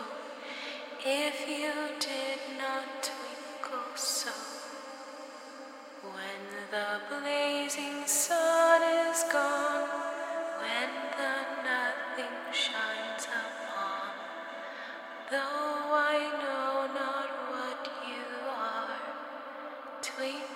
if 1.05 1.47
you 1.47 1.71
did 1.99 2.39
not 2.57 3.03
twinkle 3.03 3.95
so. 3.95 4.31
When 6.01 6.41
the 6.71 7.01
blazing 7.07 8.07
sun 8.07 8.81
is 8.81 9.23
gone, 9.31 9.89
when 10.57 10.89
the 11.17 11.35
nothing 11.63 12.37
shines 12.51 13.25
upon, 13.25 14.09
though 15.29 15.93
I 15.93 16.17
know 16.41 16.93
not 16.95 17.29
what 17.51 17.89
you 18.07 18.49
are, 18.49 18.97
twinkle. 20.01 20.50